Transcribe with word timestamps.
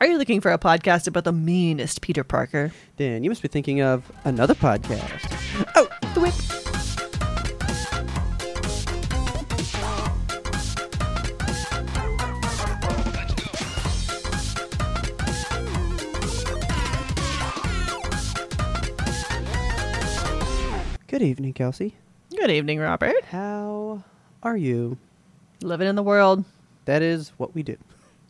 Are 0.00 0.06
you 0.06 0.16
looking 0.16 0.40
for 0.40 0.52
a 0.52 0.58
podcast 0.58 1.08
about 1.08 1.24
the 1.24 1.32
meanest 1.32 2.02
Peter 2.02 2.22
Parker? 2.22 2.70
Then 2.98 3.24
you 3.24 3.30
must 3.30 3.42
be 3.42 3.48
thinking 3.48 3.82
of 3.82 4.12
another 4.24 4.54
podcast. 4.54 5.26
Oh, 5.74 5.88
the 6.14 6.20
whip. 6.20 6.34
Good 21.08 21.22
evening, 21.22 21.54
Kelsey. 21.54 21.96
Good 22.36 22.52
evening, 22.52 22.78
Robert. 22.78 23.24
How 23.24 24.04
are 24.44 24.56
you? 24.56 24.96
Living 25.60 25.88
in 25.88 25.96
the 25.96 26.04
world. 26.04 26.44
That 26.84 27.02
is 27.02 27.32
what 27.36 27.52
we 27.56 27.64
do. 27.64 27.76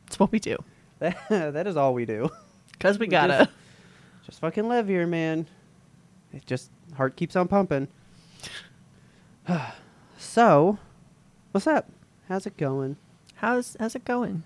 It's 0.06 0.18
what 0.18 0.32
we 0.32 0.38
do. 0.38 0.56
that 1.28 1.66
is 1.66 1.76
all 1.76 1.94
we 1.94 2.04
do. 2.04 2.30
Because 2.72 2.98
we 2.98 3.06
We 3.06 3.10
gotta. 3.10 3.38
just- 3.38 3.50
Just 4.26 4.40
fucking 4.40 4.68
live 4.68 4.88
here, 4.88 5.06
man. 5.06 5.46
It 6.32 6.44
just 6.46 6.70
heart 6.96 7.16
keeps 7.16 7.34
on 7.36 7.48
pumping. 7.48 7.88
so, 10.18 10.78
what's 11.52 11.66
up? 11.66 11.88
How's 12.28 12.46
it 12.46 12.56
going? 12.56 12.96
How's 13.36 13.76
how's 13.80 13.94
it 13.94 14.04
going? 14.04 14.42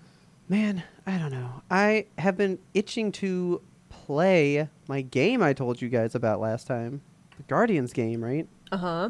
Man, 0.47 0.83
I 1.05 1.17
don't 1.17 1.31
know. 1.31 1.61
I 1.69 2.05
have 2.17 2.37
been 2.37 2.59
itching 2.73 3.11
to 3.13 3.61
play 3.89 4.69
my 4.87 5.01
game 5.01 5.41
I 5.41 5.53
told 5.53 5.81
you 5.81 5.89
guys 5.89 6.15
about 6.15 6.39
last 6.39 6.67
time. 6.67 7.01
The 7.37 7.43
Guardians 7.43 7.93
game, 7.93 8.23
right? 8.23 8.47
Uh 8.71 8.77
huh. 8.77 9.09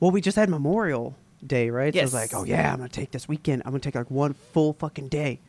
Well, 0.00 0.10
we 0.10 0.20
just 0.20 0.36
had 0.36 0.48
Memorial 0.48 1.16
Day, 1.46 1.70
right? 1.70 1.92
So 1.92 2.00
I 2.00 2.04
was 2.04 2.14
like, 2.14 2.34
oh 2.34 2.44
yeah, 2.44 2.70
I'm 2.72 2.78
gonna 2.78 2.88
take 2.88 3.10
this 3.10 3.28
weekend. 3.28 3.62
I'm 3.64 3.72
gonna 3.72 3.80
take 3.80 3.94
like 3.94 4.10
one 4.10 4.34
full 4.34 4.72
fucking 4.74 5.08
day. 5.08 5.40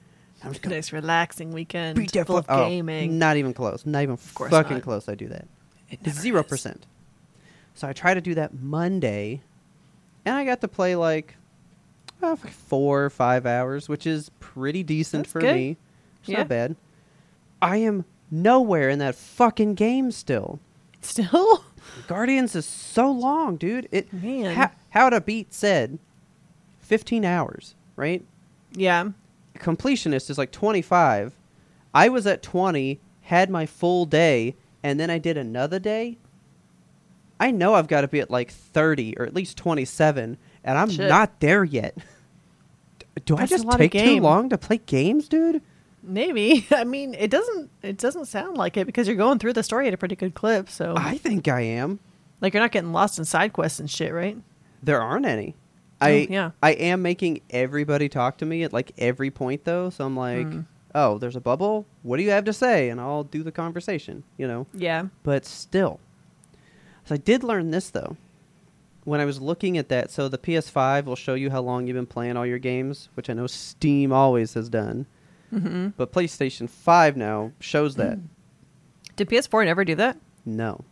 I'm 0.43 0.51
just 0.51 0.61
gonna 0.61 0.75
Nice 0.75 0.91
relaxing 0.93 1.51
weekend. 1.51 1.97
beat 1.97 2.11
that 2.11 2.27
full 2.27 2.35
fu- 2.41 2.51
of 2.51 2.59
oh, 2.59 2.69
gaming. 2.69 3.17
Not 3.17 3.37
even 3.37 3.53
close. 3.53 3.85
Not 3.85 4.03
even 4.03 4.17
fucking 4.17 4.77
not. 4.77 4.83
close. 4.83 5.09
I 5.09 5.15
do 5.15 5.27
that. 5.29 5.47
It 5.89 6.07
Zero 6.09 6.41
is. 6.41 6.47
percent. 6.47 6.85
So 7.73 7.87
I 7.87 7.93
try 7.93 8.13
to 8.13 8.21
do 8.21 8.35
that 8.35 8.53
Monday, 8.53 9.41
and 10.25 10.35
I 10.35 10.45
got 10.45 10.61
to 10.61 10.67
play 10.67 10.95
like 10.95 11.35
uh, 12.21 12.35
four 12.35 13.05
or 13.05 13.09
five 13.09 13.45
hours, 13.45 13.89
which 13.89 14.05
is 14.07 14.29
pretty 14.39 14.83
decent 14.83 15.23
That's 15.23 15.31
for 15.31 15.41
good. 15.41 15.55
me. 15.55 15.77
It's 16.21 16.29
Yeah. 16.29 16.39
not 16.39 16.47
bad. 16.47 16.75
I 17.61 17.77
am 17.77 18.05
nowhere 18.29 18.89
in 18.89 18.99
that 18.99 19.15
fucking 19.15 19.75
game 19.75 20.11
still. 20.11 20.59
Still? 21.01 21.63
Guardians 22.07 22.55
is 22.55 22.65
so 22.65 23.11
long, 23.11 23.57
dude. 23.57 23.87
It 23.91 24.11
Man. 24.11 24.55
ha- 24.55 24.71
how 24.89 25.09
to 25.09 25.21
beat 25.21 25.53
said 25.53 25.99
fifteen 26.79 27.23
hours, 27.25 27.75
right? 27.95 28.23
Yeah. 28.73 29.09
Completionist 29.59 30.29
is 30.29 30.37
like 30.37 30.51
25. 30.51 31.33
I 31.93 32.09
was 32.09 32.27
at 32.27 32.43
20, 32.43 32.99
had 33.21 33.49
my 33.49 33.65
full 33.65 34.05
day, 34.05 34.55
and 34.83 34.99
then 34.99 35.09
I 35.09 35.17
did 35.17 35.37
another 35.37 35.79
day. 35.79 36.17
I 37.39 37.51
know 37.51 37.73
I've 37.73 37.87
got 37.87 38.01
to 38.01 38.07
be 38.07 38.19
at 38.21 38.31
like 38.31 38.51
30 38.51 39.17
or 39.17 39.25
at 39.25 39.33
least 39.33 39.57
27, 39.57 40.37
and 40.63 40.77
I'm 40.77 40.89
Shit. 40.89 41.09
not 41.09 41.39
there 41.39 41.63
yet. 41.63 41.97
Do 43.25 43.35
I 43.35 43.41
That's 43.41 43.51
a 43.53 43.57
just 43.63 43.77
take 43.77 43.91
too 43.93 44.19
long 44.19 44.49
to 44.49 44.57
play 44.57 44.77
games, 44.85 45.27
dude? 45.27 45.61
Maybe. 46.03 46.67
I 46.71 46.83
mean, 46.83 47.13
it 47.13 47.31
doesn't. 47.31 47.69
It 47.81 47.97
doesn't 47.97 48.25
sound 48.25 48.57
like 48.57 48.77
it 48.77 48.85
because 48.85 49.07
you're 49.07 49.15
going 49.17 49.39
through 49.39 49.53
the 49.53 49.63
story 49.63 49.87
at 49.87 49.93
a 49.93 49.97
pretty 49.97 50.15
good 50.15 50.33
clip. 50.33 50.69
So, 50.69 50.93
I 50.97 51.17
think 51.17 51.47
I 51.47 51.61
am. 51.61 51.99
like, 52.41 52.53
you're 52.53 52.61
not 52.61 52.71
getting 52.71 52.91
lost 52.91 53.17
in 53.17 53.25
side 53.25 53.53
quests 53.53 53.79
and 53.79 53.89
shit, 53.89 54.13
right? 54.13 54.37
There 54.83 55.01
aren't 55.01 55.25
any. 55.25 55.55
I 56.05 56.27
yeah. 56.29 56.51
I 56.61 56.71
am 56.71 57.01
making 57.01 57.41
everybody 57.49 58.09
talk 58.09 58.37
to 58.37 58.45
me 58.45 58.63
at 58.63 58.73
like 58.73 58.91
every 58.97 59.31
point 59.31 59.63
though, 59.65 59.89
so 59.89 60.05
I'm 60.05 60.15
like, 60.15 60.47
Mm. 60.47 60.65
"Oh, 60.93 61.17
there's 61.17 61.35
a 61.35 61.41
bubble. 61.41 61.85
What 62.03 62.17
do 62.17 62.23
you 62.23 62.31
have 62.31 62.45
to 62.45 62.53
say?" 62.53 62.89
and 62.89 62.99
I'll 63.01 63.23
do 63.23 63.43
the 63.43 63.51
conversation, 63.51 64.23
you 64.37 64.47
know. 64.47 64.67
Yeah. 64.73 65.07
but 65.23 65.45
still. 65.45 65.99
So 67.05 67.15
I 67.15 67.17
did 67.17 67.43
learn 67.43 67.71
this 67.71 67.89
though. 67.89 68.17
When 69.03 69.19
I 69.19 69.25
was 69.25 69.39
looking 69.39 69.77
at 69.77 69.89
that, 69.89 70.09
so 70.09 70.27
the 70.27 70.39
PS5 70.39 71.05
will 71.05 71.15
show 71.15 71.35
you 71.35 71.51
how 71.51 71.61
long 71.61 71.85
you've 71.85 71.93
been 71.95 72.07
playing 72.07 72.37
all 72.37 72.45
your 72.45 72.57
games, 72.57 73.09
which 73.13 73.29
I 73.29 73.33
know 73.33 73.45
Steam 73.45 74.11
always 74.11 74.55
has 74.55 74.67
done. 74.67 75.05
Mm-hmm. 75.53 75.89
But 75.95 76.11
PlayStation 76.11 76.67
5 76.67 77.15
now 77.15 77.51
shows 77.59 77.95
that. 77.97 78.17
Did 79.15 79.29
PS4 79.29 79.65
never 79.65 79.85
do 79.85 79.93
that? 79.95 80.17
No. 80.43 80.83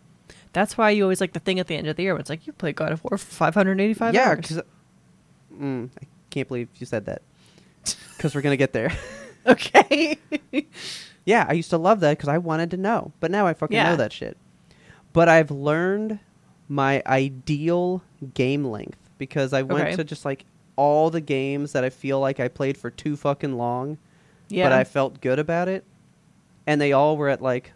That's 0.53 0.77
why 0.77 0.91
you 0.91 1.01
always 1.03 1.19
like 1.19 1.33
the 1.33 1.39
thing 1.39 1.59
at 1.59 1.65
the 1.65 1.75
end 1.75 1.87
of 1.87 1.95
the 1.95 2.03
year. 2.03 2.13
When 2.13 2.21
it's 2.21 2.29
like 2.29 2.45
you 2.45 2.53
played 2.53 2.75
God 2.75 2.91
of 2.91 3.03
War 3.03 3.17
for 3.17 3.25
585 3.25 4.13
yeah, 4.13 4.29
hours. 4.29 4.37
because 4.37 4.61
mm, 5.57 5.89
I 6.01 6.05
can't 6.29 6.47
believe 6.47 6.69
you 6.77 6.85
said 6.85 7.05
that. 7.05 7.21
Because 8.17 8.33
we're 8.35 8.41
gonna 8.41 8.57
get 8.57 8.73
there. 8.73 8.91
Okay. 9.45 10.17
yeah, 11.25 11.45
I 11.49 11.51
used 11.51 11.69
to 11.71 11.77
love 11.77 11.99
that 11.99 12.17
because 12.17 12.29
I 12.29 12.37
wanted 12.37 12.71
to 12.71 12.77
know, 12.77 13.11
but 13.19 13.29
now 13.29 13.45
I 13.45 13.53
fucking 13.53 13.75
Yeah. 13.75 13.89
know 13.89 13.95
that 13.97 14.13
shit. 14.13 14.37
But 15.11 15.27
I've 15.27 15.51
learned 15.51 16.19
my 16.69 17.03
ideal 17.05 18.01
game 18.35 18.63
length 18.63 18.97
because 19.17 19.51
I 19.51 19.63
went 19.63 19.87
Okay. 19.87 19.95
to 19.97 20.05
just 20.05 20.23
like 20.23 20.45
all 20.77 21.09
the 21.09 21.19
games 21.19 21.73
that 21.73 21.83
I 21.83 21.89
feel 21.89 22.21
like 22.21 22.39
I 22.39 22.47
played 22.47 22.77
for 22.77 22.89
too 22.89 23.17
fucking 23.17 23.57
long, 23.57 23.97
yeah. 24.47 24.63
but 24.65 24.71
I 24.71 24.85
felt 24.85 25.19
good 25.19 25.39
about 25.39 25.67
it, 25.67 25.83
and 26.65 26.79
they 26.79 26.93
all 26.93 27.17
were 27.17 27.27
at 27.27 27.41
like 27.41 27.73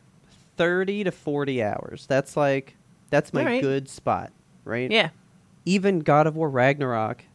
thirty 0.55 1.03
to 1.03 1.11
forty 1.11 1.61
hours. 1.61 2.05
That's 2.07 2.37
like 2.37 2.75
that's 3.09 3.33
my 3.33 3.41
Alright. 3.41 3.61
good 3.61 3.89
spot, 3.89 4.31
right? 4.63 4.89
yeah. 4.89 5.09
Even 5.65 5.99
God 5.99 6.27
of 6.27 6.37
War 6.37 6.49
Ragnarok, 6.49 7.25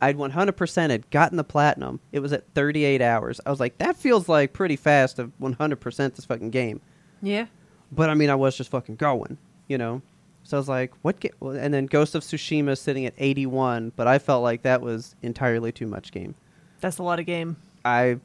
I'd 0.00 0.16
100% 0.16 0.90
had 0.90 1.10
gotten 1.10 1.36
the 1.36 1.44
platinum. 1.44 2.00
It 2.12 2.20
was 2.20 2.32
at 2.32 2.44
38 2.54 3.02
hours. 3.02 3.40
I 3.44 3.50
was 3.50 3.60
like, 3.60 3.78
that 3.78 3.96
feels 3.96 4.28
like 4.28 4.52
pretty 4.52 4.76
fast 4.76 5.16
to 5.16 5.30
100% 5.40 6.14
this 6.14 6.24
fucking 6.24 6.50
game. 6.50 6.80
Yeah. 7.20 7.46
But 7.92 8.08
I 8.08 8.14
mean, 8.14 8.30
I 8.30 8.34
was 8.34 8.56
just 8.56 8.70
fucking 8.70 8.96
going, 8.96 9.36
you 9.68 9.76
know. 9.76 10.00
So 10.42 10.56
I 10.56 10.60
was 10.60 10.68
like, 10.68 10.92
what? 11.02 11.20
Ga-? 11.20 11.30
And 11.42 11.74
then 11.74 11.86
Ghost 11.86 12.14
of 12.14 12.22
Tsushima 12.22 12.78
sitting 12.78 13.04
at 13.04 13.14
81, 13.18 13.92
but 13.94 14.06
I 14.06 14.18
felt 14.18 14.42
like 14.42 14.62
that 14.62 14.80
was 14.80 15.14
entirely 15.22 15.70
too 15.70 15.86
much 15.86 16.12
game. 16.12 16.34
That's 16.80 16.98
a 16.98 17.02
lot 17.02 17.20
of 17.20 17.26
game. 17.26 17.56
I, 17.84 18.18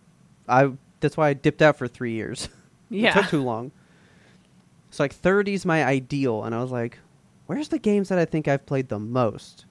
I. 0.47 0.71
That's 1.01 1.17
why 1.17 1.29
I 1.29 1.33
dipped 1.33 1.61
out 1.61 1.77
for 1.77 1.87
three 1.87 2.13
years. 2.13 2.47
Yeah. 2.89 3.09
it 3.17 3.21
took 3.21 3.29
too 3.29 3.43
long. 3.43 3.71
So 4.91 5.03
like 5.03 5.13
30's 5.13 5.65
my 5.65 5.83
ideal, 5.83 6.45
and 6.45 6.55
I 6.55 6.61
was 6.61 6.71
like, 6.71 6.99
where's 7.47 7.67
the 7.67 7.79
games 7.79 8.09
that 8.09 8.17
I 8.17 8.23
think 8.23 8.47
I've 8.47 8.65
played 8.65 8.87
the 8.87 8.99
most? 8.99 9.65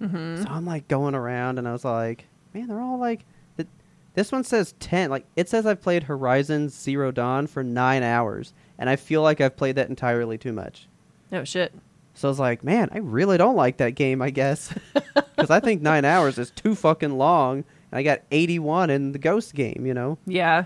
Mm-hmm. 0.00 0.42
So 0.42 0.48
I'm 0.48 0.64
like 0.64 0.88
going 0.88 1.14
around, 1.14 1.58
and 1.58 1.68
I 1.68 1.72
was 1.72 1.84
like, 1.84 2.26
man, 2.54 2.68
they're 2.68 2.80
all 2.80 2.98
like, 2.98 3.24
th- 3.56 3.68
this 4.14 4.32
one 4.32 4.44
says 4.44 4.74
ten. 4.80 5.10
Like 5.10 5.26
it 5.36 5.48
says 5.48 5.66
I've 5.66 5.82
played 5.82 6.04
Horizon 6.04 6.68
Zero 6.68 7.10
Dawn 7.10 7.46
for 7.46 7.62
nine 7.62 8.02
hours, 8.02 8.52
and 8.78 8.88
I 8.88 8.96
feel 8.96 9.22
like 9.22 9.40
I've 9.40 9.56
played 9.56 9.76
that 9.76 9.88
entirely 9.88 10.38
too 10.38 10.52
much. 10.52 10.88
Oh 11.32 11.44
shit. 11.44 11.72
So 12.14 12.28
I 12.28 12.30
was 12.30 12.40
like, 12.40 12.64
man, 12.64 12.88
I 12.92 12.98
really 12.98 13.38
don't 13.38 13.56
like 13.56 13.76
that 13.78 13.94
game. 13.94 14.20
I 14.20 14.30
guess 14.30 14.74
because 14.94 15.50
I 15.50 15.60
think 15.60 15.80
nine 15.80 16.04
hours 16.04 16.38
is 16.38 16.50
too 16.50 16.74
fucking 16.74 17.16
long, 17.16 17.58
and 17.92 17.98
I 17.98 18.02
got 18.02 18.20
81 18.30 18.90
in 18.90 19.12
the 19.12 19.18
Ghost 19.18 19.54
game. 19.54 19.84
You 19.86 19.94
know, 19.94 20.18
Yeah. 20.26 20.64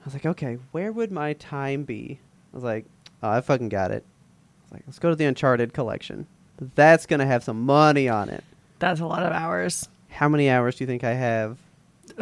I 0.00 0.04
was 0.04 0.14
like, 0.14 0.24
okay, 0.26 0.58
where 0.72 0.90
would 0.92 1.12
my 1.12 1.34
time 1.34 1.82
be? 1.84 2.20
I 2.52 2.56
was 2.56 2.64
like, 2.64 2.86
oh, 3.22 3.28
I 3.28 3.40
fucking 3.42 3.68
got 3.68 3.90
it. 3.90 4.02
I 4.06 4.64
was 4.64 4.72
like, 4.72 4.82
let's 4.86 4.98
go 4.98 5.10
to 5.10 5.16
the 5.16 5.26
Uncharted 5.26 5.74
collection. 5.74 6.26
That's 6.74 7.04
gonna 7.06 7.26
have 7.26 7.44
some 7.44 7.60
money 7.66 8.08
on 8.08 8.28
it. 8.30 8.42
That's 8.78 9.00
a 9.00 9.06
lot 9.06 9.22
of 9.22 9.32
hours. 9.32 9.88
how 10.10 10.28
many 10.28 10.48
hours 10.48 10.76
do 10.76 10.84
you 10.84 10.88
think 10.88 11.04
I 11.04 11.14
have 11.14 11.58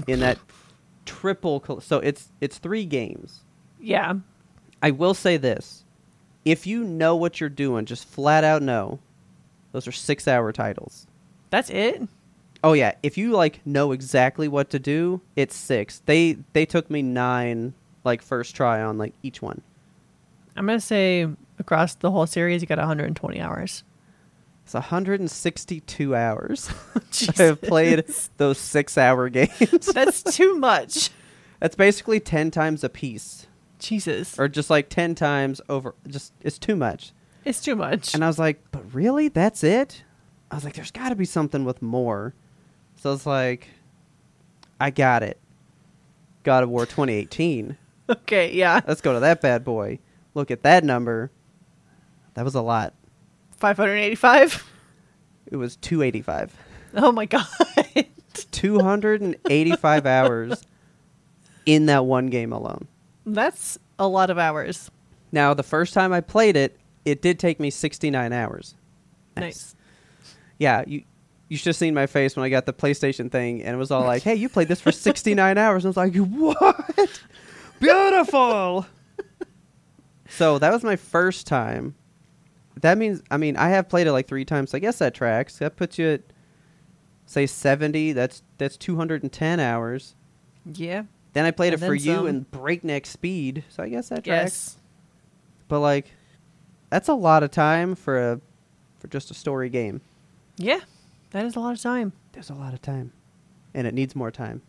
in 0.07 0.21
that 0.21 0.39
triple? 1.07 1.61
Col- 1.61 1.81
so 1.81 1.99
it's 1.99 2.29
it's 2.41 2.59
three 2.59 2.85
games. 2.85 3.41
Yeah. 3.81 4.15
I 4.83 4.91
will 4.91 5.15
say 5.15 5.37
this: 5.37 5.85
if 6.45 6.67
you 6.67 6.85
know 6.85 7.17
what 7.17 7.41
you're 7.41 7.49
doing, 7.49 7.85
just 7.85 8.07
flat 8.07 8.45
out 8.45 8.63
know, 8.63 8.99
those 9.73 9.87
are 9.87 9.93
six 9.93 10.27
hour 10.29 10.53
titles. 10.53 11.07
That's 11.51 11.71
it. 11.71 12.03
Oh 12.65 12.73
yeah, 12.73 12.95
if 13.03 13.17
you 13.19 13.33
like 13.33 13.65
know 13.67 13.93
exactly 13.93 14.49
what 14.49 14.71
to 14.71 14.79
do, 14.79 15.21
it's 15.37 15.55
six. 15.55 16.03
They 16.07 16.39
they 16.53 16.67
took 16.67 16.91
me 16.91 17.03
nine 17.03 17.75
like 18.05 18.23
first 18.23 18.57
try 18.57 18.83
on 18.83 18.99
like 18.99 19.13
each 19.23 19.41
one. 19.43 19.61
I'm 20.57 20.67
gonna 20.67 20.81
say 20.81 21.29
across 21.59 21.95
the 21.95 22.11
whole 22.11 22.27
series, 22.27 22.63
you 22.63 22.67
got 22.67 22.79
120 22.79 23.41
hours. 23.41 23.85
It's 24.67 24.75
162 24.75 26.15
hours. 26.17 26.69
I 27.39 27.43
have 27.45 27.63
played 27.63 28.05
those 28.37 28.59
six 28.59 28.99
hour 28.99 29.29
games. 29.31 29.87
That's 29.95 30.25
too 30.25 30.57
much. 30.59 31.11
That's 31.61 31.77
basically 31.77 32.19
ten 32.19 32.51
times 32.51 32.83
a 32.83 32.89
piece. 32.89 33.47
Jesus. 33.79 34.39
or 34.41 34.49
just 34.49 34.71
like 34.71 34.89
10 34.89 35.15
times 35.15 35.61
over 35.69 35.95
just 36.09 36.33
it's 36.41 36.59
too 36.59 36.75
much 36.75 37.13
It's 37.45 37.61
too 37.61 37.77
much. 37.77 38.15
and 38.15 38.25
i 38.25 38.27
was 38.27 38.39
like 38.39 38.59
but 38.73 38.83
really 38.95 39.29
that's 39.29 39.63
it 39.63 40.03
i 40.51 40.55
was 40.55 40.65
like 40.65 40.73
there's 40.73 40.91
got 40.91 41.11
to 41.11 41.15
be 41.15 41.27
something 41.27 41.63
with 41.63 41.83
more 41.83 42.35
so 42.97 43.13
it's 43.13 43.27
like 43.27 43.69
i 44.81 44.89
got 44.89 45.23
it 45.23 45.39
god 46.43 46.63
of 46.63 46.71
war 46.71 46.87
2018 46.87 47.77
okay. 48.09 48.51
Yeah. 48.55 48.81
let's 48.89 49.03
go 49.03 49.13
to 49.13 49.21
that 49.21 49.43
bad 49.43 49.63
boy 49.63 49.99
look 50.33 50.51
at 50.51 50.63
that 50.63 50.83
number 50.83 51.31
that 52.33 52.47
was 52.47 52.55
a 52.55 52.63
lot 52.63 52.95
585. 53.75 54.71
it 55.51 55.57
was 55.57 55.77
285 55.77 56.57
Oh 56.95 57.13
my 57.13 57.27
god. 57.27 57.47
285 58.53 60.07
hours 60.07 60.63
in 61.67 61.87
that 61.87 62.05
one 62.07 62.27
game 62.29 62.53
alone 62.53 62.87
That's 63.25 63.79
a 63.99 64.07
lot 64.07 64.31
of 64.31 64.39
hours. 64.39 64.91
Now, 65.33 65.55
the 65.55 65.63
first 65.63 65.95
time 65.95 66.13
I 66.13 66.21
played 66.21 66.57
it, 66.57 66.79
it 67.05 67.21
did 67.23 67.39
take 67.39 67.59
me 67.59 67.71
69 67.71 68.33
hours. 68.33 68.75
Nice. 69.37 69.75
Yeah, 70.59 70.85
you 70.87 71.03
you 71.49 71.57
should 71.57 71.67
have 71.69 71.77
seen 71.77 71.95
my 71.95 72.07
face 72.07 72.37
when 72.37 72.45
I 72.45 72.49
got 72.49 72.67
the 72.67 72.73
PlayStation 72.73 73.31
thing, 73.31 73.63
and 73.63 73.75
it 73.75 73.79
was 73.79 73.91
all 73.91 74.03
like, 74.05 74.23
"Hey, 74.23 74.35
you 74.35 74.49
played 74.49 74.69
this 74.69 74.81
for 74.81 74.91
69 74.93 75.59
hours." 75.65 75.85
And 75.85 75.97
I 75.97 76.07
was 76.07 76.13
like, 76.13 76.17
"What? 76.17 77.21
Beautiful." 77.79 78.87
so 80.29 80.59
that 80.59 80.73
was 80.73 80.83
my 80.83 80.97
first 80.97 81.47
time. 81.47 81.95
That 82.81 82.99
means, 82.99 83.23
I 83.31 83.37
mean, 83.37 83.57
I 83.57 83.71
have 83.71 83.89
played 83.89 84.07
it 84.07 84.13
like 84.13 84.27
three 84.29 84.45
times. 84.45 84.71
So 84.71 84.77
I 84.77 84.81
guess 84.81 84.99
that 84.99 85.15
tracks. 85.15 85.59
That 85.59 85.77
puts 85.77 85.99
you 85.99 86.09
at 86.09 86.23
say 87.25 87.47
70. 87.47 88.13
That's 88.13 88.43
that's 88.59 88.77
210 88.77 89.61
hours. 89.61 90.15
Yeah. 90.65 91.05
Then 91.33 91.45
I 91.45 91.51
played 91.51 91.73
And 91.73 91.83
it 91.83 91.87
for 91.87 91.97
then 91.97 92.05
you 92.05 92.27
in 92.27 92.41
breakneck 92.43 93.07
speed. 93.07 93.65
So 93.69 93.83
I 93.83 93.89
guess 93.89 94.09
that 94.11 94.25
tracks. 94.25 94.27
Yes. 94.27 94.77
But 95.69 95.81
like, 95.81 96.13
that's 96.91 97.09
a 97.09 97.15
lot 97.15 97.43
of 97.43 97.51
time 97.51 97.95
for 97.95 98.33
a 98.33 98.41
for 98.99 99.09
just 99.09 99.31
a 99.31 99.35
story 99.35 99.69
game. 99.69 100.01
Yeah. 100.57 100.81
That 101.31 101.45
is 101.45 101.57
a 101.57 101.61
lot 101.61 101.73
of 101.75 101.81
time. 101.83 102.13
There's 102.33 102.51
a 102.51 102.55
lot 102.55 102.73
of 102.73 102.81
time, 102.81 103.13
and 103.75 103.87
it 103.87 103.95
needs 103.95 104.15
more 104.15 104.31
time. 104.31 104.63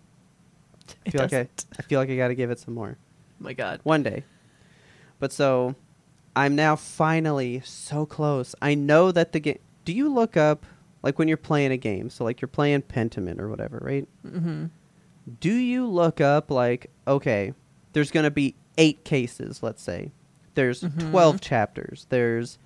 I 0.89 0.94
It 1.06 1.12
feel 1.12 1.21
like 1.21 1.33
I. 1.33 1.48
I 1.77 1.81
feel 1.83 2.00
like 2.00 2.10
I 2.10 2.15
got 2.15 2.30
to 2.30 2.36
give 2.36 2.50
it 2.51 2.60
some 2.60 2.74
more 2.74 2.98
Oh 2.98 3.44
my 3.44 3.53
God. 3.53 3.80
one 3.83 4.03
day. 4.03 4.24
But 5.19 5.31
so, 5.31 5.75
I'm 6.38 6.56
now 6.56 6.75
finally 6.75 7.62
so 7.66 8.06
close. 8.06 8.54
I 8.62 8.75
know 8.75 9.12
that 9.12 9.31
the 9.34 9.39
game. 9.39 9.60
Do 9.86 9.92
you 9.94 10.13
look 10.13 10.38
up 10.38 10.66
like 11.04 11.18
when 11.19 11.28
you're 11.28 11.38
playing 11.38 11.72
a 11.72 11.78
game? 11.78 12.10
So 12.10 12.24
like 12.24 12.42
you're 12.42 12.48
playing 12.48 12.84
Pentiment 12.84 13.39
or 13.39 13.50
whatever, 13.50 13.80
right? 13.84 14.07
Mm-hmm. 14.25 14.66
Do 15.39 15.54
you 15.54 15.88
look 15.88 16.22
up 16.22 16.50
like 16.51 16.89
okay, 17.07 17.54
there's 17.94 18.12
gonna 18.12 18.31
be 18.31 18.56
eight 18.78 19.04
cases, 19.04 19.63
let's 19.63 19.81
say. 19.81 20.12
There's 20.54 20.81
Mhm. 20.84 21.12
twelve 21.12 21.42
chapters. 21.42 22.06
There's 22.10 22.57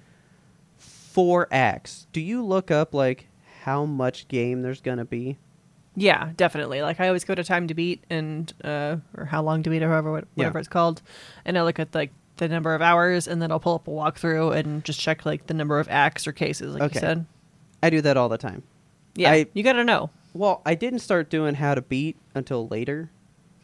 four 0.77 1.47
acts. 1.51 2.07
Do 2.13 2.21
you 2.21 2.43
look 2.43 2.71
up 2.71 2.93
like 2.93 3.27
how 3.63 3.85
much 3.85 4.27
game 4.27 4.61
there's 4.61 4.81
gonna 4.81 5.05
be? 5.05 5.37
Yeah, 5.95 6.31
definitely. 6.37 6.81
Like 6.81 6.99
I 6.99 7.07
always 7.07 7.23
go 7.25 7.35
to 7.35 7.43
Time 7.43 7.67
to 7.67 7.73
Beat 7.73 8.03
and 8.09 8.51
uh, 8.63 8.97
or 9.17 9.25
How 9.25 9.41
Long 9.43 9.61
to 9.63 9.69
Beat 9.69 9.83
or 9.83 9.89
however 9.89 10.11
what- 10.11 10.23
Yeah. 10.35 10.45
whatever 10.45 10.59
it's 10.59 10.67
called, 10.69 11.01
and 11.45 11.57
I 11.57 11.63
look 11.63 11.79
at 11.79 11.93
like 11.93 12.11
the 12.41 12.49
number 12.49 12.73
of 12.73 12.81
hours, 12.81 13.27
and 13.27 13.41
then 13.41 13.51
I'll 13.51 13.59
pull 13.59 13.75
up 13.75 13.87
a 13.87 13.91
walkthrough 13.91 14.55
and 14.57 14.83
just 14.83 14.99
check 14.99 15.25
like 15.25 15.45
the 15.47 15.53
number 15.53 15.79
of 15.79 15.87
acts 15.89 16.25
or 16.27 16.31
cases, 16.31 16.73
like 16.73 16.81
Okay. 16.83 16.95
you 16.95 16.99
said. 16.99 17.25
I 17.83 17.89
do 17.91 18.01
that 18.01 18.17
all 18.17 18.29
the 18.29 18.37
time. 18.37 18.63
Yeah, 19.15 19.31
I- 19.31 19.45
you 19.53 19.63
got 19.63 19.73
to 19.73 19.83
know. 19.83 20.09
Well, 20.33 20.61
I 20.65 20.75
didn't 20.75 20.99
start 20.99 21.29
doing 21.29 21.55
how 21.55 21.75
to 21.75 21.81
beat 21.81 22.17
until 22.33 22.67
later. 22.67 23.09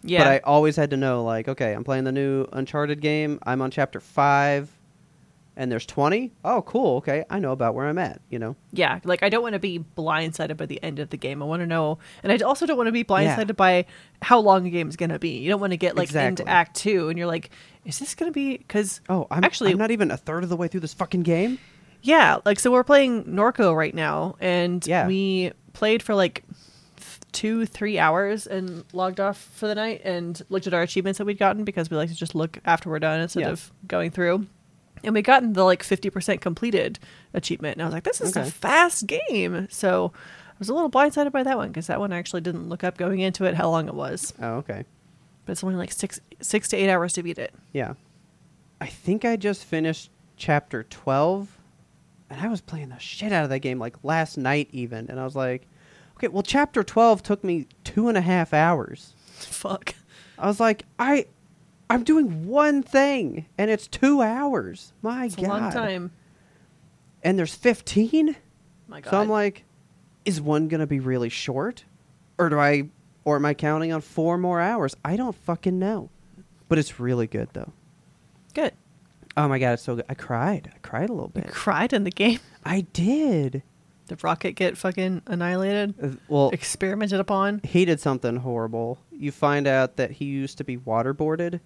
Yeah, 0.03 0.19
But 0.23 0.27
I 0.27 0.37
always 0.43 0.75
had 0.75 0.91
to 0.91 0.97
know, 0.97 1.23
like, 1.23 1.47
okay, 1.47 1.73
I'm 1.73 1.83
playing 1.83 2.03
the 2.03 2.11
new 2.11 2.45
Uncharted 2.53 3.01
game. 3.01 3.39
I'm 3.43 3.61
on 3.61 3.71
chapter 3.71 3.99
five, 3.99 4.69
and 5.57 5.69
there's 5.71 5.85
20. 5.85 6.31
Oh, 6.45 6.61
cool. 6.61 6.97
Okay, 6.97 7.25
I 7.29 7.39
know 7.39 7.51
about 7.51 7.75
where 7.75 7.87
I'm 7.87 7.97
at. 7.97 8.21
You 8.29 8.39
know. 8.39 8.55
yeah. 8.71 8.99
Like 9.03 9.23
I 9.23 9.29
don't 9.29 9.41
want 9.41 9.53
to 9.53 9.59
be 9.59 9.79
blindsided 9.97 10.55
by 10.55 10.65
the 10.67 10.81
end 10.81 10.99
of 10.99 11.09
the 11.09 11.17
game. 11.17 11.41
I 11.41 11.45
want 11.45 11.61
to 11.61 11.65
know, 11.67 11.97
and 12.23 12.31
I 12.31 12.37
also 12.45 12.65
don't 12.65 12.77
want 12.77 12.87
to 12.87 12.91
be 12.93 13.03
blindsided 13.03 13.55
by 13.57 13.85
how 14.21 14.39
long 14.39 14.69
game 14.69 14.87
is 14.87 14.95
going 14.95 15.09
to 15.09 15.19
be. 15.19 15.39
You 15.39 15.49
don't 15.49 15.59
want 15.59 15.71
to 15.71 15.77
get 15.77 15.95
like 15.97 16.05
Exactly. 16.09 16.27
into 16.43 16.47
Act 16.49 16.75
Two, 16.77 17.09
and 17.09 17.17
you're 17.17 17.27
like, 17.27 17.49
is 17.83 17.99
this 17.99 18.15
going 18.15 18.31
to 18.31 18.33
be? 18.33 18.57
Because 18.57 19.01
Oh, 19.09 19.27
I'm 19.31 19.43
actually 19.43 19.71
I'm 19.71 19.77
not 19.77 19.91
even 19.91 20.11
a 20.11 20.17
third 20.17 20.43
of 20.43 20.49
the 20.49 20.55
way 20.55 20.67
through 20.69 20.81
this 20.81 20.93
fucking 20.93 21.23
game. 21.23 21.59
Yeah, 22.03 22.37
like 22.45 22.59
so 22.59 22.71
we're 22.71 22.83
playing 22.83 23.23
Norco 23.25 23.75
right 23.75 23.93
now, 23.93 24.35
and 24.39 24.85
Yeah. 24.87 25.07
we 25.07 25.51
played 25.73 26.01
for 26.03 26.13
like 26.15 26.43
two, 27.33 27.65
three 27.65 27.99
hours 27.99 28.47
and 28.47 28.83
logged 28.93 29.19
off 29.19 29.37
for 29.37 29.67
the 29.67 29.75
night 29.75 30.01
and 30.03 30.41
looked 30.49 30.65
at 30.65 30.73
our 30.73 30.81
achievements 30.81 31.17
that 31.17 31.25
we'd 31.25 31.37
gotten 31.37 31.63
because 31.63 31.89
we 31.91 31.97
like 31.97 32.09
to 32.09 32.15
just 32.15 32.33
look 32.33 32.57
after 32.65 32.89
we're 32.89 32.99
done 32.99 33.19
instead 33.19 33.41
Yeah. 33.41 33.49
of 33.49 33.71
going 33.87 34.11
through. 34.11 34.47
And 35.03 35.13
we 35.13 35.21
gotten 35.21 35.53
the 35.53 35.63
like 35.63 35.83
fifty 35.83 36.09
percent 36.09 36.41
completed 36.41 36.99
achievement, 37.33 37.75
and 37.75 37.81
I 37.83 37.85
was 37.85 37.93
like, 37.93 38.03
"This 38.03 38.21
is 38.21 38.35
a 38.35 38.45
fast 38.45 39.05
game." 39.07 39.67
So 39.69 40.11
I 40.15 40.55
was 40.59 40.69
a 40.69 40.73
little 40.73 40.89
blindsided 40.89 41.31
by 41.31 41.43
that 41.43 41.57
one 41.57 41.67
because 41.69 41.87
that 41.87 41.99
one 41.99 42.11
I 42.11 42.17
actually 42.17 42.41
didn't 42.41 42.67
look 42.69 42.83
up 42.83 42.97
going 42.97 43.19
into 43.19 43.45
it 43.45 43.53
how 43.55 43.69
long 43.69 43.87
it 43.87 43.93
was, 43.93 44.33
Oh, 44.41 44.55
okay. 44.55 44.85
but 45.45 45.51
it's 45.51 45.63
only 45.63 45.75
like 45.75 45.91
six 45.91 46.19
six 46.41 46.67
to 46.69 46.77
eight 46.77 46.89
hours 46.89 47.13
to 47.13 47.23
beat 47.23 47.37
it. 47.37 47.53
Yeah. 47.73 47.93
I 48.81 48.87
think 48.87 49.23
I 49.25 49.35
just 49.37 49.63
finished 49.65 50.09
chapter 50.35 50.83
12, 50.83 51.57
and 52.29 52.41
I 52.41 52.47
was 52.47 52.61
playing 52.61 52.89
the 52.89 52.99
shit 52.99 53.31
out 53.31 53.43
of 53.43 53.49
that 53.49 53.59
game 53.59 53.79
like 53.79 53.95
last 54.03 54.37
night 54.37 54.69
even, 54.71 55.09
and 55.09 55.19
I 55.19 55.23
was 55.23 55.35
like, 55.35 55.67
okay, 56.17 56.27
well, 56.27 56.43
chapter 56.43 56.83
12 56.83 57.23
took 57.23 57.43
me 57.43 57.65
two 57.83 58.07
and 58.07 58.17
a 58.17 58.21
half 58.21 58.53
hours. 58.53 59.13
Fuck. 59.33 59.95
I 60.37 60.45
was 60.47 60.59
like, 60.59 60.83
I, 60.99 61.25
I'm 61.89 62.03
doing 62.03 62.45
one 62.47 62.83
thing, 62.83 63.45
and 63.57 63.71
it's 63.71 63.87
two 63.87 64.21
hours. 64.21 64.93
My 65.01 65.25
It's 65.25 65.35
God. 65.35 65.45
a 65.45 65.47
long 65.47 65.71
time. 65.71 66.11
And 67.23 67.37
there's 67.39 67.55
15? 67.55 68.35
My 68.87 69.01
God. 69.01 69.11
So 69.11 69.21
I'm 69.21 69.29
like, 69.29 69.63
is 70.25 70.41
one 70.41 70.67
going 70.67 70.81
to 70.81 70.87
be 70.87 70.99
really 70.99 71.29
short? 71.29 71.85
Or 72.37 72.49
do 72.49 72.59
I, 72.59 72.89
or 73.25 73.37
am 73.37 73.45
I 73.45 73.53
counting 73.53 73.91
on 73.93 74.01
four 74.01 74.37
more 74.37 74.59
hours? 74.59 74.95
I 75.03 75.15
don't 75.15 75.35
fucking 75.35 75.79
know. 75.79 76.09
But 76.69 76.77
it's 76.77 76.99
really 76.99 77.27
good, 77.27 77.49
though. 77.53 77.71
good. 78.53 78.73
Oh 79.37 79.47
my 79.47 79.59
God, 79.59 79.73
it's 79.73 79.83
so 79.83 79.95
good. 79.95 80.05
I 80.09 80.15
cried. 80.15 80.71
I 80.73 80.79
cried 80.79 81.09
a 81.09 81.13
little 81.13 81.31
You 81.35 81.41
bit. 81.43 81.51
cried 81.51 81.93
in 81.93 82.03
the 82.03 82.11
game. 82.11 82.39
I 82.65 82.81
did. 82.81 83.61
Did 84.07 84.23
Rocket 84.23 84.53
get 84.53 84.77
fucking 84.77 85.21
annihilated? 85.27 85.93
Uh, 86.01 86.07
Well, 86.27 86.49
Experimented 86.49 87.19
upon? 87.19 87.61
he 87.63 87.85
did 87.85 87.99
something 87.99 88.37
horrible. 88.37 88.97
You 89.11 89.31
find 89.31 89.67
out 89.67 89.97
that 89.97 90.11
he 90.11 90.25
used 90.25 90.57
to 90.57 90.63
be 90.63 90.75
waterboarded 90.77 91.59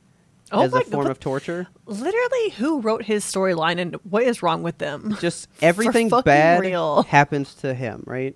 Oh 0.51 0.63
as 0.63 0.73
a 0.73 0.81
form 0.81 1.03
God. 1.05 1.11
of 1.11 1.19
torture. 1.19 1.67
Literally, 1.85 2.49
who 2.57 2.81
wrote 2.81 3.03
his 3.03 3.23
storyline 3.23 3.79
and 3.79 3.95
what 4.09 4.23
is 4.23 4.43
wrong 4.43 4.63
with 4.63 4.77
them? 4.79 5.15
Just 5.19 5.47
everything 5.61 6.09
bad 6.09 6.59
real. 6.61 7.03
happens 7.03 7.53
to 7.55 7.73
him, 7.73 8.03
right? 8.05 8.35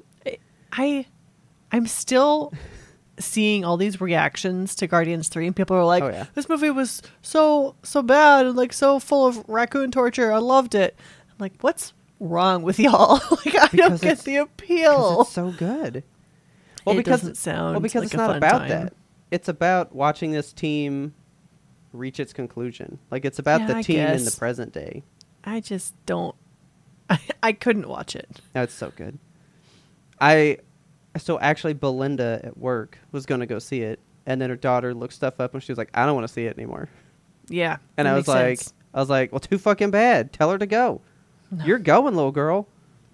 I, 0.71 1.05
I'm 1.71 1.87
still 1.87 2.53
seeing 3.19 3.63
all 3.63 3.77
these 3.77 4.01
reactions 4.01 4.75
to 4.75 4.87
Guardians 4.87 5.29
Three, 5.29 5.47
and 5.47 5.55
people 5.55 5.75
are 5.77 5.85
like, 5.85 6.03
Oh, 6.03 6.09
yeah. 6.09 6.25
"This 6.33 6.49
movie 6.49 6.69
was 6.69 7.01
so 7.21 7.75
so 7.83 8.01
bad 8.01 8.45
and 8.45 8.55
like 8.55 8.73
so 8.73 8.99
full 8.99 9.25
of 9.27 9.43
raccoon 9.47 9.91
torture. 9.91 10.31
I 10.31 10.37
loved 10.39 10.75
it." 10.75 10.97
I'm 11.29 11.35
like, 11.39 11.53
what's 11.61 11.91
wrong 12.21 12.61
with 12.63 12.79
y'all? 12.79 13.19
like, 13.45 13.55
I 13.59 13.67
don't 13.75 13.99
get 14.01 14.19
the 14.19 14.37
appeal. 14.37 15.21
it's 15.21 15.31
so 15.31 15.51
good. 15.51 16.03
Well, 16.85 16.95
It 16.95 16.99
because 16.99 17.21
doesn't 17.21 17.35
sound 17.35 17.71
well 17.73 17.79
because 17.81 18.03
like 18.03 18.05
it's 18.05 18.13
not 18.15 18.37
about 18.37 18.59
time. 18.59 18.69
that. 18.69 18.93
It's 19.31 19.49
about 19.49 19.93
watching 19.93 20.31
this 20.31 20.53
team 20.53 21.13
reach 21.95 22.19
its 22.19 22.33
conclusion. 22.33 22.99
Like 23.11 23.25
it's 23.25 23.39
about 23.39 23.61
Yeah, 23.61 23.67
the 23.67 23.75
I 23.77 23.81
team 23.81 23.99
in 23.99 24.25
the 24.25 24.35
present 24.37 24.73
day. 24.73 25.03
I 25.43 25.59
just 25.59 25.93
don't. 26.05 26.35
I, 27.09 27.19
I 27.43 27.51
couldn't 27.53 27.87
watch 27.87 28.15
it. 28.15 28.41
It's 28.53 28.73
so 28.73 28.91
good. 28.95 29.19
I 30.19 30.57
so 31.17 31.39
actually 31.39 31.73
Belinda 31.73 32.41
at 32.43 32.57
work 32.57 32.97
was 33.11 33.25
going 33.25 33.39
to 33.41 33.45
go 33.45 33.59
see 33.59 33.81
it, 33.81 33.99
and 34.25 34.41
then 34.41 34.49
her 34.49 34.55
daughter 34.55 34.93
looked 34.93 35.13
stuff 35.13 35.39
up, 35.39 35.53
and 35.53 35.61
she 35.63 35.71
was 35.71 35.77
like, 35.77 35.89
"I 35.93 36.05
don't 36.05 36.15
want 36.15 36.27
to 36.27 36.33
see 36.33 36.45
it 36.45 36.57
anymore." 36.57 36.89
Yeah, 37.47 37.77
And 37.97 38.07
I 38.07 38.15
was 38.15 38.27
like, 38.27 38.57
sense. 38.59 38.73
"I 38.93 38.99
was 38.99 39.09
like, 39.09 39.31
well, 39.31 39.39
too 39.39 39.59
fucking 39.59 39.91
bad. 39.91 40.33
Tell 40.33 40.49
her 40.49 40.57
to 40.57 40.65
go. 40.65 41.01
No. 41.51 41.63
You're 41.63 41.77
going, 41.79 42.15
little 42.15 42.31
girl." 42.31 42.67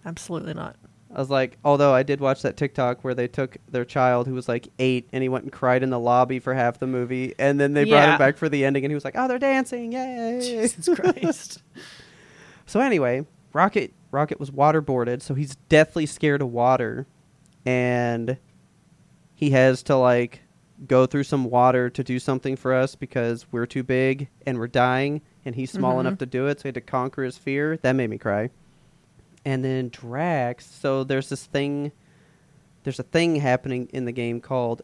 absolutely 0.05 0.53
not. 0.53 0.77
I 1.13 1.19
was 1.19 1.29
like, 1.29 1.57
although 1.65 1.93
I 1.93 2.03
did 2.03 2.21
watch 2.21 2.41
that 2.43 2.55
TikTok 2.55 3.03
where 3.03 3.13
they 3.13 3.27
took 3.27 3.57
their 3.69 3.83
child 3.83 4.27
who 4.27 4.33
was 4.33 4.47
like 4.47 4.69
eight 4.79 5.09
and 5.11 5.21
he 5.21 5.27
went 5.29 5.43
and 5.43 5.51
cried 5.51 5.83
in 5.83 5.89
the 5.89 5.99
lobby 5.99 6.39
for 6.39 6.53
half 6.53 6.79
the 6.79 6.87
movie, 6.87 7.35
and 7.37 7.59
then 7.59 7.73
they 7.73 7.83
brought 7.83 8.03
Yeah. 8.07 8.13
him 8.13 8.17
back 8.19 8.37
for 8.37 8.47
the 8.47 8.63
ending, 8.63 8.85
and 8.85 8.91
he 8.91 8.95
was 8.95 9.03
like, 9.03 9.15
"Oh, 9.17 9.27
they're 9.27 9.37
dancing, 9.39 9.91
yay!" 9.91 10.39
Jesus 10.41 10.87
Christ. 10.99 11.61
So 12.65 12.79
anyway, 12.79 13.25
Rocket 13.53 13.93
Rocket 14.11 14.39
was 14.39 14.51
waterboarded, 14.51 15.21
so 15.21 15.33
he's 15.33 15.55
deathly 15.67 16.05
scared 16.05 16.41
of 16.41 16.51
water, 16.51 17.07
and 17.65 18.37
he 19.35 19.49
has 19.51 19.83
to 19.83 19.95
like 19.97 20.41
go 20.87 21.05
through 21.05 21.23
some 21.23 21.45
water 21.45 21.89
to 21.89 22.03
do 22.03 22.17
something 22.19 22.55
for 22.55 22.73
us 22.73 22.95
because 22.95 23.45
we're 23.51 23.65
too 23.67 23.83
big 23.83 24.29
and 24.45 24.57
we're 24.57 24.67
dying, 24.67 25.21
and 25.45 25.55
he's 25.55 25.71
small 25.71 25.97
Mhm. 25.97 25.99
enough 26.01 26.17
to 26.19 26.25
do 26.25 26.47
it, 26.47 26.59
so 26.59 26.63
he 26.63 26.67
had 26.69 26.75
to 26.75 26.81
conquer 26.81 27.23
his 27.23 27.37
fear. 27.37 27.77
That 27.77 27.93
made 27.93 28.09
me 28.09 28.17
cry. 28.17 28.49
And 29.43 29.65
then 29.65 29.89
Drax, 29.89 30.65
so 30.65 31.03
there's 31.03 31.29
this 31.29 31.45
thing, 31.45 31.91
there's 32.83 32.99
a 32.99 33.03
thing 33.03 33.37
happening 33.37 33.89
in 33.91 34.05
the 34.05 34.11
game 34.11 34.39
called 34.39 34.83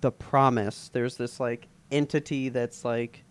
the 0.00 0.10
Promise. 0.10 0.90
There's 0.92 1.16
this 1.16 1.38
like 1.38 1.68
entity 1.90 2.48
that's 2.48 2.84
like 2.84 3.24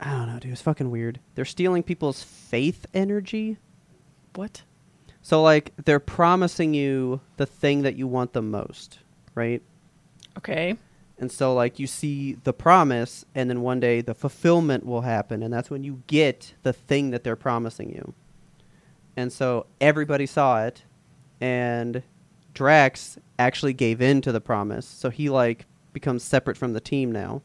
I 0.00 0.10
don't 0.10 0.26
know, 0.26 0.38
dude. 0.38 0.52
It's 0.52 0.60
fucking 0.60 0.90
weird. 0.90 1.20
They're 1.34 1.44
stealing 1.44 1.82
people's 1.82 2.22
faith 2.22 2.86
energy. 2.92 3.58
what? 4.34 4.62
So, 5.22 5.42
like, 5.42 5.72
they're 5.82 6.00
promising 6.00 6.74
you 6.74 7.20
the 7.38 7.46
thing 7.46 7.82
that 7.82 7.96
you 7.96 8.06
want 8.06 8.34
the 8.34 8.42
most, 8.42 8.98
right? 9.34 9.62
Okay. 10.36 10.76
And 11.16 11.32
so, 11.32 11.54
like, 11.54 11.78
you 11.78 11.86
see 11.86 12.34
the 12.44 12.52
promise, 12.52 13.24
and 13.34 13.48
then 13.48 13.62
one 13.62 13.80
day 13.80 14.02
the 14.02 14.14
fulfillment 14.14 14.84
will 14.84 15.00
happen, 15.02 15.42
and 15.42 15.54
that's 15.54 15.70
when 15.70 15.82
you 15.82 16.02
get 16.08 16.52
the 16.62 16.74
thing 16.74 17.10
that 17.10 17.24
they're 17.24 17.36
promising 17.36 17.90
you. 17.90 18.12
And 19.16 19.32
so, 19.32 19.66
everybody 19.80 20.26
saw 20.26 20.64
it, 20.64 20.82
and 21.40 22.02
Drax 22.52 23.18
actually 23.38 23.72
gave 23.72 24.00
in 24.00 24.20
to 24.22 24.32
the 24.32 24.40
promise. 24.40 24.86
So, 24.86 25.10
he, 25.10 25.28
like, 25.30 25.66
becomes 25.92 26.22
separate 26.22 26.56
from 26.56 26.72
the 26.72 26.80
team 26.80 27.12
now. 27.12 27.42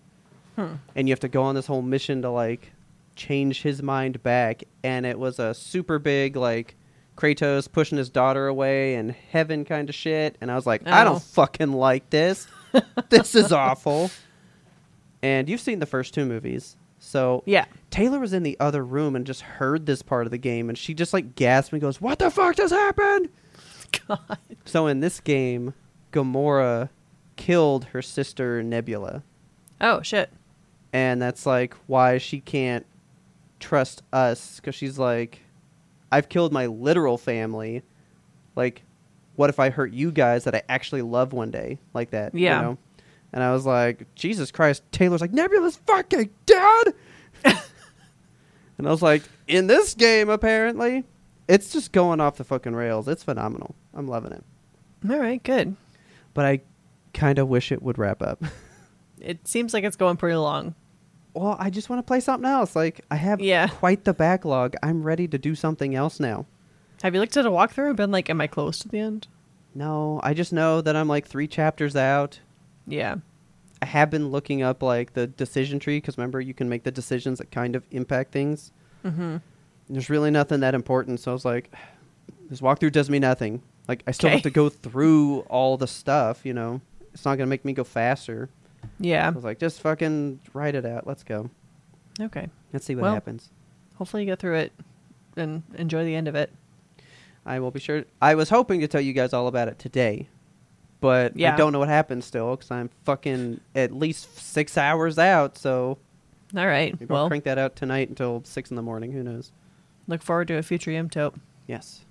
Hmm. 0.55 0.73
and 0.93 1.07
you 1.07 1.13
have 1.13 1.21
to 1.21 1.29
go 1.29 1.43
on 1.43 1.55
this 1.55 1.67
whole 1.67 1.81
mission 1.81 2.21
to 2.23 2.29
like 2.29 2.73
change 3.15 3.61
his 3.61 3.81
mind 3.81 4.21
back. 4.23 4.63
And 4.83 5.05
it 5.05 5.17
was 5.17 5.39
a 5.39 5.53
super 5.53 5.99
big 5.99 6.35
like 6.35 6.75
Kratos 7.15 7.71
pushing 7.71 7.97
his 7.97 8.09
daughter 8.09 8.47
away 8.47 8.95
and 8.95 9.11
heaven 9.31 9.63
kind 9.63 9.87
of 9.87 9.95
shit. 9.95 10.35
And 10.41 10.51
I 10.51 10.55
was 10.55 10.65
like, 10.65 10.85
I 10.85 11.03
Oh. 11.03 11.05
don't 11.05 11.21
fucking 11.23 11.71
like 11.71 12.09
this. 12.09 12.45
this 13.09 13.35
is 13.35 13.53
awful. 13.53 14.11
And 15.21 15.47
you've 15.47 15.61
seen 15.61 15.79
the 15.79 15.85
first 15.85 16.13
two 16.13 16.25
movies, 16.25 16.75
so 17.09 17.41
Yeah. 17.45 17.65
Taylor 17.89 18.19
was 18.19 18.33
in 18.33 18.43
the 18.43 18.55
other 18.59 18.85
room 18.85 19.15
and 19.15 19.25
just 19.25 19.41
heard 19.41 19.85
this 19.87 20.01
part 20.03 20.27
of 20.27 20.31
the 20.31 20.37
game, 20.37 20.69
and 20.69 20.77
she 20.77 20.93
just 20.93 21.11
like 21.13 21.33
gasped 21.35 21.73
and 21.73 21.81
goes, 21.81 21.99
"What 21.99 22.19
the 22.19 22.29
fuck 22.29 22.55
just 22.57 22.73
happened?" 22.73 23.29
God. 24.07 24.37
So 24.65 24.85
in 24.87 24.99
this 24.99 25.19
game, 25.19 25.73
Gamora 26.13 26.89
killed 27.35 27.85
her 27.85 28.01
sister 28.01 28.61
Nebula, 28.61 29.23
Oh 29.81 30.01
shit. 30.03 30.29
and 30.93 31.21
that's 31.21 31.45
like 31.45 31.73
why 31.87 32.17
she 32.19 32.39
can't 32.41 32.85
trust 33.59 34.03
us 34.13 34.57
because 34.57 34.75
she's 34.75 34.99
like, 34.99 35.39
"I've 36.11 36.29
killed 36.29 36.53
my 36.53 36.67
literal 36.67 37.17
family. 37.17 37.81
Like, 38.55 38.83
what 39.35 39.49
if 39.49 39.59
I 39.59 39.69
hurt 39.71 39.91
you 39.93 40.11
guys 40.11 40.43
that 40.43 40.53
I 40.55 40.61
actually 40.69 41.01
love 41.01 41.33
one 41.33 41.49
day 41.49 41.79
like 41.93 42.11
that?" 42.11 42.35
you 42.35 42.41
Yeah. 42.45 42.61
know? 42.61 42.77
And 43.31 43.43
I 43.43 43.51
was 43.51 43.65
like, 43.65 44.13
Jesus 44.15 44.51
Christ, 44.51 44.83
Taylor's 44.91 45.21
like, 45.21 45.33
Nebula's 45.33 45.77
fucking 45.85 46.29
dead. 46.45 46.93
and 48.77 48.87
I 48.87 48.89
was 48.91 49.01
like, 49.01 49.23
in 49.47 49.67
this 49.67 49.93
game, 49.93 50.29
apparently, 50.29 51.03
it's 51.47 51.71
just 51.71 51.91
going 51.91 52.19
off 52.21 52.37
the 52.37 52.43
fucking 52.43 52.73
rails. 52.75 53.07
It's 53.07 53.23
phenomenal. 53.23 53.75
I'm 53.93 54.07
loving 54.07 54.31
it. 54.31 54.43
All 55.09 55.19
right. 55.19 55.41
Good. 55.43 55.75
But 56.33 56.45
I 56.45 56.61
kind 57.13 57.39
of 57.39 57.47
wish 57.49 57.71
it 57.71 57.81
would 57.81 57.97
wrap 57.97 58.21
up. 58.21 58.43
It 59.21 59.49
seems 59.49 59.73
like 59.73 59.83
it's 59.83 59.97
going 59.97 60.15
pretty 60.15 60.37
long. 60.37 60.75
well, 61.33 61.57
I 61.59 61.69
just 61.69 61.89
want 61.89 61.99
to 61.99 62.03
play 62.07 62.21
something 62.21 62.49
else. 62.49 62.73
Like, 62.73 63.01
I 63.11 63.17
have 63.17 63.41
Yeah. 63.41 63.67
quite 63.67 64.05
the 64.05 64.13
backlog. 64.13 64.75
I'm 64.81 65.03
ready 65.03 65.27
to 65.27 65.37
do 65.37 65.55
something 65.55 65.93
else 65.93 66.21
now. 66.21 66.45
Have 67.03 67.13
you 67.13 67.19
looked 67.19 67.35
at 67.35 67.45
a 67.45 67.49
walkthrough 67.51 67.87
and 67.89 67.97
been 67.97 68.11
like, 68.11 68.29
"Am 68.29 68.39
I 68.39 68.47
close 68.47 68.79
to 68.79 68.87
the 68.87 68.97
end?" 68.99 69.27
No, 69.75 70.21
I 70.23 70.33
just 70.33 70.53
know 70.53 70.79
that 70.79 70.95
I'm 70.95 71.09
like 71.09 71.27
three 71.27 71.47
chapters 71.49 71.97
out. 71.97 72.39
Yeah. 72.89 73.15
I 73.81 73.85
have 73.85 74.09
been 74.09 74.29
looking 74.29 74.61
up 74.61 74.83
like 74.83 75.13
the 75.13 75.27
decision 75.27 75.79
tree 75.79 75.97
because 75.97 76.17
remember 76.17 76.41
you 76.41 76.53
can 76.53 76.67
make 76.67 76.83
the 76.83 76.91
decisions 76.91 77.37
that 77.37 77.49
kind 77.51 77.75
of 77.75 77.85
impact 77.91 78.31
things. 78.33 78.71
Mm-hmm. 79.05 79.37
There's 79.89 80.09
really 80.09 80.31
nothing 80.31 80.59
that 80.59 80.75
important, 80.75 81.19
so 81.21 81.31
I 81.31 81.33
was 81.33 81.45
like, 81.45 81.73
this 82.49 82.61
walkthrough 82.61 82.91
does 82.91 83.09
me 83.09 83.19
nothing. 83.19 83.61
Like 83.87 84.03
I 84.05 84.11
still 84.11 84.29
have 84.29 84.41
to 84.43 84.49
go 84.51 84.69
through 84.69 85.39
all 85.41 85.77
the 85.77 85.87
stuff, 85.87 86.45
you 86.45 86.53
know. 86.53 86.81
It's 87.13 87.25
not 87.25 87.37
gonna 87.37 87.47
make 87.47 87.65
me 87.65 87.73
go 87.73 87.83
faster. 87.83 88.49
Yeah. 88.99 89.27
I 89.27 89.29
was 89.31 89.43
like, 89.43 89.59
just 89.59 89.81
fucking 89.81 90.39
write 90.53 90.75
it 90.75 90.85
out. 90.85 91.07
Let's 91.07 91.23
go. 91.23 91.49
Okay. 92.19 92.47
Let's 92.73 92.85
see 92.85 92.95
what 92.95 93.03
Well- 93.03 93.13
happens. 93.13 93.49
Hopefully 93.95 94.23
you 94.23 94.27
get 94.27 94.39
through 94.39 94.55
it 94.55 94.71
and 95.35 95.63
enjoy 95.75 96.05
the 96.05 96.15
end 96.15 96.27
of 96.27 96.35
it. 96.35 96.51
I 97.45 97.59
will 97.59 97.71
be 97.71 97.79
sure. 97.79 98.03
I 98.21 98.35
was 98.35 98.49
hoping 98.49 98.79
to 98.81 98.87
tell 98.87 99.01
you 99.01 99.11
guys 99.13 99.33
all 99.33 99.47
about 99.47 99.67
it 99.67 99.79
today, 99.79 100.29
but 101.01 101.33
I 101.39 101.55
don't 101.55 101.71
know 101.73 101.79
what 101.79 101.87
happened 101.89 102.23
still 102.23 102.55
because 102.55 102.71
I'm 102.71 102.89
fucking 103.05 103.61
at 103.75 103.91
least 103.91 104.37
six 104.37 104.77
hours 104.77 105.17
out. 105.19 105.57
So 105.57 105.97
All 106.57 106.67
right. 106.67 106.93
maybe 106.99 107.09
I'll 107.11 107.15
Well, 107.15 107.27
crank 107.29 107.43
that 107.45 107.57
out 107.57 107.75
tonight 107.75 108.09
until 108.09 108.41
six 108.45 108.69
in 108.69 108.75
the 108.75 108.81
morning. 108.81 109.11
Who 109.11 109.23
knows? 109.23 109.51
look 110.07 110.23
forward 110.23 110.47
to 110.47 110.55
a 110.57 110.63
future 110.63 110.89
Yimtope. 110.89 111.35
Yes. 111.67 112.03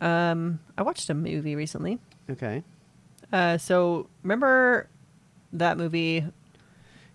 Um, 0.00 0.60
I 0.78 0.82
watched 0.82 1.10
a 1.10 1.14
movie 1.14 1.54
recently. 1.54 1.98
Okay. 2.30 2.62
Uh, 3.30 3.58
so 3.58 4.08
remember 4.22 4.88
that 5.52 5.76
movie? 5.76 6.24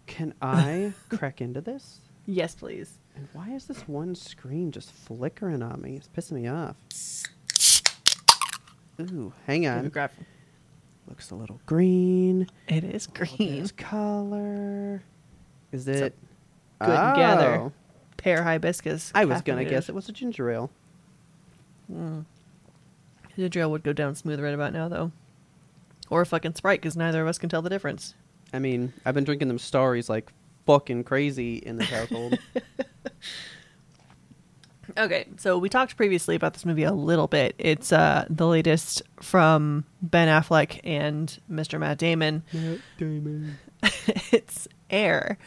Can 0.05 0.33
I 0.43 0.93
crack 1.09 1.41
into 1.41 1.59
this? 1.61 2.01
Yes, 2.27 2.53
please. 2.53 2.99
And 3.15 3.27
why 3.33 3.49
is 3.51 3.65
this 3.65 3.87
one 3.87 4.13
screen 4.15 4.71
just 4.71 4.91
flickering 4.91 5.63
on 5.63 5.81
me? 5.81 5.95
It's 5.95 6.07
pissing 6.09 6.33
me 6.33 6.47
off. 6.47 6.75
Ooh, 9.01 9.33
hang 9.47 9.65
on. 9.67 9.91
Looks 11.07 11.31
a 11.31 11.35
little 11.35 11.59
green. 11.65 12.47
It 12.67 12.83
is 12.83 13.07
green. 13.07 13.67
Color. 13.77 15.03
Is 15.71 15.87
it 15.87 16.15
good 16.79 16.89
and 16.89 17.15
gather. 17.15 17.55
Oh. 17.55 17.71
Pear 18.17 18.43
hibiscus. 18.43 19.11
I 19.13 19.25
was 19.25 19.41
gonna 19.41 19.63
caffeinated. 19.63 19.69
guess 19.69 19.89
it 19.89 19.95
was 19.95 20.07
a 20.07 20.11
ginger 20.11 20.49
ale. 20.49 20.69
Mm. 21.91 22.25
The 23.35 23.49
drill 23.49 23.71
would 23.71 23.83
go 23.83 23.93
down 23.93 24.15
smooth 24.15 24.39
right 24.39 24.53
about 24.53 24.73
now, 24.73 24.87
though. 24.87 25.11
Or 26.09 26.21
a 26.21 26.25
fucking 26.25 26.55
Sprite, 26.55 26.81
because 26.81 26.95
neither 26.95 27.21
of 27.21 27.27
us 27.27 27.37
can 27.37 27.49
tell 27.49 27.61
the 27.61 27.69
difference. 27.69 28.13
I 28.53 28.59
mean, 28.59 28.93
I've 29.05 29.15
been 29.15 29.23
drinking 29.23 29.47
them 29.47 29.57
Starrys 29.57 30.09
like 30.09 30.31
fucking 30.65 31.03
crazy 31.05 31.55
in 31.57 31.77
this 31.77 31.89
household. 31.89 32.37
Okay, 34.97 35.25
so 35.37 35.57
we 35.57 35.69
talked 35.69 35.95
previously 35.95 36.35
about 36.35 36.53
this 36.53 36.65
movie 36.65 36.83
a 36.83 36.91
little 36.91 37.27
bit. 37.27 37.55
It's 37.57 37.91
uh, 37.93 38.25
the 38.29 38.45
latest 38.47 39.01
from 39.21 39.85
Ben 40.01 40.27
Affleck 40.27 40.79
and 40.83 41.37
Mr. 41.49 41.79
Matt 41.79 41.97
Damon. 41.97 42.43
you 42.51 42.79
it's 44.31 44.67
Air. 44.89 45.37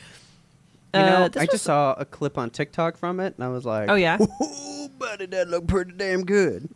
You 0.94 1.00
know, 1.00 1.06
Uh, 1.24 1.28
this 1.28 1.36
I 1.40 1.44
was- 1.44 1.48
just 1.50 1.64
saw 1.64 1.94
a 1.98 2.04
clip 2.04 2.38
on 2.38 2.50
TikTok 2.50 2.96
from 2.96 3.20
it, 3.20 3.34
and 3.36 3.44
I 3.44 3.48
was 3.48 3.64
like, 3.66 3.90
Oh, 3.90 3.94
yeah? 3.94 4.18
"Ooh, 4.42 4.88
buddy, 4.98 5.26
that 5.26 5.48
looked 5.48 5.66
pretty 5.68 5.92
damn 5.92 6.24
good." 6.24 6.68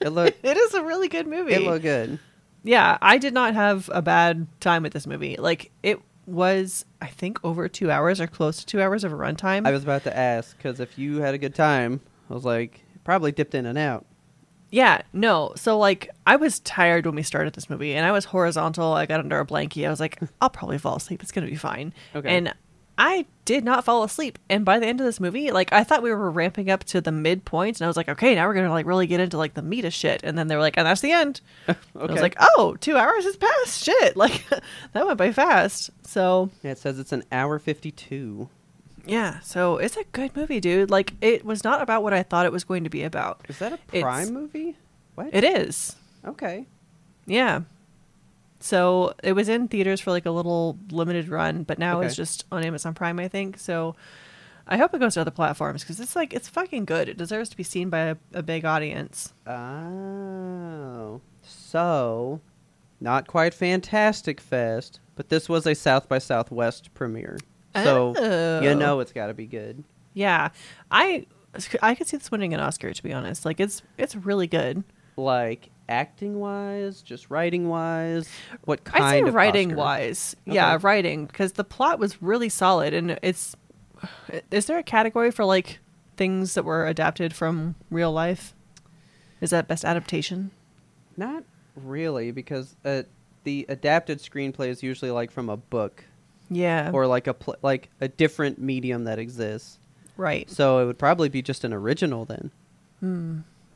it 0.00 0.10
looked, 0.10 0.38
It 0.44 0.56
is 0.56 0.74
a 0.74 0.84
really 0.84 1.08
good 1.08 1.26
movie. 1.26 1.52
it 1.54 1.62
looked 1.62 1.82
good. 1.82 2.18
yeah, 2.62 2.96
I 3.02 3.18
did 3.18 3.34
not 3.34 3.54
have 3.54 3.90
a 3.92 4.02
bad 4.02 4.46
time 4.60 4.84
with 4.84 4.92
this 4.92 5.06
movie. 5.06 5.36
Like, 5.38 5.72
it 5.82 6.00
was, 6.26 6.84
I 7.00 7.06
think, 7.06 7.38
over 7.44 7.68
two 7.68 7.90
hours 7.90 8.20
or 8.20 8.26
close 8.26 8.58
to 8.58 8.66
two 8.66 8.82
hours 8.82 9.04
of 9.04 9.12
a 9.12 9.16
runtime. 9.16 9.66
I 9.66 9.70
was 9.70 9.84
about 9.84 10.04
to 10.04 10.16
ask 10.16 10.56
because 10.56 10.80
if 10.80 10.98
you 10.98 11.20
had 11.20 11.34
a 11.34 11.38
good 11.38 11.54
time, 11.54 12.00
I 12.28 12.34
was 12.34 12.44
like, 12.44 12.84
probably 13.04 13.32
dipped 13.32 13.54
in 13.54 13.66
and 13.66 13.78
out. 13.78 14.04
Yeah, 14.70 15.02
no. 15.12 15.52
So 15.56 15.78
like 15.78 16.10
I 16.26 16.36
was 16.36 16.58
tired 16.60 17.06
when 17.06 17.14
we 17.14 17.22
started 17.22 17.54
this 17.54 17.70
movie 17.70 17.94
and 17.94 18.04
I 18.04 18.12
was 18.12 18.26
horizontal. 18.26 18.92
I 18.92 19.06
got 19.06 19.20
under 19.20 19.38
a 19.38 19.46
blankie. 19.46 19.86
I 19.86 19.90
was 19.90 20.00
like, 20.00 20.18
I'll 20.40 20.50
probably 20.50 20.78
fall 20.78 20.96
asleep. 20.96 21.22
It's 21.22 21.32
going 21.32 21.44
to 21.44 21.50
be 21.50 21.56
fine. 21.56 21.94
Okay. 22.14 22.36
And 22.36 22.52
I 22.98 23.26
did 23.44 23.62
not 23.62 23.84
fall 23.84 24.02
asleep. 24.04 24.38
And 24.48 24.64
by 24.64 24.78
the 24.78 24.86
end 24.86 25.00
of 25.00 25.06
this 25.06 25.20
movie, 25.20 25.50
like 25.50 25.72
I 25.72 25.84
thought 25.84 26.02
we 26.02 26.10
were 26.10 26.30
ramping 26.30 26.70
up 26.70 26.82
to 26.84 27.00
the 27.00 27.12
midpoint 27.12 27.78
and 27.78 27.84
I 27.84 27.88
was 27.88 27.96
like, 27.96 28.08
okay, 28.08 28.34
now 28.34 28.46
we're 28.46 28.54
going 28.54 28.66
to 28.66 28.72
like 28.72 28.86
really 28.86 29.06
get 29.06 29.20
into 29.20 29.36
like 29.36 29.52
the 29.54 29.60
meat 29.62 29.84
of 29.84 29.92
shit. 29.92 30.22
And 30.24 30.36
then 30.38 30.46
they 30.48 30.54
were 30.56 30.62
like, 30.62 30.78
and 30.78 30.86
that's 30.86 31.02
the 31.02 31.12
end. 31.12 31.40
And 31.66 31.76
I 32.00 32.06
was 32.12 32.22
like, 32.22 32.36
oh, 32.40 32.76
two 32.80 32.96
hours 32.96 33.24
has 33.24 33.36
passed. 33.36 33.84
Shit. 33.84 34.16
Like 34.16 34.42
that 34.92 35.06
went 35.06 35.18
by 35.18 35.30
fast. 35.32 35.90
So 36.04 36.50
Yeah, 36.62 36.70
it 36.72 36.78
says 36.78 36.98
it's 36.98 37.12
an 37.12 37.24
hour 37.30 37.58
fifty-two. 37.58 38.48
yeah, 39.04 39.40
so 39.40 39.76
it's 39.76 39.96
a 39.98 40.04
good 40.12 40.34
movie, 40.34 40.58
dude. 40.60 40.90
Like 40.90 41.12
it 41.20 41.44
was 41.44 41.62
not 41.64 41.82
about 41.82 42.02
what 42.02 42.12
I 42.14 42.22
thought 42.22 42.46
it 42.46 42.52
was 42.52 42.64
going 42.64 42.84
to 42.84 42.90
be 42.90 43.02
about. 43.02 43.44
Is 43.48 43.58
that 43.58 43.72
a 43.72 43.78
It's- 43.92 44.02
Prime 44.02 44.32
movie? 44.32 44.76
What? 45.16 45.28
It 45.34 45.44
is. 45.44 45.96
Okay. 46.26 46.66
Yeah. 47.26 47.60
So 48.60 49.14
it 49.22 49.32
was 49.32 49.48
in 49.48 49.68
theaters 49.68 50.00
for 50.00 50.10
like 50.10 50.26
a 50.26 50.30
little 50.30 50.78
limited 50.90 51.28
run, 51.28 51.62
but 51.62 51.78
now 51.78 52.00
it's 52.00 52.16
just 52.16 52.44
on 52.50 52.64
Amazon 52.64 52.94
Prime, 52.94 53.18
I 53.18 53.28
think. 53.28 53.58
So 53.58 53.94
I 54.66 54.76
hope 54.78 54.94
it 54.94 54.98
goes 54.98 55.14
to 55.14 55.20
other 55.20 55.30
platforms 55.30 55.82
because 55.82 56.00
it's 56.00 56.16
like 56.16 56.32
it's 56.32 56.48
fucking 56.48 56.86
good. 56.86 57.08
It 57.08 57.16
deserves 57.18 57.48
to 57.50 57.56
be 57.56 57.62
seen 57.62 57.90
by 57.90 57.98
a, 58.00 58.16
a 58.32 58.42
big 58.42 58.64
audience. 58.64 59.32
Oh, 59.46 61.20
so 61.42 62.40
not 63.00 63.26
quite 63.26 63.54
Fantastic 63.54 64.40
Fest, 64.40 65.00
but 65.14 65.28
this 65.28 65.48
was 65.48 65.66
a 65.66 65.74
South 65.74 66.08
by 66.08 66.18
Southwest 66.18 66.92
premiere. 66.94 67.38
So 67.74 68.14
you 68.62 68.70
Oh. 68.70 68.74
know 68.74 69.00
it's 69.00 69.12
got 69.12 69.26
to 69.26 69.34
be 69.34 69.46
good. 69.46 69.84
Yeah, 70.14 70.48
I 70.90 71.26
I 71.82 71.94
could 71.94 72.06
see 72.06 72.16
this 72.16 72.30
winning 72.30 72.54
an 72.54 72.60
Oscar. 72.60 72.92
To 72.94 73.02
be 73.02 73.12
honest, 73.12 73.44
like 73.44 73.60
it's 73.60 73.82
it's 73.98 74.16
really 74.16 74.46
good. 74.46 74.82
Like 75.16 75.68
acting 75.88 76.38
wise, 76.40 77.02
just 77.02 77.30
writing 77.30 77.68
wise. 77.68 78.28
What 78.64 78.84
kind 78.84 79.04
I'd 79.04 79.10
say 79.10 79.20
of 79.22 79.34
writing 79.34 79.70
Oscar? 79.72 79.76
wise, 79.76 80.36
yeah, 80.44 80.78
writing 80.82 81.26
because 81.26 81.52
the 81.52 81.64
plot 81.64 81.98
was 81.98 82.20
really 82.22 82.48
solid 82.48 82.92
and 82.94 83.18
it's. 83.22 83.56
Is 84.50 84.66
there 84.66 84.78
a 84.78 84.82
category 84.82 85.30
for 85.30 85.44
like 85.44 85.78
things 86.16 86.54
that 86.54 86.64
were 86.64 86.86
adapted 86.86 87.34
from 87.34 87.74
real 87.90 88.12
life? 88.12 88.52
Is 89.40 89.50
that 89.50 89.68
best 89.68 89.84
adaptation? 89.84 90.50
Not 91.16 91.44
really, 91.74 92.30
because 92.30 92.76
uh, 92.84 93.02
the 93.44 93.64
adapted 93.68 94.18
screenplay 94.18 94.68
is 94.68 94.82
usually 94.82 95.10
like 95.10 95.30
from 95.30 95.48
a 95.48 95.56
book 95.56 96.04
Yeah. 96.50 96.90
or 96.92 97.06
like 97.06 97.26
a 97.26 97.34
pl- 97.34 97.56
like 97.62 97.88
a 98.00 98.08
different 98.08 98.58
medium 98.60 99.04
that 99.04 99.18
exists. 99.18 99.78
right. 100.16 100.48
So 100.50 100.78
it 100.80 100.86
would 100.86 100.98
probably 100.98 101.28
be 101.30 101.40
just 101.42 101.64
an 101.64 101.72
original 101.72 102.24
then. 102.26 102.50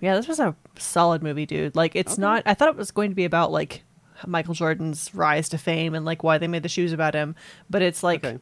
Yeah, 0.01 0.15
this 0.17 0.27
was 0.29 0.41
a 0.41 0.55
solid 0.79 1.23
movie, 1.23 1.47
dude. 1.47 1.77
Like 1.77 1.95
it's 1.97 2.13
Okay. 2.15 2.23
not 2.23 2.43
I 2.47 2.55
thought 2.55 2.69
it 2.69 2.77
was 2.77 2.91
going 2.91 3.11
to 3.11 3.15
be 3.15 3.25
about 3.25 3.53
like 3.53 3.83
Michael 4.27 4.55
Jordan's 4.55 5.15
rise 5.15 5.49
to 5.51 5.59
fame 5.59 5.95
and 5.95 6.05
like 6.05 6.23
why 6.23 6.39
they 6.39 6.49
made 6.49 6.63
the 6.63 6.69
shoes 6.69 6.93
about 6.93 7.15
him, 7.15 7.35
but 7.69 7.83
it's 7.83 8.03
like 8.03 8.25
Okay. 8.25 8.39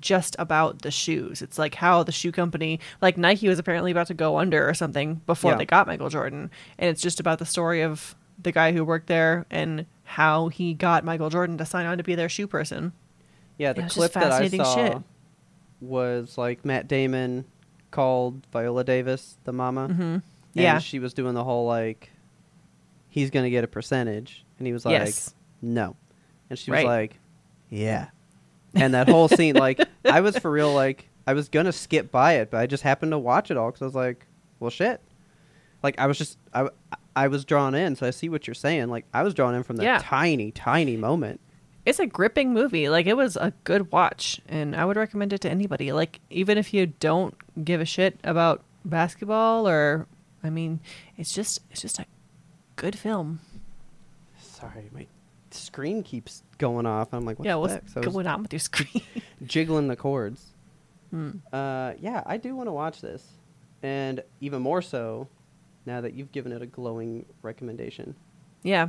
just 0.00 0.36
about 0.38 0.82
the 0.82 0.90
shoes. 0.90 1.42
It's 1.42 1.58
like 1.58 1.74
how 1.76 2.02
the 2.02 2.12
shoe 2.12 2.30
company, 2.32 2.78
like 3.00 3.16
Nike 3.18 3.48
was 3.48 3.58
apparently 3.58 3.90
about 3.90 4.06
to 4.08 4.14
go 4.14 4.38
under 4.38 4.68
or 4.68 4.74
something 4.74 5.20
before 5.26 5.52
Yeah. 5.52 5.58
they 5.58 5.66
got 5.66 5.86
Michael 5.86 6.08
Jordan, 6.08 6.50
and 6.78 6.90
it's 6.90 7.02
just 7.02 7.18
about 7.20 7.38
the 7.40 7.46
story 7.46 7.82
of 7.82 8.14
the 8.40 8.52
guy 8.52 8.72
who 8.72 8.84
worked 8.84 9.08
there 9.08 9.44
and 9.50 9.86
how 10.04 10.48
he 10.48 10.72
got 10.72 11.04
Michael 11.04 11.30
Jordan 11.30 11.58
to 11.58 11.64
sign 11.66 11.84
on 11.86 11.98
to 11.98 12.04
be 12.04 12.14
their 12.14 12.28
shoe 12.28 12.46
person. 12.46 12.92
Yeah, 13.56 13.72
the 13.72 13.82
clip 13.82 14.12
that 14.12 14.30
I 14.30 14.46
saw 14.48 14.74
shit. 14.76 14.98
was 15.80 16.38
like 16.38 16.64
Matt 16.64 16.86
Damon 16.88 17.44
called 17.90 18.46
Viola 18.52 18.84
Davis 18.84 19.36
the 19.44 19.52
mama. 19.52 19.88
Mm-hmm. 19.88 20.16
And 20.54 20.62
Yeah. 20.62 20.78
she 20.78 20.98
was 20.98 21.14
doing 21.14 21.34
the 21.34 21.44
whole 21.44 21.66
like, 21.66 22.10
he's 23.08 23.30
gonna 23.30 23.50
get 23.50 23.64
a 23.64 23.68
percentage, 23.68 24.44
and 24.58 24.66
he 24.66 24.72
was 24.72 24.84
like, 24.84 24.92
yes. 24.98 25.34
no, 25.62 25.96
and 26.50 26.58
she 26.58 26.70
was 26.70 26.84
like, 26.84 27.18
yeah, 27.70 28.08
and 28.74 28.94
that 28.94 29.08
whole 29.08 29.28
scene, 29.28 29.54
like, 29.56 29.80
I 30.04 30.20
was 30.20 30.36
for 30.38 30.50
real, 30.50 30.72
like, 30.74 31.08
I 31.26 31.32
was 31.34 31.48
gonna 31.48 31.72
skip 31.72 32.10
by 32.10 32.34
it, 32.34 32.50
but 32.50 32.58
I 32.58 32.66
just 32.66 32.82
happened 32.82 33.12
to 33.12 33.18
watch 33.18 33.50
it 33.50 33.56
all 33.56 33.68
because 33.70 33.82
I 33.82 33.84
was 33.86 33.94
like, 33.94 34.26
well, 34.60 34.70
shit, 34.70 35.00
like 35.82 35.98
I 35.98 36.06
was 36.06 36.18
just 36.18 36.38
I. 36.52 36.68
I 37.16 37.26
was 37.26 37.44
drawn 37.44 37.74
in, 37.74 37.96
so 37.96 38.06
I 38.06 38.10
see 38.10 38.28
what 38.28 38.46
you're 38.46 38.54
saying. 38.54 38.90
Like 38.90 39.04
I 39.12 39.24
was 39.24 39.34
drawn 39.34 39.52
in 39.52 39.64
from 39.64 39.74
that 39.78 39.82
Yeah. 39.82 39.98
tiny, 40.00 40.52
tiny 40.52 40.96
moment. 40.96 41.40
It's 41.84 41.98
a 41.98 42.06
gripping 42.06 42.52
movie. 42.54 42.88
Like 42.88 43.06
it 43.06 43.16
was 43.16 43.34
a 43.36 43.52
good 43.64 43.90
watch, 43.90 44.40
and 44.48 44.76
I 44.76 44.84
would 44.84 44.96
recommend 44.96 45.32
it 45.32 45.40
to 45.40 45.50
anybody. 45.50 45.90
Like 45.90 46.20
even 46.30 46.58
if 46.58 46.72
you 46.72 46.86
don't 46.86 47.34
give 47.64 47.80
a 47.80 47.84
shit 47.84 48.20
about 48.22 48.62
basketball, 48.84 49.66
or 49.66 50.06
I 50.42 50.50
mean, 50.50 50.80
it's 51.16 51.34
just 51.34 51.60
it's 51.70 51.82
just 51.82 51.98
a 51.98 52.06
good 52.76 52.96
film. 52.96 53.40
Sorry, 54.38 54.90
my 54.92 55.06
screen 55.50 56.02
keeps 56.02 56.42
going 56.58 56.86
off. 56.86 57.12
I'm 57.12 57.24
like, 57.24 57.38
what 57.38 57.46
yeah, 57.46 57.52
the 57.52 57.58
what's? 57.58 57.92
So 57.92 58.00
going 58.02 58.26
on 58.26 58.42
with 58.42 58.52
your 58.52 58.60
screen? 58.60 59.02
jiggling 59.44 59.88
the 59.88 59.96
cords. 59.96 60.52
Hmm. 61.10 61.30
Uh, 61.52 61.92
yeah, 62.00 62.22
I 62.26 62.36
do 62.36 62.54
want 62.54 62.68
to 62.68 62.72
watch 62.72 63.00
this, 63.00 63.24
and 63.82 64.22
even 64.40 64.62
more 64.62 64.82
so 64.82 65.28
now 65.86 66.00
that 66.00 66.14
you've 66.14 66.32
given 66.32 66.52
it 66.52 66.62
a 66.62 66.66
glowing 66.66 67.24
recommendation. 67.42 68.14
Yeah, 68.62 68.88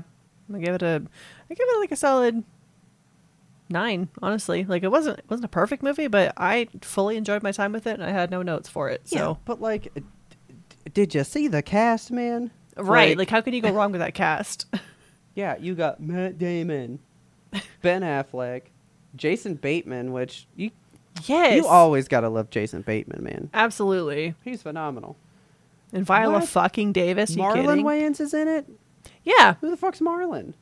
I 0.54 0.60
give 0.60 0.76
it 0.76 0.82
a 0.84 1.02
I 1.50 1.54
give 1.54 1.68
it 1.68 1.80
like 1.80 1.92
a 1.92 1.96
solid 1.96 2.44
nine. 3.70 4.10
Honestly, 4.22 4.66
like 4.66 4.84
it 4.84 4.92
wasn't 4.92 5.20
it 5.20 5.26
wasn't 5.30 5.46
a 5.46 5.50
perfect 5.50 5.84
movie, 5.84 6.08
but 6.08 6.34
I 6.38 6.68
fully 6.82 7.18
enjoyed 7.18 7.44
my 7.44 7.52
time 7.52 7.72
with 7.72 7.88
it, 7.88 7.94
and 7.94 8.04
I 8.04 8.12
had 8.12 8.32
no 8.32 8.42
notes 8.42 8.68
for 8.70 8.90
it. 8.90 9.08
So 9.08 9.40
but 9.46 9.62
like, 9.62 9.92
did 10.94 11.14
you 11.16 11.24
see 11.24 11.48
the 11.48 11.62
cast, 11.62 12.12
man? 12.12 12.52
right, 12.78 13.18
like 13.18 13.30
how 13.30 13.42
can 13.42 13.54
you 13.54 13.62
go 13.62 13.72
wrong 13.72 13.92
with 13.92 14.00
that 14.02 14.14
cast? 14.14 14.66
yeah, 15.36 15.58
you 15.60 15.76
got 15.76 16.00
Matt 16.02 16.38
Damon, 16.38 17.00
Ben 17.82 18.02
Affleck, 18.02 18.64
Jason 19.16 19.56
Bateman, 19.56 20.12
which 20.14 20.48
you 20.56 20.72
yes, 21.26 21.56
you 21.58 21.68
always 21.68 22.08
gotta 22.08 22.30
love 22.30 22.50
Jason 22.50 22.82
Bateman, 22.82 23.24
man. 23.24 23.50
absolutely. 23.54 24.36
He's 24.44 24.62
phenomenal. 24.62 25.18
And 25.92 26.06
Viola 26.06 26.40
What? 26.40 26.48
fucking 26.50 26.94
Davis. 26.94 27.32
You 27.36 27.42
Marlon 27.42 27.66
kidding? 27.66 27.86
Wayans 27.86 28.22
is 28.22 28.34
in 28.34 28.48
it. 28.48 28.68
Yeah, 29.24 29.56
Who 29.62 29.70
the 29.72 29.78
fuck's 29.78 30.00
Marlon? 30.00 30.54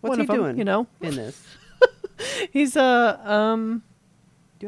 What's 0.00 0.10
One 0.18 0.20
he 0.20 0.26
doing? 0.26 0.58
you 0.58 0.64
know? 0.64 0.86
in 1.00 1.16
this. 1.16 1.42
he's 2.52 2.76
uh 2.76 3.18
um. 3.24 3.82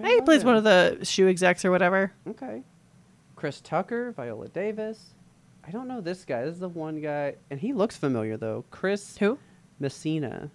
I 0.02 0.08
He 0.14 0.20
plays 0.22 0.44
one 0.44 0.56
of 0.56 0.64
the 0.64 0.98
shoe 1.02 1.28
execs 1.28 1.64
or 1.64 1.70
whatever. 1.70 2.12
Okay. 2.28 2.62
Chris 3.40 3.62
Tucker, 3.62 4.12
Viola 4.12 4.48
Davis. 4.48 5.14
I 5.66 5.70
don't 5.70 5.88
know 5.88 6.02
this 6.02 6.26
guy. 6.26 6.44
This 6.44 6.54
is 6.56 6.60
the 6.60 6.68
one 6.68 7.00
guy, 7.00 7.36
and 7.50 7.58
he 7.58 7.72
looks 7.72 7.96
familiar 7.96 8.36
though. 8.36 8.66
Chris 8.70 9.16
Who? 9.16 9.38
Messina. 9.78 10.50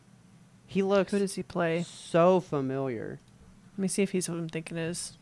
He 0.67 0.83
looks 0.83 1.11
Who 1.11 1.17
does 1.17 1.33
he 1.33 1.41
play? 1.41 1.81
so 1.81 2.39
familiar. 2.39 3.19
Let 3.73 3.79
me 3.79 3.87
see 3.87 4.03
if 4.03 4.11
he's 4.11 4.29
what 4.29 4.37
I'm 4.37 4.49
thinking 4.49 4.77
is. 4.77 5.17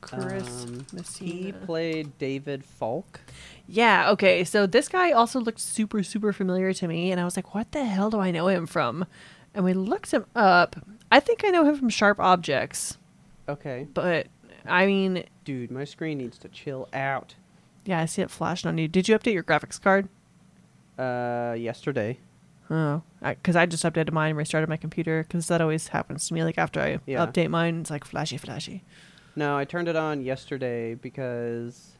Chris 0.00 0.64
Um, 0.64 0.86
Messina. 0.94 1.30
He 1.30 1.52
played 1.52 2.16
David 2.16 2.64
Falk. 2.64 3.20
Yeah, 3.68 4.10
okay. 4.12 4.42
So 4.44 4.66
this 4.66 4.88
guy 4.88 5.10
also 5.12 5.38
looked 5.38 5.60
super, 5.60 6.02
super 6.02 6.32
familiar 6.32 6.72
to 6.72 6.88
me, 6.88 7.12
and 7.12 7.20
I 7.20 7.24
was 7.26 7.36
like, 7.36 7.54
what 7.54 7.72
the 7.72 7.84
hell 7.84 8.08
do 8.08 8.18
I 8.20 8.30
know 8.30 8.48
him 8.48 8.66
from? 8.66 9.04
And 9.54 9.66
we 9.66 9.74
looked 9.74 10.12
him 10.12 10.24
up. 10.34 10.76
I 11.12 11.20
think 11.20 11.44
I 11.44 11.48
know 11.50 11.64
him 11.66 11.76
from 11.76 11.90
Sharp 11.90 12.18
Objects, 12.20 12.96
Okay. 13.50 13.86
but 13.92 14.28
I 14.66 14.86
mean, 14.86 15.24
Dude, 15.44 15.70
my 15.70 15.84
screen 15.84 16.18
needs 16.18 16.38
to 16.38 16.48
chill 16.48 16.88
out. 16.92 17.34
yeah, 17.84 18.00
I 18.00 18.06
see 18.06 18.22
it 18.22 18.30
flashing 18.30 18.68
on 18.68 18.78
you. 18.78 18.88
Did 18.88 19.08
you 19.08 19.18
update 19.18 19.32
your 19.34 19.42
graphics 19.42 19.80
card? 19.80 20.08
Uh, 20.98 21.54
yesterday. 21.58 22.18
Oh, 22.72 23.02
because 23.20 23.56
I, 23.56 23.66
just 23.66 23.82
updated 23.84 24.12
mine 24.12 24.30
and 24.30 24.38
restarted 24.38 24.68
my 24.68 24.76
computer 24.76 25.24
because 25.26 25.48
that 25.48 25.60
always 25.60 25.88
happens 25.88 26.28
to 26.28 26.34
me. 26.34 26.44
Like 26.44 26.56
after 26.58 26.80
I 26.80 26.98
Yeah. 27.06 27.26
update 27.26 27.48
mine, 27.50 27.80
it's 27.80 27.90
like 27.90 28.04
flashy, 28.04 28.36
flashy. 28.36 28.84
No, 29.34 29.56
I 29.56 29.64
turned 29.64 29.88
it 29.88 29.96
on 29.96 30.22
yesterday 30.22 30.94
because 30.94 31.92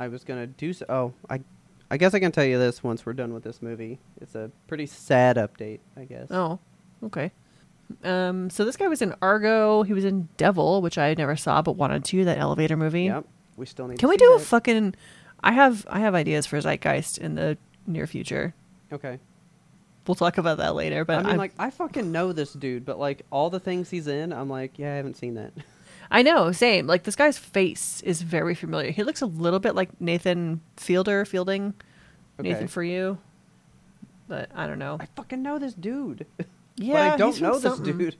I 0.00 0.08
was 0.08 0.24
gonna 0.24 0.46
do 0.48 0.72
so. 0.72 0.86
Oh, 0.88 1.12
I, 1.30 1.40
I 1.90 1.96
guess 1.96 2.12
I 2.14 2.18
can 2.18 2.32
tell 2.32 2.44
you 2.44 2.58
this 2.58 2.82
once 2.82 3.06
we're 3.06 3.12
done 3.12 3.32
with 3.32 3.44
this 3.44 3.62
movie. 3.62 3.98
It's 4.20 4.34
a 4.34 4.50
pretty 4.66 4.86
sad 4.86 5.36
update, 5.36 5.80
I 5.96 6.04
guess. 6.04 6.28
Oh, 6.30 6.58
okay. 7.04 7.30
Um, 8.04 8.50
so 8.50 8.64
this 8.64 8.76
guy 8.76 8.86
was 8.88 9.02
in 9.02 9.14
Argo. 9.22 9.82
He 9.82 9.92
was 9.92 10.04
in 10.04 10.28
Devil, 10.36 10.82
which 10.82 10.98
I 10.98 11.14
never 11.14 11.36
saw 11.36 11.62
but 11.62 11.72
wanted 11.72 12.04
to. 12.06 12.24
That 12.24 12.38
elevator 12.38 12.76
movie. 12.76 13.04
Yep. 13.04 13.24
We 13.56 13.66
still 13.66 13.88
need. 13.88 13.98
Can 13.98 14.08
we 14.08 14.16
do 14.16 14.34
a 14.34 14.38
fucking? 14.38 14.94
I 15.42 15.52
have 15.52 15.86
I 15.90 16.00
have 16.00 16.14
ideas 16.14 16.46
for 16.46 16.58
Zeitgeist 16.60 17.18
in 17.18 17.34
the 17.34 17.56
near 17.86 18.06
future. 18.06 18.54
Okay. 18.92 19.18
We'll 20.06 20.14
talk 20.14 20.38
about 20.38 20.58
that 20.58 20.74
later. 20.74 21.04
But 21.04 21.16
I 21.16 21.18
mean, 21.18 21.26
I'm- 21.28 21.38
like, 21.38 21.52
I 21.58 21.70
fucking 21.70 22.10
know 22.12 22.32
this 22.32 22.52
dude, 22.54 22.84
but 22.86 22.98
like 22.98 23.22
all 23.30 23.50
the 23.50 23.60
things 23.60 23.90
he's 23.90 24.06
in, 24.06 24.32
I'm 24.32 24.48
like, 24.48 24.78
yeah, 24.78 24.92
I 24.92 24.96
haven't 24.96 25.16
seen 25.16 25.34
that. 25.34 25.52
I 26.10 26.22
know, 26.22 26.50
same. 26.52 26.86
Like 26.86 27.02
this 27.02 27.16
guy's 27.16 27.36
face 27.36 28.00
is 28.02 28.22
very 28.22 28.54
familiar. 28.54 28.90
He 28.90 29.02
looks 29.04 29.20
a 29.20 29.26
little 29.26 29.58
bit 29.60 29.74
like 29.74 30.00
Nathan 30.00 30.62
Fielder, 30.78 31.24
Fielding, 31.26 31.74
Okay. 32.40 32.48
Nathan 32.50 32.68
for 32.68 32.82
you. 32.82 33.18
But 34.28 34.50
I 34.54 34.66
don't 34.66 34.78
know. 34.78 34.96
I 35.00 35.06
fucking 35.16 35.42
know 35.42 35.58
this 35.58 35.74
dude, 35.74 36.26
Yeah, 36.78 36.92
but 36.94 37.12
I 37.14 37.16
don't 37.16 37.40
know 37.40 37.52
this 37.58 37.62
something. 37.62 37.98
dude. 37.98 38.16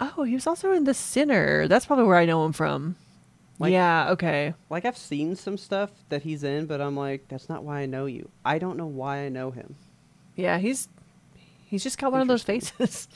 Oh, 0.00 0.24
he 0.24 0.34
was 0.34 0.46
also 0.46 0.72
in 0.72 0.84
The 0.84 0.94
Sinner. 0.94 1.68
That's 1.68 1.86
probably 1.86 2.04
where 2.04 2.16
I 2.16 2.24
know 2.26 2.44
him 2.44 2.52
from. 2.52 2.96
Like- 3.58 3.72
yeah. 3.72 4.10
Okay. 4.10 4.54
Like 4.68 4.84
I've 4.84 4.98
seen 4.98 5.36
some 5.36 5.56
stuff 5.56 5.90
that 6.08 6.22
he's 6.22 6.42
in, 6.42 6.66
but 6.66 6.80
I'm 6.80 6.96
like, 6.96 7.28
that's 7.28 7.48
not 7.48 7.62
why 7.64 7.80
I 7.80 7.86
know 7.86 8.06
you. 8.06 8.28
I 8.44 8.58
don't 8.58 8.76
know 8.76 8.86
why 8.86 9.18
I 9.18 9.28
know 9.28 9.50
him. 9.52 9.76
Yeah, 10.34 10.58
he's 10.58 10.88
he's 11.64 11.82
just 11.84 11.96
got 11.98 12.10
one 12.10 12.20
of 12.20 12.26
those 12.28 12.42
faces. 12.42 13.08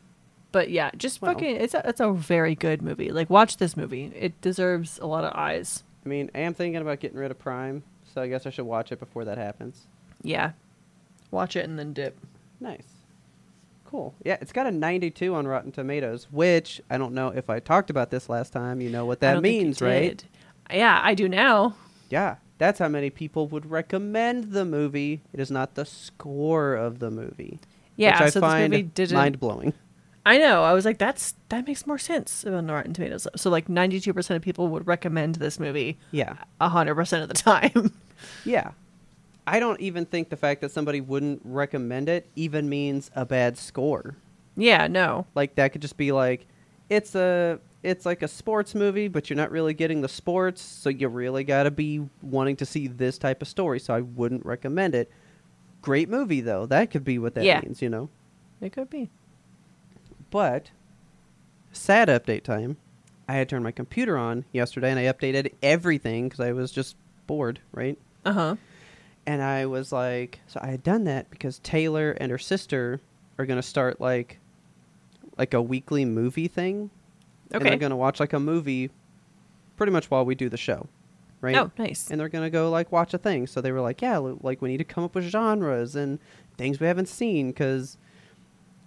but 0.52 0.70
yeah, 0.70 0.90
just 0.96 1.22
Well. 1.22 1.32
fucking 1.32 1.56
it's 1.56 1.74
a 1.74 1.88
it's 1.88 2.00
a 2.00 2.12
very 2.12 2.56
good 2.56 2.82
movie. 2.82 3.12
Like 3.12 3.30
watch 3.30 3.58
this 3.58 3.76
movie. 3.76 4.10
It 4.16 4.40
deserves 4.40 4.98
a 4.98 5.06
lot 5.06 5.22
of 5.24 5.32
eyes. 5.34 5.84
I 6.04 6.08
mean, 6.08 6.30
I 6.34 6.40
am 6.40 6.52
thinking 6.54 6.82
about 6.82 6.98
getting 6.98 7.16
rid 7.18 7.30
of 7.30 7.38
Prime, 7.38 7.84
so 8.12 8.20
I 8.20 8.26
guess 8.28 8.44
I 8.46 8.50
should 8.50 8.66
watch 8.66 8.90
it 8.90 8.98
before 8.98 9.24
that 9.26 9.38
happens. 9.38 9.86
Yeah. 10.22 10.50
Watch 11.30 11.54
it 11.54 11.64
and 11.68 11.78
then 11.78 11.92
dip. 11.92 12.18
Nice. 12.60 12.82
Cool. 13.94 14.12
Yeah, 14.24 14.38
it's 14.40 14.50
got 14.50 14.66
a 14.66 14.72
92 14.72 15.32
on 15.36 15.46
Rotten 15.46 15.70
Tomatoes, 15.70 16.26
which 16.32 16.80
I 16.90 16.98
don't 16.98 17.14
know 17.14 17.28
if 17.28 17.48
I 17.48 17.60
talked 17.60 17.90
about 17.90 18.10
this 18.10 18.28
last 18.28 18.52
time. 18.52 18.80
You 18.80 18.90
know 18.90 19.06
what 19.06 19.20
that 19.20 19.34
don't 19.34 19.42
think 19.44 19.54
you 19.54 19.62
means, 19.66 19.80
right? 19.80 20.24
Yeah, 20.68 21.00
I 21.00 21.14
do 21.14 21.28
now. 21.28 21.76
Yeah, 22.10 22.38
that's 22.58 22.80
how 22.80 22.88
many 22.88 23.08
people 23.10 23.46
would 23.46 23.70
recommend 23.70 24.50
the 24.50 24.64
movie. 24.64 25.22
It 25.32 25.38
is 25.38 25.48
not 25.48 25.76
the 25.76 25.84
score 25.84 26.74
of 26.74 26.98
the 26.98 27.08
movie. 27.08 27.60
Yeah, 27.94 28.14
which 28.14 28.20
I 28.22 28.30
so 28.30 28.40
this 28.40 28.68
movie 28.68 28.82
didn't 28.82 29.14
mind 29.14 29.38
blowing. 29.38 29.72
I 30.26 30.38
know. 30.38 30.64
I 30.64 30.72
was 30.72 30.84
like, 30.84 30.98
that's 30.98 31.34
that 31.50 31.64
makes 31.64 31.86
more 31.86 31.96
sense 31.98 32.44
on 32.44 32.66
Rotten 32.66 32.94
Tomatoes. 32.94 33.28
So 33.36 33.48
like 33.48 33.68
ninety 33.68 34.00
two 34.00 34.12
percent 34.12 34.34
of 34.34 34.42
people 34.42 34.66
would 34.70 34.88
recommend 34.88 35.36
this 35.36 35.60
movie 35.60 35.98
Yeah, 36.10 36.34
hundred 36.60 36.96
percent 36.96 37.22
of 37.22 37.28
the 37.28 37.34
time. 37.40 37.92
yeah. 38.44 38.72
I 39.46 39.60
don't 39.60 39.80
even 39.80 40.06
think 40.06 40.30
the 40.30 40.36
fact 40.36 40.60
that 40.62 40.70
somebody 40.70 41.00
wouldn't 41.00 41.42
recommend 41.44 42.08
it 42.08 42.26
even 42.34 42.68
means 42.68 43.10
a 43.14 43.24
bad 43.26 43.58
score. 43.58 44.16
yeah, 44.56 44.86
no. 44.86 45.26
Like 45.34 45.54
that 45.56 45.72
could 45.72 45.82
just 45.82 45.96
be 45.96 46.12
like, 46.12 46.46
it's 46.88 47.14
a 47.14 47.58
it's 47.82 48.06
like 48.06 48.22
a 48.22 48.28
sports 48.28 48.74
movie, 48.74 49.08
but 49.08 49.28
you're 49.28 49.36
not 49.36 49.50
really 49.50 49.74
getting 49.74 50.00
the 50.00 50.08
sports, 50.08 50.62
so 50.62 50.88
you 50.88 51.08
really 51.08 51.44
got 51.44 51.64
to 51.64 51.70
be 51.70 52.08
wanting 52.22 52.56
to 52.56 52.64
see 52.64 52.86
this 52.88 53.18
type 53.18 53.42
of 53.42 53.48
story. 53.48 53.78
So 53.78 53.92
I 53.94 54.00
wouldn't 54.00 54.46
recommend 54.46 54.94
it. 54.94 55.10
Great 55.82 56.08
movie 56.08 56.40
though. 56.40 56.64
That 56.64 56.90
could 56.90 57.04
be 57.04 57.18
what 57.18 57.34
that 57.34 57.44
Yeah. 57.44 57.60
means, 57.60 57.82
you 57.82 57.90
know. 57.90 58.08
It 58.62 58.72
could 58.72 58.88
be. 58.88 59.10
But 60.30 60.70
sad 61.72 62.08
update 62.08 62.42
time. 62.44 62.76
I 63.28 63.34
had 63.34 63.48
turned 63.48 63.64
my 63.64 63.72
computer 63.72 64.16
on 64.18 64.44
yesterday 64.52 64.90
and 64.90 64.98
I 64.98 65.04
updated 65.04 65.52
everything 65.62 66.28
because 66.28 66.40
I 66.40 66.52
was 66.52 66.70
just 66.72 66.96
bored, 67.26 67.60
right? 67.72 67.98
Uh 68.24 68.32
huh. 68.32 68.56
And 69.26 69.42
I 69.42 69.66
was 69.66 69.92
like, 69.92 70.40
so 70.46 70.60
I 70.62 70.68
had 70.68 70.82
done 70.82 71.04
that 71.04 71.30
because 71.30 71.58
Taylor 71.60 72.12
and 72.12 72.30
her 72.30 72.38
sister 72.38 73.00
are 73.38 73.46
gonna 73.46 73.62
start 73.62 74.00
like, 74.00 74.38
like 75.38 75.54
a 75.54 75.62
weekly 75.62 76.04
movie 76.04 76.48
thing. 76.48 76.90
And 77.50 77.64
they're 77.64 77.76
gonna 77.76 77.96
watch 77.96 78.20
like 78.20 78.32
a 78.32 78.40
movie, 78.40 78.90
pretty 79.76 79.92
much 79.92 80.10
while 80.10 80.24
we 80.24 80.34
do 80.34 80.48
the 80.48 80.56
show, 80.56 80.88
right? 81.40 81.56
Oh, 81.56 81.70
nice. 81.78 82.10
And 82.10 82.20
they're 82.20 82.28
gonna 82.28 82.50
go 82.50 82.70
like 82.70 82.92
watch 82.92 83.14
a 83.14 83.18
thing. 83.18 83.46
So 83.46 83.60
they 83.60 83.72
were 83.72 83.80
like, 83.80 84.02
yeah, 84.02 84.18
like 84.18 84.60
we 84.60 84.68
need 84.68 84.78
to 84.78 84.84
come 84.84 85.04
up 85.04 85.14
with 85.14 85.24
genres 85.24 85.96
and 85.96 86.18
things 86.56 86.80
we 86.80 86.86
haven't 86.86 87.08
seen 87.08 87.48
because 87.48 87.96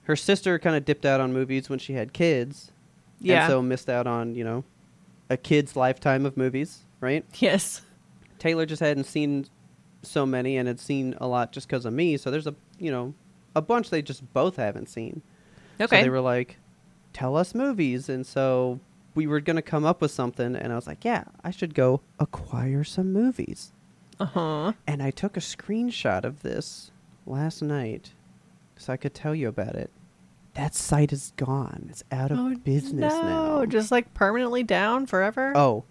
her 0.03 0.15
sister 0.15 0.57
kind 0.59 0.75
of 0.75 0.85
dipped 0.85 1.05
out 1.05 1.19
on 1.19 1.33
movies 1.33 1.69
when 1.69 1.79
she 1.79 1.93
had 1.93 2.13
kids, 2.13 2.71
yeah. 3.19 3.43
and 3.43 3.51
so 3.51 3.61
missed 3.61 3.89
out 3.89 4.07
on 4.07 4.35
you 4.35 4.43
know 4.43 4.63
a 5.29 5.37
kid's 5.37 5.75
lifetime 5.75 6.25
of 6.25 6.37
movies, 6.37 6.83
right? 7.01 7.25
yes. 7.35 7.81
Taylor 8.39 8.65
just 8.65 8.81
hadn't 8.81 9.05
seen 9.05 9.47
so 10.07 10.25
many 10.25 10.57
and 10.57 10.67
had 10.67 10.79
seen 10.79 11.15
a 11.19 11.27
lot 11.27 11.51
just 11.51 11.67
because 11.67 11.85
of 11.85 11.93
me. 11.93 12.17
So 12.17 12.31
there's 12.31 12.47
a 12.47 12.55
you 12.79 12.91
know 12.91 13.13
a 13.55 13.61
bunch 13.61 13.89
they 13.89 14.01
just 14.01 14.33
both 14.33 14.55
haven't 14.55 14.87
seen. 14.89 15.21
Okay. 15.79 15.97
So 15.99 16.03
they 16.03 16.09
were 16.09 16.21
like, 16.21 16.57
tell 17.13 17.35
us 17.35 17.53
movies. 17.55 18.09
And 18.09 18.25
so 18.25 18.79
we 19.15 19.25
were 19.27 19.39
going 19.39 19.55
to 19.55 19.61
come 19.61 19.85
up 19.85 20.01
with 20.01 20.11
something. 20.11 20.55
And 20.55 20.71
I 20.71 20.75
was 20.75 20.87
like, 20.87 21.03
yeah, 21.05 21.23
I 21.43 21.51
should 21.51 21.73
go 21.73 22.01
acquire 22.19 22.83
some 22.83 23.11
movies. 23.13 23.71
Uh 24.19 24.25
huh. 24.25 24.73
And 24.87 25.01
I 25.03 25.11
took 25.11 25.37
a 25.37 25.39
screenshot 25.39 26.23
of 26.23 26.41
this 26.41 26.91
last 27.25 27.61
night 27.61 28.11
so 28.75 28.93
I 28.93 28.97
could 28.97 29.13
tell 29.13 29.33
you 29.35 29.47
about 29.47 29.75
it. 29.75 29.89
That 30.55 30.73
site 30.73 31.13
is 31.13 31.33
gone. 31.37 31.87
It's 31.89 32.03
out 32.11 32.31
of 32.31 32.63
business 32.63 33.13
Oh, 33.15 33.21
no, 33.21 33.59
now. 33.59 33.65
just 33.65 33.91
like 33.91 34.13
permanently 34.15 34.63
down 34.63 35.05
forever. 35.05 35.53
oh, 35.55 35.83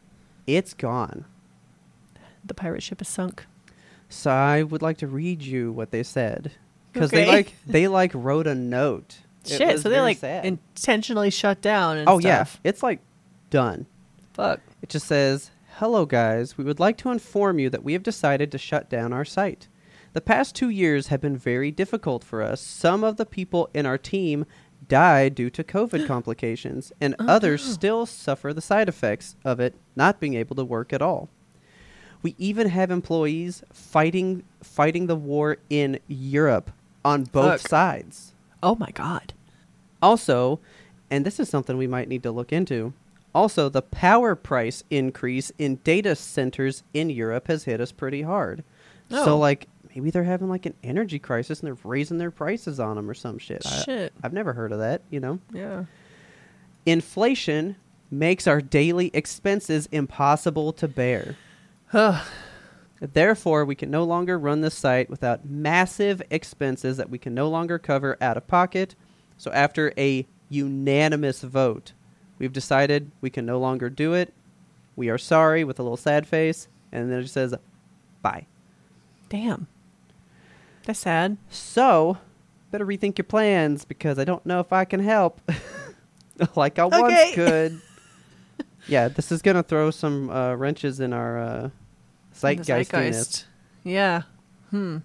it's 0.46 0.74
gone. 0.74 1.24
the 2.44 2.54
pirate 2.54 2.82
ship 2.82 3.00
is 3.02 3.08
sunk. 3.08 3.46
So 4.08 4.30
I 4.30 4.62
would 4.62 4.82
like 4.82 4.98
to 4.98 5.06
read 5.06 5.42
you 5.42 5.72
what 5.72 5.90
they 5.90 6.02
said 6.02 6.52
because 6.92 7.10
they 7.10 7.26
like 7.26 7.54
they 7.66 7.88
like 7.88 8.12
wrote 8.14 8.46
a 8.46 8.54
note. 8.54 9.18
Shit, 9.44 9.80
so 9.80 9.88
they 9.88 10.00
like 10.00 10.18
sad. 10.18 10.44
intentionally 10.44 11.30
shut 11.30 11.60
down. 11.60 11.96
And 11.98 12.08
oh 12.08 12.18
yeah, 12.18 12.46
it's 12.64 12.82
like 12.82 13.00
done. 13.50 13.86
Fuck. 14.32 14.60
It 14.82 14.88
just 14.88 15.06
says, 15.06 15.50
"Hello 15.78 16.04
guys, 16.06 16.58
we 16.58 16.64
would 16.64 16.80
like 16.80 16.96
to 16.98 17.10
inform 17.10 17.58
you 17.58 17.70
that 17.70 17.84
we 17.84 17.92
have 17.92 18.02
decided 18.02 18.50
to 18.52 18.58
shut 18.58 18.88
down 18.90 19.12
our 19.12 19.24
site. 19.24 19.68
The 20.14 20.20
past 20.20 20.54
2 20.56 20.70
years 20.70 21.08
have 21.08 21.20
been 21.20 21.36
very 21.36 21.70
difficult 21.70 22.24
for 22.24 22.42
us. 22.42 22.60
Some 22.60 23.04
of 23.04 23.16
the 23.18 23.26
people 23.26 23.68
in 23.74 23.84
our 23.86 23.98
team 23.98 24.46
died 24.88 25.34
due 25.34 25.50
to 25.50 25.62
COVID 25.64 26.06
complications, 26.08 26.92
and 27.00 27.14
Oh, 27.18 27.26
others 27.28 27.66
no. 27.66 27.72
still 27.72 28.06
suffer 28.06 28.52
the 28.54 28.60
side 28.62 28.88
effects 28.88 29.36
of 29.44 29.60
it 29.60 29.74
not 29.94 30.18
being 30.20 30.34
able 30.34 30.56
to 30.56 30.64
work 30.64 30.92
at 30.92 31.02
all. 31.02 31.28
We 32.22 32.34
even 32.38 32.68
have 32.68 32.90
employees 32.90 33.62
fighting 33.72 34.42
fighting 34.62 35.06
the 35.06 35.16
war 35.16 35.58
in 35.70 35.98
Europe 36.08 36.70
on 37.04 37.24
both 37.24 37.62
Fuck. 37.62 37.70
sides." 37.70 38.32
Oh 38.62 38.74
my 38.74 38.90
god. 38.90 39.32
Also, 40.02 40.60
and 41.10 41.24
this 41.24 41.38
is 41.40 41.48
something 41.48 41.76
we 41.76 41.86
might 41.86 42.08
need 42.08 42.22
to 42.24 42.30
look 42.30 42.52
into. 42.52 42.92
Also, 43.34 43.68
the 43.68 43.82
power 43.82 44.34
price 44.34 44.82
increase 44.90 45.52
in 45.58 45.76
data 45.84 46.14
centers 46.16 46.82
in 46.94 47.10
Europe 47.10 47.48
has 47.48 47.64
hit 47.64 47.80
us 47.80 47.92
pretty 47.92 48.22
hard. 48.22 48.64
Oh. 49.10 49.24
So, 49.24 49.38
like, 49.38 49.68
maybe 49.94 50.10
they're 50.10 50.24
having 50.24 50.48
like 50.48 50.64
an 50.66 50.74
energy 50.82 51.18
crisis 51.18 51.60
and 51.60 51.66
they're 51.66 51.78
raising 51.84 52.18
their 52.18 52.30
prices 52.30 52.80
on 52.80 52.96
them 52.96 53.08
or 53.10 53.14
some 53.14 53.38
shit. 53.38 53.64
I- 53.66 53.82
Shit. 53.84 54.12
I've 54.22 54.32
never 54.32 54.52
heard 54.54 54.72
of 54.72 54.78
that, 54.78 55.02
you 55.10 55.20
know? 55.20 55.38
Yeah. 55.52 55.84
Inflation 56.84 57.76
makes 58.10 58.46
our 58.46 58.60
daily 58.60 59.10
expenses 59.12 59.88
impossible 59.92 60.72
to 60.74 60.88
bear. 60.88 61.36
Therefore, 63.00 63.64
we 63.64 63.74
can 63.74 63.90
no 63.90 64.04
longer 64.04 64.38
run 64.38 64.60
the 64.62 64.70
site 64.70 65.10
without 65.10 65.44
massive 65.44 66.22
expenses 66.30 66.96
that 66.96 67.10
we 67.10 67.18
can 67.18 67.34
no 67.34 67.48
longer 67.48 67.78
cover 67.78 68.16
out 68.20 68.36
of 68.36 68.46
pocket. 68.46 68.94
So, 69.36 69.50
after 69.52 69.92
a 69.98 70.26
unanimous 70.48 71.42
vote, 71.42 71.92
we've 72.38 72.52
decided 72.52 73.10
we 73.20 73.28
can 73.30 73.44
no 73.44 73.58
longer 73.58 73.90
do 73.90 74.14
it. 74.14 74.32
We 74.96 75.10
are 75.10 75.18
sorry 75.18 75.62
with 75.64 75.78
a 75.78 75.82
little 75.82 75.98
sad 75.98 76.26
face. 76.26 76.68
And 76.90 77.12
then 77.12 77.20
it 77.20 77.28
says, 77.28 77.54
bye. 78.22 78.46
Damn. 79.28 79.66
That's 80.84 81.00
sad. 81.00 81.36
So, 81.50 82.16
better 82.70 82.86
rethink 82.86 83.18
your 83.18 83.24
plans 83.26 83.84
because 83.84 84.18
I 84.18 84.24
don't 84.24 84.46
know 84.46 84.60
if 84.60 84.72
I 84.72 84.84
can 84.86 85.00
help 85.00 85.40
like 86.56 86.78
I 86.78 86.84
Okay. 86.84 87.00
once 87.00 87.30
could. 87.34 87.80
Yeah, 88.88 89.08
this 89.08 89.32
is 89.32 89.42
going 89.42 89.56
to 89.56 89.62
throw 89.62 89.90
some 89.90 90.30
uh, 90.30 90.54
wrenches 90.54 91.00
in 91.00 91.12
our 91.12 91.38
uh, 91.38 91.70
In 92.58 92.64
the. 93.84 93.90
Yeah. 93.90 94.22
Hmm. 94.70 94.98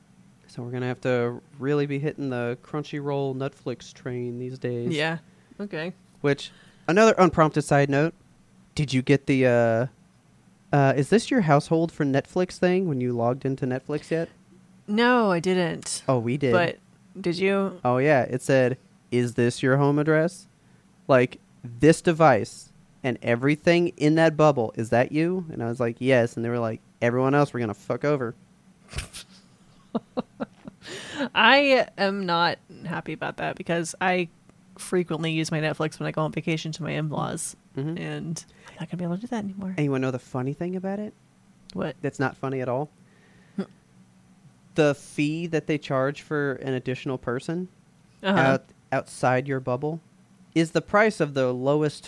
So 0.47 0.61
we're 0.63 0.71
gonna 0.71 0.87
have 0.87 0.99
to 1.01 1.41
really 1.59 1.85
be 1.85 1.97
hitting 1.97 2.29
the 2.29 2.57
Crunchyroll 2.61 3.35
Netflix 3.37 3.93
train 3.93 4.37
these 4.37 4.59
days. 4.59 4.93
Yeah. 4.93 5.19
Okay. 5.61 5.93
Which 6.19 6.51
another 6.89 7.15
unprompted 7.17 7.63
side 7.63 7.89
note: 7.89 8.13
Did 8.75 8.93
you 8.93 9.01
get 9.01 9.27
the? 9.27 9.45
uh 9.47 9.87
uh, 10.73 10.93
is 10.95 11.09
this 11.09 11.29
your 11.29 11.41
household 11.41 11.91
for 11.91 12.05
Netflix 12.05 12.57
thing 12.57 12.87
when 12.87 13.01
you 13.01 13.11
logged 13.11 13.45
into 13.45 13.65
Netflix 13.65 14.09
yet? 14.09 14.29
No, 14.87 15.31
I 15.31 15.39
didn't. 15.39 16.03
Oh, 16.07 16.19
we 16.19 16.37
did. 16.37 16.53
But 16.53 16.79
did 17.19 17.37
you? 17.37 17.79
oh 17.85 17.97
yeah, 17.97 18.23
it 18.23 18.41
said, 18.41 18.77
"Is 19.09 19.35
this 19.35 19.63
your 19.63 19.77
home 19.77 19.99
address?" 19.99 20.47
Like 21.07 21.39
this 21.63 22.01
device 22.01 22.70
and 23.03 23.17
everything 23.21 23.89
in 23.97 24.15
that 24.15 24.37
bubble. 24.37 24.73
Is 24.75 24.89
that 24.89 25.11
you? 25.11 25.45
And 25.51 25.61
I 25.63 25.67
was 25.67 25.79
like, 25.79 25.97
yes. 25.99 26.35
And 26.35 26.45
they 26.45 26.49
were 26.49 26.59
like, 26.59 26.81
everyone 27.01 27.33
else, 27.35 27.53
we're 27.53 27.59
gonna 27.61 27.73
fuck 27.73 28.03
over. 28.05 28.35
I 31.35 31.87
am 31.97 32.25
not 32.25 32.57
happy 32.85 33.13
about 33.13 33.37
that 33.37 33.55
because 33.55 33.93
I 34.01 34.29
frequently 34.77 35.31
use 35.31 35.51
my 35.51 35.59
Netflix 35.59 35.99
when 35.99 36.07
I 36.07 36.11
go 36.11 36.21
on 36.23 36.31
vacation 36.31 36.71
to 36.73 36.83
my 36.83 36.91
in-laws, 36.91 37.55
Mhm. 37.77 37.99
and 37.99 38.45
I'm 38.69 38.75
not 38.79 38.89
gonna 38.89 38.97
be 38.97 39.03
able 39.03 39.15
to 39.15 39.21
do 39.21 39.27
that 39.27 39.43
anymore. 39.43 39.73
And 39.77 39.83
you 39.85 39.91
wanna 39.91 40.07
know 40.07 40.11
the 40.11 40.19
funny 40.19 40.53
thing 40.53 40.75
about 40.75 40.99
it? 40.99 41.13
What? 41.73 41.95
that's 42.01 42.19
not 42.19 42.35
funny 42.35 42.61
at 42.61 42.69
all. 42.69 42.89
the 44.75 44.95
fee 44.95 45.47
that 45.47 45.67
they 45.67 45.77
charge 45.77 46.21
for 46.21 46.53
an 46.53 46.73
additional 46.73 47.17
person 47.17 47.67
Uh-huh. 48.23 48.39
out, 48.39 48.63
outside 48.93 49.45
your 49.45 49.59
bubble 49.59 49.99
is 50.55 50.71
the 50.71 50.81
price 50.81 51.19
of 51.19 51.33
the 51.33 51.51
lowest 51.53 52.07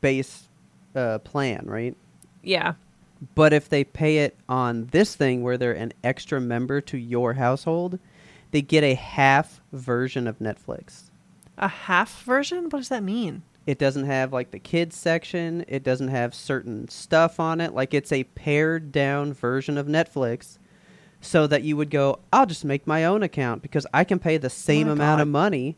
base 0.00 0.48
uh, 0.94 1.18
plan, 1.18 1.64
right? 1.66 1.96
yeah. 2.42 2.74
But 3.34 3.52
if 3.52 3.68
they 3.68 3.82
pay 3.84 4.18
it 4.18 4.36
on 4.48 4.86
this 4.92 5.16
thing 5.16 5.42
where 5.42 5.56
they're 5.56 5.72
an 5.72 5.92
extra 6.04 6.40
member 6.40 6.80
to 6.82 6.98
your 6.98 7.34
household, 7.34 7.98
they 8.50 8.62
get 8.62 8.84
a 8.84 8.94
half 8.94 9.60
version 9.72 10.26
of 10.26 10.38
Netflix. 10.38 11.04
A 11.58 11.68
half 11.68 12.22
version? 12.24 12.64
What 12.64 12.78
does 12.78 12.90
that 12.90 13.02
mean? 13.02 13.42
It 13.66 13.78
doesn't 13.78 14.04
have 14.04 14.32
like 14.32 14.50
the 14.50 14.58
kids 14.58 14.96
section. 14.96 15.64
It 15.66 15.82
doesn't 15.82 16.08
have 16.08 16.34
certain 16.34 16.88
stuff 16.88 17.40
on 17.40 17.60
it. 17.60 17.74
Like 17.74 17.94
it's 17.94 18.12
a 18.12 18.24
pared 18.24 18.92
down 18.92 19.32
version 19.32 19.76
of 19.78 19.86
Netflix 19.86 20.58
so 21.20 21.46
that 21.46 21.62
you 21.62 21.76
would 21.76 21.90
go, 21.90 22.20
I'll 22.32 22.46
just 22.46 22.64
make 22.64 22.86
my 22.86 23.04
own 23.04 23.22
account 23.22 23.62
because 23.62 23.86
I 23.92 24.04
can 24.04 24.18
pay 24.18 24.36
the 24.36 24.50
same 24.50 24.86
my 24.86 24.92
amount 24.92 25.22
of 25.22 25.28
money 25.28 25.76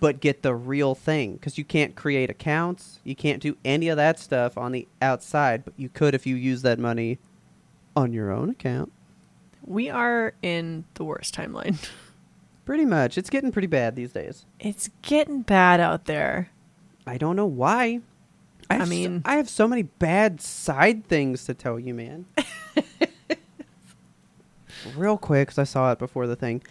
but 0.00 0.20
get 0.20 0.42
the 0.42 0.54
real 0.54 0.94
thing 0.94 1.34
because 1.34 1.58
you 1.58 1.64
can't 1.64 1.94
create 1.94 2.30
accounts. 2.30 3.00
You 3.04 3.14
can't 3.14 3.42
do 3.42 3.56
any 3.64 3.88
of 3.88 3.96
that 3.96 4.18
stuff 4.18 4.56
on 4.58 4.72
the 4.72 4.86
outside, 5.02 5.64
but 5.64 5.74
you 5.76 5.88
could 5.88 6.14
if 6.14 6.26
you 6.26 6.36
use 6.36 6.62
that 6.62 6.78
money 6.78 7.18
on 7.96 8.12
your 8.12 8.30
own 8.30 8.50
account. 8.50 8.92
We 9.64 9.88
are 9.90 10.34
in 10.42 10.84
the 10.94 11.04
worst 11.04 11.34
timeline. 11.34 11.88
Pretty 12.64 12.84
much. 12.84 13.18
It's 13.18 13.28
getting 13.28 13.52
pretty 13.52 13.66
bad 13.68 13.94
these 13.94 14.12
days. 14.12 14.46
It's 14.58 14.88
getting 15.02 15.42
bad 15.42 15.80
out 15.80 16.06
there. 16.06 16.48
I 17.06 17.18
don't 17.18 17.36
know 17.36 17.44
why. 17.44 18.00
I 18.70 18.78
so- 18.78 18.86
mean- 18.86 19.22
I 19.26 19.36
have 19.36 19.50
so 19.50 19.68
many 19.68 19.82
bad 19.82 20.40
side 20.40 21.06
things 21.06 21.44
to 21.44 21.52
tell 21.54 21.78
you, 21.78 21.92
man. 21.92 22.24
Real 24.96 25.16
quick, 25.16 25.48
because 25.48 25.58
I 25.58 25.64
saw 25.64 25.92
it 25.92 25.98
before 25.98 26.26
the 26.26 26.36
thing. 26.36 26.62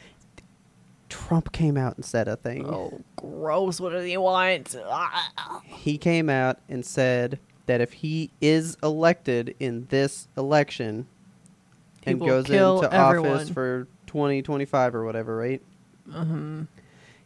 Trump 1.13 1.51
came 1.51 1.77
out 1.77 1.95
and 1.95 2.03
said 2.03 2.27
a 2.27 2.35
thing. 2.35 2.65
Oh, 2.65 3.01
gross. 3.15 3.79
What 3.79 3.91
do 3.91 4.01
you 4.01 4.19
want? 4.19 4.75
He 5.63 5.97
came 5.99 6.27
out 6.29 6.57
and 6.67 6.83
said 6.83 7.39
that 7.67 7.81
if 7.81 7.93
he 7.93 8.31
is 8.41 8.77
elected 8.81 9.55
in 9.59 9.85
this 9.89 10.27
election 10.35 11.05
He 12.03 12.11
and 12.11 12.19
goes 12.19 12.49
into 12.49 12.89
everyone. 12.91 13.31
office 13.35 13.49
for 13.49 13.87
2025 14.07 14.95
or 14.95 15.05
whatever, 15.05 15.37
right? 15.37 15.61
Mhm. 16.09 16.67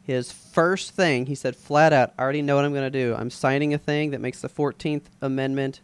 His 0.04 0.32
first 0.32 0.92
thing, 0.92 1.26
he 1.26 1.36
said 1.36 1.56
flat 1.56 1.92
out, 1.94 2.14
I 2.20 2.24
already 2.24 2.42
know 2.42 2.56
what 2.58 2.66
I'm 2.66 2.74
going 2.74 2.92
to 2.92 3.00
do. 3.06 3.16
I'm 3.18 3.30
signing 3.30 3.74
a 3.74 3.78
thing 3.78 4.12
that 4.12 4.20
makes 4.22 4.42
the 4.42 4.50
14th 4.50 5.10
Amendment 5.22 5.80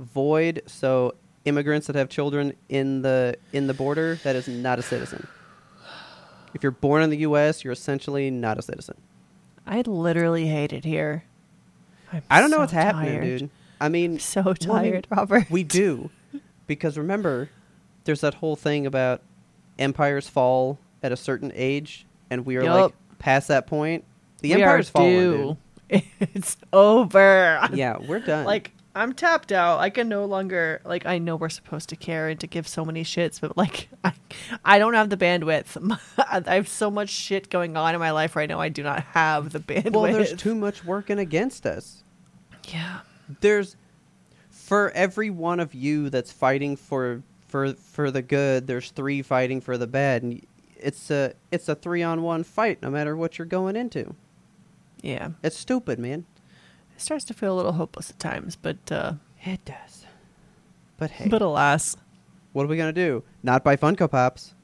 void. 0.00 0.62
So 0.66 1.14
immigrants 1.44 1.86
that 1.86 1.96
have 1.96 2.08
children 2.08 2.54
in 2.68 3.02
the 3.02 3.36
in 3.52 3.66
the 3.68 3.74
border, 3.74 4.18
that 4.24 4.34
is 4.36 4.48
not 4.48 4.78
a 4.78 4.82
citizen. 4.82 5.26
If 6.54 6.62
you're 6.62 6.72
born 6.72 7.02
in 7.02 7.10
the 7.10 7.18
U.S., 7.18 7.64
you're 7.64 7.72
essentially 7.72 8.30
not 8.30 8.58
a 8.58 8.62
citizen. 8.62 8.96
I 9.66 9.80
literally 9.82 10.46
hate 10.46 10.72
it 10.72 10.84
here. 10.84 11.24
I'm 12.12 12.22
I 12.30 12.40
don't 12.40 12.50
know 12.50 12.58
so 12.58 12.60
what's 12.60 12.72
happening, 12.72 13.18
tired. 13.18 13.38
dude. 13.40 13.50
I 13.80 13.88
mean, 13.88 14.12
I'm 14.12 14.18
so 14.20 14.42
well, 14.42 14.54
I 14.76 14.82
mean, 14.82 14.92
tired, 14.92 15.06
Robert. 15.10 15.50
we 15.50 15.64
do 15.64 16.10
because 16.66 16.96
remember, 16.96 17.50
there's 18.04 18.20
that 18.20 18.34
whole 18.34 18.56
thing 18.56 18.86
about 18.86 19.20
empires 19.78 20.28
fall 20.28 20.78
at 21.02 21.12
a 21.12 21.16
certain 21.16 21.52
age, 21.54 22.06
and 22.30 22.46
we 22.46 22.56
are 22.56 22.64
like 22.64 22.92
past 23.18 23.48
that 23.48 23.66
point. 23.66 24.04
The 24.40 24.54
we 24.54 24.62
empire's 24.62 24.88
fallen. 24.88 25.58
It's 25.90 26.56
over. 26.72 27.68
Yeah, 27.72 27.98
we're 27.98 28.18
done. 28.26 28.46
Like 28.46 28.72
I'm 28.94 29.12
tapped 29.12 29.50
out. 29.50 29.80
I 29.80 29.90
can 29.90 30.08
no 30.08 30.24
longer 30.24 30.80
like 30.84 31.04
I 31.04 31.18
know 31.18 31.36
we're 31.36 31.48
supposed 31.48 31.88
to 31.88 31.96
care 31.96 32.28
and 32.28 32.38
to 32.40 32.46
give 32.46 32.68
so 32.68 32.84
many 32.84 33.02
shits, 33.02 33.40
but 33.40 33.56
like 33.56 33.88
I, 34.04 34.12
I 34.64 34.78
don't 34.78 34.94
have 34.94 35.10
the 35.10 35.16
bandwidth. 35.16 35.98
I 36.46 36.54
have 36.54 36.68
so 36.68 36.90
much 36.90 37.10
shit 37.10 37.50
going 37.50 37.76
on 37.76 37.94
in 37.94 38.00
my 38.00 38.12
life 38.12 38.36
right 38.36 38.48
now. 38.48 38.60
I 38.60 38.68
do 38.68 38.82
not 38.82 39.02
have 39.04 39.50
the 39.50 39.60
bandwidth. 39.60 39.92
well, 39.92 40.12
there's 40.12 40.34
too 40.34 40.54
much 40.54 40.84
working 40.84 41.18
against 41.18 41.66
us. 41.66 42.04
Yeah. 42.68 43.00
There's 43.40 43.76
for 44.50 44.90
every 44.92 45.30
one 45.30 45.60
of 45.60 45.74
you 45.74 46.08
that's 46.10 46.32
fighting 46.32 46.76
for 46.76 47.22
for 47.48 47.74
for 47.74 48.10
the 48.10 48.22
good, 48.22 48.66
there's 48.66 48.90
three 48.90 49.22
fighting 49.22 49.60
for 49.60 49.76
the 49.76 49.86
bad, 49.86 50.22
and 50.22 50.44
it's 50.76 51.10
a 51.10 51.34
it's 51.50 51.68
a 51.68 51.74
three 51.74 52.02
on 52.02 52.22
one 52.22 52.44
fight, 52.44 52.80
no 52.82 52.90
matter 52.90 53.16
what 53.16 53.38
you're 53.38 53.46
going 53.46 53.76
into. 53.76 54.14
Yeah. 55.02 55.30
It's 55.42 55.56
stupid, 55.56 55.98
man. 55.98 56.24
It 56.96 57.00
starts 57.00 57.24
to 57.26 57.34
feel 57.34 57.54
a 57.54 57.56
little 57.56 57.72
hopeless 57.72 58.10
at 58.10 58.18
times, 58.18 58.56
but 58.56 58.76
uh, 58.90 59.14
It 59.42 59.64
does. 59.64 60.06
But 60.96 61.10
hey, 61.10 61.28
but 61.28 61.42
alas, 61.42 61.96
what 62.52 62.64
are 62.64 62.68
we 62.68 62.76
gonna 62.76 62.92
do? 62.92 63.22
Not 63.42 63.64
buy 63.64 63.76
Funko 63.76 64.10
Pops. 64.10 64.54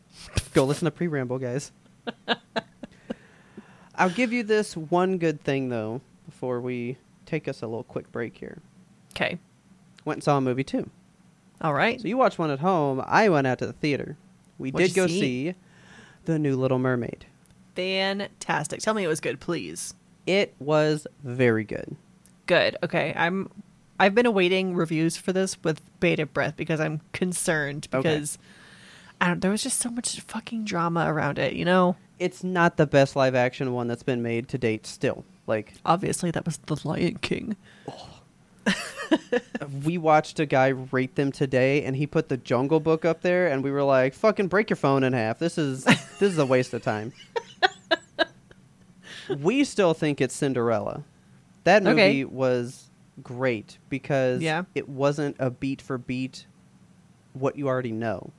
Go 0.55 0.65
listen 0.65 0.85
to 0.85 0.91
pre-ramble, 0.91 1.39
guys. 1.39 1.73
I'll 3.95 4.11
give 4.11 4.33
you 4.33 4.43
this 4.43 4.77
one 4.77 5.19
good 5.19 5.43
thing 5.43 5.69
though 5.69 6.01
before 6.27 6.61
we 6.61 6.97
take 7.27 7.49
us 7.49 7.63
a 7.63 7.67
little 7.67 7.85
quick 7.85 8.11
break 8.13 8.37
here. 8.37 8.59
okay, 9.15 9.39
Went 10.05 10.19
and 10.19 10.25
saw 10.25 10.39
a 10.39 10.41
movie 10.41 10.65
too. 10.65 10.89
all 11.61 11.75
right. 11.75 12.01
So 12.01 12.09
you 12.09 12.17
watched 12.17 12.39
one 12.39 12.51
at 12.51 12.61
home. 12.61 13.03
I 13.07 13.29
went 13.29 13.47
out 13.47 13.59
to 13.59 13.67
the 13.67 13.73
theater. 13.75 14.17
We 14.59 14.71
What'd 14.71 14.89
did 14.91 14.95
go 14.97 15.07
see? 15.07 15.21
see 15.21 15.55
the 16.25 16.39
new 16.39 16.57
Little 16.57 16.79
Mermaid. 16.79 17.27
Fantastic. 17.75 18.81
Tell 18.81 18.95
me 18.95 19.05
it 19.05 19.09
was 19.09 19.21
good, 19.21 19.41
please. 19.41 19.95
It 20.27 20.55
was 20.59 21.07
very 21.25 21.65
good. 21.65 21.97
Good. 22.51 22.77
Okay. 22.83 23.15
I'm 23.15 23.49
I've 24.01 24.13
been 24.13 24.27
awaiting 24.27 24.75
reviews 24.75 25.17
for 25.17 25.33
this 25.33 25.57
with 25.63 25.81
bated 26.01 26.33
breath 26.35 26.57
because 26.57 26.81
I'm 26.81 27.01
concerned 27.13 27.87
Okay. 27.95 28.03
because 28.03 28.39
I 29.21 29.29
don't 29.29 29.41
there 29.41 29.53
was 29.53 29.63
just 29.63 29.79
so 29.79 29.89
much 29.89 30.19
fucking 30.23 30.65
drama 30.65 31.05
around 31.07 31.39
it, 31.39 31.53
you 31.53 31.65
know? 31.65 31.95
It's 32.19 32.43
not 32.43 32.77
the 32.77 32.89
best 32.89 33.15
live 33.15 33.37
action 33.37 33.73
one 33.73 33.87
that's 33.87 34.03
been 34.03 34.21
made 34.21 34.49
to 34.49 34.59
date 34.59 34.85
still. 34.85 35.25
Like 35.47 35.75
Obviously 35.87 36.33
that 36.33 36.45
was 36.45 36.57
The 36.67 36.77
Lion 36.83 37.19
King. 37.19 37.55
Oh. 37.89 38.09
we 39.85 39.97
watched 39.97 40.41
a 40.41 40.47
guy 40.47 40.71
rate 40.71 41.15
them 41.15 41.31
today 41.31 41.85
and 41.85 41.95
he 41.95 42.05
put 42.05 42.29
the 42.29 42.37
Jungle 42.37 42.81
Book 42.81 43.05
up 43.05 43.23
there 43.23 43.47
and 43.47 43.63
we 43.63 43.71
were 43.71 43.85
like, 43.85 44.13
"Fucking 44.13 44.49
break 44.49 44.71
your 44.71 44.77
phone 44.77 45.05
in 45.05 45.13
half. 45.13 45.39
This 45.39 45.57
is 45.57 45.85
this 45.85 46.21
is 46.21 46.39
a 46.39 46.47
waste 46.47 46.75
of 46.75 46.83
time." 46.83 47.13
we 49.39 49.63
still 49.63 49.95
think 49.95 50.21
it's 50.21 50.35
Cinderella. 50.35 51.05
That 51.65 51.83
movie 51.83 52.01
Okay. 52.01 52.25
was 52.25 52.91
great 53.23 53.79
because 53.89 54.41
Yeah. 54.43 54.63
it 54.75 54.89
wasn't 54.89 55.37
a 55.39 55.51
beat 55.51 55.83
for 55.83 55.99
beat 55.99 56.47
what 57.33 57.57
you 57.57 57.69
already 57.69 57.93
know. 57.93 58.31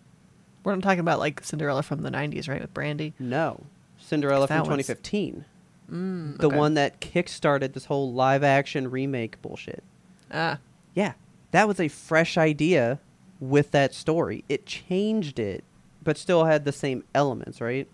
We're 0.64 0.74
not 0.76 0.84
talking 0.84 1.00
about 1.00 1.20
like 1.20 1.44
Cinderella 1.44 1.84
from 1.84 2.02
the 2.02 2.10
90s, 2.12 2.48
right? 2.48 2.62
With 2.62 2.74
Brandy. 2.74 3.14
No. 3.20 3.64
Cinderella 3.98 4.48
from 4.48 4.58
That 4.58 4.68
one's- 4.70 4.88
2015. 4.88 5.46
Mm, 5.92 6.38
The 6.38 6.48
okay. 6.48 6.56
one 6.58 6.74
that 6.76 7.00
kickstarted 7.02 7.74
this 7.74 7.86
whole 7.86 8.14
live 8.14 8.44
action 8.44 8.90
remake 8.90 9.42
bullshit. 9.42 9.84
Ah, 10.32 10.60
Yeah. 10.96 11.14
That 11.52 11.68
was 11.68 11.80
a 11.80 11.88
fresh 11.90 12.38
idea 12.38 13.00
with 13.42 13.72
that 13.72 13.94
story. 13.94 14.44
It 14.48 14.66
changed 14.66 15.38
it, 15.38 15.64
but 16.04 16.18
still 16.18 16.46
had 16.46 16.64
the 16.64 16.72
same 16.72 17.04
elements, 17.14 17.60
right? 17.60 17.88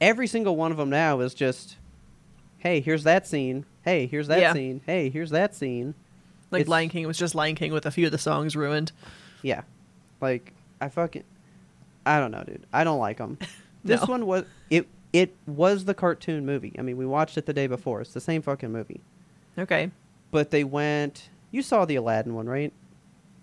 Every 0.00 0.26
single 0.26 0.56
one 0.56 0.70
of 0.70 0.78
them 0.78 0.90
now 0.90 1.20
is 1.20 1.34
just, 1.34 1.76
hey, 2.58 2.80
here's 2.80 3.04
that 3.04 3.26
scene. 3.26 3.64
Hey, 3.82 4.06
here's 4.06 4.28
that 4.28 4.40
Yeah. 4.40 4.52
scene. 4.52 4.80
Hey, 4.86 5.08
here's 5.10 5.30
that 5.30 5.54
scene. 5.54 5.94
like 6.50 6.62
It's- 6.62 6.70
Lion 6.70 6.88
King 6.88 7.06
was 7.06 7.18
just 7.18 7.34
Lion 7.34 7.54
King 7.54 7.72
with 7.72 7.84
a 7.86 7.90
few 7.90 8.06
of 8.06 8.12
the 8.12 8.18
songs 8.18 8.56
ruined. 8.56 8.92
Yeah. 9.42 9.62
Like, 10.20 10.52
I 10.80 10.88
fucking. 10.88 11.24
I 12.06 12.18
don't 12.18 12.30
know, 12.30 12.42
dude. 12.42 12.62
I 12.72 12.84
don't 12.84 12.98
like 12.98 13.18
them. 13.18 13.38
This 13.84 14.00
No. 14.00 14.06
one 14.06 14.26
was. 14.26 14.44
It, 14.70 14.88
it 15.12 15.34
was 15.46 15.84
the 15.84 15.94
cartoon 15.94 16.44
movie. 16.44 16.74
I 16.78 16.82
mean, 16.82 16.96
we 16.96 17.06
watched 17.06 17.38
it 17.38 17.46
the 17.46 17.52
day 17.52 17.66
before. 17.68 18.00
It's 18.00 18.12
the 18.12 18.20
same 18.20 18.42
fucking 18.42 18.72
movie. 18.72 19.00
Okay. 19.56 19.90
But 20.32 20.50
they 20.50 20.64
went. 20.64 21.28
You 21.52 21.62
saw 21.62 21.84
the 21.84 21.94
Aladdin 21.94 22.34
one, 22.34 22.48
right? 22.48 22.72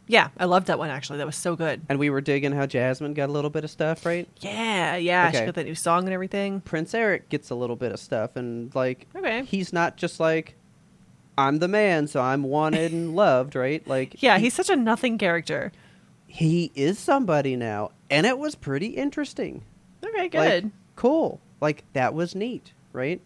Yeah, 0.08 0.30
I 0.38 0.46
loved 0.46 0.68
that 0.68 0.78
one 0.78 0.89
actually. 0.89 1.18
That 1.18 1.26
was 1.26 1.36
so 1.36 1.56
good. 1.56 1.82
And 1.89 1.98
we 1.98 2.10
were 2.10 2.22
digging 2.22 2.52
how 2.52 2.65
Jasmine 2.65 3.13
got 3.15 3.30
a 3.30 3.32
little 3.32 3.50
bit 3.50 3.63
of 3.63 3.72
stuff, 3.72 4.06
right? 4.06 4.28
Yeah, 4.41 4.96
yeah. 4.98 5.30
Okay. 5.30 5.39
She 5.39 5.46
got 5.46 5.56
that 5.56 5.65
new 5.65 5.74
song 5.76 6.04
and 6.06 6.13
everything. 6.13 6.62
Prince 6.62 6.94
Eric 6.94 7.30
gets 7.30 7.50
a 7.50 7.56
little 7.56 7.76
bit 7.76 7.91
of 7.91 8.00
stuff, 8.00 8.36
and 8.36 8.74
like 8.76 9.08
Okay. 9.15 9.44
he's 9.46 9.74
not 9.74 9.98
just 9.98 10.20
like 10.20 10.56
I'm 11.38 11.58
the 11.60 11.68
man, 11.68 12.08
so 12.08 12.22
I'm 12.22 12.44
wanted 12.44 12.91
and 12.94 13.15
loved, 13.15 13.56
right? 13.56 13.86
Like 13.88 14.22
Yeah, 14.22 14.38
he, 14.38 14.46
he's 14.46 14.54
such 14.54 14.70
a 14.70 14.76
nothing 14.76 15.18
character. 15.18 15.72
he 16.28 16.72
is 16.76 17.00
somebody 17.00 17.56
now, 17.56 17.91
and 18.10 18.26
it 18.28 18.38
was 18.38 18.56
pretty 18.56 18.88
interesting. 18.88 19.63
Okay, 20.06 20.22
Like, 20.24 20.32
good. 20.32 20.72
cool. 20.96 21.39
Like 21.62 21.84
that 21.94 22.13
was 22.13 22.36
neat, 22.36 22.74
right? 22.94 23.20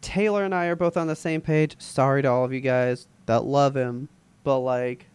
Taylor 0.00 0.44
and 0.44 0.54
I 0.54 0.66
are 0.66 0.76
both 0.76 0.96
on 0.96 1.06
the 1.08 1.16
same 1.16 1.40
page. 1.40 1.74
Sorry 1.80 2.22
to 2.22 2.28
all 2.30 2.44
of 2.44 2.52
you 2.52 2.60
guys 2.60 3.08
that 3.26 3.44
love 3.44 3.74
him, 3.76 4.08
but 4.44 4.60
like 4.60 5.06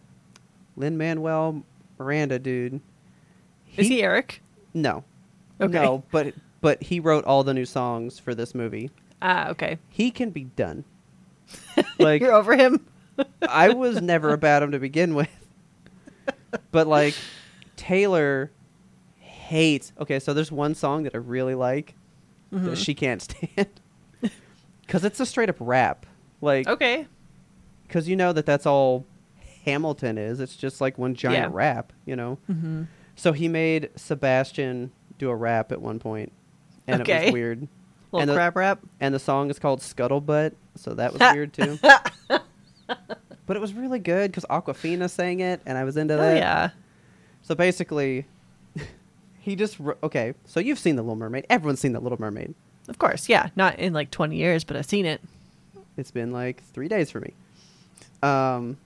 Lin 0.76 0.96
Manuel 0.98 1.62
Miranda, 1.98 2.38
dude. 2.38 2.80
Is 3.76 3.88
he 3.88 4.02
Eric? 4.02 4.42
No, 4.74 5.04
Okay. 5.60 5.72
no, 5.72 6.02
but 6.10 6.34
but 6.60 6.82
he 6.82 7.00
wrote 7.00 7.24
all 7.24 7.42
the 7.44 7.54
new 7.54 7.64
songs 7.66 8.18
for 8.18 8.34
this 8.34 8.54
movie. 8.54 8.90
Ah, 9.22 9.48
okay. 9.48 9.78
He 9.88 10.10
can 10.10 10.30
be 10.30 10.44
done. 10.44 10.84
Like 11.98 12.20
You're 12.20 12.32
over 12.34 12.54
him. 12.56 12.84
I 13.48 13.70
was 13.70 14.00
never 14.02 14.32
about 14.32 14.62
him 14.62 14.72
to 14.72 14.78
begin 14.78 15.14
with. 15.14 15.28
But 16.72 16.86
like 16.86 17.14
Taylor 17.76 18.50
hates. 19.18 19.92
Okay, 19.98 20.18
so 20.18 20.34
there's 20.34 20.52
one 20.52 20.74
song 20.74 21.04
that 21.04 21.14
I 21.14 21.18
really 21.18 21.54
like 21.54 21.94
that 22.50 22.60
Mhm. 22.72 22.76
she 22.76 22.94
can't 22.94 23.20
stand 23.22 23.68
cuz 24.88 25.04
it's 25.04 25.20
a 25.20 25.26
straight 25.26 25.48
up 25.50 25.56
rap. 25.58 26.06
Like 26.40 26.66
Okay. 26.68 27.06
cuz 27.88 28.08
you 28.08 28.16
know 28.16 28.32
that 28.32 28.44
that's 28.46 28.66
all 28.66 29.04
Hamilton 29.66 30.16
is. 30.16 30.40
It's 30.40 30.56
just 30.56 30.80
like 30.80 30.96
one 30.96 31.14
giant 31.14 31.50
Yeah. 31.52 31.56
rap, 31.58 31.92
you 32.06 32.16
know. 32.16 32.38
Mm-hmm. 32.50 32.84
So 33.16 33.32
he 33.32 33.48
made 33.48 33.90
Sebastian 33.96 34.92
do 35.18 35.28
a 35.30 35.34
rap 35.36 35.72
at 35.72 35.80
one 35.82 35.98
point 35.98 36.32
and 36.86 37.06
it 37.06 37.24
was 37.24 37.32
weird. 37.32 37.60
Little 38.12 38.20
And 38.20 38.30
the- 38.30 38.34
crab 38.34 38.56
rap. 38.56 38.80
And 39.00 39.14
the 39.14 39.18
song 39.18 39.50
is 39.50 39.58
called 39.58 39.80
Scuttlebutt, 39.80 40.52
so 40.76 40.94
that 40.94 41.12
was 41.12 41.20
weird 41.34 41.52
too. 41.52 41.78
but 43.46 43.56
it 43.56 43.60
was 43.60 43.72
really 43.74 43.98
good 43.98 44.30
because 44.30 44.44
Awkwafina 44.48 45.10
sang 45.10 45.40
it, 45.40 45.60
and 45.66 45.76
I 45.76 45.84
was 45.84 45.96
into 45.96 46.14
Oh 46.14 46.18
that. 46.18 46.36
yeah. 46.36 46.70
So 47.42 47.54
basically, 47.54 48.26
he 49.40 49.56
just 49.56 49.78
wr- 49.80 49.92
okay. 50.02 50.34
So 50.44 50.60
you've 50.60 50.78
seen 50.78 50.96
the 50.96 51.02
Little 51.02 51.16
Mermaid. 51.16 51.46
Everyone's 51.50 51.80
seen 51.80 51.92
the 51.92 52.00
Little 52.00 52.20
Mermaid. 52.20 52.54
Of 52.88 52.98
course. 52.98 53.28
Yeah. 53.28 53.48
Not 53.56 53.78
in 53.78 53.92
like 53.92 54.10
20 54.10 54.36
years, 54.36 54.62
but 54.64 54.76
I've 54.76 54.86
seen 54.86 55.06
it. 55.06 55.20
It's 55.96 56.10
been 56.10 56.30
like 56.30 56.62
three 56.72 56.88
days 56.88 57.10
for 57.10 57.20
me. 57.20 57.32
Um, 58.22 58.76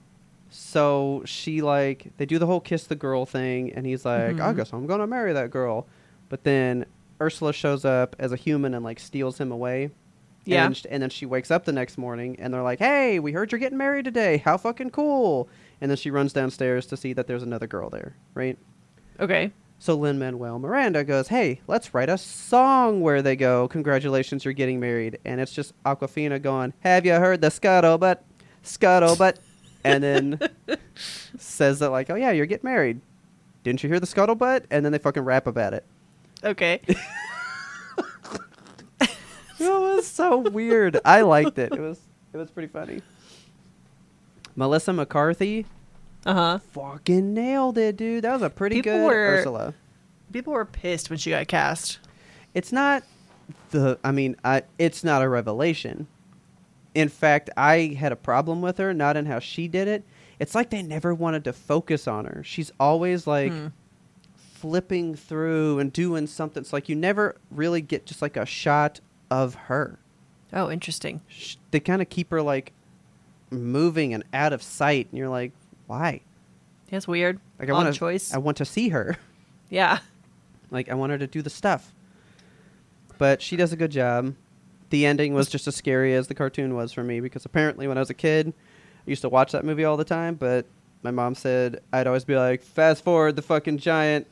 so 0.53 1.23
she 1.25 1.61
like 1.61 2.11
they 2.17 2.25
do 2.27 2.37
the 2.37 2.45
whole 2.45 2.59
kiss 2.59 2.83
the 2.83 2.95
girl 2.95 3.25
thing, 3.25 3.71
and 3.73 3.85
he's 3.85 4.05
like, 4.05 4.39
I 4.39 4.53
Mhm. 4.53 4.55
guess 4.57 4.73
I'm 4.73 4.85
gonna 4.85 5.07
marry 5.07 5.33
that 5.33 5.49
girl. 5.49 5.87
But 6.29 6.43
then 6.43 6.85
Ursula 7.19 7.53
shows 7.53 7.85
up 7.85 8.15
as 8.19 8.31
a 8.31 8.35
human 8.35 8.73
and 8.73 8.83
like 8.85 8.99
steals 8.99 9.37
him 9.39 9.51
away. 9.51 9.89
Yeah. 10.43 10.65
And, 10.65 10.75
sh- 10.75 10.85
and 10.89 11.03
then 11.03 11.09
she 11.11 11.25
wakes 11.27 11.51
up 11.51 11.65
the 11.65 11.71
next 11.71 11.97
morning 11.99 12.35
and 12.39 12.51
they're 12.53 12.63
like, 12.63 12.79
hey, 12.79 13.19
we 13.19 13.31
heard 13.31 13.51
you're 13.51 13.59
getting 13.59 13.77
married 13.77 14.05
today. 14.05 14.37
How 14.37 14.57
fucking 14.57 14.89
cool. 14.89 15.47
And 15.79 15.89
then 15.91 15.97
she 15.97 16.09
runs 16.09 16.33
downstairs 16.33 16.85
to 16.87 16.97
see 16.97 17.13
that 17.13 17.27
there's 17.27 17.43
another 17.43 17.67
girl 17.67 17.89
there, 17.91 18.15
right? 18.33 18.57
Okay. 19.19 19.51
So 19.77 19.93
Lin 19.95 20.17
Manuel 20.17 20.57
Miranda 20.57 21.03
goes, 21.03 21.27
hey, 21.27 21.61
let's 21.67 21.93
write 21.93 22.09
a 22.09 22.17
song 22.17 23.01
where 23.01 23.21
they 23.21 23.35
go, 23.35 23.67
congratulations, 23.67 24.43
you're 24.43 24.53
getting 24.55 24.79
married. 24.79 25.19
And 25.25 25.39
it's 25.39 25.53
just 25.53 25.73
Awkwafina 25.83 26.41
going, 26.41 26.73
have 26.79 27.05
you 27.05 27.13
heard 27.13 27.41
the 27.41 27.49
scuttlebutt? 27.49 28.17
Scuttlebutt. 28.63 29.35
And 29.83 30.03
then 30.03 30.39
says 31.37 31.79
that, 31.79 31.89
like, 31.89 32.09
oh, 32.09 32.15
yeah, 32.15 32.31
you're 32.31 32.45
getting 32.45 32.69
married. 32.69 33.01
Didn't 33.63 33.83
you 33.83 33.89
hear 33.89 33.99
the 33.99 34.07
scuttlebutt? 34.07 34.65
And 34.71 34.83
then 34.85 34.91
they 34.91 34.97
fucking 34.97 35.23
rap 35.23 35.47
about 35.47 35.73
it. 35.73 35.85
Okay. 36.43 36.81
It 39.59 39.69
was 39.69 40.07
so 40.07 40.39
weird. 40.39 40.99
I 41.05 41.21
liked 41.21 41.59
it. 41.59 41.71
It 41.71 41.79
was 41.79 41.99
it 42.33 42.37
was 42.37 42.49
pretty 42.49 42.67
funny. 42.67 43.01
Melissa 44.55 44.91
McCarthy 44.91 45.67
Uh 46.25 46.33
huh. 46.33 46.59
fucking 46.71 47.33
nailed 47.35 47.77
it, 47.77 47.95
dude. 47.95 48.23
That 48.23 48.33
was 48.33 48.41
a 48.41 48.49
pretty 48.49 48.77
People 48.77 48.93
good 48.93 49.05
were- 49.05 49.37
Ursula. 49.37 49.73
People 50.33 50.53
were 50.53 50.65
pissed 50.65 51.09
when 51.11 51.19
she 51.19 51.29
got 51.29 51.47
cast. 51.47 51.99
It's 52.55 52.71
not 52.71 53.03
the 53.69 53.99
I 54.03 54.11
mean, 54.11 54.35
I 54.43 54.63
it's 54.79 55.03
not 55.03 55.21
a 55.21 55.29
revelation. 55.29 56.07
In 56.93 57.07
fact, 57.09 57.49
I 57.55 57.95
had 57.99 58.11
a 58.11 58.15
problem 58.17 58.61
with 58.61 58.77
her, 58.77 58.93
not 58.93 59.15
in 59.17 59.25
how 59.25 59.39
she 59.39 59.67
did 59.67 59.87
it. 59.87 60.03
It's 60.39 60.55
like 60.55 60.69
they 60.71 60.81
never 60.83 61.13
wanted 61.13 61.43
to 61.45 61.53
focus 61.53 62.07
on 62.07 62.25
her. 62.25 62.43
She's 62.43 62.71
always 62.79 63.25
like 63.27 63.51
Hmm. 63.51 63.67
flipping 64.35 65.15
through 65.15 65.79
and 65.79 65.91
doing 65.93 66.27
something. 66.27 66.61
It's 66.61 66.73
like 66.73 66.89
you 66.89 66.95
never 66.95 67.35
really 67.49 67.81
get 67.81 68.05
just 68.05 68.21
like 68.21 68.37
a 68.37 68.45
shot 68.45 68.99
of 69.29 69.55
her. 69.55 69.97
Oh, 70.53 70.69
interesting. 70.69 71.21
sh- 71.27 71.55
they 71.71 71.79
kind 71.79 72.01
of 72.01 72.09
keep 72.09 72.29
her 72.31 72.41
like 72.41 72.73
moving 73.49 74.13
and 74.13 74.23
out 74.33 74.53
of 74.53 74.61
sight 74.63 75.07
and 75.11 75.17
you're 75.17 75.27
like 75.29 75.51
why 75.87 76.21
That's 76.89 77.05
weird. 77.05 77.37
like 77.59 77.69
i 77.69 77.73
want 77.73 77.93
choice. 77.93 78.33
i 78.33 78.37
want 78.37 78.55
to 78.57 78.65
see 78.65 78.87
her 78.89 79.17
yeah. 79.69 79.99
like 80.69 80.87
i 80.89 80.93
want 80.93 81.11
her 81.11 81.17
to 81.17 81.27
do 81.27 81.41
the 81.41 81.49
stuff 81.49 81.93
but 83.17 83.41
she 83.41 83.57
does 83.57 83.73
a 83.73 83.75
good 83.75 83.91
job 83.91 84.33
the 84.91 85.05
ending 85.05 85.33
was 85.33 85.49
just 85.49 85.67
as 85.67 85.75
scary 85.75 86.13
as 86.13 86.27
the 86.27 86.35
cartoon 86.35 86.75
was 86.75 86.93
for 86.93 87.03
me 87.03 87.19
because 87.19 87.43
apparently 87.45 87.87
when 87.87 87.97
i 87.97 88.01
was 88.01 88.09
a 88.09 88.13
kid 88.13 88.53
i 89.05 89.09
used 89.09 89.21
to 89.23 89.29
watch 89.29 89.51
that 89.51 89.65
movie 89.65 89.83
all 89.83 89.97
the 89.97 90.05
time 90.05 90.35
but 90.35 90.65
my 91.01 91.11
mom 91.11 91.33
said 91.33 91.81
i'd 91.93 92.05
always 92.07 92.23
be 92.23 92.35
like 92.35 92.61
fast 92.61 93.03
forward 93.03 93.35
the 93.35 93.41
fucking 93.41 93.77
giant 93.79 94.27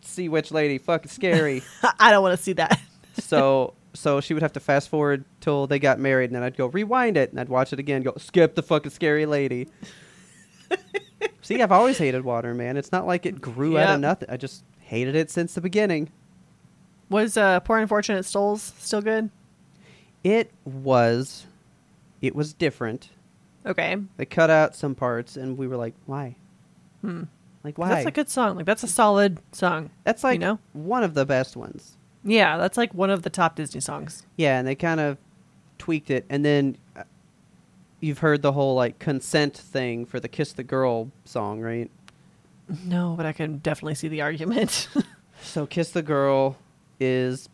sea 0.00 0.28
witch 0.30 0.50
lady 0.50 0.78
fucking 0.78 1.10
scary 1.10 1.62
I 2.00 2.10
don't 2.10 2.22
want 2.22 2.36
to 2.36 2.42
see 2.42 2.54
that. 2.54 2.80
so 3.18 3.74
So 3.92 4.20
she 4.20 4.34
would 4.34 4.42
have 4.42 4.54
to 4.54 4.60
fast 4.60 4.88
forward 4.88 5.24
till 5.40 5.66
they 5.66 5.78
got 5.78 6.00
married, 6.00 6.26
and 6.30 6.34
then 6.34 6.42
I'd 6.42 6.56
go 6.56 6.66
rewind 6.66 7.16
it, 7.16 7.30
and 7.30 7.38
I'd 7.38 7.48
watch 7.48 7.72
it 7.72 7.78
again. 7.78 8.02
Go 8.02 8.14
skip 8.16 8.54
the 8.56 8.62
fucking 8.62 8.90
scary 8.90 9.24
lady. 9.26 9.68
See, 11.42 11.62
I've 11.62 11.70
always 11.70 11.98
hated 11.98 12.24
water, 12.24 12.54
man. 12.54 12.76
It's 12.76 12.90
not 12.90 13.06
like 13.06 13.24
it 13.26 13.40
grew 13.40 13.78
out 13.78 13.94
of 13.94 14.00
nothing. 14.00 14.28
I 14.30 14.36
just 14.36 14.64
hated 14.80 15.14
it 15.14 15.30
since 15.30 15.54
the 15.54 15.60
beginning. 15.60 16.10
Was 17.10 17.36
uh, 17.36 17.60
Poor 17.60 17.78
Unfortunate 17.78 18.24
Souls 18.24 18.72
still 18.78 19.02
good? 19.02 19.30
It 20.24 20.50
was, 20.64 21.46
it 22.20 22.34
was 22.34 22.52
different. 22.52 23.10
Okay. 23.66 23.96
They 24.16 24.24
cut 24.24 24.50
out 24.50 24.74
some 24.74 24.94
parts, 24.94 25.36
and 25.36 25.56
we 25.56 25.68
were 25.68 25.76
like, 25.76 25.94
why? 26.06 26.36
Hmm. 27.02 27.24
Like 27.64 27.78
why? 27.78 27.88
That's 27.88 28.06
a 28.06 28.10
good 28.10 28.28
song. 28.28 28.56
Like 28.56 28.66
that's 28.66 28.82
a 28.82 28.88
solid 28.88 29.38
song. 29.52 29.90
That's 30.04 30.22
like 30.22 30.34
you 30.34 30.40
know? 30.40 30.58
one 30.74 31.02
of 31.02 31.14
the 31.14 31.24
best 31.24 31.56
ones. 31.56 31.96
Yeah, 32.22 32.58
that's 32.58 32.76
like 32.76 32.92
one 32.92 33.10
of 33.10 33.22
the 33.22 33.30
top 33.30 33.56
Disney 33.56 33.80
songs. 33.80 34.24
Yeah, 34.36 34.58
and 34.58 34.68
they 34.68 34.74
kind 34.74 35.00
of 35.00 35.16
tweaked 35.78 36.10
it, 36.10 36.26
and 36.28 36.44
then 36.44 36.76
uh, 36.94 37.04
you've 38.00 38.18
heard 38.18 38.42
the 38.42 38.52
whole 38.52 38.74
like 38.74 38.98
consent 38.98 39.56
thing 39.56 40.04
for 40.04 40.20
the 40.20 40.28
"Kiss 40.28 40.52
the 40.52 40.62
Girl" 40.62 41.10
song, 41.24 41.60
right? 41.60 41.90
No, 42.84 43.14
but 43.16 43.24
I 43.24 43.32
can 43.32 43.58
definitely 43.58 43.94
see 43.94 44.08
the 44.08 44.22
argument. 44.22 44.88
So 45.42 45.66
"Kiss 45.66 45.90
the 45.90 46.00
Girl" 46.00 46.56
is, 47.00 47.50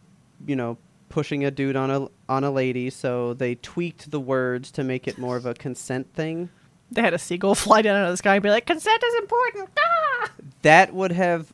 you 0.47 0.55
know, 0.55 0.77
pushing 1.11 1.45
a 1.45 1.51
dude 1.51 1.77
on 1.77 1.91
a 1.91 2.07
on 2.29 2.43
a 2.45 2.51
lady, 2.51 2.89
so 2.89 3.35
they 3.35 3.57
tweaked 3.57 4.11
the 4.11 4.21
words 4.21 4.71
to 4.73 4.83
make 4.83 5.07
it 5.07 5.19
more 5.19 5.37
of 5.37 5.45
a 5.45 5.53
consent 5.53 6.15
thing. 6.15 6.49
they 6.91 7.03
had 7.03 7.13
a 7.13 7.19
seagull 7.19 7.55
fly 7.67 7.83
down 7.83 7.97
out 7.97 8.07
of 8.07 8.13
the 8.13 8.17
sky 8.17 8.37
and 8.37 8.43
be 8.43 8.49
like, 8.49 8.65
"Consent 8.67 9.03
is 9.05 9.15
important." 9.17 9.69
Ah! 9.79 10.31
That 10.63 10.93
would 10.95 11.13
have 11.13 11.53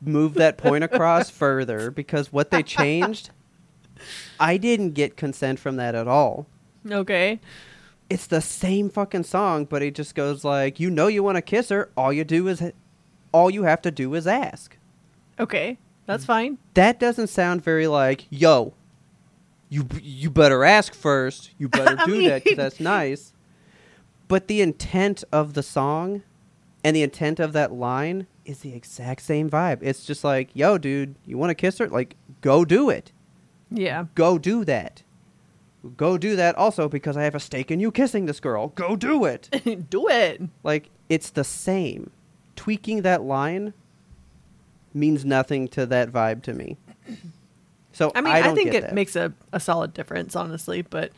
moved 0.00 0.36
that 0.36 0.56
point 0.58 0.82
across 0.84 1.28
further 1.44 1.90
because 1.90 2.32
what 2.32 2.50
they 2.50 2.62
changed, 2.62 3.30
I 4.40 4.56
didn't 4.56 4.92
get 4.92 5.16
consent 5.16 5.58
from 5.58 5.76
that 5.76 5.94
at 5.94 6.08
all. 6.08 6.46
Okay. 6.90 7.38
it's 8.08 8.26
the 8.26 8.40
same 8.40 8.88
fucking 8.88 9.24
song, 9.24 9.66
but 9.66 9.82
it 9.82 9.94
just 9.94 10.14
goes 10.14 10.42
like, 10.44 10.80
you 10.80 10.88
know, 10.88 11.06
you 11.08 11.22
want 11.22 11.36
to 11.36 11.42
kiss 11.42 11.68
her. 11.68 11.90
All 11.98 12.10
you 12.12 12.24
do 12.24 12.48
is, 12.48 12.62
all 13.32 13.50
you 13.50 13.64
have 13.64 13.82
to 13.82 13.90
do 13.90 14.14
is 14.14 14.26
ask. 14.26 14.78
Okay. 15.38 15.76
That's 16.08 16.24
fine. 16.24 16.56
That 16.72 16.98
doesn't 16.98 17.26
sound 17.26 17.62
very 17.62 17.86
like, 17.86 18.26
yo, 18.30 18.72
you 19.68 19.86
you 20.00 20.30
better 20.30 20.64
ask 20.64 20.94
first. 20.94 21.50
You 21.58 21.68
better 21.68 21.96
do 22.06 22.26
that 22.30 22.44
because 22.44 22.56
that's 22.56 22.80
nice. 22.80 23.34
But 24.26 24.48
the 24.48 24.62
intent 24.62 25.22
of 25.30 25.52
the 25.52 25.62
song 25.62 26.22
and 26.82 26.96
the 26.96 27.02
intent 27.02 27.40
of 27.40 27.52
that 27.52 27.72
line 27.72 28.26
is 28.46 28.60
the 28.60 28.74
exact 28.74 29.20
same 29.20 29.50
vibe. 29.50 29.80
It's 29.82 30.06
just 30.06 30.24
like, 30.24 30.48
yo, 30.54 30.78
dude, 30.78 31.14
you 31.26 31.36
want 31.36 31.50
to 31.50 31.54
kiss 31.54 31.76
her? 31.76 31.88
Like, 31.88 32.16
go 32.40 32.64
do 32.64 32.88
it. 32.88 33.12
Yeah. 33.70 34.06
Go 34.14 34.38
do 34.38 34.64
that. 34.64 35.02
Go 35.98 36.16
do 36.16 36.36
that 36.36 36.56
also 36.56 36.88
because 36.88 37.18
I 37.18 37.24
have 37.24 37.34
a 37.34 37.40
stake 37.40 37.70
in 37.70 37.80
you 37.80 37.92
kissing 37.92 38.24
this 38.24 38.40
girl. 38.40 38.68
Go 38.68 38.96
do 38.96 39.26
it. 39.26 39.50
do 39.90 40.08
it. 40.08 40.40
Like 40.62 40.88
it's 41.10 41.28
the 41.28 41.44
same. 41.44 42.12
Tweaking 42.56 43.02
that 43.02 43.22
line 43.22 43.74
means 44.94 45.24
nothing 45.24 45.68
to 45.68 45.86
that 45.86 46.10
vibe 46.10 46.42
to 46.44 46.52
me. 46.54 46.76
So 47.92 48.12
I 48.14 48.20
mean, 48.20 48.32
I, 48.32 48.50
I, 48.50 48.54
think 48.54 48.74
it 48.74 48.82
that. 48.82 48.94
makes 48.94 49.16
a, 49.16 49.32
a 49.52 49.58
solid 49.60 49.92
difference, 49.94 50.36
honestly. 50.36 50.82
But 50.82 51.12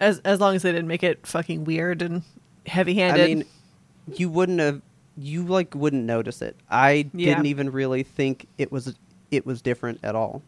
as 0.00 0.18
as 0.20 0.40
long 0.40 0.54
as 0.54 0.62
they 0.62 0.72
didn't 0.72 0.88
make 0.88 1.02
it 1.02 1.26
fucking 1.26 1.64
weird 1.64 2.02
and 2.02 2.22
heavy 2.66 2.94
handed, 2.94 3.22
I 3.24 3.26
mean, 3.26 3.44
you 4.14 4.28
wouldn't 4.28 4.60
have. 4.60 4.82
You 5.16 5.44
like 5.44 5.74
wouldn't 5.74 6.04
notice 6.04 6.42
it. 6.42 6.56
I 6.70 7.10
Yeah. 7.12 7.30
didn't 7.34 7.46
even 7.46 7.70
really 7.72 8.02
think 8.04 8.46
it 8.56 8.70
was 8.70 8.94
it 9.30 9.44
was 9.44 9.60
different 9.62 9.98
at 10.04 10.14
all. 10.14 10.42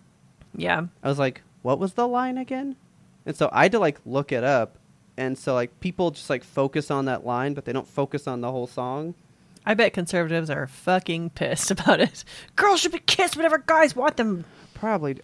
yeah. 0.55 0.87
I 1.03 1.09
was 1.09 1.19
like, 1.19 1.43
what 1.63 1.79
was 1.81 1.95
the 1.95 2.07
line 2.07 2.39
again? 2.39 2.77
And 3.27 3.35
so 3.37 3.49
I 3.53 3.65
had 3.65 3.73
to 3.73 3.79
like 3.81 3.99
look 4.07 4.31
it 4.31 4.45
up. 4.45 4.77
And 5.17 5.37
so 5.37 5.55
like 5.55 5.81
people 5.81 6.13
just 6.13 6.31
like 6.31 6.45
focus 6.45 6.89
on 6.91 7.07
that 7.07 7.27
line, 7.27 7.55
but 7.55 7.65
they 7.65 7.73
don't 7.73 7.89
focus 7.89 8.29
on 8.29 8.41
the 8.43 8.51
whole 8.53 8.69
song. 8.69 9.15
I 9.67 9.75
bet 9.75 9.93
conservatives 9.93 10.51
are 10.51 10.67
fucking 10.67 11.31
pissed 11.31 11.71
about 11.71 12.01
it. 12.01 12.25
Girls 12.57 12.81
should 12.81 12.93
be 12.93 12.99
kissed 13.01 13.37
whenever 13.37 13.59
guys 13.59 13.95
want 13.95 14.17
them. 14.17 14.45
Probably. 14.75 15.19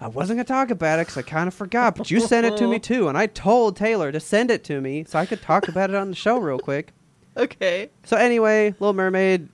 I 0.00 0.08
wasn't 0.08 0.38
gonna 0.38 0.44
talk 0.44 0.70
about 0.70 0.98
it 0.98 1.02
because 1.06 1.16
I 1.16 1.22
kind 1.22 1.48
of 1.48 1.54
forgot, 1.54 1.96
but 1.96 2.10
you 2.10 2.20
sent 2.20 2.46
it 2.46 2.56
to 2.58 2.66
me 2.68 2.78
too, 2.78 3.08
and 3.08 3.16
I 3.16 3.26
told 3.26 3.76
Taylor 3.76 4.12
to 4.12 4.20
send 4.20 4.50
it 4.50 4.62
to 4.64 4.80
me 4.80 5.04
so 5.04 5.18
I 5.18 5.24
could 5.24 5.40
talk 5.40 5.68
about 5.68 5.88
it 5.90 5.96
on 5.96 6.10
the 6.10 6.16
show 6.16 6.38
real 6.38 6.58
quick. 6.58 6.92
Okay. 7.36 7.90
So 8.04 8.16
anyway, 8.16 8.76
Little 8.78 8.92
Mermaid, 8.92 9.48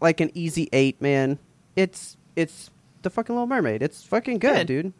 like 0.00 0.22
an 0.22 0.30
easy 0.32 0.70
eight, 0.72 0.98
man. 1.02 1.38
It's 1.76 2.16
it's 2.36 2.70
the 3.02 3.10
fucking 3.10 3.34
Little 3.34 3.46
Mermaid. 3.46 3.82
It's 3.82 4.02
fucking 4.04 4.38
good, 4.38 4.66
Good. 4.66 4.66
dude. 4.66 4.92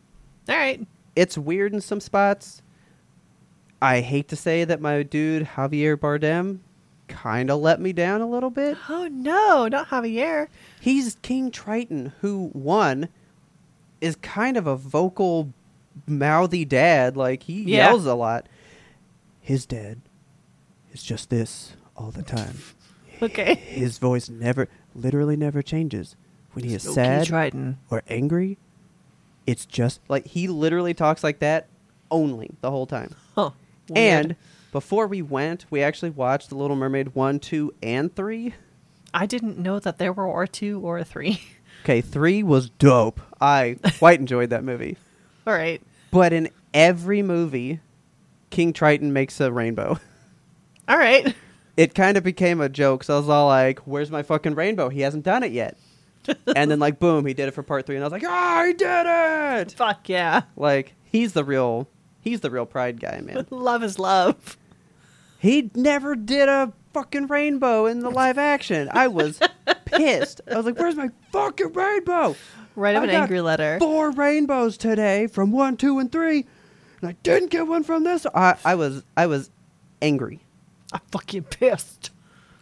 All 0.50 0.56
right. 0.56 0.86
It's 1.16 1.38
weird 1.38 1.72
in 1.72 1.80
some 1.80 2.00
spots. 2.00 2.60
I 3.80 4.00
hate 4.00 4.28
to 4.28 4.36
say 4.36 4.64
that 4.64 4.82
my 4.82 5.02
dude 5.02 5.46
Javier 5.56 5.96
Bardem 5.96 6.58
kind 7.12 7.50
of 7.50 7.60
let 7.60 7.80
me 7.80 7.92
down 7.92 8.20
a 8.20 8.26
little 8.28 8.50
bit. 8.50 8.76
Oh 8.88 9.06
no, 9.08 9.68
not 9.68 9.88
Javier. 9.88 10.48
He's 10.80 11.16
King 11.22 11.50
Triton, 11.50 12.12
who 12.20 12.48
one 12.52 13.08
is 14.00 14.16
kind 14.16 14.56
of 14.56 14.66
a 14.66 14.74
vocal, 14.76 15.52
mouthy 16.06 16.64
dad. 16.64 17.16
Like 17.16 17.44
he 17.44 17.62
Yeah. 17.62 17.88
yells 17.90 18.06
a 18.06 18.14
lot. 18.14 18.46
His 19.40 19.66
dad 19.66 20.00
is 20.92 21.02
just 21.02 21.30
this 21.30 21.74
all 21.96 22.10
the 22.10 22.22
time. 22.22 22.56
Okay. 23.22 23.54
His 23.54 23.98
voice 23.98 24.28
never, 24.28 24.66
literally 24.96 25.36
never 25.36 25.62
changes. 25.62 26.16
When 26.54 26.64
he 26.64 26.74
is 26.74 26.82
Smoky 26.82 26.94
sad 26.96 27.26
Triton. 27.28 27.78
or 27.88 28.02
angry, 28.08 28.58
it's 29.46 29.64
just 29.64 30.00
like 30.08 30.26
he 30.26 30.48
literally 30.48 30.92
talks 30.92 31.22
like 31.22 31.38
that 31.38 31.68
only 32.10 32.50
the 32.62 32.70
whole 32.72 32.86
time. 32.86 33.14
Huh. 33.36 33.50
And 33.94 34.26
Weird. 34.30 34.36
Before 34.72 35.06
we 35.06 35.22
went, 35.22 35.66
we 35.70 35.82
actually 35.82 36.10
watched 36.10 36.48
The 36.48 36.56
Little 36.56 36.76
Mermaid 36.76 37.14
1, 37.14 37.38
2, 37.38 37.74
and 37.82 38.16
3. 38.16 38.54
I 39.14 39.26
didn't 39.26 39.58
know 39.58 39.78
that 39.78 39.98
there 39.98 40.12
were 40.12 40.26
or 40.26 40.46
two 40.46 40.80
or 40.80 40.98
a 40.98 41.04
three. 41.04 41.40
Okay, 41.84 42.00
3 42.00 42.44
was 42.44 42.70
dope. 42.70 43.20
I 43.40 43.76
quite 43.98 44.20
enjoyed 44.20 44.50
that 44.50 44.62
movie. 44.62 44.96
All 45.48 45.52
right. 45.52 45.82
But 46.12 46.32
in 46.32 46.48
every 46.72 47.22
movie, 47.22 47.80
King 48.50 48.72
Triton 48.72 49.12
makes 49.12 49.40
a 49.40 49.50
rainbow. 49.50 49.98
All 50.88 50.96
right. 50.96 51.34
It 51.76 51.92
kind 51.96 52.16
of 52.16 52.22
became 52.22 52.60
a 52.60 52.68
joke, 52.68 53.02
so 53.02 53.16
I 53.16 53.18
was 53.18 53.28
all 53.28 53.48
like, 53.48 53.80
where's 53.80 54.12
my 54.12 54.22
fucking 54.22 54.54
rainbow? 54.54 54.90
He 54.90 55.00
hasn't 55.00 55.24
done 55.24 55.42
it 55.42 55.50
yet. 55.50 55.76
and 56.54 56.70
then, 56.70 56.78
like, 56.78 57.00
boom, 57.00 57.26
he 57.26 57.34
did 57.34 57.48
it 57.48 57.52
for 57.52 57.64
part 57.64 57.84
3, 57.84 57.96
and 57.96 58.04
I 58.04 58.06
was 58.06 58.12
like, 58.12 58.24
ah, 58.24 58.64
he 58.66 58.74
did 58.74 59.06
it! 59.06 59.72
Fuck 59.72 60.08
yeah. 60.08 60.42
Like, 60.54 60.94
he's 61.02 61.32
the 61.32 61.42
real, 61.42 61.88
he's 62.20 62.42
the 62.42 62.50
real 62.50 62.66
pride 62.66 63.00
guy, 63.00 63.20
man. 63.22 63.44
love 63.50 63.82
is 63.82 63.98
love. 63.98 64.56
He 65.42 65.72
never 65.74 66.14
did 66.14 66.48
a 66.48 66.72
fucking 66.94 67.26
rainbow 67.26 67.86
in 67.86 67.98
the 67.98 68.12
live 68.12 68.38
action. 68.38 68.88
I 68.92 69.08
was 69.08 69.40
pissed. 69.86 70.40
I 70.48 70.56
was 70.56 70.64
like, 70.64 70.78
"Where's 70.78 70.94
my 70.94 71.10
fucking 71.32 71.72
rainbow?" 71.72 72.36
Write 72.76 72.94
him 72.94 73.02
I 73.02 73.06
an 73.06 73.10
got 73.10 73.22
angry 73.22 73.40
letter. 73.40 73.80
Four 73.80 74.12
rainbows 74.12 74.76
today 74.76 75.26
from 75.26 75.50
one, 75.50 75.76
two, 75.76 75.98
and 75.98 76.12
three, 76.12 76.46
and 77.00 77.10
I 77.10 77.16
didn't 77.24 77.50
get 77.50 77.66
one 77.66 77.82
from 77.82 78.04
this. 78.04 78.24
I, 78.32 78.54
I 78.64 78.76
was 78.76 79.02
I 79.16 79.26
was 79.26 79.50
angry. 80.00 80.44
I'm 80.92 81.00
fucking 81.10 81.42
pissed. 81.42 82.12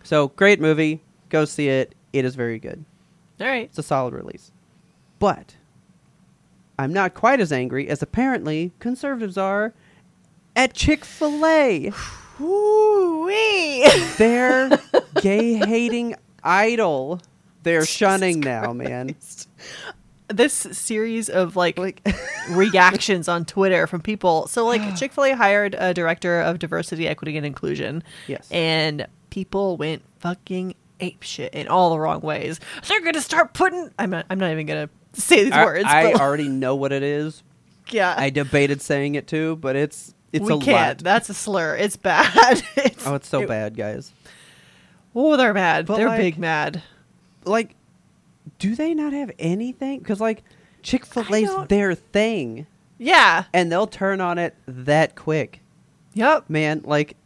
So 0.02 0.28
great 0.28 0.58
movie. 0.58 1.02
Go 1.28 1.44
see 1.44 1.68
it. 1.68 1.94
It 2.14 2.24
is 2.24 2.34
very 2.34 2.58
good. 2.58 2.82
All 3.42 3.46
right. 3.46 3.64
It's 3.64 3.78
a 3.78 3.82
solid 3.82 4.14
release. 4.14 4.52
But 5.18 5.54
I'm 6.78 6.94
not 6.94 7.12
quite 7.12 7.40
as 7.40 7.52
angry 7.52 7.88
as 7.90 8.00
apparently 8.00 8.72
conservatives 8.78 9.36
are 9.36 9.74
at 10.56 10.72
Chick 10.72 11.04
Fil 11.04 11.44
A. 11.44 11.92
Ooh 12.40 13.24
wee. 13.30 13.88
Their 14.16 14.70
gay 15.20 15.54
hating 15.54 16.16
idol. 16.42 17.20
They're 17.62 17.84
shunning 17.84 18.40
now, 18.40 18.72
man. 18.72 19.14
this 20.28 20.52
series 20.54 21.28
of 21.28 21.56
like, 21.56 21.78
Like 21.78 22.06
reactions 22.50 23.28
on 23.28 23.44
Twitter 23.44 23.86
from 23.86 24.00
people. 24.00 24.46
So 24.48 24.66
like 24.66 24.96
Chick 24.98 25.12
Fil 25.12 25.24
A 25.24 25.32
hired 25.32 25.74
a 25.78 25.94
director 25.94 26.40
of 26.40 26.58
diversity, 26.58 27.06
equity, 27.06 27.36
and 27.36 27.46
inclusion. 27.46 28.02
Yes. 28.26 28.48
And 28.50 29.06
people 29.30 29.76
went 29.76 30.02
fucking 30.20 30.74
ape 31.00 31.22
shit 31.22 31.54
in 31.54 31.68
all 31.68 31.90
the 31.90 31.98
wrong 31.98 32.20
ways. 32.20 32.60
They're 32.86 33.00
gonna 33.02 33.20
start 33.20 33.52
putting. 33.54 33.90
I'm 33.98 34.10
not. 34.10 34.26
I'm 34.30 34.38
not 34.38 34.50
even 34.52 34.66
gonna 34.66 34.90
say 35.12 35.44
these 35.44 35.52
I, 35.52 35.64
words. 35.64 35.84
I 35.86 36.12
but, 36.12 36.20
already 36.20 36.48
know 36.48 36.76
what 36.76 36.92
it 36.92 37.02
is. 37.02 37.42
yeah. 37.90 38.14
I 38.16 38.30
debated 38.30 38.80
saying 38.80 39.16
it 39.16 39.26
too, 39.26 39.56
but 39.56 39.76
it's 39.76 40.14
it's 40.32 40.44
we 40.44 40.54
a 40.54 40.58
can't. 40.58 40.98
lot. 40.98 40.98
That's 40.98 41.28
a 41.30 41.34
slur. 41.34 41.76
It's 41.76 41.96
bad. 41.96 42.62
it's, 42.76 43.06
Oh, 43.06 43.14
it's 43.14 43.28
so 43.28 43.42
it- 43.42 43.48
bad, 43.48 43.76
guys. 43.76 44.12
Oh, 45.14 45.36
they're 45.36 45.54
mad. 45.54 45.86
But, 45.86 45.96
they're 45.96 46.08
like- 46.08 46.20
big 46.20 46.38
mad. 46.38 46.82
Like, 47.44 47.74
do 48.58 48.74
they 48.76 48.94
not 48.94 49.12
have 49.12 49.30
anything? 49.38 49.98
Because 49.98 50.20
like 50.20 50.42
Chick 50.82 51.04
Fil 51.06 51.34
A's 51.34 51.50
their 51.68 51.94
thing, 51.94 52.66
Yeah. 52.98 53.44
and 53.52 53.70
they'll 53.72 53.86
turn 53.86 54.20
on 54.20 54.38
it 54.38 54.54
that 54.66 55.14
quick, 55.16 55.60
Yep. 56.14 56.48
man. 56.48 56.82
Like, 56.84 57.16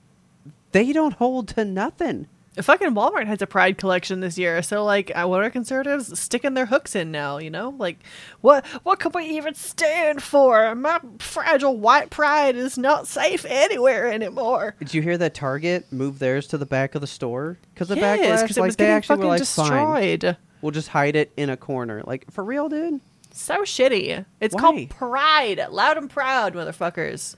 they 0.73 0.93
don't 0.93 1.15
hold 1.15 1.49
to 1.49 1.65
nothing. 1.65 2.27
Fucking 2.63 2.91
Walmart 2.95 3.27
has 3.27 3.43
a 3.43 3.47
pride 3.47 3.79
collection 3.79 4.21
this 4.21 4.39
year. 4.39 4.63
So 4.63 4.85
like, 4.85 5.11
uh, 5.15 5.27
what 5.27 5.43
are 5.43 5.51
conservatives 5.51 6.19
sticking 6.19 6.55
their 6.55 6.67
hooks 6.67 6.95
in 6.95 7.11
now? 7.11 7.39
You 7.39 7.51
know, 7.51 7.75
like 7.79 7.99
what 8.41 8.65
what 8.85 9.01
can 9.01 9.13
we 9.15 9.25
even 9.25 9.55
stand 9.55 10.23
for? 10.23 10.75
My 10.75 11.01
fragile 11.19 11.77
white 11.79 12.11
pride 12.11 12.57
is 12.57 12.79
not 12.79 13.07
safe 13.09 13.45
anywhere 13.49 14.11
anymore. 14.13 14.77
Did 14.79 14.95
you 14.95 15.03
hear 15.03 15.19
that 15.19 15.35
Target 15.35 15.93
moved 15.93 16.21
theirs 16.21 16.47
to 16.49 16.59
the 16.59 16.67
back 16.67 16.95
of 16.95 17.01
the 17.01 17.07
store 17.07 17.59
because 17.75 17.91
of 17.91 17.99
Yes, 17.99 18.19
backlash? 18.19 18.43
because 18.43 18.57
it 18.57 18.61
like 18.61 18.69
was 18.69 18.77
they 18.77 18.85
getting 18.85 18.97
actually 18.97 19.17
fucking 19.17 19.25
were 19.25 19.39
like, 19.39 19.45
fine, 19.45 20.19
destroyed. 20.19 20.37
we'll 20.63 20.71
just 20.73 20.89
hide 20.89 21.17
it 21.17 21.33
in 21.37 21.51
a 21.51 21.57
corner. 21.57 22.03
Like 22.07 22.31
for 22.31 22.45
real, 22.45 22.69
dude. 22.69 23.01
So 23.33 23.63
shitty. 23.63 24.25
It's 24.41 24.55
Why? 24.55 24.61
called 24.61 24.91
pride, 24.91 25.67
loud 25.71 25.97
and 25.97 26.09
proud, 26.09 26.55
motherfuckers. 26.55 27.35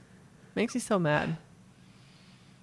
Makes 0.53 0.75
me 0.75 0.81
so 0.81 0.99
mad. 0.99 1.37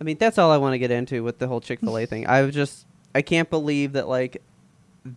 I 0.05 0.07
mean, 0.07 0.19
that's 0.19 0.37
all 0.37 0.51
I 0.51 0.59
want 0.59 0.75
to 0.75 0.79
get 0.79 0.91
into 0.91 1.25
with 1.25 1.39
the 1.39 1.47
whole 1.49 1.63
Chick 1.63 1.81
Fil 1.81 1.97
A 1.97 2.05
thing. 2.15 2.27
I 2.27 2.47
just, 2.51 2.85
I 3.15 3.23
can't 3.23 3.49
believe 3.49 3.93
that 3.95 4.07
like 4.07 4.43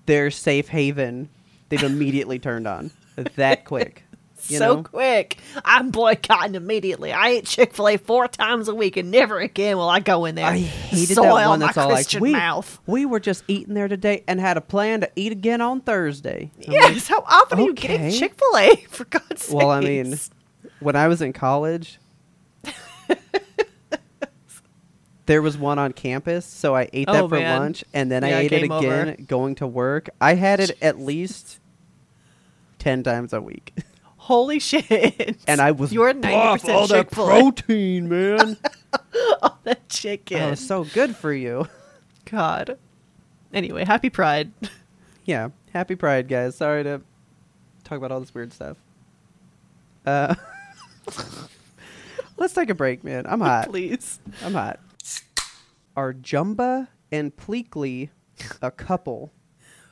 their 0.05 0.31
safe 0.31 0.69
haven 0.69 1.27
they've 1.67 1.83
immediately 1.83 2.39
turned 2.39 2.67
on 2.67 2.91
that 3.35 3.65
quick. 3.65 4.03
You 4.49 4.59
so 4.59 4.75
know? 4.75 4.83
quick. 4.83 5.39
I'm 5.65 5.89
boycotting 5.89 6.53
immediately. 6.55 7.11
I 7.11 7.31
eat 7.33 7.45
Chick 7.47 7.73
Fil 7.73 7.87
A 7.89 7.97
four 7.97 8.27
times 8.27 8.67
a 8.67 8.75
week, 8.75 8.95
and 8.95 9.09
never 9.09 9.39
again 9.39 9.75
will 9.77 9.89
I 9.89 9.99
go 9.99 10.25
in 10.25 10.35
there. 10.35 10.45
I 10.45 10.59
hated 10.59 11.15
Soil 11.15 11.35
that 11.35 11.47
one. 11.49 11.59
my 11.59 11.65
That's 11.65 11.77
all 11.77 11.87
like 11.87 11.95
Christian 11.95 12.21
we 12.21 12.31
mouth. 12.33 12.79
we 12.85 13.05
were 13.07 13.19
just 13.19 13.43
eating 13.47 13.73
there 13.73 13.87
today 13.87 14.23
and 14.27 14.39
had 14.39 14.55
a 14.55 14.61
plan 14.61 15.01
to 15.01 15.09
eat 15.15 15.31
again 15.31 15.59
on 15.59 15.81
Thursday. 15.81 16.51
I'm 16.65 16.71
like, 16.73 16.81
Yes. 16.81 17.07
How 17.07 17.21
often 17.27 17.59
are 17.59 17.63
you 17.63 17.73
getting 17.73 18.05
okay. 18.07 18.17
Chick 18.19 18.35
Fil 18.35 18.57
A? 18.57 18.75
For 18.89 19.05
God's 19.05 19.43
sake. 19.43 19.55
well, 19.57 19.71
I 19.71 19.81
mean, 19.81 20.17
when 20.81 20.95
I 20.95 21.07
was 21.07 21.21
in 21.23 21.33
college, 21.33 21.97
there 25.27 25.41
was 25.41 25.57
one 25.57 25.77
on 25.77 25.93
campus, 25.93 26.45
so 26.45 26.75
I 26.75 26.89
ate 26.91 27.05
that 27.07 27.23
Oh, 27.23 27.29
for 27.29 27.35
man. 27.39 27.59
lunch, 27.59 27.83
and 27.93 28.09
then 28.11 28.23
Yeah, 28.23 28.37
I 28.37 28.41
ate 28.41 28.51
it 28.51 28.63
again 28.63 29.09
over. 29.09 29.15
going 29.27 29.55
to 29.55 29.67
work. 29.67 30.09
I 30.19 30.33
had 30.33 30.59
it 30.59 30.77
at 30.81 30.99
least 30.99 31.59
ten 32.79 33.03
times 33.03 33.31
a 33.33 33.41
week, 33.41 33.73
holy 34.17 34.59
shit! 34.59 35.37
and 35.47 35.61
I 35.61 35.71
was 35.71 35.93
you're 35.93 36.13
ninety 36.13 36.33
all 36.35 36.53
percent 36.57 36.89
that 36.89 36.97
Chick 36.97 37.15
Fil 37.15 37.25
protein, 37.27 38.09
man. 38.09 38.57
All 39.41 39.57
that 39.63 39.87
chicken. 39.89 40.41
oh, 40.41 40.53
so 40.55 40.83
good 40.85 41.15
for 41.15 41.33
you. 41.33 41.67
God. 42.25 42.77
Anyway, 43.53 43.83
happy 43.85 44.09
Pride. 44.09 44.51
Yeah, 45.25 45.49
happy 45.73 45.95
Pride, 45.95 46.27
guys. 46.27 46.55
Sorry 46.55 46.83
to 46.83 47.01
talk 47.83 47.97
about 47.97 48.11
all 48.11 48.19
this 48.19 48.33
weird 48.33 48.53
stuff. 48.53 48.77
Uh, 50.05 50.35
let's 52.37 52.53
take 52.53 52.69
a 52.69 52.75
break, 52.75 53.03
man. 53.03 53.25
I'm 53.27 53.41
hot. 53.41 53.69
Please. 53.69 54.19
I'm 54.43 54.53
hot. 54.53 54.79
Are 55.97 56.13
Jumba 56.13 56.87
and 57.11 57.35
Pleakley 57.35 58.09
a 58.61 58.71
couple? 58.71 59.33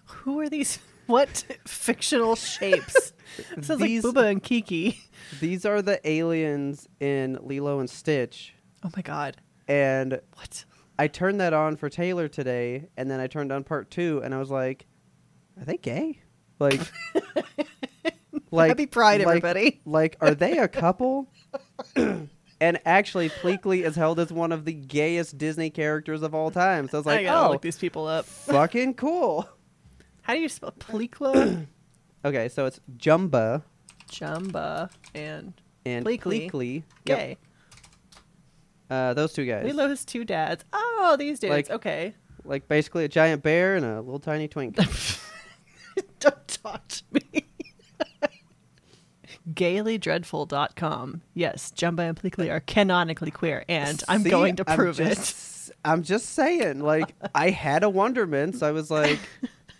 Who 0.06 0.39
are 0.39 0.47
these? 0.49 0.80
What 1.08 1.45
fictional 1.68 2.36
shapes? 2.36 3.14
Sounds 3.62 3.80
These- 3.80 4.03
like 4.03 4.16
Booba 4.16 4.32
and 4.32 4.41
Kiki. 4.41 4.99
These 5.39 5.64
are 5.64 5.84
the 5.84 5.99
aliens 6.10 6.88
in 6.99 7.38
Lilo 7.43 7.80
and 7.80 7.88
Stitch. 7.88 8.56
Oh 8.84 8.89
my 8.95 9.03
god. 9.03 9.38
And 9.68 10.20
What? 10.34 10.66
I 10.97 11.08
turned 11.08 11.39
that 11.41 11.53
on 11.53 11.76
for 11.76 11.89
Taylor 11.89 12.28
today, 12.28 12.88
and 12.97 13.08
then 13.12 13.20
I 13.20 13.28
turned 13.28 13.51
on 13.51 13.64
part 13.64 13.91
two, 13.91 14.20
and 14.24 14.34
I 14.34 14.39
was 14.39 14.49
like, 14.49 14.88
"Are 15.60 15.66
they 15.66 15.78
gay? 15.78 16.22
Like, 16.58 16.82
like 18.49 18.70
Happy 18.70 18.88
Pride, 18.88 19.20
like- 19.20 19.28
everybody. 19.28 19.82
Like, 19.86 20.18
are 20.22 20.34
they 20.34 20.58
a 20.58 20.68
couple?" 20.68 21.32
And 22.62 22.80
actually, 22.86 23.30
Pleakley 23.30 23.84
is 23.84 23.95
held 23.95 24.20
as 24.20 24.32
one 24.32 24.51
of 24.51 24.66
the 24.66 24.74
gayest 24.74 25.38
Disney 25.38 25.70
characters 25.70 26.22
of 26.22 26.34
all 26.36 26.51
time. 26.51 26.88
So 26.89 26.97
I 26.97 26.99
was 26.99 27.08
I 27.08 27.16
like, 27.18 27.26
gotta 27.26 27.47
"Oh, 27.47 27.51
look 27.51 27.62
these 27.62 27.78
people 27.78 28.08
up. 28.08 28.26
fucking 28.26 28.93
cool." 28.95 29.47
How 30.22 30.34
do 30.34 30.39
you 30.39 30.49
spell 30.49 30.72
Pleakla? 30.80 31.68
Okay, 32.26 32.49
so 32.49 32.66
it's 32.66 32.80
Jumba 32.97 33.62
Jumba 34.12 34.89
and 35.14 35.53
and 35.86 36.03
Pleakley. 36.03 36.49
Pleakley. 36.49 36.84
Yep. 37.06 37.18
gay. 37.20 37.38
Uh, 38.89 39.14
those 39.14 39.32
two 39.34 39.45
guys. 39.45 39.64
Lilo's 39.64 40.03
two 40.06 40.26
dads. 40.26 40.66
Oh, 40.74 41.16
these 41.20 41.39
dudes. 41.39 41.51
Like- 41.51 41.70
okay. 41.70 42.16
Like 42.43 42.68
basically 42.68 43.06
a 43.06 43.08
giant 43.08 43.43
bear 43.43 43.76
and 43.76 43.86
a 43.86 44.01
little 44.01 44.20
tiny 44.20 44.47
twink. 44.47 44.76
Don't 46.20 46.47
talk 46.47 46.88
to 46.88 47.03
me. 47.12 47.45
GaylyDreadful.com. 49.56 51.22
Yes, 51.34 51.72
Jumba 51.76 52.10
and 52.10 52.22
Pleakley 52.22 52.51
are 52.51 52.60
canonically 52.62 53.32
queer, 53.32 53.66
and 53.68 54.01
I'm 54.08 54.22
See, 54.24 54.30
going 54.30 54.56
to 54.58 54.64
I'm 54.68 54.78
prove 54.78 54.99
it. 54.99 55.72
I'm 55.84 56.03
just 56.03 56.28
saying, 56.32 56.80
like, 56.80 57.14
I 57.36 57.49
had 57.49 57.84
a 57.84 57.89
wonderment, 57.89 58.56
so 58.56 58.68
I 58.68 58.72
was 58.72 58.89
like, 58.91 59.20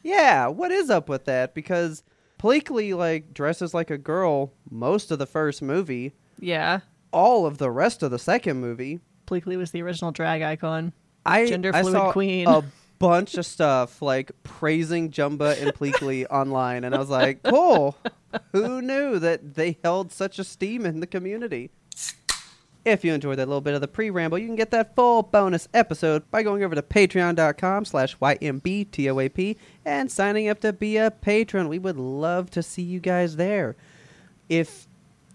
yeah, 0.03 0.47
what 0.47 0.71
is 0.71 0.89
up 0.89 1.09
with 1.09 1.26
that? 1.26 1.53
Because 1.53 2.03
Pleakley, 2.39 2.95
like, 2.95 3.34
dresses 3.34 3.73
like 3.73 3.89
a 3.91 3.97
girl 3.97 4.51
most 4.69 5.11
of 5.11 5.19
the 5.19 5.26
first 5.26 5.61
movie, 5.61 6.13
Yeah. 6.39 6.82
all 7.11 7.45
of 7.45 7.57
the 7.57 7.71
rest 7.71 8.03
of 8.03 8.11
the 8.11 8.19
second 8.19 8.59
movie. 8.61 8.99
Pleakley 9.28 9.57
was 9.57 9.71
the 9.71 9.82
original 9.82 10.11
drag 10.11 10.41
icon. 10.41 10.93
I, 11.26 11.47
Gender 11.47 11.71
I 11.73 11.82
fluid 11.82 11.93
saw 11.95 12.11
queen. 12.11 12.47
a 12.47 12.63
bunch 12.99 13.35
of 13.35 13.45
stuff, 13.45 14.01
like, 14.01 14.31
praising 14.43 15.11
Jumba 15.11 15.61
and 15.61 15.73
Pleakley 15.73 16.25
online, 16.31 16.83
and 16.83 16.95
I 16.95 16.99
was 16.99 17.09
like, 17.09 17.43
cool. 17.43 17.97
Who 18.51 18.81
knew 18.81 19.19
that 19.19 19.55
they 19.55 19.77
held 19.83 20.11
such 20.11 20.39
esteem 20.39 20.85
in 20.85 20.99
the 20.99 21.07
community? 21.07 21.71
If 22.83 23.03
you 23.03 23.13
enjoyed 23.13 23.39
that 23.39 23.47
little 23.47 23.61
bit 23.61 23.73
of 23.73 23.81
the 23.81 23.87
pre-ramble, 23.87 24.37
you 24.37 24.45
can 24.45 24.55
get 24.55 24.69
that 24.69 24.95
full 24.95 25.23
bonus 25.23 25.67
episode 25.73 26.29
by 26.29 26.43
going 26.43 26.63
over 26.63 26.75
to 26.75 26.83
patreon.com 26.83 27.85
slash 27.85 28.15
YMBTOAP 28.17 29.57
and 29.83 30.11
signing 30.11 30.47
up 30.47 30.59
to 30.59 30.71
be 30.71 30.97
a 30.97 31.09
patron. 31.09 31.67
We 31.67 31.79
would 31.79 31.97
love 31.97 32.51
to 32.51 32.61
see 32.61 32.83
you 32.83 32.99
guys 32.99 33.37
there. 33.37 33.75
If 34.49 34.87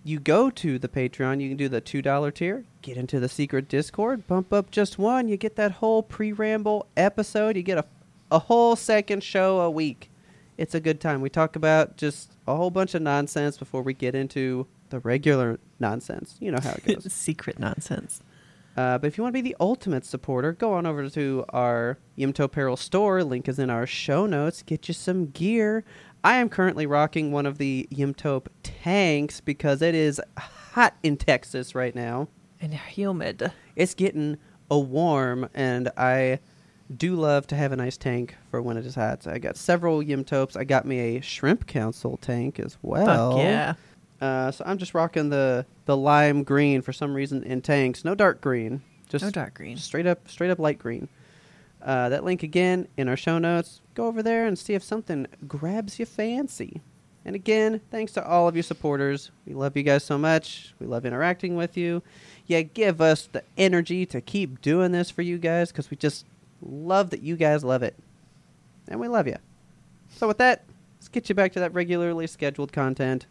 you 0.05 0.21
go 0.21 0.49
to 0.51 0.79
the 0.79 0.89
Patreon, 0.89 1.41
you 1.41 1.49
can 1.49 1.57
do 1.57 1.69
the 1.69 1.81
$2 1.81 2.35
tier, 2.35 2.65
get 2.83 2.97
into 2.97 3.21
the 3.21 3.29
secret 3.29 3.69
Discord, 3.69 4.27
bump 4.27 4.53
up 4.53 4.71
just 4.71 4.99
one, 4.99 5.29
you 5.29 5.37
get 5.37 5.57
that 5.57 5.73
whole 5.73 6.03
pre-ramble 6.03 6.87
episode, 6.97 7.57
you 7.57 7.63
get 7.63 7.79
a, 7.79 7.85
a 8.31 8.39
whole 8.39 8.77
second 8.77 9.23
show 9.23 9.61
a 9.61 9.71
week. 9.71 10.11
It's 10.57 10.75
a 10.75 10.81
good 10.81 11.01
time. 11.01 11.21
We 11.21 11.31
talk 11.31 11.57
about 11.57 11.97
just 11.97 12.33
a 12.47 12.55
whole 12.55 12.71
bunch 12.71 12.95
of 12.95 13.03
nonsense 13.03 13.57
before 13.57 13.83
we 13.83 13.95
get 13.95 14.15
into 14.15 14.67
the 14.91 14.99
regular 15.01 15.59
nonsense. 15.79 16.37
You 16.39 16.53
know 16.53 16.61
how 16.63 16.73
it 16.73 16.85
goes. 16.85 17.11
Secret 17.13 17.59
nonsense. 17.59 18.23
Uh, 18.77 18.99
but 18.99 19.09
if 19.09 19.19
you 19.19 19.23
want 19.23 19.35
to 19.35 19.43
be 19.43 19.49
the 19.49 19.57
ultimate 19.59 20.05
supporter, 20.05 20.53
go 20.53 20.75
on 20.75 20.87
over 20.87 21.09
to 21.09 21.45
our 21.51 21.99
Yimto 22.17 22.45
Apparel 22.45 22.77
store. 22.77 23.25
Link 23.25 23.49
is 23.49 23.59
in 23.59 23.71
our 23.71 23.87
show 23.87 24.27
notes. 24.27 24.63
Get 24.63 24.87
you 24.89 24.95
some 24.95 25.27
gear. 25.31 25.85
I 26.23 26.37
am 26.37 26.49
currently 26.49 26.87
rocking 26.87 27.33
one 27.33 27.47
of 27.47 27.59
the 27.59 27.89
Yimtope 27.91 28.47
tanks 28.63 29.41
because 29.41 29.83
it 29.83 29.95
is 29.95 30.21
hot 30.39 30.95
in 31.03 31.17
Texas 31.17 31.75
right 31.75 31.95
now. 31.95 32.29
And 32.61 32.75
humid. 32.75 33.53
It's 33.77 33.95
getting 33.95 34.39
a 34.71 34.79
warm, 34.79 35.49
and 35.55 35.91
I 35.97 36.41
do 36.95 37.15
love 37.15 37.47
to 37.49 37.57
have 37.57 37.73
a 37.73 37.77
nice 37.77 37.97
tank 37.97 38.37
for 38.51 38.61
when 38.61 38.77
it 38.77 38.85
is 38.85 38.95
hot. 38.95 39.23
So 39.23 39.31
I 39.31 39.39
got 39.39 39.57
several 39.57 40.01
Yimtopes. 40.03 40.57
I 40.57 40.65
got 40.65 40.85
me 40.85 41.17
a 41.17 41.21
Shrimp 41.21 41.67
Council 41.67 42.17
tank 42.19 42.59
as 42.59 42.77
well. 42.83 43.33
Fuck 43.33 43.41
yeah. 43.41 43.75
Uh, 44.21 44.51
so 44.51 44.65
I'm 44.67 44.77
just 44.77 44.93
rocking 44.93 45.31
the 45.31 45.65
the 45.87 45.97
lime 45.97 46.43
green 46.43 46.83
for 46.83 46.93
some 46.93 47.15
reason 47.15 47.43
in 47.43 47.63
tanks. 47.63 48.05
No 48.05 48.15
dark 48.15 48.41
green. 48.41 48.83
Just 49.09 49.25
No 49.25 49.31
dark 49.31 49.55
green. 49.55 49.77
Straight 49.77 50.07
up, 50.07 50.29
straight 50.29 50.51
up 50.51 50.59
light 50.59 50.79
green. 50.79 51.09
Uh, 51.83 52.11
that 52.11 52.25
link 52.25 52.43
again 52.43 52.87
in 52.97 53.09
our 53.09 53.17
show 53.17 53.39
notes. 53.39 53.81
Go 53.95 54.07
over 54.07 54.23
there 54.23 54.47
and 54.47 54.59
see 54.59 54.75
if 54.75 54.83
something 54.83 55.27
grabs 55.49 55.99
your 55.99 56.07
fancy. 56.07 56.83
And 57.25 57.35
again, 57.35 57.81
thanks 57.91 58.13
to 58.13 58.27
all 58.27 58.49
of 58.49 58.57
you 58.57 58.63
supporters. 58.63 59.31
We 59.47 59.55
love 59.55 59.77
you 59.77 59.83
guys 59.83 60.05
so 60.05 60.19
much. 60.19 60.75
We 60.79 60.87
love 60.87 61.05
interacting 61.05 61.57
with 61.57 61.77
you. 61.77 62.03
Yeah, 62.51 62.63
give 62.63 63.01
us 63.01 63.29
the 63.31 63.45
energy 63.57 64.05
to 64.07 64.21
keep 64.21 64.61
doing 64.61 64.91
this 64.91 65.09
for 65.09 65.23
you 65.23 65.39
guys 65.39 65.71
because 65.71 65.89
we 65.89 65.97
just 65.97 66.27
love 66.61 67.11
that 67.11 67.23
you 67.23 67.37
guys 67.37 67.63
love 67.63 67.85
it. 67.85 67.95
And 68.89 68.99
we 68.99 69.07
love 69.07 69.29
you. 69.29 69.37
So 70.17 70.27
with 70.27 70.39
that, 70.39 70.65
let's 70.99 71.07
get 71.07 71.29
you 71.29 71.37
back 71.37 71.53
to 71.53 71.61
that 71.61 71.73
regularly 71.73 72.27
scheduled 72.27 72.73
content. 72.73 73.27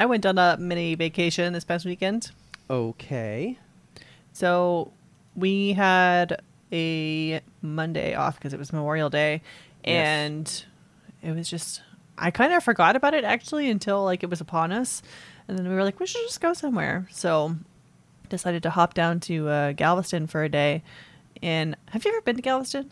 I 0.00 0.06
went 0.06 0.26
on 0.26 0.36
a 0.36 0.56
mini 0.58 0.96
vacation 0.96 1.52
this 1.52 1.62
past 1.64 1.86
weekend. 1.86 2.32
Okay. 2.68 3.56
So 4.32 4.90
we 5.36 5.72
had 5.74 6.42
a 6.72 7.40
Monday 7.62 8.14
off 8.14 8.34
because 8.34 8.52
it 8.52 8.58
was 8.58 8.72
Memorial 8.72 9.10
Day, 9.10 9.42
Yes. 9.84 9.94
and 9.94 10.64
it 11.22 11.36
was 11.36 11.48
just 11.48 11.82
I 12.18 12.32
kind 12.32 12.52
of 12.52 12.64
forgot 12.64 12.96
about 12.96 13.14
it 13.14 13.22
actually 13.22 13.70
until 13.70 14.02
like 14.02 14.24
it 14.24 14.28
was 14.28 14.40
upon 14.40 14.72
us, 14.72 15.02
and 15.46 15.56
then 15.56 15.68
we 15.68 15.74
were 15.76 15.84
like, 15.84 16.00
we 16.00 16.06
should 16.06 16.22
just 16.22 16.40
go 16.40 16.52
somewhere. 16.52 17.06
So 17.12 17.54
decided 18.28 18.62
to 18.64 18.70
hop 18.70 18.94
down 18.94 19.20
to 19.20 19.48
uh, 19.48 19.72
Galveston 19.72 20.26
for 20.26 20.42
a 20.44 20.48
day. 20.48 20.82
And 21.42 21.76
have 21.90 22.04
you 22.04 22.10
ever 22.12 22.20
been 22.22 22.36
to 22.36 22.42
Galveston? 22.42 22.90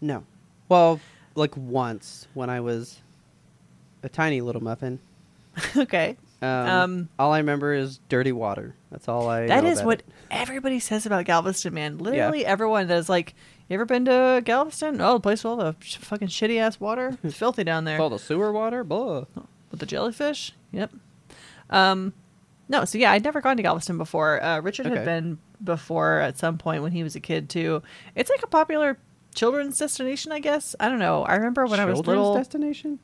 No. 0.00 0.24
Well, 0.68 1.00
like 1.34 1.56
once 1.56 2.28
when 2.34 2.50
I 2.50 2.60
was 2.60 3.00
a 4.02 4.08
tiny 4.08 4.40
little 4.40 4.62
muffin. 4.62 4.98
okay, 5.76 6.16
Um, 6.42 6.48
Um, 6.48 7.08
all 7.18 7.32
I 7.32 7.38
remember 7.38 7.72
is 7.72 8.00
dirty 8.08 8.32
water. 8.32 8.74
That's 8.90 9.08
all 9.08 9.28
I. 9.28 9.46
that 9.46 9.64
is 9.64 9.82
what 9.82 10.00
it. 10.00 10.06
everybody 10.30 10.78
says 10.80 11.06
about 11.06 11.24
Galveston, 11.24 11.72
man. 11.74 11.98
Literally 11.98 12.44
everyone 12.44 12.86
that 12.88 12.98
is 12.98 13.08
like 13.08 13.34
You 13.68 13.74
ever 13.74 13.84
been 13.86 14.04
to 14.06 14.42
Galveston? 14.44 15.00
Oh, 15.00 15.14
the 15.14 15.20
place 15.20 15.42
with 15.44 15.50
all 15.50 15.56
the 15.56 15.76
sh- 15.80 15.96
fucking 15.96 16.28
shitty 16.28 16.58
ass 16.58 16.78
water. 16.80 17.16
It's 17.22 17.36
filthy 17.38 17.64
down 17.64 17.84
there. 17.84 18.00
All 18.00 18.10
the 18.10 18.18
sewer 18.18 18.52
water, 18.52 18.84
blah. 18.84 19.24
with 19.70 19.80
the 19.80 19.86
jellyfish. 19.86 20.52
Yep. 20.72 20.92
Um, 21.70 22.12
no, 22.68 22.84
so 22.84 22.98
yeah, 22.98 23.12
I'd 23.12 23.24
never 23.24 23.40
gone 23.40 23.56
to 23.56 23.62
Galveston 23.62 23.98
before. 23.98 24.42
Uh, 24.42 24.60
Richard 24.60 24.86
Okay. 24.86 24.96
had 24.96 25.04
been 25.04 25.38
before 25.62 26.20
at 26.20 26.38
some 26.38 26.58
point 26.58 26.82
when 26.82 26.92
he 26.92 27.02
was 27.02 27.14
a 27.16 27.20
kid 27.20 27.48
too. 27.48 27.82
It's 28.14 28.30
like 28.30 28.42
a 28.42 28.46
popular 28.46 28.98
children's 29.34 29.78
destination, 29.78 30.32
I 30.32 30.38
guess. 30.40 30.74
I 30.80 30.88
don't 30.88 30.98
know. 30.98 31.24
I 31.24 31.34
remember 31.34 31.66
when 31.66 31.80
I 31.80 31.84
was 31.84 31.96
Children's 31.98 32.18
little. 32.18 32.34
destination. 32.34 32.98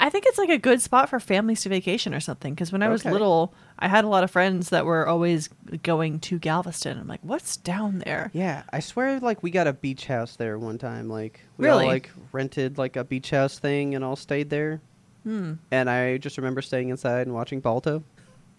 I 0.00 0.08
think 0.10 0.24
it's 0.26 0.38
like 0.38 0.48
a 0.48 0.58
good 0.58 0.80
spot 0.80 1.08
for 1.10 1.20
families 1.20 1.60
to 1.62 1.68
vacation 1.68 2.14
or 2.14 2.18
something. 2.20 2.54
Because 2.54 2.72
when 2.72 2.82
I 2.82 2.88
was 2.88 3.02
Okay. 3.02 3.12
little, 3.12 3.52
I 3.78 3.88
had 3.88 4.04
a 4.04 4.08
lot 4.08 4.24
of 4.24 4.30
friends 4.30 4.70
that 4.70 4.86
were 4.86 5.06
always 5.06 5.48
going 5.82 6.18
to 6.20 6.38
Galveston. 6.38 6.98
I'm 6.98 7.06
like, 7.06 7.20
what's 7.22 7.56
down 7.58 7.98
there? 7.98 8.30
Yeah, 8.32 8.62
I 8.72 8.80
swear, 8.80 9.20
like 9.20 9.42
we 9.42 9.50
got 9.50 9.66
a 9.66 9.72
beach 9.74 10.06
house 10.06 10.34
there 10.36 10.58
one 10.58 10.78
time. 10.78 11.08
Like 11.08 11.40
we 11.58 11.66
Really? 11.66 11.84
all 11.84 11.90
like 11.90 12.10
rented 12.32 12.78
like 12.78 12.96
a 12.96 13.04
beach 13.04 13.30
house 13.30 13.58
thing 13.58 13.94
and 13.94 14.02
all 14.02 14.16
stayed 14.16 14.50
there. 14.50 14.80
Hmm. 15.24 15.54
And 15.70 15.90
I 15.90 16.16
just 16.16 16.38
remember 16.38 16.62
staying 16.62 16.88
inside 16.88 17.26
and 17.26 17.34
watching 17.34 17.60
Balto. 17.60 18.02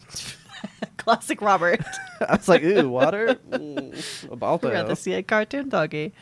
Classic 0.98 1.42
Robert. 1.42 1.82
I 2.28 2.36
was 2.36 2.48
like, 2.48 2.64
ooh, 2.64 2.90
water, 2.90 3.36
mm, 3.50 4.32
a 4.32 4.36
Balto. 4.36 4.70
We're 4.70 4.76
at 4.76 4.88
the 4.88 4.96
see 4.96 5.14
a 5.14 5.24
cartoon 5.24 5.70
doggy. 5.70 6.14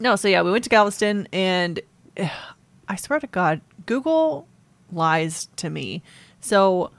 No, 0.00 0.16
so 0.16 0.28
yeah, 0.28 0.42
we 0.42 0.50
went 0.50 0.64
to 0.64 0.70
Galveston, 0.70 1.28
and 1.32 1.80
eh, 2.16 2.28
I 2.88 2.96
swear 2.96 3.20
to 3.20 3.26
God, 3.26 3.60
Google 3.86 4.46
lies 4.92 5.48
to 5.56 5.70
me. 5.70 6.02
So 6.40 6.90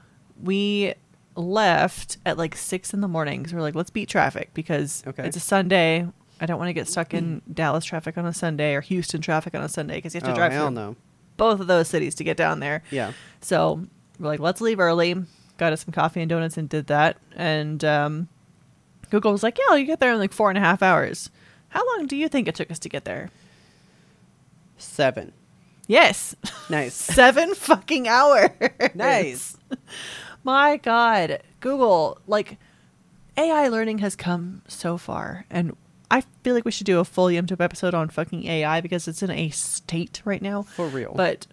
we 0.42 0.94
left 1.36 2.16
at 2.24 2.38
like 2.38 2.56
six 2.56 2.94
in 2.94 3.00
the 3.00 3.08
morning 3.08 3.42
because 3.42 3.54
we're 3.54 3.60
like, 3.60 3.74
let's 3.74 3.90
beat 3.90 4.08
traffic 4.08 4.50
because 4.54 5.04
Okay. 5.06 5.26
it's 5.26 5.36
a 5.36 5.40
Sunday. 5.40 6.06
I 6.40 6.46
don't 6.46 6.58
want 6.58 6.68
to 6.68 6.72
get 6.72 6.88
stuck 6.88 7.14
in 7.14 7.42
Dallas 7.52 7.84
traffic 7.84 8.18
on 8.18 8.26
a 8.26 8.32
Sunday 8.32 8.74
or 8.74 8.80
Houston 8.80 9.20
traffic 9.20 9.54
on 9.54 9.62
a 9.62 9.68
Sunday 9.68 9.96
because 9.96 10.14
you 10.14 10.18
have 10.20 10.28
to 10.28 10.32
oh, 10.32 10.36
drive 10.36 10.52
hell 10.52 10.66
through 10.68 10.74
no. 10.74 10.96
both 11.36 11.60
of 11.60 11.66
those 11.66 11.88
cities 11.88 12.14
to 12.16 12.24
get 12.24 12.36
down 12.36 12.60
there. 12.60 12.82
Yeah. 12.90 13.12
So 13.40 13.86
we're 14.18 14.28
like, 14.28 14.40
let's 14.40 14.60
leave 14.60 14.80
early. 14.80 15.14
Got 15.58 15.72
us 15.72 15.84
some 15.84 15.92
coffee 15.92 16.20
and 16.20 16.28
donuts 16.28 16.56
and 16.56 16.68
did 16.68 16.86
that. 16.88 17.16
And 17.34 17.84
um, 17.84 18.28
Google 19.10 19.32
was 19.32 19.42
like, 19.42 19.58
yeah, 19.58 19.76
you 19.76 19.84
get 19.86 20.00
there 20.00 20.12
in 20.12 20.18
like 20.18 20.32
four 20.32 20.48
and 20.50 20.58
a 20.58 20.60
half 20.60 20.82
hours. 20.82 21.30
How 21.68 21.82
long 21.96 22.06
do 22.06 22.16
you 22.16 22.28
think 22.28 22.46
it 22.48 22.54
took 22.54 22.70
us 22.70 22.78
to 22.80 22.88
get 22.88 23.04
there? 23.04 23.30
Seven. 24.78 25.32
Yes, 25.88 26.34
Nice. 26.68 26.94
seven 26.94 27.54
fucking 27.54 28.08
hours. 28.08 28.50
nice. 28.94 29.56
My 30.44 30.76
God, 30.78 31.40
Google, 31.60 32.18
like 32.26 32.58
AI 33.36 33.68
learning 33.68 33.98
has 33.98 34.16
come 34.16 34.62
so 34.68 34.96
far, 34.98 35.44
and 35.50 35.76
I 36.10 36.22
feel 36.42 36.54
like 36.54 36.64
we 36.64 36.70
should 36.72 36.86
do 36.86 36.98
a 37.00 37.04
full 37.04 37.26
YouTube 37.26 37.60
episode 37.60 37.94
on 37.94 38.08
fucking 38.08 38.46
AI 38.46 38.80
because 38.80 39.06
it's 39.08 39.22
in 39.22 39.30
a 39.30 39.50
state 39.50 40.22
right 40.24 40.42
now. 40.42 40.62
For 40.62 40.86
real. 40.88 41.12
But 41.14 41.46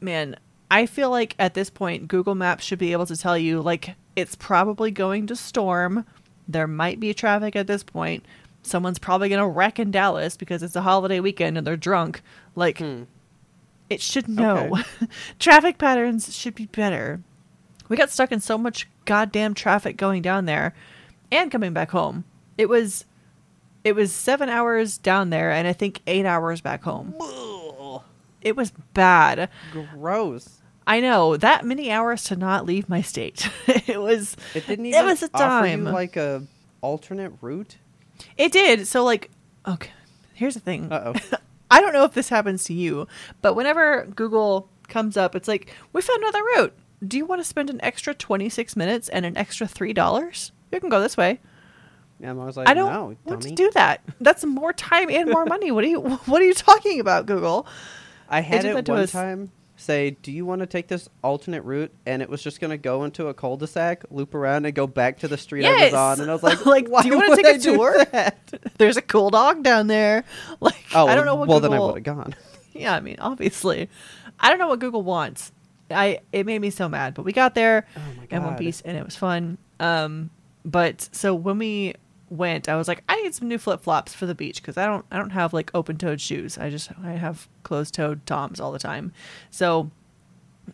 man, 0.00 0.36
I 0.70 0.86
feel 0.86 1.10
like 1.10 1.34
at 1.38 1.54
this 1.54 1.68
point, 1.70 2.06
Google 2.08 2.34
Maps 2.34 2.64
should 2.64 2.78
be 2.78 2.92
able 2.92 3.06
to 3.06 3.16
tell 3.16 3.36
you 3.36 3.60
like 3.60 3.94
it's 4.16 4.34
probably 4.36 4.90
going 4.90 5.26
to 5.28 5.36
storm. 5.36 6.04
There 6.46 6.66
might 6.66 7.00
be 7.00 7.12
traffic 7.14 7.56
at 7.56 7.66
this 7.66 7.82
point. 7.82 8.24
Someone's 8.62 8.98
probably 8.98 9.28
going 9.28 9.40
to 9.40 9.46
wreck 9.48 9.78
in 9.78 9.90
Dallas 9.90 10.36
because 10.36 10.62
it's 10.62 10.76
a 10.76 10.82
holiday 10.82 11.18
weekend 11.20 11.56
and 11.58 11.66
they're 11.66 11.76
drunk. 11.76 12.22
Like 12.54 12.78
Hmm. 12.78 13.04
it 13.88 14.00
should 14.00 14.28
know. 14.28 14.76
Okay. 14.78 15.06
traffic 15.38 15.78
patterns 15.78 16.34
should 16.36 16.54
be 16.54 16.66
better. 16.66 17.20
We 17.88 17.96
got 17.96 18.10
stuck 18.10 18.30
in 18.30 18.40
so 18.40 18.56
much 18.58 18.86
goddamn 19.06 19.54
traffic 19.54 19.96
going 19.96 20.22
down 20.22 20.44
there 20.44 20.74
and 21.32 21.50
coming 21.50 21.72
back 21.72 21.90
home. 21.90 22.24
It 22.58 22.68
was 22.68 23.06
it 23.82 23.94
was 23.96 24.12
7 24.12 24.48
hours 24.48 24.98
down 24.98 25.30
there 25.30 25.50
and 25.50 25.66
I 25.66 25.72
think 25.72 26.00
8 26.06 26.26
hours 26.26 26.60
back 26.60 26.82
home. 26.84 27.14
Ugh. 27.20 28.02
It 28.42 28.54
was 28.56 28.72
bad. 28.94 29.48
Gross. 29.72 30.59
I 30.86 31.00
know 31.00 31.36
that 31.36 31.64
many 31.64 31.90
hours 31.90 32.24
to 32.24 32.36
not 32.36 32.66
leave 32.66 32.88
my 32.88 33.02
state. 33.02 33.48
it 33.66 34.00
was. 34.00 34.36
It 34.54 34.66
didn't 34.66 34.86
even. 34.86 35.00
It 35.00 35.04
was 35.04 35.22
a 35.22 35.28
time. 35.28 35.84
like 35.84 36.16
a 36.16 36.46
alternate 36.80 37.32
route. 37.40 37.76
It 38.36 38.52
did. 38.52 38.86
So 38.86 39.04
like, 39.04 39.30
okay. 39.66 39.90
Here's 40.34 40.54
the 40.54 40.60
thing. 40.60 40.90
Uh 40.90 41.12
oh. 41.14 41.36
I 41.70 41.80
don't 41.80 41.92
know 41.92 42.04
if 42.04 42.14
this 42.14 42.28
happens 42.28 42.64
to 42.64 42.74
you, 42.74 43.06
but 43.42 43.54
whenever 43.54 44.06
Google 44.06 44.68
comes 44.88 45.16
up, 45.16 45.36
it's 45.36 45.46
like 45.46 45.72
we 45.92 46.02
found 46.02 46.22
another 46.22 46.42
route. 46.42 46.76
Do 47.06 47.16
you 47.16 47.24
want 47.24 47.40
to 47.40 47.44
spend 47.44 47.70
an 47.70 47.80
extra 47.82 48.12
26 48.12 48.76
minutes 48.76 49.08
and 49.08 49.24
an 49.24 49.36
extra 49.36 49.66
three 49.66 49.92
dollars? 49.92 50.52
You 50.72 50.80
can 50.80 50.88
go 50.88 51.00
this 51.00 51.16
way. 51.16 51.40
And 52.22 52.40
I 52.40 52.44
was 52.44 52.56
like, 52.56 52.68
I 52.68 52.74
don't 52.74 52.92
no, 52.92 53.16
want 53.24 53.42
to 53.42 53.50
do 53.52 53.70
that. 53.72 54.02
That's 54.20 54.44
more 54.44 54.72
time 54.72 55.08
and 55.08 55.30
more 55.30 55.46
money. 55.46 55.70
What 55.70 55.84
are 55.84 55.88
you 55.88 56.00
What 56.26 56.42
are 56.42 56.44
you 56.44 56.54
talking 56.54 57.00
about, 57.00 57.26
Google? 57.26 57.66
I 58.28 58.40
had 58.40 58.64
it 58.64 58.84
to 58.86 58.92
one 58.92 59.00
us. 59.02 59.12
time 59.12 59.50
say, 59.80 60.10
"Do 60.10 60.30
you 60.32 60.44
want 60.46 60.60
to 60.60 60.66
take 60.66 60.88
this 60.88 61.08
alternate 61.22 61.62
route?" 61.62 61.90
And 62.06 62.22
it 62.22 62.28
was 62.28 62.42
just 62.42 62.60
going 62.60 62.70
to 62.70 62.78
go 62.78 63.04
into 63.04 63.28
a 63.28 63.34
cul-de-sac, 63.34 64.04
loop 64.10 64.34
around, 64.34 64.66
and 64.66 64.74
go 64.74 64.86
back 64.86 65.18
to 65.20 65.28
the 65.28 65.36
street 65.36 65.64
I 65.64 65.84
was 65.86 65.94
on. 65.94 66.20
And 66.20 66.30
I 66.30 66.34
was 66.34 66.42
like, 66.42 66.64
Like, 66.70 66.86
do 66.86 67.08
you 67.08 67.16
wanna 67.16 67.36
take 67.36 67.46
a 67.46 67.54
I 67.54 67.58
tour? 67.58 68.06
There's 68.78 68.96
a 68.96 69.02
cool 69.02 69.30
dog 69.30 69.62
down 69.62 69.86
there. 69.86 70.24
Like 70.60 70.76
Oh, 70.94 71.06
I 71.06 71.14
don't 71.14 71.26
know 71.26 71.34
what 71.34 71.48
well, 71.48 71.60
Google. 71.60 71.70
then 71.70 71.80
I 71.80 71.84
would 71.84 72.06
have 72.06 72.16
gone. 72.16 72.34
Yeah, 72.72 72.94
I 72.94 73.00
mean, 73.00 73.16
obviously, 73.18 73.88
I 74.38 74.48
don't 74.48 74.58
know 74.58 74.68
what 74.68 74.78
Google 74.80 75.02
wants. 75.02 75.52
I 75.90 76.20
it 76.32 76.46
made 76.46 76.60
me 76.60 76.70
so 76.70 76.88
mad, 76.88 77.14
but 77.14 77.24
we 77.24 77.32
got 77.32 77.54
there 77.54 77.86
Oh 77.96 78.00
in 78.30 78.44
one 78.44 78.56
piece, 78.56 78.80
and 78.80 78.96
it 78.96 79.04
was 79.04 79.16
fun. 79.16 79.58
Um, 79.78 80.30
but 80.64 81.08
so 81.12 81.34
when 81.34 81.58
we 81.58 81.94
went, 82.30 82.68
I 82.68 82.76
was 82.76 82.88
like, 82.88 83.02
I 83.08 83.20
need 83.22 83.34
some 83.34 83.48
new 83.48 83.58
flip 83.58 83.82
flops 83.82 84.14
for 84.14 84.24
the 84.24 84.34
beach 84.34 84.62
because 84.62 84.78
I 84.78 84.86
don't 84.86 85.04
I 85.10 85.18
don't 85.18 85.30
have 85.30 85.52
like 85.52 85.70
open 85.74 85.98
toed 85.98 86.20
shoes. 86.20 86.56
I 86.56 86.70
just 86.70 86.90
I 87.04 87.12
have 87.12 87.48
closed 87.62 87.94
toed 87.94 88.24
toms 88.24 88.60
all 88.60 88.72
the 88.72 88.78
time. 88.78 89.12
So 89.50 89.90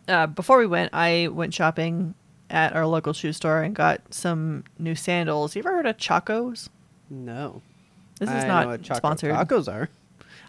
uh, 0.07 0.27
before 0.27 0.59
we 0.59 0.67
went, 0.67 0.93
I 0.93 1.27
went 1.31 1.53
shopping 1.53 2.13
at 2.49 2.73
our 2.73 2.85
local 2.85 3.13
shoe 3.13 3.33
store 3.33 3.61
and 3.61 3.75
got 3.75 4.01
some 4.13 4.63
new 4.79 4.95
sandals. 4.95 5.55
You 5.55 5.61
ever 5.61 5.71
heard 5.75 5.85
of 5.85 5.97
Chacos? 5.97 6.69
No, 7.09 7.61
This 8.19 8.29
is 8.29 8.43
I 8.43 8.47
not 8.47 8.81
Choco 8.81 8.97
sponsored. 8.97 9.33
Chacos 9.33 9.67
are. 9.67 9.89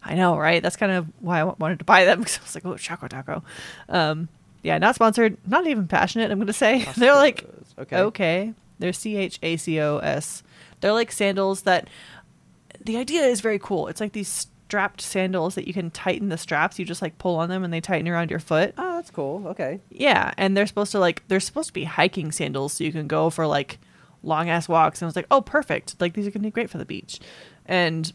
I 0.03 0.15
know, 0.15 0.37
right? 0.37 0.63
That's 0.63 0.77
kind 0.77 0.93
of 0.93 1.07
why 1.21 1.41
I 1.41 1.45
wanted 1.45 1.81
to 1.81 1.85
buy 1.85 2.05
them 2.05 2.19
because 2.21 2.39
I 2.39 2.43
was 2.43 2.55
like, 2.55 2.67
oh, 2.67 2.77
Choco 2.77 3.09
Taco. 3.09 3.43
Um, 3.89 4.29
yeah, 4.63 4.79
not 4.79 4.95
sponsored, 4.95 5.37
not 5.47 5.67
even 5.67 5.87
passionate, 5.89 6.31
I'm 6.31 6.39
going 6.39 6.47
to 6.49 6.53
say. 6.53 6.85
They're 6.97 7.15
like, 7.15 7.45
okay, 7.79 7.97
okay. 7.99 8.55
They're 8.79 8.93
C 8.93 9.17
H 9.17 9.39
A 9.43 9.57
C 9.57 9.81
O 9.81 9.99
S. 9.99 10.43
They're 10.81 10.93
like 10.93 11.13
sandals 11.13 11.63
that 11.63 11.89
the 12.85 12.97
idea 12.97 13.23
is 13.25 13.41
very 13.41 13.59
cool. 13.59 13.89
It's 13.89 14.01
like 14.01 14.13
these 14.13 14.29
strapped 14.69 15.01
sandals 15.01 15.55
that 15.55 15.67
you 15.67 15.73
can 15.73 15.91
tighten 15.91 16.29
the 16.29 16.37
straps. 16.39 16.79
You 16.79 16.85
just 16.85 17.03
like 17.03 17.19
pull 17.19 17.37
on 17.37 17.49
them 17.49 17.65
and 17.65 17.73
they 17.73 17.81
tighten 17.81 18.07
around 18.09 18.31
your 18.31 18.39
foot. 18.41 18.75
Oh, 18.79 18.97
that's 18.97 19.11
cool. 19.11 19.47
Okay, 19.49 19.81
Yeah, 19.91 20.33
and 20.37 20.57
they're 20.57 20.67
supposed 20.67 20.93
to 20.93 20.99
like 20.99 21.27
they're 21.29 21.41
supposed 21.41 21.69
to 21.69 21.73
be 21.73 21.85
hiking 21.85 22.33
sandals 22.33 22.75
so 22.75 22.85
you 22.85 22.93
can 22.93 23.07
go 23.07 23.31
for 23.31 23.47
like 23.47 23.79
long 24.23 24.49
ass 24.51 24.69
walks. 24.69 25.01
And 25.01 25.07
I 25.07 25.09
was 25.09 25.17
like, 25.17 25.27
oh, 25.31 25.41
perfect! 25.41 26.01
Like 26.01 26.15
these 26.15 26.27
are 26.27 26.31
gonna 26.31 26.43
be 26.45 26.51
great 26.51 26.71
for 26.71 26.79
the 26.79 26.85
beach. 26.85 27.19
And 27.67 28.13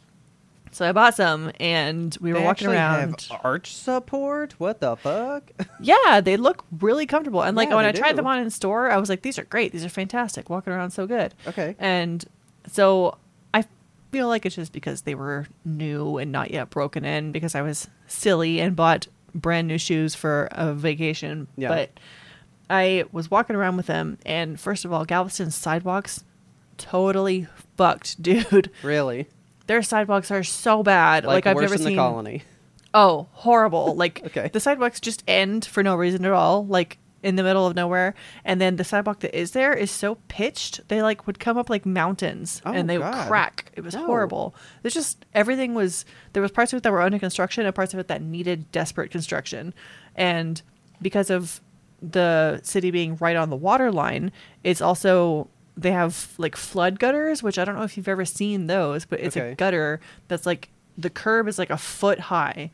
so 0.72 0.88
I 0.88 0.91
bought 0.91 1.16
some, 1.16 1.51
and 1.59 2.18
we 2.20 2.34
were 2.34 2.39
They 2.39 2.45
walking 2.45 2.68
around. 2.68 3.22
Have 3.30 3.41
arch 3.43 3.76
support? 3.76 4.59
What 4.59 4.80
the 4.80 4.95
fuck? 4.95 5.51
Yeah, 5.80 6.20
they 6.22 6.38
look 6.38 6.66
really 6.80 7.05
comfortable. 7.05 7.41
And 7.43 7.55
like 7.55 7.70
Yeah, 7.70 7.76
when 7.76 7.86
I 7.86 7.91
tried 7.91 8.16
them 8.16 8.26
on 8.26 8.39
in 8.39 8.49
store, 8.49 8.89
I 8.89 8.97
was 8.97 9.09
like, 9.09 9.22
these 9.22 9.38
are 9.38 9.43
great. 9.43 9.72
These 9.72 9.86
are 9.86 9.89
fantastic. 9.89 10.49
Walking 10.49 10.74
around 10.74 10.91
so 10.91 11.05
good. 11.05 11.34
Okay. 11.47 11.76
And 11.78 12.26
so 12.68 13.18
I 13.53 13.66
feel 14.11 14.28
like 14.28 14.45
it's 14.45 14.55
just 14.55 14.72
because 14.74 15.01
they 15.01 15.16
were 15.16 15.47
new 15.66 16.18
and 16.18 16.32
not 16.32 16.51
yet 16.51 16.70
broken 16.70 17.03
in 17.05 17.32
because 17.32 17.55
I 17.55 17.61
was 17.61 17.89
silly 18.07 18.59
and 18.59 18.76
bought 18.76 19.07
brand 19.36 19.68
new 19.68 19.78
shoes 19.78 20.16
for 20.16 20.47
a 20.51 20.74
vacation. 20.74 21.47
Yeah. 21.57 21.70
But 21.70 21.99
I 22.70 23.05
was 23.11 23.30
walking 23.30 23.55
around 23.55 23.78
with 23.78 23.88
them, 23.88 24.18
and 24.26 24.59
first 24.59 24.86
of 24.86 24.93
all, 24.93 25.05
Galveston's 25.05 25.55
sidewalks 25.55 26.24
totally 26.78 27.47
fucked, 27.78 28.22
dude. 28.22 28.72
Really? 28.84 29.28
Their 29.68 29.82
sidewalks 29.82 30.32
are 30.32 30.43
so 30.43 30.84
bad. 30.84 31.26
Like, 31.26 31.47
I've 31.47 31.55
worse 31.55 31.64
never 31.64 31.78
seen. 31.78 31.88
the 31.89 31.95
colony. 31.95 32.43
Oh, 32.93 33.28
horrible. 33.32 33.95
Like 33.95 34.22
Okay. 34.26 34.49
the 34.53 34.59
sidewalks 34.59 34.99
just 34.99 35.24
end 35.28 35.66
for 35.66 35.82
no 35.84 35.95
reason 35.95 36.26
at 36.26 36.32
all, 36.32 36.66
like 36.66 36.97
in 37.24 37.36
the 37.38 37.43
middle 37.43 37.65
of 37.65 37.76
nowhere. 37.76 38.13
And 38.45 38.59
then 38.61 38.76
the 38.76 38.84
sidewalk 38.84 39.21
that 39.21 39.36
is 39.36 39.51
there 39.51 39.74
is 39.74 39.89
so 39.89 40.15
pitched, 40.28 40.88
they 40.89 41.01
like 41.01 41.26
would 41.26 41.39
come 41.39 41.57
up 41.57 41.69
like 41.69 41.86
mountains 41.86 42.61
Oh, 42.65 42.71
and 42.74 42.89
they 42.89 42.97
would 42.97 43.13
crack. 43.28 43.71
It 43.76 43.82
was 43.82 43.95
No. 43.95 44.05
horrible. 44.05 44.53
There's 44.82 44.93
just 44.93 45.26
everything 45.34 45.74
was 45.74 46.05
there 46.34 46.41
was 46.41 46.51
parts 46.51 46.74
of 46.74 46.78
it 46.78 46.84
that 46.84 46.91
were 46.91 47.01
under 47.01 47.17
construction 47.17 47.65
and 47.65 47.74
parts 47.74 47.93
of 47.93 47.99
it 47.99 48.07
that 48.09 48.21
needed 48.21 48.71
desperate 48.71 49.09
construction. 49.09 49.74
And 50.15 50.61
because 51.01 51.30
of 51.30 51.61
the 52.01 52.59
city 52.63 52.91
being 52.91 53.15
right 53.17 53.36
on 53.38 53.49
the 53.49 53.55
water 53.55 53.91
line, 53.91 54.32
it's 54.63 54.82
also 54.82 55.47
they 55.76 55.91
have 55.91 56.34
like 56.38 56.55
flood 56.55 56.99
gutters, 56.99 57.41
which 57.41 57.57
I 57.57 57.65
don't 57.65 57.76
know 57.76 57.84
if 57.84 57.97
you've 57.97 58.07
ever 58.07 58.26
seen 58.26 58.67
those, 58.67 59.05
but 59.05 59.19
it's 59.21 59.36
Okay. 59.36 59.51
a 59.53 59.55
gutter 59.55 59.99
that's 60.28 60.45
like 60.45 60.69
the 60.97 61.09
curb 61.09 61.47
is 61.47 61.57
like 61.57 61.69
a 61.71 61.78
foot 61.78 62.19
high. 62.19 62.69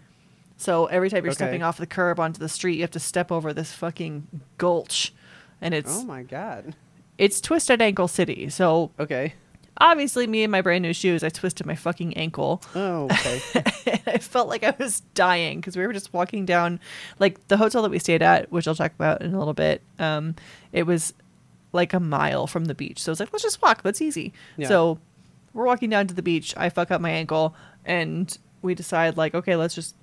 So 0.60 0.86
every 0.88 1.10
time 1.10 1.24
you're 1.24 1.32
Okay. 1.32 1.36
stepping 1.46 1.64
off 1.64 1.78
the 1.78 1.88
curb 1.88 2.20
onto 2.20 2.38
the 2.40 2.50
street, 2.50 2.76
you 2.76 2.82
have 2.82 2.92
to 2.92 3.00
step 3.00 3.32
over 3.32 3.54
this 3.54 3.72
fucking 3.74 4.28
gulch, 4.58 5.14
and 5.62 5.74
it's 5.74 6.00
Oh 6.00 6.04
my 6.04 6.22
god. 6.24 6.76
it's 7.18 7.40
Twisted 7.42 7.82
Ankle 7.82 8.08
City. 8.10 8.50
So 8.50 8.92
Okay. 9.00 9.34
Obviously, 9.82 10.28
me 10.28 10.44
and 10.44 10.52
my 10.52 10.60
brand 10.60 10.82
new 10.82 10.92
shoes, 10.94 11.24
I 11.24 11.30
twisted 11.30 11.66
my 11.66 11.76
fucking 11.76 12.18
ankle. 12.18 12.62
Oh, 12.76 13.06
okay. 13.06 13.42
I 14.08 14.18
felt 14.18 14.50
like 14.50 14.66
I 14.66 14.76
was 14.78 15.00
dying 15.14 15.62
because 15.62 15.78
we 15.78 15.88
were 15.88 15.94
just 15.94 16.12
walking 16.14 16.46
down, 16.46 16.82
like 17.18 17.48
the 17.48 17.56
hotel 17.56 17.82
that 17.84 17.90
we 17.92 17.98
stayed 17.98 18.22
at, 18.22 18.52
which 18.52 18.68
I'll 18.68 18.76
talk 18.76 18.94
about 18.94 19.22
in 19.22 19.34
a 19.34 19.40
little 19.40 19.54
bit. 19.54 19.82
Um, 19.98 20.36
it 20.74 20.84
was 20.84 21.14
like 21.72 21.94
a 21.94 22.00
mile 22.02 22.46
from 22.46 22.66
the 22.66 22.76
beach, 22.76 23.00
so 23.02 23.10
I 23.10 23.14
was 23.14 23.22
like, 23.22 23.32
let's 23.32 23.44
just 23.44 23.62
walk. 23.62 23.82
That's 23.84 24.02
easy. 24.02 24.34
Yeah. 24.58 24.68
So 24.68 25.00
we're 25.54 25.66
walking 25.66 25.90
down 25.90 26.08
to 26.08 26.14
the 26.14 26.24
beach. 26.24 26.54
I 26.58 26.68
fuck 26.68 26.92
up 26.92 27.00
my 27.00 27.12
ankle, 27.12 27.56
and 27.86 28.38
we 28.62 28.76
decide 28.76 29.16
like, 29.16 29.34
okay, 29.34 29.56
let's 29.56 29.76
just 29.76 29.96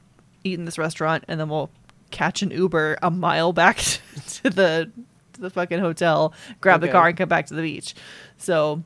eat 0.47 0.59
in 0.59 0.65
this 0.65 0.79
restaurant, 0.79 1.25
and 1.29 1.39
then 1.41 1.49
we'll 1.49 1.71
catch 2.11 2.43
an 2.43 2.51
Uber 2.51 2.99
a 3.03 3.11
mile 3.11 3.53
back 3.53 3.77
to 4.27 4.51
the 4.51 4.91
to 5.35 5.41
the 5.41 5.51
fucking 5.51 5.81
hotel, 5.81 6.33
grab 6.61 6.81
the 6.81 6.87
car, 6.93 7.09
and 7.09 7.17
come 7.17 7.29
back 7.29 7.47
to 7.47 7.55
the 7.55 7.63
beach. 7.63 7.95
So 8.39 8.83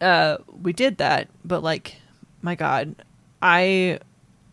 uh 0.00 0.36
we 0.62 0.72
did 0.72 0.98
that 0.98 1.28
but 1.44 1.60
like 1.60 1.96
my 2.40 2.54
god 2.54 2.94
i 3.42 3.98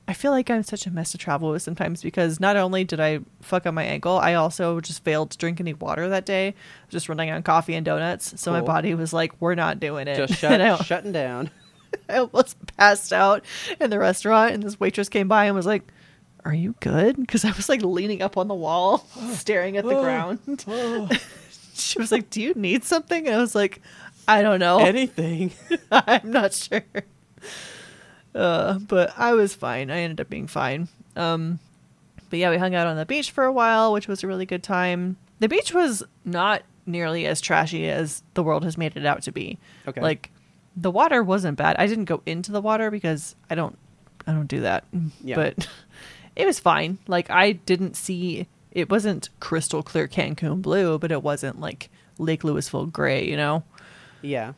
i 0.08 0.14
feel 0.14 0.32
like 0.32 0.50
i'm 0.50 0.64
such 0.64 0.88
a 0.88 0.90
mess 0.92 1.12
to 1.12 1.20
travel 1.20 1.52
with 1.52 1.62
sometimes 1.62 2.02
because 2.02 2.40
not 2.40 2.56
only 2.58 2.84
did 2.84 3.00
i 3.00 3.20
fuck 3.42 3.68
up 3.68 3.74
my 3.76 3.84
ankle 3.84 4.18
i 4.18 4.34
also 4.34 4.80
just 4.82 5.04
failed 5.04 5.30
to 5.30 5.38
drink 5.38 5.60
any 5.60 5.76
water 5.76 6.10
that 6.10 6.26
day 6.26 6.56
just 6.90 7.08
running 7.08 7.30
on 7.30 7.44
coffee 7.44 7.76
and 7.76 7.86
donuts 7.86 8.34
so 8.42 8.52
my 8.52 8.60
body 8.62 8.96
was 8.96 9.14
like 9.14 9.40
we're 9.40 9.54
not 9.54 9.80
doing 9.80 10.08
it 10.08 10.16
Just 10.16 10.44
And 10.44 10.64
I, 10.64 10.76
shut, 10.78 10.88
shutting 10.88 11.12
down. 11.12 11.52
I 12.10 12.18
almost 12.18 12.58
passed 12.76 13.14
out 13.14 13.46
in 13.80 13.92
the 13.92 14.00
restaurant 14.00 14.52
and 14.56 14.64
this 14.64 14.80
waitress 14.80 15.10
came 15.10 15.28
by 15.28 15.46
and 15.46 15.56
was 15.56 15.68
like 15.68 15.84
are 16.46 16.54
you 16.54 16.76
good 16.80 17.18
because 17.18 17.44
i 17.44 17.52
was 17.52 17.68
like 17.68 17.82
leaning 17.82 18.22
up 18.22 18.38
on 18.38 18.48
the 18.48 18.54
wall 18.56 19.00
staring 19.34 19.76
at 19.78 19.84
the 19.84 20.00
ground 20.00 20.40
she 21.74 22.00
was 22.00 22.12
like 22.12 22.30
do 22.30 22.42
you 22.42 22.54
need 22.54 22.84
something 22.84 23.28
and 23.28 23.36
i 23.36 23.40
was 23.40 23.56
like 23.56 23.82
i 24.28 24.42
don't 24.42 24.60
know 24.60 24.78
Anything. 24.86 25.52
I'm 25.92 26.32
not 26.32 26.54
sure. 26.54 26.82
Uh, 28.34 28.80
but 28.80 29.14
I 29.18 29.34
was 29.34 29.56
fine. 29.56 29.90
I 29.90 30.00
ended 30.00 30.20
up 30.20 30.30
being 30.30 30.48
fine. 30.48 30.90
Um, 31.16 31.60
but 32.30 32.40
yeah, 32.40 32.50
we 32.50 32.58
hung 32.58 32.76
out 32.76 32.88
on 32.88 32.98
the 32.98 33.06
beach 33.06 33.32
for 33.32 33.46
a 33.46 33.52
while, 33.52 33.94
which 33.94 34.08
was 34.08 34.24
a 34.24 34.28
really 34.28 34.46
good 34.46 34.62
time. 34.64 35.16
The 35.40 35.48
beach 35.48 35.74
was 35.74 36.04
not 36.26 36.64
nearly 36.86 37.26
as 37.26 37.40
trashy 37.40 37.90
as 37.90 38.24
the 38.34 38.44
world 38.44 38.64
has 38.66 38.78
made 38.78 38.98
it 38.98 39.06
out 39.06 39.22
to 39.24 39.32
be. 39.32 39.58
Okay. 39.88 40.02
Like 40.02 40.32
the 40.76 40.92
water 40.92 41.24
wasn't 41.24 41.58
bad. 41.58 41.78
I 41.78 41.88
didn't 41.88 42.06
go 42.06 42.22
into 42.26 42.52
the 42.52 42.62
water 42.62 42.92
because 42.92 43.36
I 43.50 43.56
don't 43.56 43.78
I 44.28 44.34
don't 44.34 44.48
do 44.48 44.62
that. 44.62 44.84
Yeah. 45.24 45.36
But 45.36 45.68
it 46.36 46.46
was 46.46 46.60
fine. 46.60 46.98
Like 47.08 47.30
I 47.30 47.54
didn't 47.54 47.96
see 47.96 48.48
it 48.72 48.90
wasn't 48.90 49.30
crystal 49.40 49.82
clear 49.84 50.08
Cancun 50.08 50.62
blue, 50.62 51.00
but 51.00 51.12
it 51.12 51.24
wasn't 51.24 51.60
like 51.62 51.90
Lake 52.18 52.42
Lewisville 52.44 52.92
gray, 52.92 53.26
you 53.26 53.38
know? 53.38 53.64
Yeah. 54.22 54.54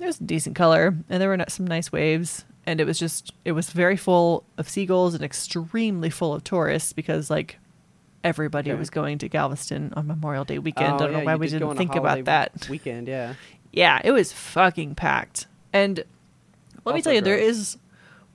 it 0.00 0.04
was 0.06 0.20
a 0.20 0.24
decent 0.24 0.54
color 0.54 0.94
and 1.08 1.20
there 1.22 1.28
were 1.28 1.44
some 1.48 1.66
nice 1.66 1.90
waves 1.90 2.44
and 2.66 2.80
it 2.80 2.84
was 2.84 2.98
just 2.98 3.32
it 3.44 3.52
was 3.52 3.70
very 3.70 3.96
full 3.96 4.44
of 4.58 4.68
seagulls 4.68 5.14
and 5.14 5.24
extremely 5.24 6.10
full 6.10 6.34
of 6.34 6.44
tourists 6.44 6.92
because 6.92 7.30
like 7.30 7.58
everybody 8.22 8.70
Okay. 8.70 8.78
was 8.78 8.90
going 8.90 9.16
to 9.18 9.28
galveston 9.28 9.92
on 9.96 10.06
memorial 10.06 10.44
day 10.44 10.58
weekend 10.58 10.92
Oh, 10.92 10.94
i 10.96 10.98
don't 10.98 11.12
know 11.12 11.20
why 11.20 11.36
we 11.36 11.46
did 11.48 11.60
didn't 11.60 11.76
think 11.76 11.94
about 11.94 12.24
that 12.26 12.68
Weekend, 12.70 13.08
yeah. 13.08 13.34
yeah 13.72 14.00
it 14.04 14.10
was 14.10 14.32
fucking 14.32 14.94
packed 14.96 15.46
and 15.72 15.98
let 16.84 16.92
me 16.94 16.98
Also 16.98 17.04
tell 17.04 17.14
you 17.14 17.20
there 17.22 17.38
gross. 17.38 17.56
is 17.56 17.76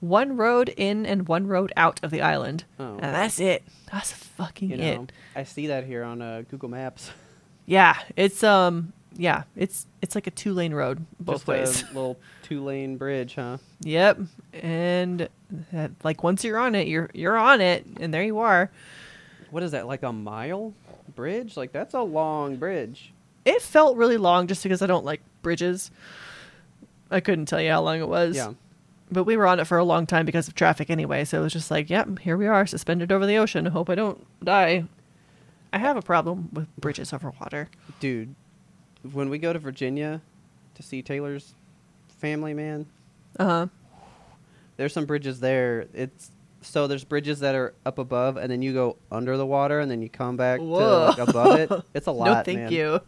one 0.08 0.36
road 0.36 0.68
in 0.76 1.06
and 1.06 1.26
one 1.28 1.46
road 1.46 1.72
out 1.76 2.00
of 2.02 2.10
the 2.10 2.20
island 2.22 2.64
Oh. 2.78 2.92
and 2.94 3.14
that's 3.14 3.40
it 3.40 3.62
that's 3.92 4.12
fucking 4.12 4.70
You 4.70 4.76
it 4.78 5.12
I 5.36 5.44
see 5.44 5.66
that 5.68 5.84
here 5.84 6.02
on 6.04 6.20
uh, 6.22 6.42
Google 6.50 6.68
Maps. 6.68 7.10
yeah 7.66 7.96
it's 8.16 8.42
um 8.44 8.92
yeah 9.16 9.44
it's 9.56 9.86
it's 10.02 10.14
like 10.14 10.26
a 10.26 10.30
two 10.30 10.52
lane 10.52 10.74
road 10.74 11.04
both 11.20 11.36
Just 11.36 11.46
ways 11.46 11.82
A 11.82 11.86
little 11.94 12.18
two-lane 12.42 12.98
bridge, 12.98 13.36
huh? 13.36 13.56
Yep. 13.80 14.18
And 14.52 15.28
that, 15.72 15.92
like 16.04 16.22
once 16.22 16.44
you're 16.44 16.58
on 16.58 16.74
it, 16.74 16.88
you're 16.88 17.08
you're 17.14 17.38
on 17.38 17.62
it, 17.62 17.86
and 18.00 18.12
there 18.12 18.22
you 18.22 18.40
are. 18.40 18.70
What 19.50 19.62
is 19.62 19.70
that? 19.70 19.86
Like 19.86 20.02
a 20.02 20.12
mile 20.12 20.74
bridge? 21.14 21.56
Like 21.56 21.72
that's 21.72 21.94
a 21.94 22.02
long 22.02 22.56
bridge. 22.56 23.12
It 23.46 23.62
felt 23.62 23.96
really 23.96 24.18
long 24.18 24.46
just 24.46 24.62
because 24.62 24.82
I 24.82 24.86
don't 24.86 25.06
like 25.06 25.22
bridges. 25.40 25.90
I 27.10 27.20
couldn't 27.20 27.46
tell 27.46 27.60
you 27.62 27.70
how 27.70 27.80
long 27.82 28.00
it 28.00 28.08
was. 28.08 28.36
Yeah. 28.36 28.52
But 29.10 29.24
we 29.24 29.36
were 29.36 29.46
on 29.46 29.60
it 29.60 29.66
for 29.66 29.78
a 29.78 29.84
long 29.84 30.06
time 30.06 30.24
because 30.26 30.48
of 30.48 30.54
traffic 30.54 30.90
anyway, 30.90 31.24
so 31.24 31.40
it 31.40 31.42
was 31.42 31.52
just 31.52 31.70
like, 31.70 31.90
yep, 31.90 32.18
here 32.20 32.36
we 32.36 32.46
are, 32.46 32.66
suspended 32.66 33.12
over 33.12 33.26
the 33.26 33.36
ocean. 33.36 33.66
Hope 33.66 33.90
I 33.90 33.94
don't 33.94 34.24
die. 34.44 34.84
I 35.72 35.78
have 35.78 35.96
a 35.96 36.02
problem 36.02 36.48
with 36.52 36.74
bridges 36.76 37.12
over 37.12 37.32
water. 37.40 37.68
Dude, 38.00 38.34
when 39.12 39.28
we 39.28 39.38
go 39.38 39.52
to 39.52 39.58
Virginia 39.58 40.20
to 40.74 40.82
see 40.82 41.02
Taylor's 41.02 41.54
family, 42.18 42.54
man, 42.54 42.86
Uh 43.38 43.44
huh. 43.44 43.66
there's 44.76 44.92
some 44.92 45.04
bridges 45.04 45.40
there. 45.40 45.86
It's 45.92 46.30
so 46.62 46.86
there's 46.86 47.04
bridges 47.04 47.40
that 47.40 47.54
are 47.54 47.74
up 47.84 47.98
above, 47.98 48.38
and 48.38 48.50
then 48.50 48.62
you 48.62 48.72
go 48.72 48.96
under 49.12 49.36
the 49.36 49.44
water, 49.44 49.80
and 49.80 49.90
then 49.90 50.00
you 50.00 50.08
come 50.08 50.36
back 50.38 50.58
to 50.60 50.64
like, 50.64 51.18
above 51.18 51.58
it. 51.58 51.70
It's 51.94 52.06
a 52.06 52.10
lot. 52.12 52.24
no, 52.24 52.42
thank 52.42 52.58
man. 52.58 52.72
you. 52.72 53.00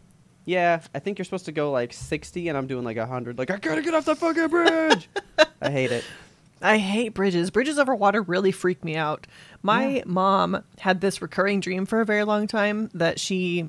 Yeah, 0.45 0.81
I 0.95 0.99
think 0.99 1.19
you're 1.19 1.25
supposed 1.25 1.47
to 1.47 1.53
go 1.53 1.71
like 1.73 1.93
60, 1.95 2.49
and 2.49 2.59
I'm 2.59 2.67
doing 2.67 2.85
like 2.85 2.99
100. 2.99 3.39
Like 3.39 3.51
I 3.51 3.57
gotta 3.57 3.81
get 3.83 3.95
off 3.95 4.05
the 4.05 4.15
fucking 4.15 4.49
bridge. 4.49 5.09
I 5.61 5.71
hate 5.71 5.93
it. 5.93 6.05
I 6.63 6.79
hate 6.79 7.11
bridges. 7.11 7.51
Bridges 7.51 7.79
over 7.79 7.95
water 7.95 8.23
really 8.23 8.51
freak 8.53 8.83
me 8.85 8.97
out. 8.97 9.27
My 9.63 9.97
Yeah. 9.97 10.03
mom 10.07 10.65
had 10.79 11.01
this 11.01 11.21
recurring 11.21 11.61
dream 11.61 11.85
for 11.87 12.01
a 12.01 12.05
very 12.07 12.25
long 12.25 12.47
time 12.47 12.89
that 12.95 13.21
she 13.21 13.69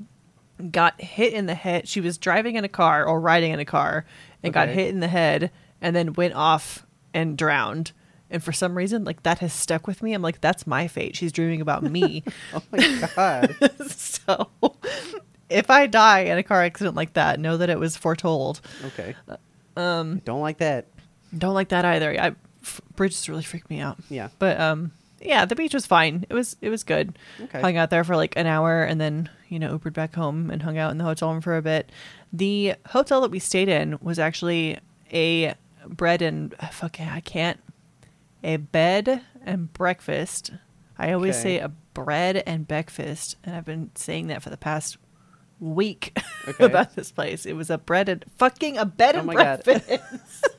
got 0.71 0.99
hit 1.01 1.33
in 1.33 1.45
the 1.47 1.53
head. 1.55 1.87
She 1.87 1.99
was 2.01 2.17
driving 2.17 2.55
in 2.55 2.63
a 2.63 2.69
car 2.69 3.05
or 3.05 3.19
riding 3.19 3.51
in 3.51 3.59
a 3.59 3.65
car 3.65 4.05
and 4.41 4.53
got 4.53 4.69
hit 4.69 4.87
in 4.89 5.01
the 5.01 5.07
head 5.09 5.51
and 5.81 5.95
then 5.95 6.13
went 6.13 6.33
off 6.33 6.85
and 7.13 7.37
drowned. 7.37 7.91
And 8.29 8.41
for 8.43 8.51
some 8.53 8.75
reason, 8.75 9.03
like 9.03 9.23
that 9.23 9.39
has 9.39 9.53
stuck 9.53 9.85
with 9.85 10.01
me. 10.01 10.13
I'm 10.13 10.21
like, 10.21 10.39
that's 10.41 10.65
my 10.65 10.87
fate. 10.87 11.15
She's 11.15 11.31
dreaming 11.31 11.61
about 11.61 11.83
me. 11.83 12.23
Oh 12.53 12.63
my 12.71 13.09
god. 13.15 13.55
so 13.89 14.49
if 15.49 15.69
I 15.69 15.87
die 15.87 16.21
in 16.21 16.37
a 16.37 16.43
car 16.43 16.63
accident 16.63 16.95
like 16.95 17.13
that, 17.13 17.39
know 17.39 17.57
that 17.57 17.69
it 17.69 17.79
was 17.79 17.95
foretold. 17.97 18.61
Okay. 18.85 19.13
Um, 19.75 20.19
Don't 20.25 20.41
like 20.41 20.57
that. 20.59 20.87
Don't 21.37 21.53
like 21.53 21.69
that 21.69 21.85
either. 21.85 22.11
I, 22.19 22.35
f- 22.63 22.81
bridges 22.95 23.27
really 23.29 23.43
freaked 23.43 23.69
me 23.69 23.79
out. 23.79 23.97
Yeah. 24.09 24.29
But 24.39 24.59
um, 24.59 24.91
yeah, 25.21 25.45
the 25.45 25.55
beach 25.55 25.73
was 25.73 25.85
fine. 25.85 26.25
It 26.29 26.33
was 26.33 26.55
it 26.61 26.69
was 26.69 26.83
good. 26.83 27.17
Okay. 27.41 27.61
Hung 27.61 27.77
out 27.77 27.89
there 27.89 28.03
for 28.03 28.15
like 28.15 28.35
an 28.37 28.47
hour 28.47 28.83
and 28.83 28.99
then 29.01 29.29
you 29.49 29.59
know 29.59 29.77
Ubered 29.77 29.93
back 29.93 30.15
home 30.15 30.49
and 30.49 30.61
hung 30.63 30.77
out 30.77 30.91
in 30.91 30.97
the 30.97 31.03
hotel 31.03 31.31
room 31.31 31.41
for 31.41 31.55
a 31.57 31.61
bit. 31.61 31.91
The 32.33 32.75
hotel 32.87 33.21
that 33.21 33.31
we 33.31 33.39
stayed 33.39 33.69
in 33.69 33.97
was 34.01 34.19
actually 34.19 34.77
a 35.13 35.55
bread 35.87 36.21
and 36.21 36.53
uh, 36.59 36.67
fuck 36.67 36.99
I 36.99 37.21
can't 37.21 37.59
a 38.43 38.57
bed 38.57 39.21
and 39.45 39.71
breakfast. 39.73 40.51
I 40.97 41.11
always 41.13 41.35
Okay. 41.35 41.43
say 41.43 41.59
a 41.59 41.69
bread 41.93 42.43
and 42.45 42.67
breakfast, 42.67 43.35
and 43.43 43.55
I've 43.55 43.65
been 43.65 43.91
saying 43.95 44.27
that 44.27 44.43
for 44.43 44.49
the 44.49 44.57
past 44.57 44.97
week 45.59 46.15
Okay. 46.47 46.65
about 46.65 46.95
this 46.95 47.11
place. 47.11 47.45
It 47.45 47.53
was 47.53 47.69
a 47.69 47.77
bread 47.77 48.09
and 48.09 48.23
fucking 48.37 48.77
a 48.77 48.85
bed 48.85 49.15
Oh 49.15 49.19
and 49.19 49.29
breakfast. 49.31 49.89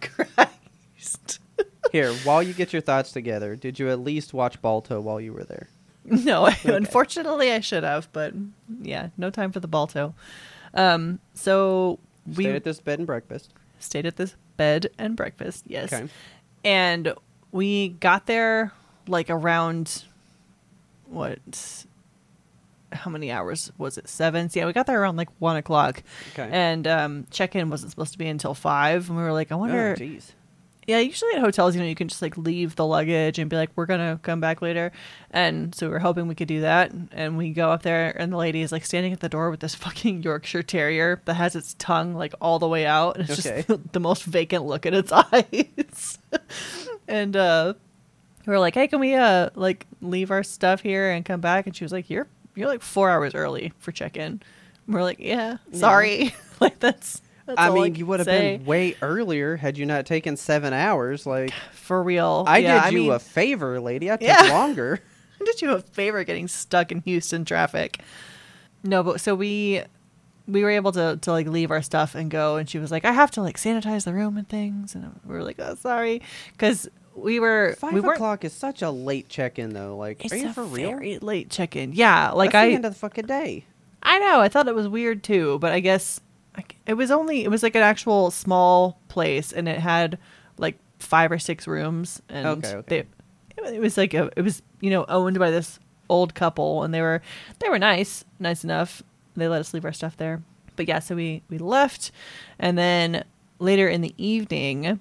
Christ. 0.00 1.38
Here, 1.92 2.12
while 2.24 2.42
you 2.42 2.52
get 2.54 2.72
your 2.72 2.82
thoughts 2.82 3.12
together, 3.12 3.56
did 3.56 3.78
you 3.78 3.88
at 3.90 4.00
least 4.00 4.34
watch 4.34 4.60
Balto 4.60 5.00
while 5.00 5.20
you 5.20 5.32
were 5.32 5.44
there? 5.44 5.68
No, 6.04 6.50
unfortunately, 6.64 7.50
I 7.52 7.60
should 7.60 7.82
have, 7.84 8.08
but 8.12 8.34
yeah, 8.82 9.08
no 9.16 9.30
time 9.30 9.52
for 9.52 9.60
the 9.60 9.68
Balto. 9.68 10.14
Um, 10.74 11.18
so 11.34 11.98
we 12.26 12.44
Stayed 12.44 12.56
at 12.56 12.64
this 12.64 12.80
bed 12.80 12.98
and 12.98 13.06
breakfast. 13.06 13.52
stayed 13.78 14.04
at 14.06 14.16
this 14.16 14.34
bed 14.56 14.90
and 14.98 15.16
breakfast, 15.16 15.64
yes, 15.66 15.92
Okay. 15.92 16.08
and 16.64 17.14
we 17.52 17.88
got 17.90 18.26
there 18.26 18.72
like 19.06 19.30
around 19.30 20.04
what? 21.06 21.84
How 22.94 23.10
many 23.10 23.30
hours 23.30 23.70
was 23.78 23.98
it? 23.98 24.08
Seven. 24.08 24.48
So 24.48 24.60
yeah, 24.60 24.66
we 24.66 24.72
got 24.72 24.86
there 24.86 25.00
around 25.00 25.16
like 25.16 25.28
one 25.38 25.56
o'clock, 25.56 26.02
Okay. 26.32 26.48
and 26.50 26.86
um, 26.86 27.26
check 27.30 27.54
in 27.54 27.70
wasn't 27.70 27.90
supposed 27.90 28.12
to 28.12 28.18
be 28.18 28.26
until 28.26 28.54
five. 28.54 29.08
And 29.08 29.18
we 29.18 29.22
were 29.24 29.32
like, 29.32 29.52
I 29.52 29.54
oh, 29.56 29.58
wonder. 29.58 29.96
jeez. 29.96 30.32
yeah, 30.86 30.98
usually 30.98 31.32
at 31.34 31.40
hotels, 31.40 31.74
you 31.74 31.80
know, 31.80 31.86
you 31.88 31.94
can 31.94 32.08
just 32.08 32.20
like 32.22 32.36
leave 32.36 32.76
the 32.76 32.84
luggage 32.86 33.38
and 33.38 33.48
be 33.50 33.56
like, 33.56 33.70
we're 33.74 33.86
gonna 33.86 34.18
come 34.22 34.40
back 34.40 34.60
later. 34.62 34.92
And 35.30 35.74
so 35.74 35.86
we 35.86 35.92
were 35.92 35.98
hoping 35.98 36.28
we 36.28 36.34
could 36.34 36.46
do 36.48 36.60
that. 36.60 36.92
And 37.12 37.36
we 37.36 37.50
go 37.50 37.70
up 37.70 37.82
there, 37.82 38.10
and 38.20 38.32
the 38.32 38.36
lady 38.36 38.60
is 38.62 38.70
like 38.70 38.84
standing 38.84 39.12
at 39.12 39.20
the 39.20 39.28
door 39.28 39.50
with 39.50 39.60
this 39.60 39.74
fucking 39.84 40.22
Yorkshire 40.22 40.62
Terrier 40.62 41.20
that 41.24 41.34
has 41.34 41.56
its 41.56 41.74
tongue 41.78 42.14
like 42.14 42.34
all 42.40 42.58
the 42.58 42.68
way 42.68 42.86
out, 42.86 43.16
and 43.18 43.28
it's 43.28 43.44
Okay. 43.46 43.64
just 43.66 43.92
the 43.92 44.00
most 44.00 44.24
vacant 44.24 44.64
look 44.64 44.86
in 44.86 44.94
its 44.94 45.10
eyes. 45.32 46.18
and 47.08 47.36
uh, 47.36 47.74
we 48.46 48.52
were 48.52 48.58
like, 48.58 48.74
hey, 48.74 48.86
can 48.88 49.00
we 49.00 49.14
uh 49.14 49.50
like 49.54 49.86
leave 50.02 50.30
our 50.30 50.42
stuff 50.42 50.80
here 50.82 51.10
and 51.10 51.24
come 51.24 51.40
back? 51.40 51.66
And 51.66 51.74
she 51.74 51.84
was 51.84 51.92
like, 51.92 52.10
you're 52.10 52.26
you're 52.54 52.68
like 52.68 52.82
four 52.82 53.10
hours 53.10 53.34
early 53.34 53.72
for 53.78 53.92
check 53.92 54.16
in. 54.16 54.40
We're 54.86 55.02
like, 55.02 55.18
yeah, 55.18 55.56
Yeah. 55.70 55.78
sorry. 55.78 56.34
like 56.60 56.78
that's. 56.78 57.22
that's 57.46 57.58
I 57.60 57.70
mean, 57.70 57.94
you 57.94 58.06
would 58.06 58.20
have 58.20 58.26
say. 58.26 58.56
been 58.58 58.66
way 58.66 58.96
earlier 59.02 59.56
had 59.56 59.78
you 59.78 59.86
not 59.86 60.06
taken 60.06 60.36
seven 60.36 60.72
hours. 60.72 61.26
Like, 61.26 61.52
for 61.72 62.02
real. 62.02 62.44
I 62.46 62.58
Yeah, 62.58 62.84
did 62.84 62.92
you 62.92 62.98
mean, 63.04 63.12
a 63.12 63.18
favor, 63.18 63.80
lady. 63.80 64.10
I 64.10 64.16
took 64.16 64.28
Yeah. 64.28 64.42
longer. 64.52 65.00
I 65.40 65.44
did 65.44 65.62
you 65.62 65.72
a 65.72 65.80
favor 65.80 66.22
getting 66.24 66.48
stuck 66.48 66.92
in 66.92 67.00
Houston 67.02 67.44
traffic. 67.44 68.00
No, 68.82 69.02
but 69.02 69.20
so 69.20 69.34
we 69.34 69.82
we 70.46 70.62
were 70.62 70.70
able 70.70 70.92
to 70.92 71.18
to 71.22 71.32
like 71.32 71.46
leave 71.46 71.70
our 71.70 71.80
stuff 71.82 72.14
and 72.14 72.30
go, 72.30 72.56
and 72.56 72.68
she 72.68 72.78
was 72.78 72.90
like, 72.90 73.04
"I 73.06 73.12
have 73.12 73.30
to 73.32 73.40
like 73.42 73.56
sanitize 73.56 74.04
the 74.04 74.12
room 74.12 74.36
and 74.36 74.46
things," 74.48 74.94
and 74.94 75.18
we 75.26 75.34
were 75.34 75.42
like, 75.42 75.56
"Oh, 75.58 75.74
sorry," 75.74 76.20
because 76.52 76.88
we 77.14 77.40
were 77.40 77.74
Five 77.78 77.92
we 77.92 78.00
o'clock 78.00 78.44
is 78.44 78.52
such 78.52 78.82
a 78.82 78.90
late 78.90 79.28
check-in, 79.28 79.72
though. 79.72 79.96
Like, 79.96 80.26
are 80.30 80.36
you 80.36 80.52
for 80.52 80.64
real? 80.64 80.90
very 80.90 81.18
late 81.18 81.50
check 81.50 81.76
in. 81.76 81.92
Yeah, 81.92 82.30
like 82.30 82.52
That's 82.52 82.64
I 82.64 82.68
the 82.68 82.74
end 82.74 82.84
of 82.84 82.92
the 82.92 82.98
fucking 82.98 83.26
day. 83.26 83.64
I 84.02 84.18
know. 84.18 84.40
I 84.40 84.48
thought 84.48 84.68
it 84.68 84.74
was 84.74 84.88
weird 84.88 85.22
too, 85.22 85.58
but 85.60 85.72
I 85.72 85.80
guess 85.80 86.20
like, 86.56 86.76
it 86.86 86.94
was 86.94 87.10
only 87.10 87.44
it 87.44 87.50
was 87.50 87.62
like 87.62 87.74
an 87.74 87.82
actual 87.82 88.30
small 88.30 88.98
place, 89.08 89.52
and 89.52 89.68
it 89.68 89.80
had 89.80 90.18
like 90.58 90.78
five 90.98 91.32
or 91.32 91.38
six 91.38 91.66
rooms, 91.66 92.20
and 92.28 92.46
Okay, 92.46 92.74
okay. 92.74 93.06
They, 93.56 93.74
it 93.74 93.80
was 93.80 93.96
like 93.96 94.14
a 94.14 94.30
it 94.36 94.42
was 94.42 94.62
you 94.80 94.90
know 94.90 95.04
owned 95.08 95.38
by 95.38 95.50
this 95.50 95.78
old 96.08 96.34
couple, 96.34 96.82
and 96.82 96.92
they 96.92 97.00
were 97.00 97.22
they 97.60 97.68
were 97.68 97.78
nice, 97.78 98.24
nice 98.38 98.64
enough. 98.64 99.02
They 99.36 99.48
let 99.48 99.60
us 99.60 99.74
leave 99.74 99.84
our 99.84 99.92
stuff 99.92 100.16
there, 100.16 100.42
but 100.76 100.86
yeah, 100.86 100.98
so 100.98 101.14
we 101.14 101.42
we 101.48 101.58
left, 101.58 102.10
and 102.58 102.76
then 102.76 103.24
later 103.58 103.88
in 103.88 104.00
the 104.00 104.14
evening, 104.18 105.00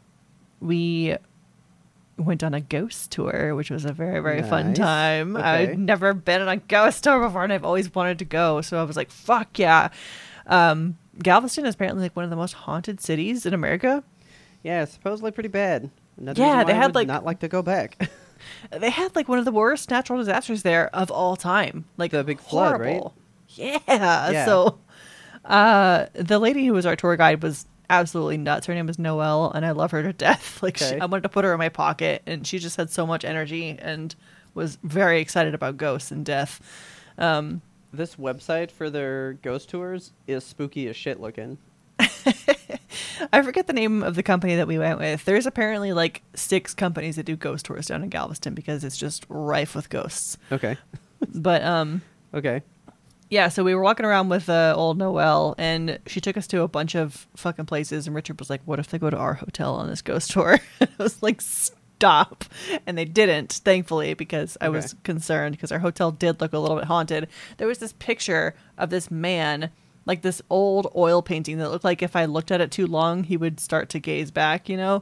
we 0.59 1.17
went 2.17 2.43
on 2.43 2.53
a 2.53 2.61
ghost 2.61 3.11
tour, 3.11 3.55
which 3.55 3.69
was 3.71 3.85
a 3.85 3.93
very 3.93 4.19
very 4.21 4.43
fun 4.43 4.73
time. 4.73 5.35
Okay. 5.35 5.45
I'd 5.71 5.79
never 5.79 6.13
been 6.13 6.41
on 6.41 6.49
a 6.49 6.57
ghost 6.57 7.03
tour 7.03 7.19
before, 7.25 7.43
and 7.43 7.51
I've 7.53 7.65
always 7.65 7.93
wanted 7.93 8.19
to 8.19 8.25
go. 8.25 8.61
So 8.61 8.79
I 8.79 8.83
was 8.83 8.95
like, 8.95 9.11
"Fuck 9.11 9.57
yeah!" 9.59 9.89
Um, 10.47 10.97
Galveston 11.21 11.65
is 11.65 11.75
apparently 11.75 12.03
like 12.03 12.15
one 12.15 12.23
of 12.25 12.29
the 12.29 12.35
most 12.35 12.53
haunted 12.53 12.99
cities 13.01 13.45
in 13.45 13.53
America. 13.53 14.03
Yeah, 14.63 14.85
supposedly 14.85 15.31
pretty 15.31 15.49
bad. 15.49 15.89
Another 16.17 16.41
Yeah, 16.41 16.63
they 16.63 16.73
had, 16.73 16.95
like- 16.95 17.07
not 17.07 17.25
like 17.25 17.39
to 17.39 17.47
go 17.47 17.61
back. 17.61 18.09
They 18.77 18.89
had 18.89 19.15
like 19.15 19.29
one 19.29 19.39
of 19.39 19.45
the 19.45 19.53
worst 19.53 19.89
natural 19.89 20.19
disasters 20.19 20.63
there 20.63 20.93
of 20.93 21.09
all 21.09 21.37
time. 21.37 21.85
Like 21.95 22.11
The 22.11 22.25
big 22.25 22.41
flood, 22.41 22.81
right? 22.81 23.01
Yeah. 23.47 23.79
Yeah. 23.87 24.45
So, 24.45 24.79
uh, 25.45 26.07
the 26.13 26.39
lady 26.39 26.65
who 26.65 26.73
was 26.73 26.85
our 26.85 26.97
tour 26.97 27.15
guide 27.15 27.41
was 27.41 27.65
absolutely 27.99 28.37
nuts. 28.37 28.67
Her 28.67 28.73
name 28.73 28.87
was 28.87 28.99
Noelle, 28.99 29.51
and 29.51 29.65
I 29.65 29.71
love 29.71 29.91
her 29.91 30.03
to 30.03 30.13
death. 30.13 30.59
Like 30.63 30.77
she, 30.77 30.95
I 30.95 31.05
wanted 31.05 31.23
to 31.23 31.29
put 31.29 31.43
her 31.45 31.51
in 31.51 31.59
my 31.59 31.69
pocket, 31.69 32.21
and 32.25 32.45
she 32.47 32.59
just 32.59 32.77
had 32.77 32.89
so 32.89 33.05
much 33.05 33.25
energy 33.25 33.77
and 33.79 34.15
was 34.53 34.77
very 34.83 35.19
excited 35.19 35.53
about 35.53 35.77
ghosts 35.77 36.11
and 36.11 36.25
death. 36.25 36.61
Um, 37.17 37.61
this 37.91 38.15
website 38.15 38.71
for 38.71 38.89
their 38.89 39.33
ghost 39.33 39.69
tours 39.69 40.11
is 40.27 40.43
spooky 40.43 40.87
as 40.87 40.95
shit 40.95 41.19
looking. 41.19 41.57
I 43.31 43.41
forget 43.41 43.67
the 43.67 43.73
name 43.73 44.03
of 44.03 44.15
the 44.15 44.23
company 44.23 44.55
that 44.55 44.67
we 44.67 44.79
went 44.79 44.99
with. 44.99 45.25
There's 45.25 45.45
apparently 45.45 45.93
like 45.93 46.21
six 46.35 46.73
companies 46.73 47.17
that 47.17 47.25
do 47.25 47.35
ghost 47.35 47.65
tours 47.65 47.87
down 47.87 48.03
in 48.03 48.09
Galveston 48.09 48.53
because 48.53 48.83
it's 48.83 48.97
just 48.97 49.25
rife 49.29 49.75
with 49.75 49.89
ghosts. 49.89 50.37
Okay. 50.51 50.77
But 51.33 51.63
um, 51.63 52.01
Okay. 52.33 52.63
Yeah, 53.33 53.49
so 53.49 53.63
we 53.63 53.73
were 53.73 53.81
walking 53.81 54.05
around 54.05 54.29
with 54.29 54.47
uh, 54.47 54.75
old 54.77 54.99
Noel, 54.99 55.55
and 55.57 55.97
she 56.05 56.21
took 56.21 56.37
us 56.37 56.45
to 56.47 56.61
a 56.61 56.67
bunch 56.67 56.93
of 56.93 57.27
fucking 57.35 57.65
places. 57.65 58.05
And 58.05 58.15
Richard 58.15 58.37
was 58.37 58.47
like, 58.47 58.61
"What 58.65 58.77
if 58.77 58.89
they 58.89 58.99
go 58.99 59.09
to 59.09 59.17
our 59.17 59.33
hotel 59.33 59.73
on 59.73 59.87
this 59.87 60.03
ghost 60.03 60.29
tour?" 60.29 60.59
I 60.81 60.87
was 60.99 61.23
like, 61.23 61.41
"Stop!" 61.41 62.45
And 62.85 62.95
they 62.95 63.05
didn't, 63.05 63.51
thankfully, 63.51 64.13
because 64.13 64.55
I 64.61 64.69
was 64.69 64.93
concerned 65.03 65.55
because 65.55 65.71
our 65.71 65.79
hotel 65.79 66.11
did 66.11 66.41
look 66.41 66.53
a 66.53 66.59
little 66.59 66.77
bit 66.77 66.85
haunted. 66.85 67.27
There 67.57 67.67
was 67.67 67.79
this 67.79 67.93
picture 67.93 68.53
of 68.77 68.91
this 68.91 69.09
man, 69.09 69.71
like 70.05 70.21
this 70.21 70.43
old 70.51 70.91
oil 70.95 71.23
painting 71.23 71.57
that 71.57 71.71
looked 71.71 71.83
like 71.83 72.03
if 72.03 72.15
I 72.15 72.25
looked 72.25 72.51
at 72.51 72.61
it 72.61 72.69
too 72.69 72.85
long, 72.85 73.23
he 73.23 73.35
would 73.35 73.59
start 73.59 73.89
to 73.89 73.99
gaze 73.99 74.29
back. 74.29 74.69
You 74.69 74.77
know? 74.77 75.01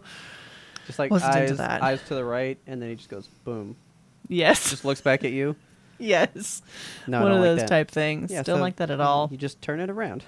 Just 0.87 0.99
like 0.99 1.11
Wasn't 1.11 1.35
eyes, 1.35 1.57
that. 1.57 1.83
eyes 1.83 2.01
to 2.07 2.15
the 2.15 2.23
right, 2.23 2.57
and 2.65 2.81
then 2.81 2.87
he 2.87 2.95
just 2.95 3.09
goes 3.09 3.27
boom. 3.43 3.75
Yes, 4.29 4.69
Just 4.69 4.85
looks 4.85 5.01
back 5.01 5.25
at 5.25 5.33
you. 5.33 5.57
Yes. 6.01 6.61
No, 7.07 7.21
One 7.23 7.31
of 7.31 7.37
like 7.37 7.43
those 7.45 7.59
that. 7.61 7.67
type 7.69 7.91
things. 7.91 8.31
Yeah, 8.31 8.43
Don't 8.43 8.57
so 8.57 8.61
like 8.61 8.75
that 8.77 8.89
at 8.91 8.99
all. 8.99 9.29
You 9.31 9.37
just 9.37 9.61
turn 9.61 9.79
it 9.79 9.89
around. 9.89 10.23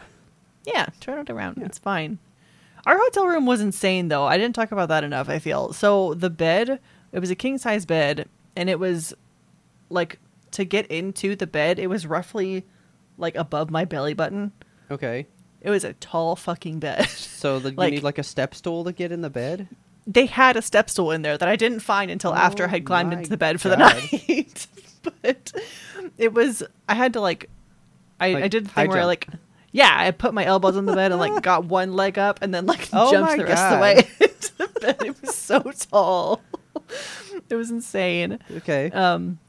Yeah, 0.65 0.87
turn 0.99 1.19
it 1.19 1.29
around. 1.29 1.57
Yeah. 1.57 1.65
It's 1.65 1.77
fine. 1.79 2.19
Our 2.85 2.97
hotel 2.97 3.27
room 3.27 3.45
was 3.45 3.61
insane 3.61 4.07
though. 4.09 4.25
I 4.25 4.37
didn't 4.37 4.55
talk 4.55 4.71
about 4.71 4.89
that 4.89 5.03
enough, 5.03 5.29
I 5.29 5.39
feel. 5.39 5.73
So 5.73 6.13
the 6.13 6.29
bed, 6.29 6.79
it 7.11 7.19
was 7.19 7.29
a 7.31 7.35
king 7.35 7.57
size 7.57 7.85
bed 7.85 8.27
and 8.55 8.69
it 8.69 8.79
was 8.79 9.13
like 9.89 10.19
to 10.51 10.65
get 10.65 10.85
into 10.87 11.35
the 11.35 11.47
bed, 11.47 11.79
it 11.79 11.87
was 11.87 12.05
roughly 12.05 12.65
like 13.17 13.35
above 13.35 13.69
my 13.71 13.85
belly 13.85 14.13
button. 14.13 14.51
Okay. 14.91 15.27
It 15.61 15.69
was 15.69 15.83
a 15.85 15.93
tall 15.93 16.35
fucking 16.35 16.79
bed. 16.79 17.07
So 17.43 17.59
the, 17.59 17.71
Like- 17.71 17.91
you 17.91 17.95
need 17.97 18.03
like 18.03 18.17
a 18.17 18.23
step 18.23 18.53
stool 18.55 18.83
to 18.85 18.91
get 18.93 19.11
in 19.11 19.21
the 19.21 19.29
bed. 19.29 19.67
they 20.07 20.25
had 20.27 20.55
a 20.57 20.61
step 20.61 20.89
stool 20.89 21.11
in 21.11 21.21
there 21.23 21.37
that 21.37 21.47
I 21.49 21.55
didn't 21.57 21.79
find 21.81 22.09
until 22.11 22.33
after 22.33 22.63
I 22.63 22.67
Oh 22.67 22.69
had 22.69 22.85
climbed 22.85 23.13
oh 23.13 23.17
into 23.17 23.29
the 23.29 23.37
bed 23.37 23.59
for 23.61 23.67
the 23.69 23.77
night. 24.29 24.67
but 25.21 25.51
it 26.17 26.33
was 26.33 26.63
I 26.87 26.95
had 26.95 27.13
to 27.13 27.21
like 27.21 27.49
I, 28.19 28.33
Like, 28.33 28.43
I 28.43 28.47
did 28.47 28.65
the 28.65 28.69
thing 28.69 28.89
where 28.89 29.01
I 29.01 29.05
like 29.05 29.27
yeah, 29.71 29.91
I 29.91 30.11
put 30.11 30.35
my 30.35 30.45
elbows 30.45 30.77
on 30.77 30.85
the 30.85 30.93
bed 30.93 31.11
and 31.11 31.19
like 31.19 31.41
got 31.43 31.65
one 31.65 31.93
leg 31.93 32.19
up 32.19 32.39
and 32.41 32.53
then 32.53 32.65
like 32.65 32.89
Oh 32.93 33.11
jumped 33.11 33.37
the 33.37 33.45
rest 33.45 33.63
of 33.63 33.71
the 33.71 33.81
way 33.81 33.97
into 34.19 34.57
the 34.57 34.79
bed. 34.79 34.97
It 35.03 35.21
was 35.21 35.35
so 35.35 35.61
tall. 35.61 36.41
it 37.49 37.55
was 37.55 37.71
insane. 37.71 38.39
Okay. 38.57 38.91
Um 38.91 39.39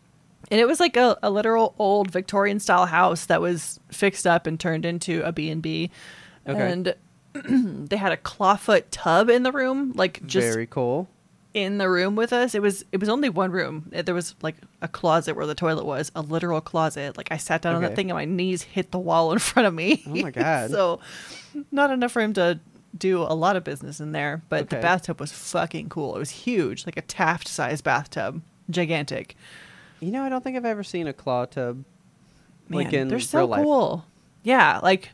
and 0.50 0.60
it 0.60 0.66
was 0.66 0.80
like 0.80 0.96
a, 0.96 1.16
a 1.22 1.30
literal 1.30 1.74
old 1.78 2.10
Victorian 2.10 2.60
style 2.60 2.86
house 2.86 3.26
that 3.26 3.40
was 3.40 3.80
fixed 3.90 4.26
up 4.26 4.46
and 4.46 4.60
turned 4.60 4.84
into 4.84 5.22
a 5.22 5.32
B&B. 5.32 5.90
Okay. 6.46 6.72
And 6.72 6.94
they 7.88 7.96
had 7.96 8.12
a 8.12 8.16
clawfoot 8.16 8.84
tub 8.90 9.30
in 9.30 9.42
the 9.42 9.52
room, 9.52 9.92
like 9.94 10.24
just 10.26 10.46
Very 10.46 10.66
cool. 10.66 11.08
In 11.54 11.78
the 11.78 11.88
room 11.88 12.16
with 12.16 12.32
us. 12.32 12.54
It 12.54 12.60
was 12.60 12.84
it 12.92 12.98
was 13.00 13.08
only 13.08 13.28
one 13.30 13.52
room. 13.52 13.90
There 13.90 14.14
was 14.14 14.34
like 14.42 14.56
a 14.82 14.88
closet 14.88 15.34
where 15.36 15.46
the 15.46 15.54
toilet 15.54 15.84
was, 15.86 16.10
a 16.14 16.20
literal 16.20 16.60
closet. 16.60 17.16
Like 17.16 17.28
I 17.30 17.36
sat 17.36 17.62
down 17.62 17.76
on 17.76 17.82
that 17.82 17.94
thing 17.96 18.10
and 18.10 18.16
my 18.18 18.24
knees 18.24 18.62
hit 18.62 18.90
the 18.90 18.98
wall 18.98 19.32
in 19.32 19.38
front 19.50 19.66
of 19.66 19.72
me. 19.74 20.02
Oh 20.06 20.10
my 20.16 20.30
God. 20.30 20.70
so 20.72 21.00
not 21.70 21.90
enough 21.90 22.16
room 22.16 22.34
to 22.34 22.58
do 22.98 23.22
a 23.22 23.34
lot 23.34 23.56
of 23.56 23.64
business 23.64 24.00
in 24.00 24.12
there, 24.12 24.42
but 24.48 24.68
the 24.68 24.76
bathtub 24.76 25.20
was 25.20 25.32
fucking 25.32 25.88
cool. 25.88 26.14
It 26.16 26.18
was 26.18 26.30
huge, 26.30 26.86
like 26.86 26.96
a 26.96 27.02
Taft 27.02 27.48
sized 27.48 27.82
bathtub, 27.84 28.42
gigantic. 28.68 29.36
You 30.00 30.10
know, 30.10 30.22
I 30.22 30.28
don't 30.28 30.44
think 30.44 30.56
I've 30.56 30.64
ever 30.64 30.82
seen 30.84 31.06
a 31.06 31.12
claw 31.12 31.46
tub. 31.46 31.84
Man, 32.68 32.84
Like 32.84 32.92
in 32.92 33.08
they're 33.08 33.20
so 33.20 33.38
real 33.40 33.46
life. 33.48 33.62
cool. 33.62 34.04
Yeah, 34.42 34.80
like 34.82 35.10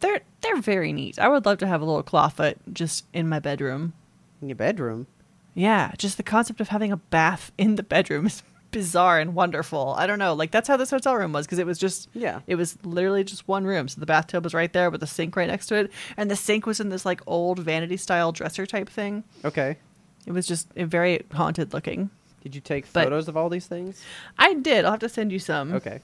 they're 0.00 0.20
they're 0.40 0.60
very 0.60 0.92
neat. 0.92 1.18
I 1.18 1.28
would 1.28 1.44
love 1.46 1.58
to 1.58 1.66
have 1.66 1.80
a 1.80 1.84
little 1.84 2.02
clawfoot 2.02 2.56
just 2.72 3.04
in 3.12 3.28
my 3.28 3.38
bedroom. 3.40 3.92
In 4.40 4.48
your 4.48 4.56
bedroom. 4.56 5.06
Yeah, 5.54 5.92
just 5.98 6.16
the 6.16 6.22
concept 6.22 6.60
of 6.60 6.68
having 6.68 6.92
a 6.92 6.96
bath 6.96 7.52
in 7.58 7.76
the 7.76 7.82
bedroom 7.82 8.26
is 8.26 8.42
bizarre 8.70 9.20
and 9.20 9.34
wonderful. 9.34 9.94
I 9.98 10.06
don't 10.06 10.18
know, 10.18 10.32
like 10.32 10.50
that's 10.50 10.66
how 10.66 10.78
this 10.78 10.90
hotel 10.90 11.14
room 11.14 11.32
was 11.32 11.46
because 11.46 11.58
it 11.58 11.66
was 11.66 11.78
just 11.78 12.08
Yeah. 12.14 12.40
it 12.46 12.54
was 12.54 12.78
literally 12.84 13.22
just 13.22 13.46
one 13.46 13.64
room. 13.66 13.86
So 13.88 14.00
the 14.00 14.06
bathtub 14.06 14.44
was 14.44 14.54
right 14.54 14.72
there 14.72 14.88
with 14.90 15.00
the 15.02 15.06
sink 15.06 15.36
right 15.36 15.48
next 15.48 15.66
to 15.66 15.74
it, 15.74 15.92
and 16.16 16.30
the 16.30 16.36
sink 16.36 16.64
was 16.64 16.80
in 16.80 16.88
this 16.88 17.04
like 17.04 17.20
old 17.26 17.58
vanity 17.58 17.98
style 17.98 18.32
dresser 18.32 18.64
type 18.64 18.88
thing. 18.88 19.24
Okay. 19.44 19.76
It 20.24 20.32
was 20.32 20.46
just 20.46 20.72
very 20.74 21.24
haunted 21.34 21.74
looking. 21.74 22.08
Did 22.42 22.54
you 22.54 22.60
take 22.62 22.90
But- 22.92 23.04
photos 23.04 23.28
of 23.28 23.36
all 23.36 23.50
these 23.50 23.66
things? 23.66 24.02
I 24.38 24.54
did. 24.54 24.84
I'll 24.86 24.92
have 24.92 25.00
to 25.00 25.08
send 25.08 25.32
you 25.32 25.38
some. 25.38 25.74
Okay. 25.74 26.00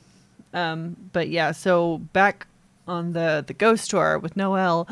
Um, 0.53 0.97
but 1.13 1.29
yeah, 1.31 1.53
so 1.53 1.99
back 2.13 2.47
on 2.87 3.13
the 3.13 3.45
the 3.47 3.55
ghost 3.55 3.91
tour 3.91 4.19
with 4.19 4.37
Noel, 4.37 4.87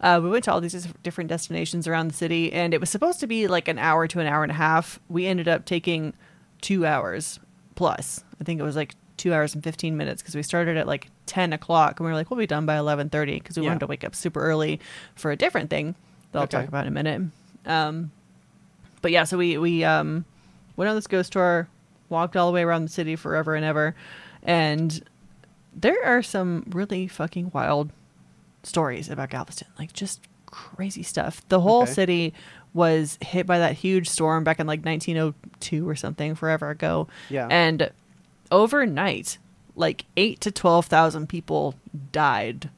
uh, 0.00 0.20
we 0.22 0.30
went 0.30 0.44
to 0.44 0.52
all 0.52 0.60
these 0.60 0.86
different 1.02 1.28
destinations 1.28 1.86
around 1.86 2.08
the 2.08 2.14
city, 2.14 2.52
and 2.52 2.72
it 2.74 2.80
was 2.80 2.90
supposed 2.90 3.20
to 3.20 3.26
be 3.26 3.46
like 3.46 3.68
an 3.68 3.78
hour 3.78 4.06
to 4.08 4.20
an 4.20 4.26
hour 4.26 4.42
and 4.42 4.50
a 4.52 4.54
half. 4.56 4.98
We 5.08 5.26
ended 5.26 5.46
up 5.48 5.64
taking 5.66 6.14
two 6.60 6.86
hours 6.86 7.38
plus. 7.74 8.24
I 8.40 8.44
think 8.44 8.60
it 8.60 8.62
was 8.64 8.76
like 8.76 8.94
two 9.16 9.34
hours 9.34 9.54
and 9.54 9.62
fifteen 9.62 9.96
minutes 9.96 10.22
because 10.22 10.34
we 10.34 10.42
started 10.42 10.76
at 10.76 10.86
like 10.86 11.08
ten 11.26 11.52
o'clock, 11.52 12.00
and 12.00 12.06
we 12.06 12.10
were 12.10 12.16
like, 12.16 12.30
we'll 12.30 12.38
be 12.38 12.46
done 12.46 12.64
by 12.66 12.76
eleven 12.76 13.10
thirty 13.10 13.38
because 13.38 13.56
we 13.56 13.62
Yeah. 13.62 13.70
wanted 13.70 13.80
to 13.80 13.86
wake 13.86 14.04
up 14.04 14.14
super 14.14 14.40
early 14.40 14.80
for 15.14 15.30
a 15.30 15.36
different 15.36 15.68
thing 15.70 15.94
that 16.32 16.38
I'll 16.38 16.44
Okay. 16.44 16.58
talk 16.58 16.68
about 16.68 16.86
in 16.86 16.88
a 16.88 17.02
minute. 17.02 17.22
Um, 17.66 18.10
but 19.02 19.10
yeah, 19.10 19.24
so 19.24 19.36
we 19.36 19.58
we 19.58 19.84
um 19.84 20.24
went 20.76 20.88
on 20.88 20.94
this 20.96 21.06
ghost 21.06 21.32
tour, 21.32 21.68
walked 22.08 22.36
all 22.36 22.46
the 22.46 22.54
way 22.54 22.62
around 22.62 22.84
the 22.84 22.88
city 22.90 23.16
forever 23.16 23.54
and 23.54 23.64
ever, 23.64 23.94
and 24.42 25.02
there 25.76 26.02
are 26.04 26.22
some 26.22 26.64
really 26.70 27.06
fucking 27.06 27.50
wild 27.54 27.90
stories 28.62 29.08
about 29.08 29.30
Galveston, 29.30 29.68
like 29.78 29.92
just 29.92 30.20
crazy 30.46 31.02
stuff. 31.02 31.42
The 31.48 31.60
whole 31.60 31.82
Okay. 31.82 31.92
city 31.92 32.34
was 32.74 33.18
hit 33.20 33.46
by 33.46 33.58
that 33.58 33.74
huge 33.74 34.08
storm 34.08 34.44
back 34.44 34.60
in 34.60 34.66
like 34.66 34.84
1902 34.84 35.88
or 35.88 35.94
something, 35.96 36.34
forever 36.34 36.70
ago. 36.70 37.08
Yeah. 37.28 37.46
and 37.50 37.90
overnight, 38.50 39.38
like 39.76 40.04
eight 40.16 40.40
to 40.40 40.50
twelve 40.50 40.86
thousand 40.86 41.28
people 41.28 41.74
died 42.12 42.68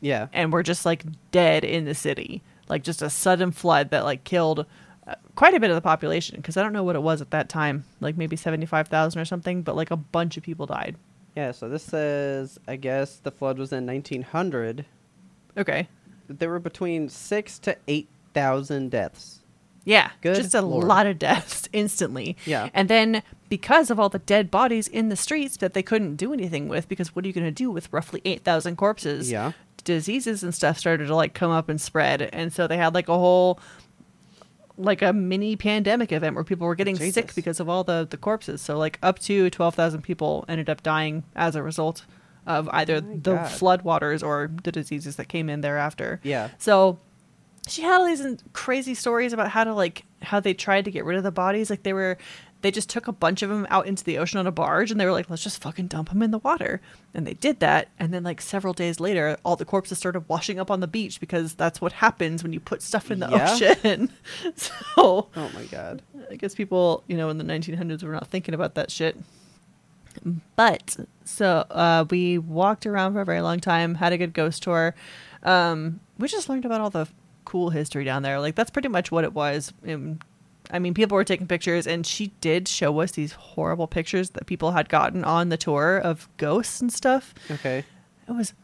Yeah. 0.00 0.26
and 0.32 0.52
were 0.52 0.62
just 0.62 0.84
like 0.84 1.04
dead 1.30 1.64
in 1.64 1.84
the 1.84 1.94
city. 1.94 2.42
Like 2.68 2.82
just 2.82 3.02
a 3.02 3.10
sudden 3.10 3.50
flood 3.52 3.90
that 3.90 4.04
like 4.04 4.24
killed 4.24 4.66
uh, 5.06 5.14
quite 5.34 5.54
a 5.54 5.60
bit 5.60 5.70
of 5.70 5.76
the 5.76 5.80
population 5.80 6.36
because 6.36 6.56
I 6.56 6.62
don't 6.62 6.72
know 6.72 6.82
what 6.84 6.96
it 6.96 7.02
was 7.02 7.20
at 7.20 7.30
that 7.30 7.48
time, 7.48 7.84
like 8.00 8.16
maybe 8.16 8.36
75,000 8.36 9.20
or 9.20 9.24
something, 9.24 9.62
but 9.62 9.74
like 9.76 9.90
a 9.90 9.96
bunch 9.96 10.36
of 10.36 10.42
people 10.42 10.66
died. 10.66 10.96
Yeah, 11.36 11.52
so 11.52 11.68
this 11.68 11.82
says, 11.84 12.58
I 12.66 12.76
guess 12.76 13.16
the 13.16 13.30
flood 13.30 13.58
was 13.58 13.72
in 13.72 13.86
1900. 13.86 14.84
Okay. 15.56 15.88
There 16.28 16.50
were 16.50 16.58
between 16.58 17.08
six 17.08 17.58
to 17.60 17.76
8,000 17.88 18.90
deaths. 18.90 19.38
Yeah, 19.84 20.10
Good 20.20 20.36
just 20.36 20.54
a 20.54 20.60
Lord. 20.60 20.86
lot 20.86 21.06
of 21.06 21.18
deaths 21.18 21.68
instantly. 21.72 22.36
Yeah. 22.44 22.68
And 22.74 22.88
then 22.88 23.22
because 23.48 23.90
of 23.90 23.98
all 23.98 24.08
the 24.10 24.18
dead 24.18 24.50
bodies 24.50 24.86
in 24.86 25.08
the 25.08 25.16
streets 25.16 25.56
that 25.58 25.72
they 25.72 25.82
couldn't 25.82 26.16
do 26.16 26.32
anything 26.32 26.68
with 26.68 26.88
because 26.88 27.14
what 27.16 27.24
are 27.24 27.28
you 27.28 27.34
going 27.34 27.46
to 27.46 27.50
do 27.50 27.70
with 27.70 27.92
roughly 27.92 28.20
8,000 28.24 28.76
corpses? 28.76 29.30
Yeah. 29.30 29.52
diseases 29.82 30.42
and 30.42 30.54
stuff 30.54 30.78
started 30.78 31.06
to 31.06 31.14
like 31.14 31.32
come 31.32 31.50
up 31.50 31.68
and 31.70 31.80
spread, 31.80 32.20
and 32.22 32.52
so 32.52 32.66
they 32.66 32.76
had 32.76 32.92
like 32.94 33.08
a 33.08 33.16
whole 33.16 33.58
like 34.80 35.02
a 35.02 35.12
mini 35.12 35.56
pandemic 35.56 36.12
event 36.12 36.34
where 36.34 36.44
people 36.44 36.66
were 36.66 36.74
getting 36.74 36.96
sick 36.96 37.34
because 37.34 37.60
of 37.60 37.68
all 37.68 37.84
the 37.84 38.06
the 38.08 38.16
corpses. 38.16 38.60
So 38.60 38.78
like 38.78 38.98
up 39.02 39.18
to 39.20 39.50
twelve 39.50 39.74
thousand 39.74 40.02
people 40.02 40.44
ended 40.48 40.68
up 40.70 40.82
dying 40.82 41.24
as 41.36 41.54
a 41.56 41.62
result 41.62 42.04
of 42.46 42.68
either 42.72 42.96
Oh 42.96 43.00
the 43.22 43.34
God. 43.36 43.50
flood 43.50 43.82
waters 43.82 44.22
or 44.22 44.50
the 44.64 44.72
diseases 44.72 45.16
that 45.16 45.28
came 45.28 45.48
in 45.48 45.60
thereafter. 45.60 46.20
Yeah. 46.22 46.48
So 46.58 46.98
she 47.68 47.82
had 47.82 47.98
all 48.00 48.06
these 48.06 48.42
crazy 48.52 48.94
stories 48.94 49.32
about 49.32 49.50
how 49.50 49.64
to 49.64 49.74
like 49.74 50.04
how 50.22 50.40
they 50.40 50.54
tried 50.54 50.84
to 50.86 50.90
get 50.90 51.04
rid 51.04 51.16
of 51.16 51.22
the 51.22 51.30
bodies. 51.30 51.70
Like 51.70 51.82
they 51.82 51.92
were, 51.92 52.18
they 52.62 52.70
just 52.70 52.90
took 52.90 53.08
a 53.08 53.12
bunch 53.12 53.42
of 53.42 53.48
them 53.50 53.66
out 53.70 53.86
into 53.86 54.04
the 54.04 54.18
ocean 54.18 54.38
on 54.38 54.46
a 54.46 54.52
barge, 54.52 54.90
and 54.90 55.00
they 55.00 55.06
were 55.06 55.12
like, 55.12 55.30
"Let's 55.30 55.42
just 55.42 55.62
fucking 55.62 55.86
dump 55.86 56.10
them 56.10 56.22
in 56.22 56.30
the 56.30 56.38
water." 56.38 56.80
And 57.14 57.26
they 57.26 57.34
did 57.34 57.60
that, 57.60 57.88
and 57.98 58.12
then 58.12 58.22
like 58.22 58.40
several 58.40 58.74
days 58.74 59.00
later, 59.00 59.36
all 59.44 59.56
the 59.56 59.64
corpses 59.64 59.98
started 59.98 60.28
washing 60.28 60.58
up 60.60 60.70
on 60.70 60.80
the 60.80 60.86
beach 60.86 61.20
because 61.20 61.54
that's 61.54 61.80
what 61.80 61.92
happens 61.92 62.42
when 62.42 62.52
you 62.52 62.60
put 62.60 62.82
stuff 62.82 63.10
in 63.10 63.20
the 63.20 63.28
Yeah. 63.30 63.52
ocean. 63.52 64.10
so 64.56 65.28
Oh 65.36 65.50
my 65.54 65.64
god. 65.70 66.02
I 66.30 66.36
guess 66.36 66.54
people, 66.54 67.02
you 67.08 67.16
know, 67.16 67.28
in 67.30 67.38
the 67.38 67.44
1900s 67.44 68.02
were 68.02 68.12
not 68.12 68.26
thinking 68.28 68.54
about 68.54 68.74
that 68.74 68.90
shit. 68.90 69.16
But 70.56 70.96
so 71.24 71.64
uh, 71.70 72.04
we 72.10 72.36
walked 72.38 72.84
around 72.86 73.12
for 73.14 73.20
a 73.20 73.24
very 73.24 73.40
long 73.40 73.60
time, 73.60 73.94
had 73.94 74.12
a 74.12 74.18
good 74.18 74.32
ghost 74.34 74.62
tour. 74.62 74.94
Um, 75.42 76.00
we 76.18 76.28
just 76.28 76.48
learned 76.48 76.64
about 76.64 76.80
all 76.80 76.90
the 76.90 77.08
cool 77.44 77.70
history 77.70 78.04
down 78.04 78.22
there. 78.22 78.38
Like 78.40 78.54
that's 78.54 78.70
pretty 78.70 78.88
much 78.88 79.10
what 79.10 79.24
it 79.24 79.32
was. 79.32 79.72
Um, 79.88 80.18
I 80.72 80.78
mean, 80.78 80.94
people 80.94 81.16
were 81.16 81.24
taking 81.24 81.46
pictures, 81.46 81.86
and 81.86 82.06
she 82.06 82.28
did 82.40 82.68
show 82.68 83.00
us 83.00 83.12
these 83.12 83.32
horrible 83.32 83.86
pictures 83.86 84.30
that 84.30 84.46
people 84.46 84.72
had 84.72 84.88
gotten 84.88 85.24
on 85.24 85.48
the 85.48 85.56
tour 85.56 85.98
of 85.98 86.28
ghosts 86.36 86.80
and 86.80 86.92
stuff. 86.92 87.34
Okay. 87.50 87.84
It 88.28 88.32
was 88.32 88.54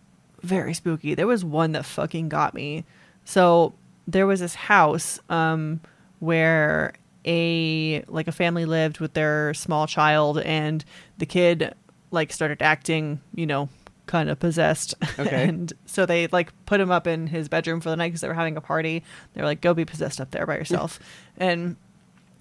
very 0.43 0.75
spooky. 0.75 1.15
There 1.15 1.27
was 1.27 1.45
one 1.45 1.73
that 1.73 1.85
fucking 1.85 2.29
got 2.29 2.55
me. 2.55 2.85
So 3.25 3.75
there 4.07 4.27
was 4.27 4.41
this 4.41 4.55
house 4.55 5.19
um, 5.29 5.81
where 6.21 6.95
a 7.25 8.03
like 8.07 8.29
a 8.29 8.33
family 8.33 8.65
lived 8.65 9.01
with 9.01 9.15
their 9.15 9.53
small 9.55 9.87
child, 9.87 10.39
and 10.41 10.85
the 11.19 11.27
kid 11.27 11.75
like 12.11 12.33
started 12.33 12.63
acting, 12.63 13.21
you 13.35 13.47
know, 13.47 13.69
kind 14.07 14.31
of 14.31 14.39
possessed. 14.39 14.95
Okay. 15.19 15.45
and 15.49 15.73
so 15.85 16.07
they 16.07 16.29
like 16.29 16.53
put 16.67 16.81
him 16.81 16.91
up 16.91 17.07
in 17.07 17.27
his 17.27 17.49
bedroom 17.49 17.81
for 17.81 17.91
the 17.91 17.97
night 17.97 18.09
because 18.09 18.21
they 18.21 18.29
were 18.29 18.35
having 18.35 18.57
a 18.57 18.61
party. 18.61 19.03
They 19.35 19.41
were 19.41 19.47
like, 19.47 19.61
"Go 19.61 19.75
be 19.75 19.85
possessed 19.85 20.21
up 20.21 20.31
there 20.31 20.47
by 20.47 20.57
yourself," 20.57 21.01
and 21.37 21.77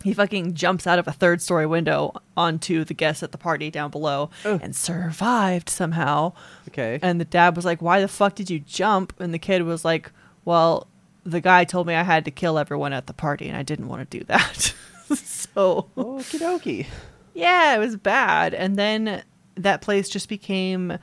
he 0.05 0.13
fucking 0.13 0.53
jumps 0.53 0.85
out 0.87 0.99
of 0.99 1.07
a 1.07 1.11
third 1.11 1.41
story 1.41 1.65
window 1.65 2.13
onto 2.37 2.83
the 2.85 2.93
guests 2.93 3.23
at 3.23 3.31
the 3.31 3.37
party 3.37 3.69
down 3.71 3.89
below 3.91 4.29
Ugh. 4.45 4.59
and 4.63 4.75
survived 4.75 5.67
somehow. 5.67 6.31
Okay. 6.69 6.99
And 7.01 7.19
the 7.19 7.25
dad 7.25 7.55
was 7.55 7.65
like, 7.65 7.81
Why 7.81 7.99
the 7.99 8.07
fuck 8.07 8.35
did 8.35 8.49
you 8.49 8.59
jump? 8.59 9.13
And 9.19 9.33
the 9.33 9.39
kid 9.39 9.63
was 9.63 9.83
like, 9.83 10.11
Well, 10.45 10.87
the 11.25 11.41
guy 11.41 11.63
told 11.63 11.87
me 11.87 11.95
I 11.95 12.03
had 12.03 12.23
to 12.25 12.31
kill 12.31 12.59
everyone 12.59 12.93
at 12.93 13.07
the 13.07 13.13
party 13.13 13.47
and 13.49 13.57
I 13.57 13.63
didn't 13.63 13.87
want 13.87 14.09
to 14.09 14.19
do 14.19 14.23
that. 14.25 14.73
so, 15.15 15.89
Okie 15.97 16.39
dokie. 16.39 16.85
yeah, 17.33 17.75
it 17.75 17.79
was 17.79 17.95
bad. 17.95 18.53
And 18.53 18.75
then 18.75 19.23
that 19.55 19.81
place 19.81 20.07
just 20.07 20.29
became 20.29 20.99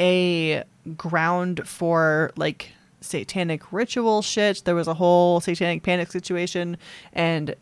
a 0.00 0.64
ground 0.96 1.68
for 1.68 2.32
like 2.36 2.70
satanic 3.00 3.72
ritual 3.72 4.22
shit. 4.22 4.62
There 4.64 4.74
was 4.74 4.88
a 4.88 4.94
whole 4.94 5.40
satanic 5.40 5.82
panic 5.82 6.10
situation, 6.10 6.76
and 7.12 7.54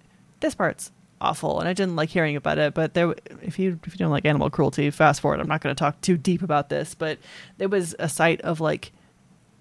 this 0.44 0.54
part's 0.54 0.92
awful. 1.20 1.58
And 1.60 1.68
I 1.68 1.72
didn't 1.72 1.96
like 1.96 2.10
hearing 2.10 2.36
about 2.36 2.58
it. 2.58 2.74
But 2.74 2.94
there, 2.94 3.14
if 3.42 3.58
you 3.58 3.78
if 3.86 3.94
you 3.94 3.98
don't 3.98 4.10
like 4.10 4.24
animal 4.26 4.50
cruelty, 4.50 4.90
fast 4.90 5.20
forward. 5.20 5.40
I'm 5.40 5.48
not 5.48 5.60
going 5.62 5.74
to 5.74 5.78
talk 5.78 6.00
too 6.00 6.16
deep 6.16 6.42
about 6.42 6.68
this, 6.68 6.94
but 6.94 7.18
there 7.58 7.68
was 7.68 7.94
a 7.98 8.08
site 8.08 8.40
of 8.42 8.60
like 8.60 8.92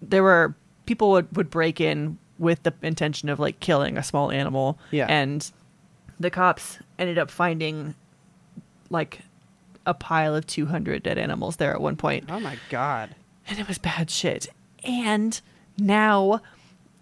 there 0.01 0.23
were 0.23 0.55
people 0.85 1.11
would 1.11 1.35
would 1.35 1.49
break 1.49 1.79
in 1.79 2.17
with 2.37 2.63
the 2.63 2.73
intention 2.81 3.29
of 3.29 3.39
like 3.39 3.59
killing 3.59 3.97
a 3.97 4.03
small 4.03 4.29
animal. 4.31 4.77
Yeah. 4.91 5.05
and 5.09 5.49
the 6.19 6.29
cops 6.29 6.79
ended 6.99 7.17
up 7.17 7.31
finding 7.31 7.95
like 8.89 9.21
a 9.85 9.93
pile 9.93 10.35
of 10.35 10.45
200 10.47 11.01
dead 11.03 11.17
animals 11.17 11.55
there 11.57 11.71
at 11.73 11.81
one 11.81 11.95
point 11.95 12.25
Oh 12.29 12.39
my 12.39 12.57
god. 12.69 13.15
and 13.47 13.59
it 13.59 13.67
was 13.67 13.77
bad 13.77 14.09
shit 14.09 14.47
and 14.83 15.41
now 15.77 16.39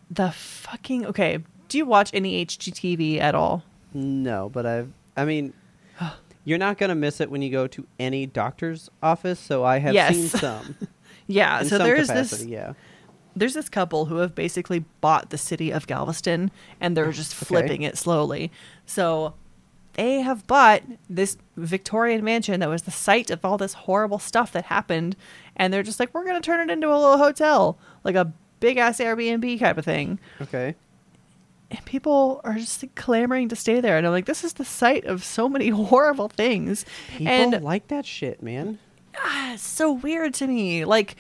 the 0.10 0.32
fucking 0.32 1.06
okay 1.08 1.40
do 1.68 1.78
you 1.78 1.86
watch 1.86 2.10
any 2.14 2.44
hgtv 2.46 3.20
at 3.20 3.36
all 3.36 3.64
No, 3.94 4.50
but 4.50 4.66
I've. 4.66 4.92
I 5.18 5.26
mean, 5.26 5.54
you're 6.46 6.58
not 6.58 6.78
gonna 6.78 6.96
miss 6.96 7.20
it 7.22 7.30
when 7.30 7.42
you 7.42 7.50
go 7.50 7.68
to 7.68 7.86
any 8.00 8.26
doctor's 8.26 8.90
office. 9.04 9.40
So 9.40 9.64
I 9.64 9.80
have 9.80 9.94
Yes. 9.94 10.16
seen 10.16 10.28
some. 10.30 10.76
yeah 11.28 11.60
in 11.62 11.66
so 11.70 11.78
some 11.78 11.88
there's 11.88 12.08
capacity, 12.08 12.44
this 12.44 12.52
Yeah. 12.52 12.74
there's 13.36 13.54
this 13.54 13.70
couple 13.70 14.06
who 14.06 14.18
have 14.18 14.34
basically 14.36 14.80
bought 15.02 15.30
the 15.30 15.38
city 15.38 15.72
of 15.72 15.88
Galveston 15.88 16.52
and 16.80 16.98
they're 16.98 17.12
just 17.12 17.34
flipping 17.36 17.84
it 17.84 17.98
slowly. 17.98 18.52
So 18.86 19.36
they 19.94 20.22
have 20.22 20.48
bought 20.48 20.82
this 21.10 21.38
Victorian 21.58 22.24
mansion 22.24 22.60
that 22.62 22.70
was 22.70 22.84
the 22.84 22.92
site 22.92 23.30
of 23.30 23.44
all 23.46 23.58
this 23.58 23.74
horrible 23.74 24.20
stuff 24.20 24.52
that 24.54 24.66
happened 24.66 25.16
and 25.56 25.74
they're 25.74 25.84
just 25.84 26.00
like 26.00 26.14
we're 26.14 26.24
going 26.26 26.42
to 26.42 26.46
turn 26.46 26.68
it 26.70 26.72
into 26.74 26.88
a 26.88 26.96
little 26.98 27.18
hotel, 27.18 27.78
like 28.04 28.16
a 28.16 28.32
big 28.62 28.78
ass 28.78 29.00
Airbnb 29.00 29.60
type 29.60 29.78
of 29.78 29.86
thing. 29.86 30.18
Okay. 30.42 30.76
And 31.72 31.84
people 31.86 32.42
are 32.44 32.56
just 32.56 32.84
like, 32.84 32.96
clamoring 32.96 33.48
to 33.50 33.56
stay 33.56 33.80
there 33.80 33.98
and 33.98 34.06
I'm 34.06 34.12
like 34.12 34.26
this 34.26 34.44
is 34.44 34.54
the 34.54 34.66
site 34.66 35.06
of 35.06 35.24
so 35.24 35.48
many 35.50 35.70
horrible 35.70 36.28
things. 36.28 36.86
People 37.18 37.34
and 37.34 37.64
like 37.64 37.88
that 37.88 38.06
shit, 38.06 38.44
man. 38.44 38.78
ah, 39.18 39.54
it's 39.54 39.64
so 39.64 39.92
weird 39.92 40.34
to 40.36 40.48
me. 40.48 40.86
Like, 40.86 41.16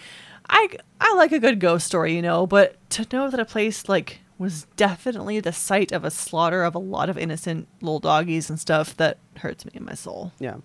I 0.49 0.67
I 0.99 1.13
like 1.15 1.31
a 1.31 1.39
good 1.39 1.59
ghost 1.59 1.87
story, 1.87 2.13
you 2.15 2.21
know, 2.21 2.45
but 2.45 2.75
to 2.91 3.07
know 3.11 3.29
that 3.29 3.39
a 3.39 3.45
place 3.45 3.87
like 3.87 4.19
was 4.37 4.65
definitely 4.75 5.39
the 5.39 5.53
site 5.53 5.91
of 5.91 6.03
a 6.03 6.11
slaughter 6.11 6.63
of 6.63 6.75
a 6.75 6.79
lot 6.79 7.09
of 7.09 7.17
innocent 7.17 7.67
little 7.79 7.99
doggies 7.99 8.49
and 8.49 8.59
stuff 8.59 8.97
that 8.97 9.19
hurts 9.37 9.65
me 9.65 9.71
in 9.75 9.85
my 9.85 9.93
soul. 9.93 10.31
Yeah. 10.39 10.57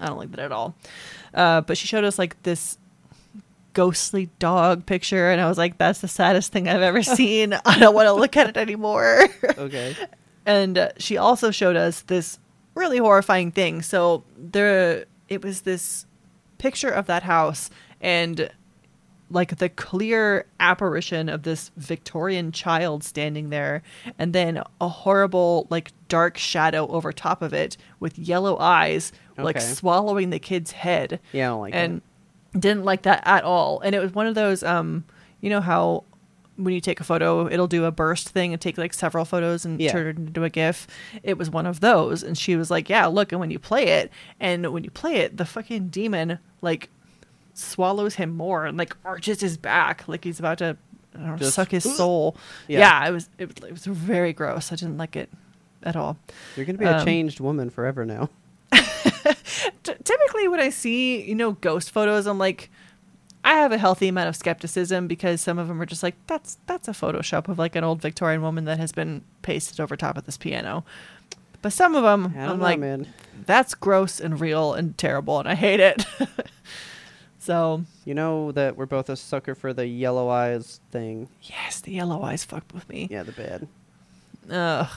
I 0.00 0.06
don't 0.06 0.18
like 0.18 0.30
that 0.32 0.40
at 0.40 0.52
all. 0.52 0.74
Uh, 1.32 1.60
but 1.60 1.78
she 1.78 1.86
showed 1.86 2.04
us 2.04 2.18
like 2.18 2.42
this 2.42 2.78
ghostly 3.74 4.30
dog 4.38 4.86
picture, 4.86 5.30
and 5.30 5.40
I 5.40 5.48
was 5.48 5.58
like, 5.58 5.78
"That's 5.78 6.00
the 6.00 6.08
saddest 6.08 6.52
thing 6.52 6.68
I've 6.68 6.82
ever 6.82 7.02
seen. 7.18 7.54
I 7.64 7.78
don't 7.78 7.94
want 7.94 8.06
to 8.06 8.12
look 8.12 8.36
at 8.36 8.48
it 8.48 8.56
anymore." 8.56 9.28
Okay. 9.58 9.94
and 10.46 10.78
uh, 10.78 10.88
she 10.98 11.16
also 11.16 11.50
showed 11.50 11.76
us 11.76 12.02
this 12.02 12.38
really 12.74 12.98
horrifying 12.98 13.50
thing 13.50 13.82
so 13.82 14.24
there 14.38 15.04
it 15.28 15.42
was 15.44 15.62
this 15.62 16.06
picture 16.58 16.88
of 16.88 17.06
that 17.06 17.22
house 17.24 17.68
and 18.00 18.50
like 19.30 19.58
the 19.58 19.68
clear 19.68 20.46
apparition 20.58 21.28
of 21.28 21.42
this 21.42 21.70
victorian 21.76 22.52
child 22.52 23.04
standing 23.04 23.50
there 23.50 23.82
and 24.18 24.32
then 24.32 24.62
a 24.80 24.88
horrible 24.88 25.66
like 25.68 25.92
dark 26.08 26.38
shadow 26.38 26.86
over 26.88 27.12
top 27.12 27.42
of 27.42 27.52
it 27.52 27.76
with 27.98 28.18
yellow 28.18 28.56
eyes 28.58 29.12
like 29.36 29.60
swallowing 29.60 30.30
the 30.30 30.38
kid's 30.38 30.72
head 30.72 31.18
Yeah, 31.32 31.46
I 31.46 31.48
don't 31.50 31.60
like 31.60 31.74
and 31.74 32.02
didn't 32.58 32.84
like 32.84 33.02
that 33.02 33.22
at 33.26 33.44
all. 33.44 33.80
And 33.80 33.94
it 33.94 34.00
was 34.00 34.12
one 34.14 34.26
of 34.26 34.34
those, 34.34 34.62
um, 34.62 35.04
you 35.40 35.50
know 35.50 35.60
how 35.60 36.04
when 36.56 36.74
you 36.74 36.80
take 36.80 37.00
a 37.00 37.04
photo, 37.04 37.48
it'll 37.50 37.66
do 37.68 37.86
a 37.86 37.90
burst 37.90 38.28
thing 38.28 38.52
and 38.52 38.60
take 38.60 38.76
like 38.76 38.92
several 38.92 39.24
photos 39.24 39.64
and 39.64 39.80
Yeah. 39.80 39.92
turn 39.92 40.06
it 40.08 40.16
into 40.18 40.44
a 40.44 40.50
GIF. 40.50 40.86
It 41.22 41.38
was 41.38 41.48
one 41.48 41.64
of 41.64 41.80
those, 41.80 42.22
and 42.22 42.36
she 42.36 42.54
was 42.56 42.70
like, 42.70 42.90
"Yeah, 42.90 43.06
look." 43.06 43.32
And 43.32 43.40
when 43.40 43.50
you 43.50 43.58
play 43.58 43.84
it, 43.84 44.10
and 44.38 44.70
when 44.72 44.84
you 44.84 44.90
play 44.90 45.16
it, 45.16 45.38
the 45.38 45.46
fucking 45.46 45.88
demon 45.88 46.38
like 46.60 46.90
swallows 47.54 48.14
him 48.16 48.36
more 48.36 48.66
and 48.66 48.76
like 48.78 48.96
arches 49.04 49.40
his 49.40 49.56
back 49.56 50.06
like 50.08 50.24
he's 50.24 50.38
about 50.38 50.58
to 50.58 50.76
I 51.14 51.18
don't 51.18 51.26
know, 51.28 51.36
Just- 51.36 51.54
suck 51.54 51.70
his 51.70 51.84
soul. 51.96 52.36
Yeah. 52.68 52.78
Yeah. 52.80 53.08
it 53.08 53.12
was 53.12 53.28
it, 53.38 53.64
it 53.64 53.72
was 53.72 53.84
very 53.86 54.32
gross. 54.32 54.70
I 54.72 54.76
didn't 54.76 54.98
like 54.98 55.16
it 55.16 55.30
at 55.82 55.96
all. 55.96 56.18
You're 56.56 56.66
gonna 56.66 56.78
be 56.78 56.84
a 56.84 56.98
Um, 56.98 57.04
changed 57.06 57.40
woman 57.40 57.70
forever 57.70 58.04
now. 58.04 58.28
T- 59.82 59.94
typically 60.04 60.48
when 60.48 60.60
I 60.60 60.70
see, 60.70 61.22
you 61.22 61.34
know, 61.34 61.52
ghost 61.52 61.90
photos, 61.90 62.26
I'm 62.26 62.38
like, 62.38 62.70
I 63.44 63.54
have 63.54 63.72
a 63.72 63.78
healthy 63.78 64.08
amount 64.08 64.28
of 64.28 64.36
skepticism 64.36 65.06
because 65.06 65.40
some 65.40 65.58
of 65.58 65.68
them 65.68 65.80
are 65.80 65.86
just 65.86 66.02
like, 66.02 66.14
that's 66.26 66.58
that's 66.66 66.88
a 66.88 66.92
Photoshop 66.92 67.48
of 67.48 67.58
like 67.58 67.74
an 67.76 67.84
old 67.84 68.02
Victorian 68.02 68.42
woman 68.42 68.64
that 68.66 68.78
has 68.78 68.92
been 68.92 69.22
pasted 69.42 69.80
over 69.80 69.96
top 69.96 70.16
of 70.18 70.26
this 70.26 70.36
piano. 70.36 70.84
But 71.62 71.72
some 71.72 71.94
of 71.94 72.02
them, 72.02 72.34
I'm 72.38 72.58
know, 72.58 72.62
like, 72.64 72.78
man. 72.78 73.06
that's 73.46 73.74
gross 73.74 74.18
and 74.20 74.40
real 74.40 74.72
and 74.74 74.96
terrible, 74.96 75.38
and 75.38 75.48
I 75.48 75.54
hate 75.54 75.80
it. 75.80 76.04
so 77.38 77.84
You 78.04 78.14
know 78.14 78.52
that 78.52 78.76
we're 78.76 78.86
both 78.86 79.08
a 79.08 79.16
sucker 79.16 79.54
for 79.54 79.72
the 79.72 79.86
yellow 79.86 80.28
eyes 80.28 80.80
thing. 80.90 81.28
yes, 81.42 81.80
the 81.80 81.92
yellow 81.92 82.22
eyes 82.22 82.44
fucked 82.44 82.72
with 82.74 82.88
me. 82.88 83.08
Yeah, 83.10 83.22
the 83.24 83.32
bad. 83.32 83.68
Ugh. 84.50 84.88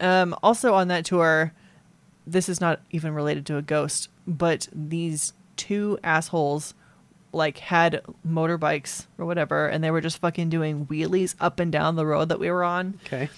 Um, 0.00 0.36
also 0.42 0.74
on 0.74 0.88
that 0.88 1.04
tour, 1.04 1.52
this 2.30 2.48
is 2.48 2.60
not 2.60 2.80
even 2.90 3.14
related 3.14 3.46
to 3.46 3.56
a 3.56 3.62
ghost, 3.62 4.08
but 4.26 4.68
these 4.72 5.32
two 5.56 5.98
assholes 6.04 6.74
like 7.32 7.58
had 7.58 8.02
motorbikes 8.26 9.06
or 9.18 9.26
whatever, 9.26 9.66
and 9.68 9.82
they 9.84 9.90
were 9.90 10.00
just 10.00 10.18
fucking 10.18 10.48
doing 10.48 10.86
wheelies 10.86 11.34
up 11.40 11.60
and 11.60 11.70
down 11.70 11.96
the 11.96 12.06
road 12.06 12.28
that 12.30 12.40
we 12.40 12.50
were 12.50 12.64
on, 12.64 12.98
Okay. 13.06 13.28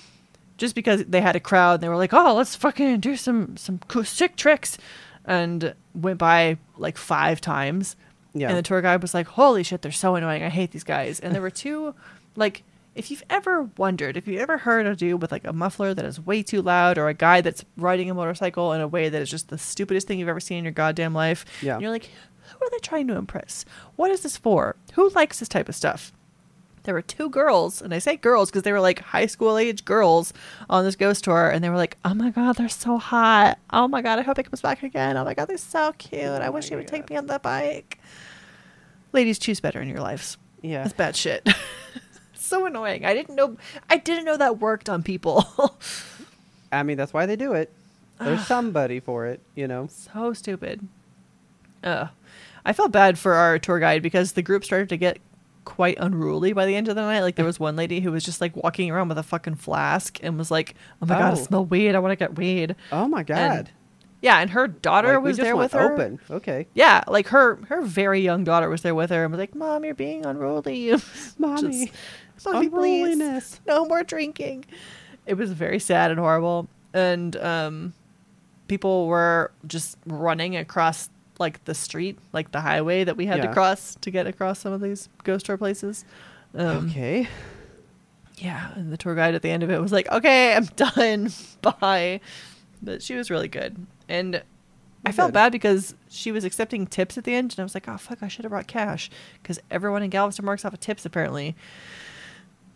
just 0.59 0.75
because 0.75 1.05
they 1.07 1.21
had 1.21 1.35
a 1.37 1.41
crowd. 1.41 1.75
And 1.75 1.83
they 1.83 1.89
were 1.89 1.97
like, 1.97 2.13
"Oh, 2.15 2.35
let's 2.35 2.55
fucking 2.55 3.01
do 3.01 3.17
some 3.17 3.57
some 3.57 3.81
cool 3.89 4.05
sick 4.05 4.37
tricks," 4.37 4.79
and 5.25 5.75
went 5.95 6.19
by 6.19 6.59
like 6.77 6.97
five 6.97 7.41
times. 7.41 7.97
Yeah. 8.33 8.49
And 8.49 8.57
the 8.57 8.63
tour 8.63 8.81
guide 8.81 9.03
was 9.03 9.13
like, 9.13 9.27
"Holy 9.27 9.65
shit, 9.65 9.83
they're 9.83 9.91
so 9.91 10.15
annoying. 10.15 10.43
I 10.45 10.51
hate 10.51 10.71
these 10.71 10.85
guys." 10.85 11.19
And 11.19 11.35
there 11.35 11.43
were 11.43 11.51
two, 11.51 11.95
like, 12.37 12.63
if 12.95 13.11
you've 13.11 13.23
ever 13.31 13.71
wondered, 13.77 14.17
if 14.17 14.27
you've 14.27 14.41
ever 14.41 14.59
heard 14.59 14.87
a 14.87 14.97
dude 14.97 15.23
with 15.23 15.31
like 15.33 15.47
a 15.47 15.53
muffler 15.53 15.95
that 15.95 16.05
is 16.05 16.21
way 16.21 16.43
too 16.43 16.61
loud, 16.63 16.99
or 16.99 17.09
a 17.09 17.15
guy 17.15 17.41
that's 17.41 17.65
riding 17.77 18.11
a 18.11 18.15
motorcycle 18.15 18.73
in 18.73 18.81
a 18.81 18.89
way 18.89 19.09
that 19.09 19.23
is 19.23 19.31
just 19.31 19.49
the 19.49 19.59
stupidest 19.59 20.07
thing 20.09 20.19
you've 20.19 20.29
ever 20.29 20.41
seen 20.41 20.59
in 20.59 20.65
your 20.65 20.73
goddamn 20.73 21.15
life, 21.15 21.45
Yeah. 21.63 21.75
and 21.75 21.83
you're 21.83 21.91
like, 21.91 22.11
who 22.51 22.67
are 22.67 22.71
they 22.71 22.79
trying 22.79 23.07
to 23.09 23.17
impress? 23.17 23.65
What 23.97 24.11
is 24.11 24.23
this 24.23 24.37
for? 24.37 24.75
Who 24.95 25.09
likes 25.11 25.39
this 25.39 25.49
type 25.49 25.69
of 25.69 25.77
stuff? 25.77 26.13
There 26.83 26.95
were 26.95 27.03
two 27.03 27.29
girls, 27.29 27.83
and 27.83 27.93
I 27.95 27.99
say 27.99 28.17
girls 28.17 28.51
because 28.51 28.63
they 28.63 28.73
were 28.73 28.81
like 28.81 29.01
high 29.01 29.27
school 29.27 29.59
age 29.59 29.85
girls 29.85 30.33
on 30.69 30.83
this 30.83 30.97
ghost 30.97 31.25
tour, 31.25 31.49
and 31.51 31.63
they 31.63 31.69
were 31.69 31.77
like, 31.77 31.99
"Oh 32.07 32.15
my 32.15 32.31
god, 32.31 32.57
they're 32.57 32.71
so 32.71 32.97
hot! 32.97 33.59
Oh 33.71 33.87
my 33.87 34.01
god, 34.01 34.19
I 34.19 34.23
hope 34.23 34.39
it 34.39 34.45
comes 34.45 34.63
back 34.63 34.83
again! 34.83 35.17
Oh 35.19 35.25
my 35.25 35.35
god, 35.35 35.47
they're 35.49 35.59
so 35.59 35.93
cute! 35.99 36.23
Oh 36.25 36.37
I 36.37 36.47
Oh 36.49 36.53
wish 36.53 36.65
he 36.65 36.75
my 36.75 36.79
would 36.79 36.89
take 36.89 37.11
me 37.11 37.17
on 37.17 37.27
the 37.27 37.39
bike." 37.39 37.99
Ladies, 39.13 39.39
choose 39.39 39.61
better 39.61 39.81
in 39.83 39.89
your 39.89 40.01
lives. 40.01 40.39
Yeah. 40.63 40.83
That's 40.83 40.95
bad 40.95 41.17
shit. 41.17 41.47
so 42.51 42.67
annoying. 42.67 43.05
I 43.07 43.15
didn't 43.15 43.35
know. 43.37 43.57
I 43.89 43.97
didn't 43.97 44.25
know 44.27 44.37
that 44.37 44.59
worked 44.59 44.89
on 44.89 45.03
people. 45.03 45.45
I 46.73 46.83
mean, 46.83 46.97
that's 46.97 47.13
why 47.13 47.27
they 47.27 47.37
do 47.37 47.53
it. 47.55 47.73
There's 48.21 48.47
somebody 48.47 49.01
for 49.01 49.27
it, 49.27 49.41
you 49.55 49.67
know. 49.67 49.89
so 49.91 50.33
stupid. 50.35 50.87
Uh, 51.83 52.09
I 52.67 52.73
felt 52.75 52.93
bad 52.93 53.19
for 53.19 53.33
our 53.33 53.59
tour 53.59 53.81
guide 53.81 54.03
because 54.03 54.33
the 54.33 54.43
group 54.43 54.63
started 54.65 54.91
to 54.91 54.99
get 54.99 55.19
quite 55.65 55.97
unruly 55.99 56.53
by 56.53 56.67
the 56.67 56.77
end 56.77 56.89
of 56.89 56.97
the 56.97 57.01
night. 57.01 57.23
Like 57.23 57.37
there 57.37 57.47
was 57.53 57.59
one 57.59 57.77
lady 57.77 58.01
who 58.01 58.13
was 58.13 58.23
just 58.25 58.41
like 58.41 58.55
walking 58.57 58.91
around 58.91 59.09
with 59.09 59.17
a 59.19 59.23
fucking 59.23 59.55
flask 59.55 60.19
and 60.23 60.37
was 60.37 60.51
like, 60.51 60.75
"Oh 61.01 61.07
my 61.07 61.15
god, 61.19 61.23
I 61.23 61.33
Oh. 61.33 61.35
smell 61.43 61.65
weed. 61.65 61.95
I 61.95 61.99
want 61.99 62.13
to 62.13 62.17
get 62.17 62.37
weed." 62.37 62.77
Oh 62.93 63.09
my 63.09 63.23
god. 63.23 63.71
Yeah, 64.23 64.39
and 64.39 64.51
her 64.51 64.69
daughter 64.69 65.15
Like, 65.15 65.23
we 65.23 65.29
was 65.31 65.39
just 65.39 65.47
there 65.47 65.57
with 65.57 65.73
her. 65.73 65.95
Open. 65.95 66.21
Okay. 66.31 66.67
Yeah, 66.75 67.03
like 67.09 67.29
her 67.29 67.57
her 67.71 67.81
very 67.81 68.21
young 68.21 68.45
daughter 68.45 68.69
was 68.69 68.83
there 68.83 68.95
with 68.95 69.09
her 69.09 69.25
and 69.25 69.33
was 69.33 69.39
like, 69.39 69.55
"Mom, 69.55 69.83
you're 69.83 69.95
being 69.95 70.27
unruly." 70.27 70.89
Just, 70.91 71.41
Mommy, 71.41 71.91
please. 72.45 72.67
Unruliness. 72.67 73.61
No 73.67 73.85
more 73.87 74.03
drinking. 74.03 74.65
It 75.27 75.35
was 75.35 75.53
very 75.53 75.79
sad 75.79 76.11
and 76.11 76.19
horrible. 76.19 76.69
And 76.93 77.37
um 77.37 77.93
people 78.69 79.07
were 79.09 79.51
just 79.67 79.99
running 80.07 80.57
across 80.57 81.11
like 81.39 81.65
the 81.65 81.75
street, 81.75 82.19
like 82.33 82.53
the 82.53 82.61
highway 82.61 83.03
that 83.03 83.17
we 83.17 83.27
had 83.27 83.41
to 83.49 83.53
cross 83.53 83.97
to 84.01 84.11
get 84.11 84.27
across 84.27 84.61
some 84.61 84.73
of 84.73 84.81
these 84.81 85.09
ghost 85.25 85.47
tour 85.47 85.57
places. 85.57 86.05
Um, 86.55 86.89
okay. 86.89 87.27
Yeah, 88.37 88.73
and 88.75 88.93
the 88.93 88.97
tour 88.97 89.15
guide 89.15 89.35
at 89.35 89.43
the 89.43 89.51
end 89.51 89.63
of 89.63 89.71
it 89.71 89.81
was 89.81 89.93
like, 89.93 90.11
"Okay, 90.11 90.55
I'm 90.55 90.65
done. 90.77 91.31
Bye." 91.63 92.21
But 92.83 93.03
she 93.03 93.15
was 93.15 93.31
really 93.31 93.49
good, 93.49 93.87
and 94.09 94.43
I 95.05 95.13
felt 95.13 95.33
bad 95.33 95.53
because 95.53 95.95
she 96.09 96.33
was 96.33 96.45
accepting 96.45 96.87
tips 96.87 97.19
at 97.19 97.25
the 97.25 97.35
end, 97.35 97.53
and 97.53 97.61
I 97.61 97.63
was 97.63 97.75
like, 97.75 97.89
"Oh 97.89 97.97
fuck, 97.99 98.23
I 98.23 98.29
should 98.29 98.45
have 98.45 98.51
brought 98.51 98.67
cash," 98.67 99.11
because 99.43 99.59
everyone 99.71 100.03
in 100.03 100.11
Galveston 100.11 100.45
marks 100.45 100.65
off 100.65 100.73
of 100.73 100.81
tips 100.81 101.05
apparently. 101.05 101.55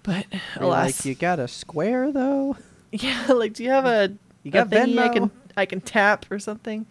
But 0.05 0.27
You're 0.55 0.65
alas, 0.65 0.99
Like, 1.01 1.05
you 1.07 1.15
got 1.17 1.39
a 1.41 1.49
square 1.49 2.13
though? 2.13 2.57
yeah, 2.93 3.27
like, 3.33 3.55
do 3.55 3.65
you 3.65 3.71
have 3.71 3.87
a 3.87 4.13
You 4.45 4.51
a 4.51 4.53
got 4.53 4.69
thingy 4.71 4.99
I 4.99 5.09
can 5.09 5.31
I 5.57 5.67
can 5.67 5.81
tap 5.81 6.27
or 6.31 6.39
something? 6.39 6.87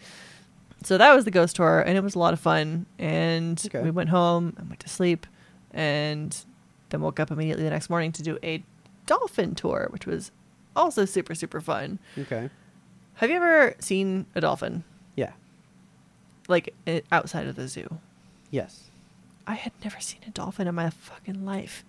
So 0.84 0.97
that 0.97 1.16
was 1.16 1.24
the 1.24 1.32
ghost 1.32 1.55
tour, 1.55 1.80
and 1.80 1.97
it 1.97 2.03
was 2.03 2.16
a 2.16 2.20
lot 2.20 2.34
of 2.34 2.39
fun. 2.41 2.86
And 2.99 3.61
Okay. 3.68 3.82
we 3.82 3.89
went 3.91 4.09
home 4.09 4.53
and 4.57 4.68
went 4.68 4.82
to 4.82 4.89
sleep, 4.89 5.26
and 5.72 6.36
then 6.89 6.99
woke 7.01 7.20
up 7.22 7.32
immediately 7.32 7.64
the 7.64 7.70
next 7.70 7.89
morning 7.89 8.11
to 8.14 8.22
do 8.22 8.38
a 8.43 8.61
dolphin 9.05 9.55
tour, 9.55 9.88
which 9.91 10.05
was 10.05 10.32
also 10.76 11.05
super 11.05 11.36
super 11.36 11.61
fun. 11.61 11.99
Okay. 12.18 12.49
Have 13.16 13.30
you 13.30 13.36
ever 13.38 13.76
seen 13.80 14.26
a 14.36 14.41
dolphin 14.41 14.84
Yeah. 15.16 15.34
like 16.47 16.74
outside 17.11 17.45
of 17.47 17.55
the 17.55 17.68
zoo? 17.68 17.99
Yes. 18.49 18.89
I 19.45 19.53
had 19.53 19.72
never 19.84 19.99
seen 19.99 20.22
a 20.28 20.32
dolphin 20.32 20.68
in 20.68 20.74
my 20.76 20.89
fucking 20.89 21.45
life. 21.45 21.84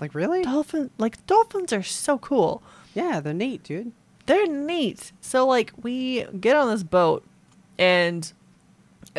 Like 0.00 0.14
really? 0.14 0.42
Dolphin, 0.42 0.90
like 0.98 1.24
dolphins 1.26 1.72
are 1.72 1.82
so 1.82 2.18
cool. 2.18 2.62
Yeah, 2.94 3.20
they're 3.20 3.32
neat, 3.34 3.62
dude. 3.62 3.92
They're 4.26 4.46
neat. 4.46 5.12
So 5.20 5.46
like 5.46 5.72
we 5.82 6.24
get 6.40 6.56
on 6.56 6.68
this 6.68 6.82
boat 6.82 7.24
and 7.78 8.30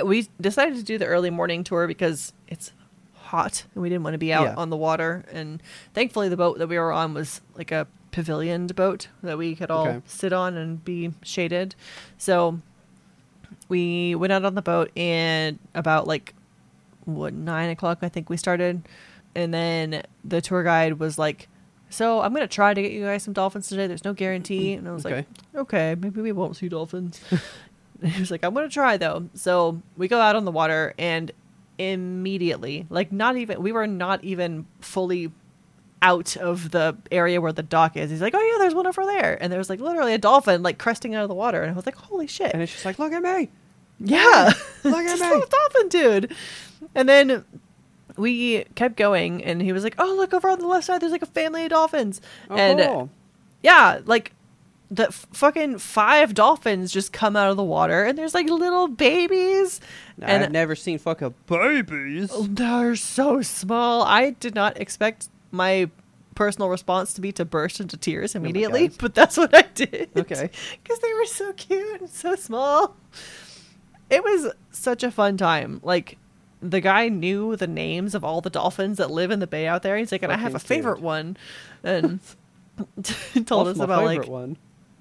we 0.03 0.28
decided 0.39 0.75
to 0.78 0.84
do 0.84 0.97
the 0.97 1.05
early 1.05 1.30
morning 1.30 1.63
tour 1.63 1.88
because 1.88 2.34
it's 2.47 2.71
hot 3.15 3.65
and 3.73 3.82
we 3.82 3.89
didn't 3.89 4.03
want 4.03 4.13
to 4.13 4.17
be 4.19 4.32
out 4.32 4.43
Yeah. 4.43 4.55
on 4.55 4.69
the 4.69 4.78
water 4.78 5.25
and 5.32 5.61
thankfully 5.93 6.30
the 6.30 6.38
boat 6.38 6.57
that 6.59 6.67
we 6.67 6.78
were 6.78 6.91
on 6.91 7.13
was 7.13 7.41
like 7.55 7.71
a 7.71 7.88
pavilioned 8.11 8.75
boat 8.75 9.07
that 9.23 9.38
we 9.38 9.55
could 9.55 9.69
all 9.71 9.88
Okay. 9.88 10.01
sit 10.05 10.32
on 10.34 10.55
and 10.55 10.84
be 10.84 11.13
shaded. 11.23 11.75
So 12.17 12.59
we 13.69 14.15
went 14.15 14.34
out 14.34 14.45
on 14.45 14.55
the 14.55 14.61
boat 14.61 14.91
and 14.95 15.59
about 15.73 16.07
like 16.07 16.34
what 17.05 17.34
nine 17.34 17.69
o'clock 17.69 17.99
I 18.01 18.09
think 18.09 18.30
we 18.30 18.38
started, 18.38 18.82
and 19.38 19.53
then 19.53 20.03
the 20.25 20.41
tour 20.41 20.63
guide 20.63 20.99
was 20.99 21.17
like, 21.17 21.47
"So 21.89 22.19
I'm 22.21 22.33
gonna 22.33 22.47
try 22.47 22.73
to 22.73 22.81
get 22.81 22.91
you 22.91 23.03
guys 23.05 23.23
some 23.23 23.33
dolphins 23.33 23.69
today. 23.69 23.88
There's 23.88 24.03
no 24.03 24.13
guarantee." 24.13 24.73
And 24.73 24.88
I 24.88 24.91
was 24.91 25.05
like, 25.05 25.13
Okay. 25.13 25.25
"Okay, 25.55 25.95
maybe 25.99 26.21
we 26.21 26.31
won't 26.33 26.57
see 26.57 26.67
dolphins." 26.67 27.21
He 28.03 28.19
was 28.19 28.29
like, 28.29 28.43
"I'm 28.43 28.53
gonna 28.53 28.69
try 28.69 28.97
though." 28.97 29.27
So 29.33 29.81
we 29.97 30.07
go 30.07 30.19
out 30.21 30.35
on 30.35 30.45
the 30.45 30.51
water 30.51 30.93
and 30.99 31.31
immediately, 31.79 32.85
like 32.89 33.11
not 33.11 33.35
even 33.38 33.61
we 33.61 33.71
were 33.71 33.88
not 33.88 34.23
even 34.23 34.65
fully 34.81 35.31
out 36.03 36.38
of 36.38 36.69
the 36.69 36.95
area 37.11 37.41
where 37.41 37.51
the 37.53 37.63
dock 37.63 37.97
is. 37.97 38.11
He's 38.11 38.21
like, 38.21 38.35
"Oh 38.35 38.39
yeah, 38.51 38.59
there's 38.59 38.75
one 38.75 38.85
over 38.85 39.03
there," 39.05 39.41
and 39.41 39.51
there's 39.51 39.69
like 39.69 39.79
literally 39.79 40.13
a 40.13 40.17
dolphin 40.19 40.61
like 40.61 40.77
cresting 40.77 41.15
out 41.15 41.23
of 41.23 41.29
the 41.29 41.33
water, 41.35 41.63
and 41.63 41.71
I 41.71 41.73
was 41.75 41.85
like, 41.88 41.95
"Holy 41.95 42.27
shit!" 42.27 42.53
And 42.53 42.61
it's 42.61 42.71
just 42.71 42.85
like, 42.85 42.99
look 42.99 43.11
at 43.13 43.23
me. 43.23 43.49
Yeah. 43.99 44.51
Look 44.83 45.05
at 45.05 45.19
me. 45.19 45.43
dolphin 45.49 45.89
dude. 45.89 46.35
And 46.93 47.09
then 47.09 47.43
we 48.18 48.63
kept 48.76 48.95
going 48.97 49.43
and 49.43 49.61
he 49.61 49.72
was 49.74 49.84
like, 49.84 49.95
Oh, 49.97 50.13
look 50.15 50.34
over 50.34 50.49
on 50.49 50.59
the 50.59 50.68
left 50.68 50.86
side, 50.86 51.01
there's 51.01 51.11
like 51.11 51.22
a 51.22 51.28
family 51.28 51.63
of 51.63 51.70
dolphins. 51.70 52.22
Oh, 52.49 52.55
and 52.55 52.80
uh, 52.80 52.88
cool. 52.88 53.09
yeah, 53.63 53.99
like 54.05 54.34
the 54.89 55.07
f- 55.07 55.28
fucking 55.34 55.78
five 55.80 56.34
dolphins 56.34 56.91
just 56.93 57.11
come 57.11 57.36
out 57.36 57.51
of 57.51 57.57
the 57.57 57.63
water 57.63 58.05
and 58.05 58.18
there's 58.18 58.34
like 58.34 58.49
little 58.49 58.88
babies. 58.88 59.82
and 60.22 60.43
I've 60.45 60.51
never 60.51 60.76
seen 60.76 60.97
fucking 60.97 61.34
babies. 61.45 62.30
Oh, 62.34 62.47
they're 62.49 62.95
so 62.95 63.41
small. 63.41 64.03
I 64.03 64.32
did 64.32 64.55
not 64.55 64.80
expect 64.80 65.28
my 65.51 65.89
personal 66.36 66.70
response 66.70 67.13
to 67.15 67.22
be 67.22 67.32
to 67.34 67.43
burst 67.43 67.80
into 67.80 67.97
tears 67.97 68.36
oh 68.36 68.39
immediately, 68.39 68.89
Oh 68.89 68.95
but 68.99 69.15
that's 69.15 69.36
what 69.38 69.53
I 69.55 69.63
did. 69.74 70.09
Okay. 70.15 70.49
Because 70.84 70.99
they 70.99 71.13
were 71.13 71.26
so 71.26 71.51
cute 71.53 72.01
and 72.01 72.09
so 72.09 72.36
small. 72.36 72.95
It 74.09 74.24
was 74.24 74.53
such 74.72 75.03
a 75.03 75.11
fun 75.11 75.36
time. 75.36 75.82
Like, 75.84 76.18
the 76.61 76.81
guy 76.81 77.09
knew 77.09 77.55
the 77.55 77.67
names 77.67 78.15
of 78.15 78.23
all 78.23 78.41
the 78.41 78.49
dolphins 78.49 78.97
that 78.97 79.11
live 79.11 79.31
in 79.31 79.39
the 79.39 79.47
bay 79.47 79.67
out 79.67 79.83
there. 79.83 79.97
He's 79.97 80.11
like, 80.11 80.23
and 80.23 80.31
I 80.31 80.37
have 80.37 80.55
a 80.55 80.59
favorite 80.59 80.95
cute. 80.95 81.03
one. 81.05 81.37
And 81.83 82.19
told 83.45 83.67
That's 83.67 83.79
us 83.79 83.83
about, 83.83 84.07
favorite 84.07 84.19
like, 84.21 84.27
one. 84.27 84.57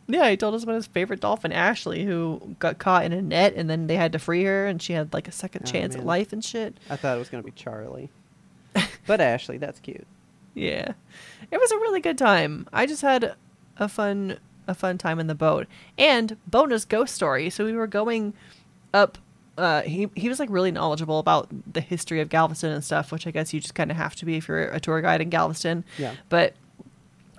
yeah, 0.06 0.28
he 0.30 0.36
told 0.36 0.54
us 0.54 0.62
about 0.62 0.74
his 0.74 0.86
favorite 0.86 1.20
dolphin, 1.20 1.52
Ashley, 1.52 2.04
who 2.04 2.56
got 2.58 2.78
caught 2.78 3.04
in 3.04 3.12
a 3.12 3.22
net 3.22 3.54
and 3.56 3.68
then 3.70 3.86
they 3.86 3.96
had 3.96 4.12
to 4.12 4.18
free 4.18 4.44
her 4.44 4.66
and 4.66 4.80
she 4.80 4.92
had 4.92 5.12
like 5.12 5.28
a 5.28 5.32
second 5.32 5.62
Oh, 5.66 5.70
chance 5.70 5.94
at 5.94 6.04
life 6.04 6.32
and 6.32 6.44
shit. 6.44 6.78
I 6.90 6.96
thought 6.96 7.16
it 7.16 7.18
was 7.18 7.28
gonna 7.28 7.42
be 7.42 7.50
Charlie, 7.52 8.10
but 9.06 9.20
Ashley, 9.20 9.58
that's 9.58 9.80
cute. 9.80 10.06
Yeah. 10.54 10.92
It 11.50 11.60
was 11.60 11.70
a 11.70 11.76
really 11.76 12.00
good 12.00 12.16
time. 12.18 12.66
I 12.72 12.86
just 12.86 13.02
had 13.02 13.34
a 13.78 13.88
fun 13.88 14.38
a 14.68 14.74
fun 14.74 14.98
time 14.98 15.20
in 15.20 15.26
the 15.28 15.34
boat. 15.34 15.66
And 15.96 16.36
bonus 16.46 16.84
ghost 16.84 17.14
story. 17.14 17.50
So 17.50 17.64
we 17.64 17.72
were 17.74 17.86
going 17.86 18.32
up 18.92 19.16
uh 19.58 19.82
he 19.82 20.08
he 20.14 20.28
was 20.28 20.38
like 20.38 20.50
really 20.50 20.70
knowledgeable 20.70 21.18
about 21.18 21.48
the 21.72 21.80
history 21.80 22.20
of 22.20 22.28
Galveston 22.28 22.72
and 22.72 22.84
stuff, 22.84 23.10
which 23.12 23.26
I 23.26 23.30
guess 23.30 23.52
you 23.54 23.60
just 23.60 23.74
kind 23.74 23.90
of 23.90 23.96
have 23.96 24.14
to 24.16 24.24
be 24.24 24.36
if 24.36 24.48
you're 24.48 24.64
a 24.68 24.80
tour 24.80 25.00
guide 25.00 25.20
in 25.20 25.30
Galveston. 25.30 25.84
Yeah. 25.98 26.14
But 26.28 26.54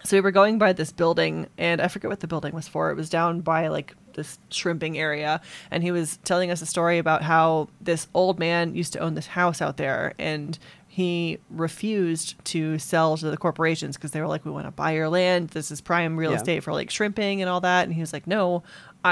so 0.03 0.15
we 0.15 0.22
were 0.22 0.32
going 0.32 0.57
by 0.57 0.74
this 0.74 0.91
building 0.91 1.47
and 1.57 1.82
I 1.82 1.88
forget 1.89 2.09
what 2.09 2.22
the 2.22 2.28
building 2.28 2.53
was 2.53 2.68
for. 2.68 2.91
It 2.91 2.95
was 2.95 3.09
down 3.09 3.41
by 3.41 3.68
like 3.68 3.93
this 4.13 4.39
shrimping 4.49 4.97
area 4.97 5.41
and 5.70 5.84
he 5.84 5.91
was 5.91 6.18
telling 6.24 6.49
us 6.49 6.61
a 6.61 6.65
story 6.65 6.97
about 6.97 7.22
how 7.24 7.68
this 7.82 8.07
old 8.13 8.39
man 8.39 8.74
used 8.74 8.93
to 8.93 8.99
own 8.99 9.13
this 9.15 9.28
house 9.28 9.61
out 9.61 9.78
there 9.78 10.13
and 10.18 10.57
he 10.88 11.38
refused 11.51 12.34
to 12.45 12.80
sell 12.80 13.18
to 13.18 13.30
the 13.30 13.38
corporations 13.38 13.95
because 13.95 14.09
they 14.11 14.20
were 14.22 14.26
like 14.28 14.43
we 14.43 14.49
want 14.49 14.65
to 14.65 14.72
buy 14.72 14.93
your 14.93 15.09
land 15.09 15.49
this 15.49 15.70
is 15.70 15.80
prime 15.82 16.18
real 16.18 16.32
Yeah. 16.32 16.38
estate 16.38 16.63
for 16.63 16.74
like 16.74 16.89
shrimping 16.89 17.41
and 17.41 17.49
all 17.49 17.61
that 17.61 17.84
and 17.86 17.93
he 17.93 17.99
was 18.01 18.11
like 18.13 18.26
no 18.26 18.63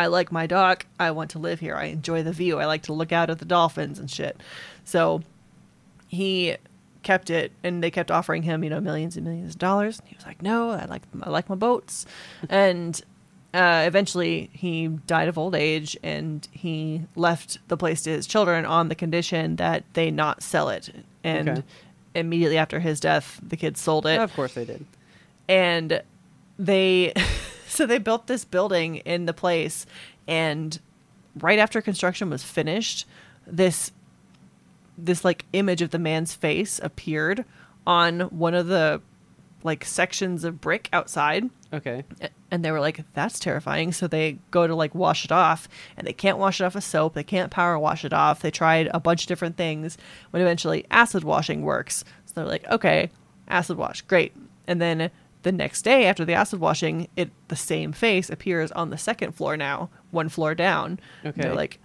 i 0.01 0.07
like 0.07 0.31
my 0.31 0.45
dock 0.47 0.85
i 0.99 1.09
want 1.11 1.29
to 1.31 1.39
live 1.39 1.59
here. 1.59 1.75
I 1.75 1.85
enjoy 1.85 2.21
the 2.23 2.31
view. 2.33 2.59
I 2.59 2.65
like 2.65 2.83
to 2.83 2.93
look 2.93 3.11
out 3.11 3.29
at 3.29 3.39
the 3.39 3.45
dolphins 3.45 3.97
and 3.99 4.09
shit. 4.09 4.35
So 4.83 5.21
he 6.07 6.57
kept 7.03 7.29
it 7.29 7.51
and 7.63 7.83
they 7.83 7.91
kept 7.91 8.09
offering 8.09 8.43
him 8.43 8.63
you 8.63 8.69
know 8.69 8.79
millions 8.81 9.15
and 9.17 9.25
millions 9.25 9.53
of 9.55 9.59
dollars. 9.59 10.01
He 10.05 10.15
was 10.15 10.25
like 10.25 10.41
no 10.41 10.69
i 10.71 10.85
like 10.85 11.03
i 11.23 11.29
like 11.29 11.47
my 11.49 11.55
boats. 11.55 12.05
And 12.49 13.01
uh, 13.53 13.83
eventually 13.87 14.49
he 14.51 14.87
died 14.87 15.29
of 15.29 15.37
old 15.37 15.55
age 15.55 15.95
and 16.03 16.45
he 16.51 17.03
left 17.15 17.57
the 17.69 17.77
place 17.77 18.01
to 18.03 18.09
his 18.09 18.27
children 18.27 18.65
on 18.65 18.89
the 18.89 18.95
condition 18.95 19.55
that 19.55 19.83
they 19.93 20.11
not 20.11 20.43
sell 20.43 20.67
it. 20.69 20.89
And 21.23 21.47
Okay. 21.49 21.63
immediately 22.15 22.57
after 22.57 22.79
his 22.81 22.99
death 22.99 23.39
the 23.41 23.55
kids 23.55 23.79
sold 23.79 24.05
it. 24.07 24.19
Of 24.19 24.33
course 24.33 24.53
they 24.55 24.65
did. 24.65 24.85
and 25.47 26.01
they 26.59 27.13
so 27.76 27.86
they 27.86 27.97
built 27.97 28.28
this 28.28 28.45
building 28.45 28.97
in 28.97 29.26
the 29.26 29.34
place 29.34 29.86
and 30.28 30.80
right 31.39 31.59
after 31.59 31.82
construction 31.82 32.30
was 32.30 32.43
finished 32.43 33.05
this 33.45 33.91
this 34.97 35.26
like 35.26 35.45
image 35.53 35.82
of 35.82 35.91
the 35.91 35.99
man's 35.99 36.34
face 36.34 36.80
appeared 36.82 37.45
on 37.86 38.21
one 38.21 38.53
of 38.53 38.67
the 38.67 39.01
like 39.63 39.84
sections 39.84 40.43
of 40.43 40.61
brick 40.61 40.88
outside. 40.93 41.49
Okay. 41.73 42.03
And 42.51 42.63
they 42.63 42.71
were 42.71 42.80
like 42.80 43.03
that's 43.13 43.39
terrifying. 43.39 43.91
So 43.91 44.07
they 44.07 44.38
go 44.51 44.67
to 44.67 44.76
like 44.76 44.93
wash 44.95 45.26
it 45.26 45.32
off 45.32 45.67
and 45.97 46.07
they 46.07 46.13
can't 46.13 46.38
wash 46.38 46.61
it 46.61 46.63
off 46.63 46.76
with 46.76 46.84
soap. 46.84 47.15
They 47.15 47.23
can't 47.23 47.51
power 47.51 47.78
wash 47.78 48.05
it 48.05 48.13
off. 48.13 48.41
They 48.41 48.51
tried 48.51 48.89
a 48.93 48.99
bunch 48.99 49.23
of 49.23 49.28
different 49.28 49.57
things 49.57 49.97
when 50.30 50.41
eventually 50.41 50.86
acid 50.91 51.23
washing 51.23 51.63
works. 51.63 52.05
So 52.26 52.34
they're 52.36 52.45
like 52.45 52.69
okay 52.69 53.09
acid 53.47 53.78
wash 53.78 54.01
great. 54.03 54.34
And 54.67 54.80
then 54.80 55.09
the 55.45 55.51
next 55.51 55.83
day 55.83 56.05
after 56.05 56.25
the 56.25 56.33
acid 56.33 56.59
washing 56.59 57.07
it 57.15 57.29
the 57.47 57.55
same 57.55 57.93
face 57.93 58.29
appears 58.29 58.71
on 58.73 58.89
the 58.89 58.97
second 58.97 59.31
floor 59.31 59.55
now 59.55 59.89
one 60.11 60.27
floor 60.27 60.53
down 60.53 60.99
Okay. 61.25 61.41
they're 61.41 61.55
like 61.55 61.79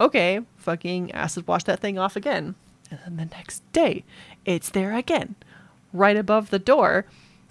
okay 0.00 0.40
fucking 0.56 1.12
acid 1.12 1.46
wash 1.46 1.64
that 1.64 1.78
thing 1.80 1.98
off 1.98 2.16
again 2.16 2.54
and 2.90 2.98
then 3.04 3.16
the 3.16 3.36
next 3.36 3.62
day 3.72 4.02
it's 4.44 4.70
there 4.70 4.94
again 4.94 5.36
right 5.92 6.16
above 6.16 6.50
the 6.50 6.58
door 6.58 7.04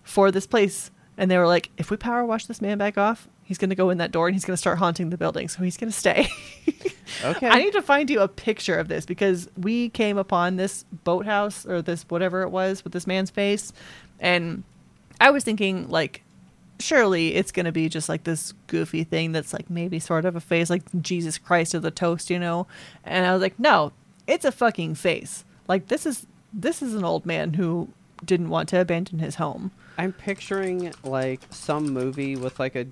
for 0.03 0.31
this 0.31 0.47
place. 0.47 0.89
And 1.17 1.29
they 1.29 1.37
were 1.37 1.45
like, 1.45 1.69
if 1.77 1.91
we 1.91 1.97
power 1.97 2.25
wash 2.25 2.45
this 2.47 2.59
man 2.59 2.79
back 2.79 2.97
off, 2.97 3.27
he's 3.43 3.59
going 3.59 3.69
to 3.69 3.75
go 3.75 3.91
in 3.91 3.99
that 3.99 4.11
door 4.11 4.27
and 4.27 4.33
he's 4.35 4.43
going 4.45 4.53
to 4.55 4.57
start 4.57 4.79
haunting 4.79 5.11
the 5.11 5.17
building. 5.17 5.47
So 5.47 5.61
he's 5.61 5.77
going 5.77 5.91
to 5.91 5.97
stay. 5.97 6.27
Okay. 7.25 7.47
I 7.49 7.59
need 7.59 7.73
to 7.73 7.81
find 7.81 8.09
you 8.09 8.21
a 8.21 8.27
picture 8.27 8.79
of 8.79 8.87
this 8.87 9.05
because 9.05 9.47
we 9.57 9.89
came 9.89 10.17
upon 10.17 10.55
this 10.55 10.85
boathouse 11.03 11.65
or 11.65 11.81
this 11.81 12.03
whatever 12.07 12.41
it 12.41 12.49
was 12.49 12.83
with 12.85 12.93
this 12.93 13.05
man's 13.05 13.29
face. 13.29 13.73
And 14.19 14.63
I 15.21 15.31
was 15.31 15.43
thinking, 15.43 15.87
like, 15.87 16.23
surely 16.79 17.35
it's 17.35 17.51
going 17.51 17.67
to 17.67 17.71
be 17.71 17.87
just 17.87 18.09
like 18.09 18.23
this 18.23 18.53
goofy 18.67 19.03
thing 19.03 19.31
that's 19.31 19.53
like 19.53 19.69
maybe 19.69 19.99
sort 19.99 20.25
of 20.25 20.35
a 20.35 20.41
face, 20.41 20.69
like 20.69 20.83
Jesus 21.01 21.37
Christ 21.37 21.73
of 21.73 21.83
the 21.83 21.91
toast, 21.91 22.29
you 22.29 22.39
know? 22.39 22.67
And 23.05 23.25
I 23.25 23.31
was 23.33 23.41
like, 23.41 23.57
no, 23.59 23.93
it's 24.27 24.43
a 24.45 24.51
fucking 24.51 24.95
face. 24.95 25.45
Like, 25.67 25.87
this 25.87 26.05
is. 26.05 26.27
This 26.53 26.81
is 26.81 26.95
an 26.95 27.05
old 27.05 27.25
man 27.25 27.53
who 27.53 27.87
didn't 28.25 28.49
want 28.49 28.67
to 28.69 28.81
abandon 28.81 29.19
his 29.19 29.35
home. 29.35 29.71
I'm 29.97 30.11
picturing 30.11 30.93
like 31.03 31.39
some 31.49 31.91
movie 31.91 32.35
with 32.35 32.59
like 32.59 32.75
a 32.75 32.87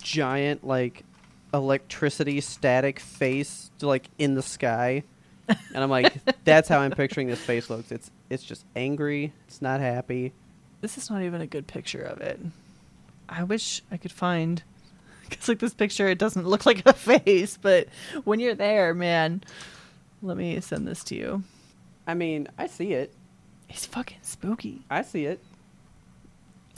giant 0.00 0.66
like 0.66 1.04
electricity 1.52 2.40
static 2.40 3.00
face 3.00 3.70
like 3.82 4.08
in 4.18 4.34
the 4.34 4.42
sky. 4.42 5.02
And 5.46 5.84
I'm 5.84 5.90
like, 5.90 6.14
that's 6.44 6.68
how 6.68 6.80
I'm 6.80 6.92
picturing 6.92 7.26
this 7.26 7.40
face 7.40 7.68
looks. 7.68 7.92
It's 7.92 8.10
it's 8.30 8.42
just 8.42 8.64
angry. 8.74 9.32
It's 9.46 9.60
not 9.60 9.80
happy. 9.80 10.32
This 10.82 10.98
is 10.98 11.08
not 11.08 11.22
even 11.22 11.40
a 11.40 11.46
good 11.46 11.66
picture 11.66 12.02
of 12.02 12.20
it. 12.20 12.38
I 13.28 13.44
wish 13.44 13.80
I 13.90 13.96
could 13.96 14.12
find 14.12 14.62
because 15.28 15.48
like 15.48 15.60
this 15.60 15.72
picture, 15.72 16.08
it 16.08 16.18
doesn't 16.18 16.46
look 16.46 16.66
like 16.66 16.84
a 16.84 16.92
face, 16.92 17.56
but 17.56 17.88
when 18.24 18.40
you're 18.40 18.54
there, 18.54 18.92
man, 18.92 19.42
let 20.20 20.36
me 20.36 20.60
send 20.60 20.86
this 20.86 21.02
to 21.04 21.14
you. 21.14 21.44
I 22.06 22.14
mean, 22.14 22.48
I 22.58 22.66
see 22.66 22.92
it. 22.92 23.14
It's 23.70 23.86
fucking 23.86 24.18
spooky. 24.22 24.82
I 24.90 25.02
see 25.02 25.24
it. 25.24 25.42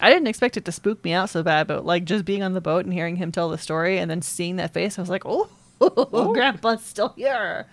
I 0.02 0.10
didn't 0.10 0.28
expect 0.28 0.56
it 0.56 0.64
to 0.66 0.72
spook 0.72 1.02
me 1.02 1.12
out 1.12 1.30
so 1.30 1.42
bad, 1.42 1.66
but 1.66 1.86
like 1.86 2.04
just 2.04 2.24
being 2.24 2.42
on 2.42 2.52
the 2.52 2.60
boat 2.60 2.84
and 2.84 2.92
hearing 2.92 3.16
him 3.16 3.32
tell 3.32 3.48
the 3.48 3.58
story 3.58 3.98
and 3.98 4.10
then 4.10 4.22
seeing 4.22 4.56
that 4.56 4.74
face, 4.74 4.98
I 4.98 5.02
was 5.02 5.10
like, 5.10 5.24
oh, 5.24 5.48
oh. 5.80 6.32
Grandpa's 6.34 6.82
still 6.82 7.14
here. 7.16 7.66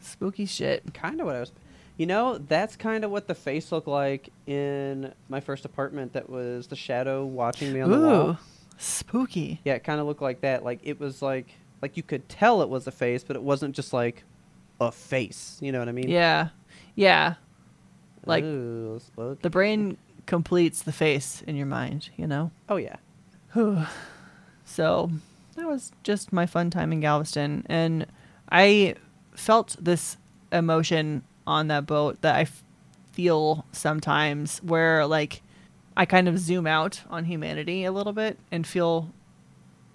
Spooky 0.00 0.46
shit. 0.46 0.92
Kind 0.94 1.20
of 1.20 1.26
what 1.26 1.36
I 1.36 1.40
was. 1.40 1.52
You 1.96 2.06
know, 2.06 2.38
that's 2.38 2.74
kind 2.74 3.04
of 3.04 3.10
what 3.10 3.28
the 3.28 3.34
face 3.34 3.70
looked 3.70 3.86
like 3.86 4.30
in 4.46 5.12
my 5.28 5.40
first 5.40 5.64
apartment. 5.64 6.12
That 6.14 6.28
was 6.28 6.66
the 6.66 6.76
shadow 6.76 7.24
watching 7.24 7.72
me 7.72 7.80
on 7.80 7.90
the 7.90 8.00
wall. 8.00 8.30
Ooh, 8.30 8.36
spooky. 8.78 9.60
Yeah, 9.64 9.74
it 9.74 9.84
kind 9.84 10.00
of 10.00 10.06
looked 10.06 10.22
like 10.22 10.40
that. 10.40 10.64
Like 10.64 10.80
it 10.82 10.98
was 10.98 11.22
like 11.22 11.54
like 11.82 11.96
you 11.96 12.02
could 12.02 12.28
tell 12.28 12.62
it 12.62 12.68
was 12.68 12.86
a 12.86 12.90
face, 12.90 13.22
but 13.22 13.36
it 13.36 13.42
wasn't 13.42 13.76
just 13.76 13.92
like 13.92 14.24
a 14.80 14.90
face. 14.90 15.58
You 15.60 15.70
know 15.70 15.78
what 15.78 15.88
I 15.88 15.92
mean? 15.92 16.08
Yeah, 16.08 16.48
yeah. 16.94 17.34
like, 18.26 18.42
Ooh, 18.42 18.98
spooky. 18.98 19.40
The 19.42 19.50
brain 19.50 19.96
completes 20.26 20.82
the 20.82 20.92
face 20.92 21.42
in 21.46 21.56
your 21.56 21.66
mind, 21.66 22.10
you 22.16 22.26
know? 22.26 22.50
Oh 22.68 22.76
yeah. 22.76 22.96
So 24.66 25.10
that 25.56 25.68
was 25.68 25.92
just 26.02 26.32
my 26.32 26.46
fun 26.46 26.70
time 26.70 26.90
in 26.90 27.00
Galveston. 27.00 27.64
And 27.68 28.06
I 28.50 28.94
felt 29.34 29.76
this 29.78 30.16
emotion 30.50 31.22
on 31.46 31.68
that 31.68 31.86
boat 31.86 32.20
that 32.22 32.36
I 32.36 32.42
f- 32.42 32.62
feel 33.12 33.64
sometimes 33.72 34.58
where, 34.58 35.06
like, 35.06 35.42
I 35.96 36.06
kind 36.06 36.28
of 36.28 36.38
zoom 36.38 36.66
out 36.66 37.02
on 37.08 37.24
humanity 37.24 37.84
a 37.84 37.92
little 37.92 38.12
bit 38.12 38.38
and 38.50 38.66
feel 38.66 39.10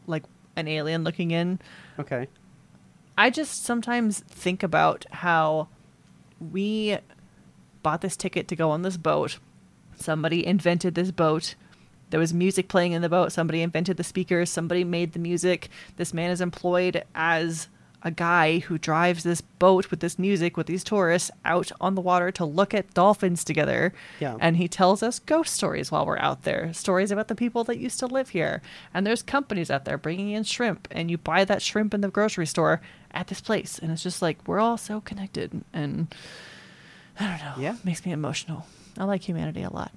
like 0.08 0.24
an 0.56 0.68
alien 0.68 1.04
looking 1.04 1.32
in. 1.32 1.60
Okay. 2.00 2.28
I 3.18 3.30
just 3.30 3.64
sometimes 3.66 4.20
think 4.22 4.64
about 4.64 5.06
how 5.12 5.68
we 6.40 6.98
bought 7.84 8.02
this 8.02 8.16
ticket 8.16 8.48
to 8.48 8.56
go 8.56 8.72
on 8.72 8.82
this 8.82 8.98
boat. 8.98 9.40
Somebody 9.96 10.46
invented 10.46 10.96
this 10.96 11.12
boat. 11.12 11.56
There 12.12 12.20
was 12.20 12.34
music 12.34 12.70
playing 12.70 12.94
in 12.94 13.02
the 13.02 13.10
boat. 13.10 13.32
Somebody 13.32 13.62
invented 13.62 13.98
the 13.98 14.04
speakers. 14.04 14.50
Somebody 14.50 14.84
made 14.84 15.12
the 15.14 15.20
music. 15.20 15.70
This 15.98 16.14
man 16.14 16.32
is 16.32 16.42
employed 16.42 17.04
as 17.14 17.68
a 18.02 18.12
guy 18.12 18.60
who 18.60 18.78
drives 18.78 19.24
this 19.24 19.42
boat 19.42 19.92
with 19.92 20.00
this 20.00 20.18
music 20.18 20.56
with 20.56 20.68
these 20.68 20.84
tourists 20.84 21.30
out 21.44 21.72
on 21.82 21.96
the 21.96 22.02
water 22.02 22.32
to 22.32 22.46
look 22.46 22.74
at 22.74 22.94
dolphins 22.94 23.44
together. 23.44 23.94
Yeah. 24.20 24.38
And 24.40 24.58
he 24.58 24.68
tells 24.68 25.04
us 25.04 25.20
ghost 25.20 25.54
stories 25.54 25.92
while 25.92 26.06
we're 26.06 26.18
out 26.20 26.44
there, 26.44 26.74
stories 26.74 27.12
about 27.12 27.28
the 27.28 27.36
people 27.36 27.64
that 27.66 27.78
used 27.78 28.00
to 28.00 28.08
live 28.08 28.30
here. 28.30 28.62
And 28.94 29.06
there's 29.06 29.22
companies 29.22 29.70
out 29.70 29.86
there 29.86 29.98
bringing 29.98 30.32
in 30.32 30.44
shrimp, 30.44 30.88
and 30.92 31.12
you 31.12 31.18
buy 31.18 31.44
that 31.46 31.62
shrimp 31.62 31.94
in 31.94 32.02
the 32.02 32.10
grocery 32.10 32.46
store 32.48 32.82
at 33.12 33.28
this 33.28 33.42
place. 33.42 33.78
And 33.80 33.92
it's 33.92 34.04
just 34.04 34.22
like 34.22 34.38
we're 34.48 34.60
all 34.60 34.78
so 34.78 35.02
connected. 35.02 35.64
And 35.74 36.14
I 37.20 37.28
don't 37.28 37.40
know. 37.40 37.62
Yeah. 37.62 37.76
It 37.76 37.86
Makes 37.86 38.06
me 38.06 38.12
emotional. 38.12 38.66
I 38.98 39.04
like 39.04 39.22
humanity 39.22 39.64
a 39.64 39.70
lot. 39.70 39.92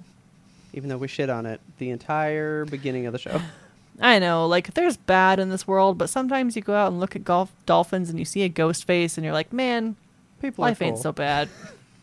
Even 0.73 0.89
though 0.89 0.97
we 0.97 1.07
shit 1.07 1.29
on 1.29 1.45
it 1.45 1.61
the 1.77 1.91
entire 1.91 2.65
beginning 2.65 3.05
of 3.05 3.13
the 3.13 3.19
show. 3.19 3.39
I 3.99 4.19
know, 4.19 4.47
like 4.47 4.73
there's 4.73 4.97
bad 4.97 5.39
in 5.39 5.49
this 5.49 5.67
world, 5.67 5.97
but 5.97 6.09
sometimes 6.09 6.55
you 6.55 6.61
go 6.61 6.75
out 6.75 6.91
and 6.91 6.99
look 6.99 7.15
at 7.15 7.23
golf 7.23 7.53
dolphins 7.65 8.09
and 8.09 8.17
you 8.17 8.25
see 8.25 8.41
a 8.41 8.49
ghost 8.49 8.85
face 8.85 9.17
and 9.17 9.23
you're 9.23 9.33
like, 9.33 9.53
man, 9.53 9.95
People 10.41 10.63
life 10.63 10.81
are 10.81 10.85
ain't 10.85 10.97
so 10.97 11.11
bad. 11.11 11.47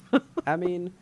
I 0.46 0.56
mean, 0.56 0.92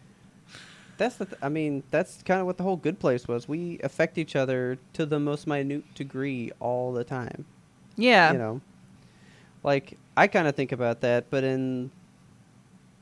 that's 0.96 1.16
the. 1.16 1.26
Th- 1.26 1.38
I 1.40 1.48
mean, 1.48 1.84
that's 1.90 2.22
kind 2.22 2.40
of 2.40 2.46
what 2.46 2.56
the 2.56 2.64
whole 2.64 2.76
good 2.76 2.98
place 2.98 3.28
was. 3.28 3.48
We 3.48 3.78
affect 3.84 4.18
each 4.18 4.34
other 4.34 4.78
to 4.94 5.06
the 5.06 5.20
most 5.20 5.46
minute 5.46 5.84
degree 5.94 6.50
all 6.58 6.92
the 6.92 7.04
time. 7.04 7.44
Yeah. 7.96 8.32
You 8.32 8.38
know, 8.38 8.60
like 9.62 9.96
I 10.16 10.26
kind 10.26 10.48
of 10.48 10.56
think 10.56 10.72
about 10.72 11.00
that, 11.02 11.30
but 11.30 11.44
in 11.44 11.90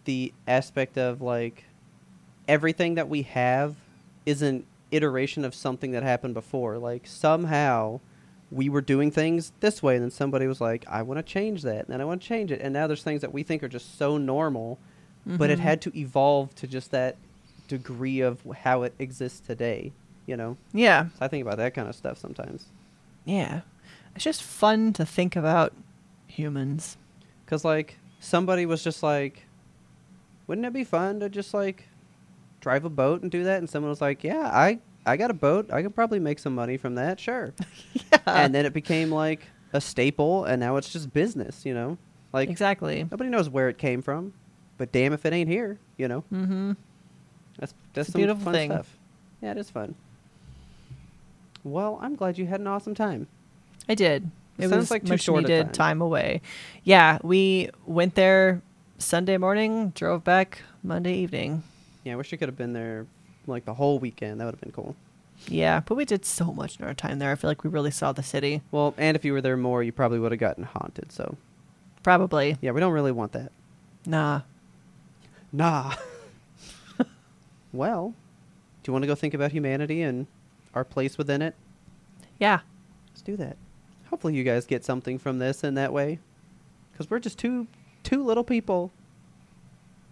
the 0.05 0.33
aspect 0.47 0.99
of 0.99 1.23
like 1.23 1.65
everything 2.47 2.97
that 2.97 3.09
we 3.09 3.23
have 3.23 3.75
is 4.27 4.43
an 4.43 4.67
iteration 4.91 5.45
of 5.45 5.55
something 5.55 5.91
that 5.93 6.03
happened 6.03 6.35
before. 6.35 6.79
Like 6.79 7.07
somehow 7.07 8.01
we 8.51 8.69
were 8.69 8.81
doing 8.81 9.11
things 9.11 9.53
this 9.61 9.83
way, 9.83 9.97
and 9.97 10.05
then 10.05 10.11
somebody 10.11 10.47
was 10.47 10.61
like, 10.61 10.85
"I 10.89 11.03
want 11.03 11.19
to 11.19 11.23
change 11.23 11.63
that," 11.63 11.81
and 11.85 11.89
then 11.89 12.01
I 12.01 12.05
want 12.05 12.23
to 12.23 12.29
change 12.29 12.53
it, 12.53 12.61
and 12.61 12.73
now 12.73 12.87
there's 12.87 13.03
things 13.03 13.21
that 13.23 13.33
we 13.33 13.43
think 13.43 13.63
are 13.65 13.69
just 13.69 13.99
so 13.99 14.17
normal, 14.19 14.79
but 15.27 15.51
it 15.51 15.59
Mhm. 15.59 15.63
had 15.63 15.81
to 15.83 15.99
evolve 15.99 16.55
to 16.57 16.67
just 16.69 16.93
that 16.93 17.17
degree 17.67 18.21
of 18.21 18.41
how 18.61 18.83
it 18.83 18.95
exists 19.01 19.41
today. 19.41 19.93
You 20.27 20.37
know, 20.37 20.57
Yeah. 20.73 21.07
so 21.11 21.17
I 21.21 21.29
think 21.29 21.43
about 21.43 21.57
that 21.59 21.75
kind 21.75 21.89
of 21.89 21.95
stuff 21.97 22.19
sometimes. 22.19 22.67
Yeah. 23.25 23.63
It's 24.15 24.25
just 24.25 24.43
fun 24.43 24.93
to 24.95 25.05
think 25.07 25.35
about 25.37 25.73
humans. 26.29 26.97
Because, 27.45 27.65
like, 27.65 27.99
somebody 28.21 28.67
was 28.67 28.83
just 28.83 29.03
like, 29.03 29.47
wouldn't 30.47 30.67
it 30.67 30.73
be 30.73 30.83
fun 30.85 31.21
to 31.21 31.29
just, 31.29 31.53
like, 31.55 31.89
drive 32.67 32.85
a 32.85 32.91
boat 32.91 33.23
and 33.23 33.31
do 33.31 33.45
that? 33.45 33.59
And 33.59 33.71
someone 33.71 33.91
was 33.91 34.01
like, 34.01 34.25
yeah, 34.25 34.51
I, 34.53 34.81
I 35.07 35.17
got 35.17 35.31
a 35.31 35.35
boat. 35.35 35.73
I 35.73 35.83
could 35.83 35.95
probably 35.95 36.19
make 36.19 36.41
some 36.41 36.53
money 36.53 36.77
from 36.77 36.97
that. 36.97 37.21
Sure. 37.21 37.55
yeah. 37.93 38.19
and 38.27 38.53
then 38.53 38.67
it 38.67 38.73
became, 38.73 39.13
like, 39.13 39.47
a 39.73 39.81
staple, 39.81 40.45
and 40.45 40.59
now 40.59 40.75
it's 40.75 40.93
just 40.93 41.13
business, 41.13 41.65
you 41.65 41.73
know? 41.73 41.97
Like, 42.33 42.51
exactly. 42.51 43.07
nobody 43.09 43.31
knows 43.31 43.49
where 43.49 43.69
it 43.69 43.79
came 43.79 44.03
from, 44.03 44.33
but 44.79 44.91
damn 44.91 45.13
if 45.13 45.25
it 45.25 45.33
ain't 45.33 45.49
here, 45.49 45.79
you 45.97 46.09
know? 46.09 46.25
Mm-hmm. 46.33 46.73
That's, 47.57 47.73
that's 47.95 48.11
some 48.11 48.19
beautiful 48.19 48.43
fun 48.43 48.53
thing. 48.53 48.71
stuff. 48.73 48.99
Yeah, 49.41 49.53
it 49.53 49.59
is 49.59 49.71
fun. 49.71 49.95
Well, 51.63 52.01
I'm 52.03 52.17
glad 52.17 52.37
you 52.37 52.47
had 52.47 52.59
an 52.59 52.67
awesome 52.67 52.97
time. 52.97 53.29
I 53.89 53.95
did. 53.95 54.29
It 54.59 54.71
Sounds 54.71 54.77
was 54.77 54.91
like 54.91 55.05
too 55.05 55.13
much 55.13 55.29
needed 55.29 55.67
time. 55.67 55.73
time 55.73 56.01
away. 56.01 56.41
Yeah, 56.83 57.19
we 57.23 57.71
went 57.87 58.17
there 58.17 58.61
Sunday 58.99 59.37
morning, 59.37 59.91
drove 59.91 60.25
back 60.25 60.63
Monday 60.83 61.15
evening. 61.19 61.63
Yeah, 62.07 62.13
I 62.13 62.17
wish 62.17 62.31
you 62.31 62.39
could 62.39 62.49
have 62.49 62.57
been 62.57 62.73
there, 62.73 63.05
like, 63.49 63.65
the 63.65 63.75
whole 63.75 63.99
weekend. 63.99 64.41
That 64.41 64.45
would 64.45 64.55
have 64.55 64.61
been 64.61 64.71
cool. 64.71 64.95
Yeah, 65.49 65.81
but 65.85 65.97
we 65.97 66.05
did 66.05 66.25
so 66.25 66.53
much 66.53 66.79
in 66.79 66.85
our 66.85 66.95
time 66.95 67.19
there. 67.19 67.33
I 67.33 67.35
feel 67.35 67.51
like 67.51 67.65
we 67.65 67.69
really 67.69 67.91
saw 67.91 68.13
the 68.13 68.23
city. 68.23 68.63
Well, 68.71 68.95
and 68.97 69.17
if 69.17 69.25
you 69.25 69.33
were 69.33 69.41
there 69.41 69.57
more, 69.57 69.83
you 69.83 69.91
probably 69.91 70.21
would 70.21 70.31
have 70.31 70.39
gotten 70.39 70.63
haunted, 70.63 71.11
so. 71.11 71.37
Probably. 72.05 72.59
Yeah, 72.61 72.71
we 72.71 72.79
don't 72.79 72.93
really 72.93 73.11
want 73.11 73.33
that. 73.33 73.51
Nah. 74.07 74.43
Nah. 75.53 75.95
well, 77.73 78.15
do 78.85 78.89
you 78.89 78.93
want 78.93 79.03
to 79.03 79.09
go 79.09 79.17
think 79.17 79.35
about 79.35 79.51
humanity 79.51 80.01
and 80.03 80.29
our 80.75 80.85
place 80.85 81.19
within 81.19 81.43
it? 81.43 81.57
Yeah. 82.39 82.61
Let's 83.09 83.23
do 83.23 83.37
that. 83.39 83.57
Hopefully, 84.11 84.37
you 84.37 84.45
guys 84.45 84.65
get 84.65 84.85
something 84.85 85.19
from 85.19 85.41
this 85.41 85.65
in 85.65 85.75
that 85.75 85.93
way, 85.93 86.21
because 86.93 87.11
we're 87.11 87.19
just 87.19 87.37
two 87.37 87.67
two 88.05 88.23
little 88.25 88.45
people 88.45 88.93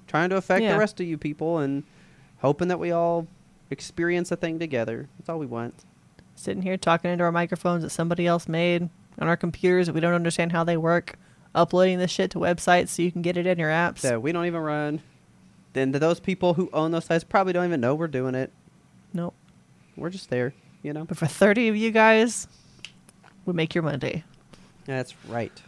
trying 0.06 0.30
to 0.30 0.36
affect 0.36 0.62
Yeah. 0.62 0.72
the 0.72 0.78
rest 0.78 1.00
of 1.00 1.06
you 1.06 1.18
people 1.18 1.58
and 1.58 1.82
hoping 2.38 2.68
that 2.68 2.78
we 2.78 2.90
all 2.90 3.26
experience 3.70 4.30
a 4.30 4.36
thing 4.36 4.58
together. 4.58 5.08
That's 5.18 5.28
all 5.28 5.38
we 5.38 5.46
want. 5.46 5.84
Sitting 6.34 6.62
here 6.62 6.76
talking 6.76 7.10
into 7.10 7.24
our 7.24 7.32
microphones 7.32 7.82
that 7.82 7.90
somebody 7.90 8.26
else 8.26 8.48
made 8.48 8.88
on 9.18 9.28
our 9.28 9.36
computers 9.36 9.86
that 9.86 9.92
we 9.94 10.00
don't 10.00 10.14
understand 10.14 10.52
how 10.52 10.64
they 10.64 10.76
work, 10.76 11.16
uploading 11.54 11.98
this 11.98 12.10
shit 12.10 12.30
to 12.32 12.38
websites 12.38 12.88
so 12.88 13.02
you 13.02 13.12
can 13.12 13.22
get 13.22 13.36
it 13.36 13.46
in 13.46 13.58
your 13.58 13.70
apps. 13.70 14.00
that 14.00 14.20
we 14.20 14.32
don't 14.32 14.46
even 14.46 14.60
run. 14.60 15.00
Then 15.72 15.92
th- 15.92 16.00
those 16.00 16.20
people 16.20 16.54
who 16.54 16.68
own 16.72 16.90
those 16.90 17.04
sites 17.06 17.24
probably 17.24 17.52
don't 17.52 17.64
even 17.64 17.80
know 17.80 17.94
we're 17.94 18.06
doing 18.08 18.34
it. 18.34 18.52
Nope. 19.12 19.34
We're 19.96 20.10
just 20.10 20.30
there, 20.30 20.52
you 20.82 20.92
know. 20.92 21.04
But 21.04 21.16
for 21.16 21.26
30 21.26 21.68
of 21.68 21.76
you 21.76 21.90
guys, 21.92 22.48
we 23.46 23.52
make 23.52 23.74
your 23.74 23.82
Monday. 23.82 24.24
That's 24.86 25.14
right. 25.28 25.62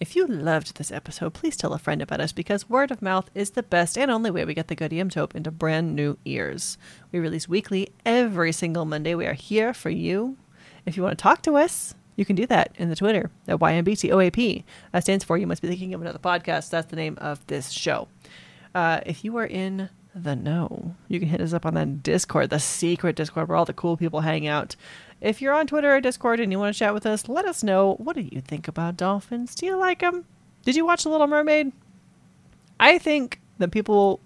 If 0.00 0.16
you 0.16 0.26
loved 0.26 0.78
this 0.78 0.90
episode, 0.90 1.34
please 1.34 1.58
tell 1.58 1.74
a 1.74 1.78
friend 1.78 2.00
about 2.00 2.22
us 2.22 2.32
because 2.32 2.70
word 2.70 2.90
of 2.90 3.02
mouth 3.02 3.30
is 3.34 3.50
the 3.50 3.62
best 3.62 3.98
and 3.98 4.10
only 4.10 4.30
way 4.30 4.46
we 4.46 4.54
get 4.54 4.68
the 4.68 4.74
good 4.74 5.10
Tope 5.10 5.34
into 5.36 5.50
brand 5.50 5.94
new 5.94 6.16
ears. 6.24 6.78
We 7.12 7.18
release 7.18 7.46
weekly 7.46 7.90
every 8.06 8.50
single 8.52 8.86
Monday. 8.86 9.14
We 9.14 9.26
are 9.26 9.34
here 9.34 9.74
for 9.74 9.90
you. 9.90 10.38
If 10.86 10.96
you 10.96 11.02
want 11.02 11.18
to 11.18 11.22
talk 11.22 11.42
to 11.42 11.58
us, 11.58 11.94
you 12.16 12.24
can 12.24 12.34
do 12.34 12.46
that 12.46 12.74
in 12.78 12.88
the 12.88 12.96
Twitter 12.96 13.30
at 13.46 13.58
YMBTOAP. 13.58 14.64
That 14.92 15.02
stands 15.02 15.22
for 15.22 15.36
You 15.36 15.46
Must 15.46 15.60
Be 15.60 15.68
Thinking 15.68 15.92
of 15.92 16.00
Another 16.00 16.18
Podcast. 16.18 16.70
That's 16.70 16.88
the 16.88 16.96
name 16.96 17.18
of 17.20 17.46
this 17.48 17.68
show. 17.68 18.08
Uh, 18.74 19.00
if 19.04 19.22
you 19.22 19.36
are 19.36 19.46
in 19.46 19.90
the 20.14 20.34
know, 20.34 20.94
you 21.08 21.20
can 21.20 21.28
hit 21.28 21.42
us 21.42 21.52
up 21.52 21.66
on 21.66 21.74
that 21.74 22.02
Discord, 22.02 22.48
the 22.48 22.58
secret 22.58 23.16
Discord 23.16 23.48
where 23.48 23.56
all 23.56 23.66
the 23.66 23.74
cool 23.74 23.98
people 23.98 24.20
hang 24.22 24.46
out. 24.46 24.76
If 25.20 25.42
you're 25.42 25.54
on 25.54 25.66
Twitter 25.66 25.94
or 25.94 26.00
Discord 26.00 26.40
and 26.40 26.50
you 26.50 26.58
want 26.58 26.74
to 26.74 26.78
chat 26.78 26.94
with 26.94 27.04
us, 27.04 27.28
let 27.28 27.44
us 27.44 27.62
know. 27.62 27.94
What 27.96 28.16
do 28.16 28.22
you 28.22 28.40
think 28.40 28.68
about 28.68 28.96
dolphins? 28.96 29.54
Do 29.54 29.66
you 29.66 29.76
like 29.76 30.00
them? 30.00 30.24
Did 30.64 30.76
you 30.76 30.84
watch 30.86 31.04
The 31.04 31.10
Little 31.10 31.26
Mermaid? 31.26 31.72
I 32.78 32.98
think 32.98 33.40
that 33.58 33.70
people 33.70 34.20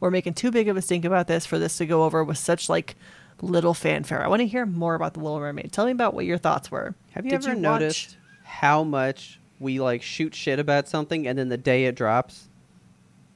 were 0.00 0.10
making 0.10 0.34
too 0.34 0.50
big 0.52 0.68
of 0.68 0.76
a 0.76 0.82
stink 0.82 1.04
about 1.04 1.26
this 1.26 1.44
for 1.44 1.58
this 1.58 1.76
to 1.78 1.86
go 1.86 2.04
over 2.04 2.22
with 2.22 2.38
such 2.38 2.68
like 2.68 2.94
little 3.42 3.74
fanfare. 3.74 4.24
I 4.24 4.28
want 4.28 4.40
to 4.40 4.46
hear 4.46 4.64
more 4.66 4.94
about 4.94 5.14
The 5.14 5.20
Little 5.20 5.40
Mermaid. 5.40 5.72
Tell 5.72 5.86
me 5.86 5.92
about 5.92 6.14
what 6.14 6.24
your 6.24 6.38
thoughts 6.38 6.70
were. 6.70 6.94
Have 7.12 7.24
you 7.24 7.32
Did 7.32 7.44
ever 7.44 7.54
watch- 7.54 7.58
noticed 7.58 8.16
how 8.44 8.84
much 8.84 9.40
we 9.58 9.80
like 9.80 10.02
shoot 10.02 10.34
shit 10.34 10.60
about 10.60 10.88
something 10.88 11.26
and 11.26 11.36
then 11.36 11.48
the 11.48 11.56
day 11.56 11.86
it 11.86 11.96
drops, 11.96 12.48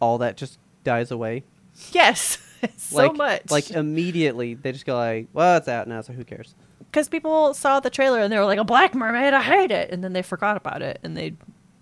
all 0.00 0.18
that 0.18 0.36
just 0.36 0.58
dies 0.84 1.10
away? 1.10 1.42
Yes, 1.90 2.38
so 2.76 2.96
like, 2.96 3.16
much. 3.16 3.50
Like 3.50 3.70
immediately 3.70 4.54
they 4.54 4.72
just 4.72 4.86
go 4.86 4.94
like, 4.94 5.28
"Well, 5.32 5.56
it's 5.56 5.68
out 5.68 5.88
now, 5.88 6.00
so 6.02 6.12
who 6.12 6.24
cares?" 6.24 6.54
Because 6.92 7.08
people 7.08 7.54
saw 7.54 7.80
the 7.80 7.88
trailer 7.90 8.20
and 8.20 8.30
they 8.32 8.38
were 8.38 8.44
like, 8.44 8.58
"A 8.58 8.64
black 8.64 8.94
mermaid, 8.94 9.32
I 9.32 9.40
hate 9.42 9.70
it," 9.70 9.90
and 9.90 10.04
then 10.04 10.12
they 10.12 10.22
forgot 10.22 10.56
about 10.58 10.82
it 10.82 11.00
and 11.02 11.16
they 11.16 11.32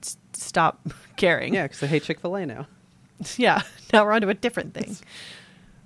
s- 0.02 0.16
stopped 0.32 0.92
caring. 1.16 1.52
Yeah, 1.52 1.64
because 1.64 1.80
they 1.80 1.88
hate 1.88 2.04
Chick 2.04 2.20
Fil 2.20 2.36
A 2.36 2.46
now. 2.46 2.66
yeah. 3.36 3.62
Now 3.92 4.04
we're 4.04 4.12
on 4.12 4.20
to 4.22 4.28
a 4.28 4.34
different 4.34 4.72
thing. 4.72 4.96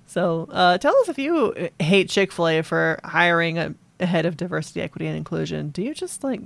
So, 0.07 0.47
uh, 0.51 0.77
tell 0.77 0.95
us 0.99 1.09
if 1.09 1.17
you 1.17 1.53
uh, 1.79 1.83
hate 1.83 2.09
Chick 2.09 2.31
Fil 2.31 2.47
A 2.47 2.61
for 2.61 2.99
hiring 3.03 3.57
a, 3.57 3.73
a 3.99 4.05
head 4.05 4.25
of 4.25 4.37
diversity, 4.37 4.81
equity, 4.81 5.07
and 5.07 5.17
inclusion. 5.17 5.69
Do 5.69 5.81
you 5.81 5.93
just 5.93 6.23
like 6.23 6.41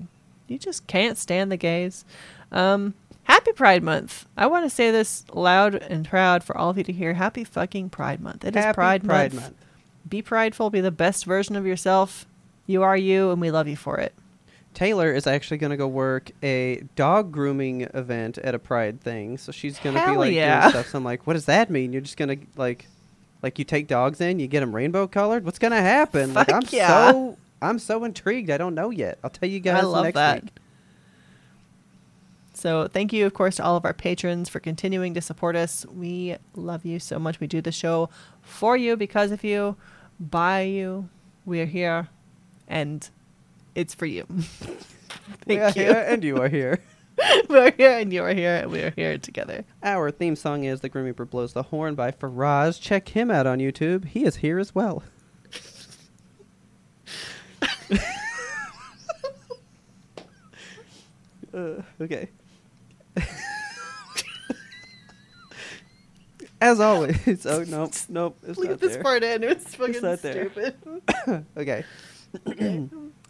you 0.47 0.57
just 0.57 0.87
can't 0.87 1.17
stand 1.17 1.51
the 1.51 1.57
gays? 1.57 2.05
Um, 2.51 2.93
happy 3.23 3.51
Pride 3.51 3.83
Month! 3.83 4.25
I 4.37 4.47
want 4.47 4.65
to 4.65 4.69
say 4.69 4.89
this 4.89 5.25
loud 5.33 5.75
and 5.75 6.07
proud 6.07 6.43
for 6.43 6.57
all 6.57 6.69
of 6.69 6.77
you 6.77 6.83
to 6.85 6.93
hear. 6.93 7.13
Happy 7.13 7.43
fucking 7.43 7.89
Pride 7.89 8.21
Month! 8.21 8.45
It 8.45 8.55
is 8.55 8.63
Happy 8.63 8.75
Pride, 8.75 9.03
Pride 9.03 9.33
Month. 9.33 9.45
Month. 9.47 9.65
Be 10.07 10.21
prideful. 10.21 10.69
Be 10.71 10.81
the 10.81 10.89
best 10.91 11.25
version 11.25 11.55
of 11.55 11.67
yourself. 11.67 12.25
You 12.69 12.83
are 12.83 12.95
you, 12.95 13.31
and 13.31 13.41
we 13.41 13.49
love 13.49 13.67
you 13.67 13.75
for 13.75 13.97
it. 13.97 14.13
Taylor 14.75 15.11
is 15.11 15.25
actually 15.25 15.57
going 15.57 15.71
to 15.71 15.77
go 15.77 15.87
work 15.87 16.29
a 16.43 16.83
dog 16.95 17.31
grooming 17.31 17.81
event 17.95 18.37
at 18.37 18.53
a 18.53 18.59
Pride 18.59 19.01
thing. 19.01 19.39
So 19.39 19.51
she's 19.51 19.79
going 19.79 19.95
to 19.95 20.05
be 20.05 20.15
like 20.15 20.33
yeah. 20.33 20.61
doing 20.61 20.71
stuff. 20.73 20.89
So 20.89 20.99
I'm 20.99 21.03
like, 21.03 21.25
what 21.25 21.33
does 21.33 21.45
that 21.45 21.71
mean? 21.71 21.91
You're 21.93 22.03
just 22.03 22.15
going 22.15 22.39
to 22.39 22.45
like, 22.57 22.85
like 23.41 23.57
you 23.57 23.65
take 23.65 23.87
dogs 23.87 24.21
in, 24.21 24.37
you 24.37 24.45
get 24.45 24.59
them 24.59 24.75
rainbow 24.75 25.07
colored. 25.07 25.45
What's 25.45 25.57
going 25.57 25.71
to 25.71 25.81
happen? 25.81 26.35
like 26.35 26.45
Fuck 26.45 26.55
I'm 26.57 26.69
yeah. 26.69 27.11
so 27.11 27.37
I'm 27.59 27.79
so 27.79 28.03
intrigued. 28.03 28.51
I 28.51 28.57
don't 28.57 28.75
know 28.75 28.91
yet. 28.91 29.17
I'll 29.23 29.31
tell 29.31 29.49
you 29.49 29.59
guys 29.59 29.83
I 29.83 29.87
love 29.87 30.03
next 30.03 30.15
that. 30.15 30.43
week. 30.43 30.53
So, 32.53 32.87
thank 32.87 33.11
you, 33.13 33.25
of 33.25 33.33
course, 33.33 33.55
to 33.55 33.63
all 33.63 33.77
of 33.77 33.85
our 33.85 33.93
patrons 33.93 34.47
for 34.47 34.59
continuing 34.59 35.15
to 35.15 35.21
support 35.21 35.55
us. 35.55 35.87
We 35.87 36.35
love 36.53 36.85
you 36.85 36.99
so 36.99 37.17
much. 37.17 37.39
We 37.39 37.47
do 37.47 37.61
the 37.61 37.71
show 37.71 38.09
for 38.43 38.77
you, 38.77 38.95
because 38.95 39.31
of 39.31 39.43
you, 39.43 39.75
by 40.19 40.61
you. 40.61 41.09
We 41.45 41.61
are 41.61 41.65
here, 41.65 42.09
and 42.69 43.09
it's 43.75 43.93
for 43.93 44.05
you. 44.05 44.25
We 44.29 44.37
thank 45.57 45.75
you. 45.75 45.91
and 45.91 46.23
you 46.23 46.37
are 46.41 46.47
here. 46.47 46.79
We're 47.49 47.71
here, 47.71 47.97
and 47.97 48.13
you 48.13 48.23
are 48.23 48.33
here, 48.33 48.55
and 48.61 48.71
we 48.71 48.81
are 48.81 48.91
here 48.91 49.17
together. 49.17 49.65
Our 49.83 50.09
theme 50.09 50.37
song 50.37 50.63
is 50.63 50.79
"The 50.79 50.87
Grim 50.87 51.03
Reaper 51.03 51.25
Blows 51.25 51.51
the 51.51 51.63
Horn" 51.63 51.95
by 51.95 52.11
Firage. 52.11 52.79
Check 52.79 53.09
him 53.09 53.29
out 53.29 53.45
on 53.45 53.59
YouTube. 53.59 54.05
He 54.05 54.23
is 54.23 54.37
here 54.37 54.57
as 54.57 54.73
well. 54.73 55.03
uh, 61.53 61.81
okay. 61.99 62.29
As 66.61 66.79
always. 66.79 67.45
Oh 67.45 67.63
nope, 67.67 67.93
nope. 68.09 68.37
It's 68.45 68.57
Leave 68.59 68.71
not 68.71 68.79
this 68.79 68.93
there. 68.93 69.03
part 69.03 69.23
in. 69.23 69.43
It's 69.43 69.75
fucking 69.75 70.01
there. 70.01 70.17
stupid. 70.17 70.75
Okay. 71.57 71.83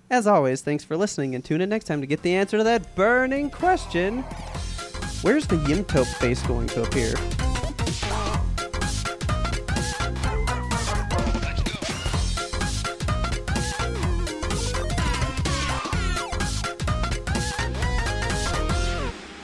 As 0.10 0.26
always, 0.26 0.62
thanks 0.62 0.84
for 0.84 0.98
listening 0.98 1.36
and 1.36 1.46
tune 1.46 1.62
in 1.62 1.70
next 1.70 1.86
time 1.86 2.02
to 2.02 2.08
get 2.08 2.22
the 2.24 2.34
answer 2.34 2.58
to 2.58 2.64
that 2.64 2.96
burning 2.96 3.50
question. 3.50 4.24
Where's 5.22 5.46
the 5.46 5.58
Yimtope 5.58 6.08
face 6.16 6.42
going 6.44 6.68
to 6.68 6.84
appear? 6.84 7.14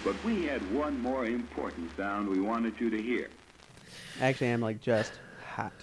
But 0.03 0.23
we 0.23 0.45
had 0.45 0.61
one 0.73 0.99
more 0.99 1.25
important 1.25 1.95
sound 1.95 2.29
we 2.29 2.39
wanted 2.39 2.79
you 2.79 2.89
to 2.89 3.01
hear. 3.01 3.29
Actually, 4.19 4.51
I'm 4.51 4.61
like 4.61 4.81
just 4.81 5.13
hot. 5.45 5.73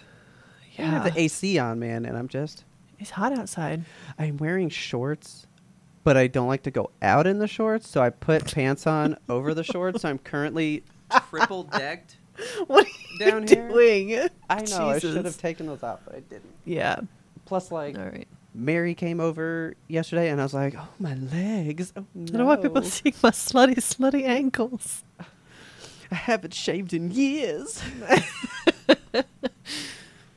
Yeah. 0.76 0.86
I 0.86 0.88
have 0.88 1.14
the 1.14 1.20
AC 1.20 1.58
on, 1.58 1.78
man, 1.78 2.04
and 2.04 2.16
I'm 2.16 2.28
just. 2.28 2.64
It's 3.02 3.10
hot 3.10 3.36
outside. 3.36 3.84
I'm 4.16 4.36
wearing 4.36 4.68
shorts, 4.68 5.48
but 6.04 6.16
I 6.16 6.28
don't 6.28 6.46
like 6.46 6.62
to 6.62 6.70
go 6.70 6.90
out 7.02 7.26
in 7.26 7.40
the 7.40 7.48
shorts, 7.48 7.88
so 7.88 8.00
I 8.00 8.10
put 8.10 8.46
pants 8.54 8.86
on 8.86 9.16
over 9.28 9.54
the 9.54 9.64
shorts. 9.64 10.02
So 10.02 10.08
I'm 10.08 10.18
currently 10.18 10.84
triple 11.28 11.64
decked. 11.64 12.16
What 12.66 12.86
are 12.86 12.88
you 12.88 13.18
Down 13.18 13.46
here? 13.46 13.68
doing? 13.68 14.28
I 14.48 14.62
know 14.62 14.88
I 14.88 14.98
should 15.00 15.24
have 15.24 15.36
taken 15.36 15.66
those 15.66 15.82
off, 15.82 16.00
but 16.06 16.14
I 16.14 16.20
didn't. 16.20 16.54
Yeah. 16.64 17.00
Plus, 17.44 17.70
like 17.70 17.98
All 17.98 18.04
right. 18.04 18.26
Mary 18.54 18.94
came 18.94 19.20
over 19.20 19.74
yesterday, 19.88 20.30
and 20.30 20.40
I 20.40 20.44
was 20.44 20.54
like, 20.54 20.74
"Oh, 20.78 20.88
my 20.98 21.14
legs! 21.14 21.92
Oh, 21.94 22.06
I 22.16 22.24
don't 22.24 22.46
want 22.46 22.62
people 22.62 22.80
no. 22.80 22.88
seeing 22.88 23.14
my 23.22 23.30
slutty, 23.32 23.76
slutty 23.76 24.24
ankles. 24.24 25.04
I 26.10 26.14
haven't 26.14 26.54
shaved 26.54 26.94
in 26.94 27.10
years." 27.10 27.82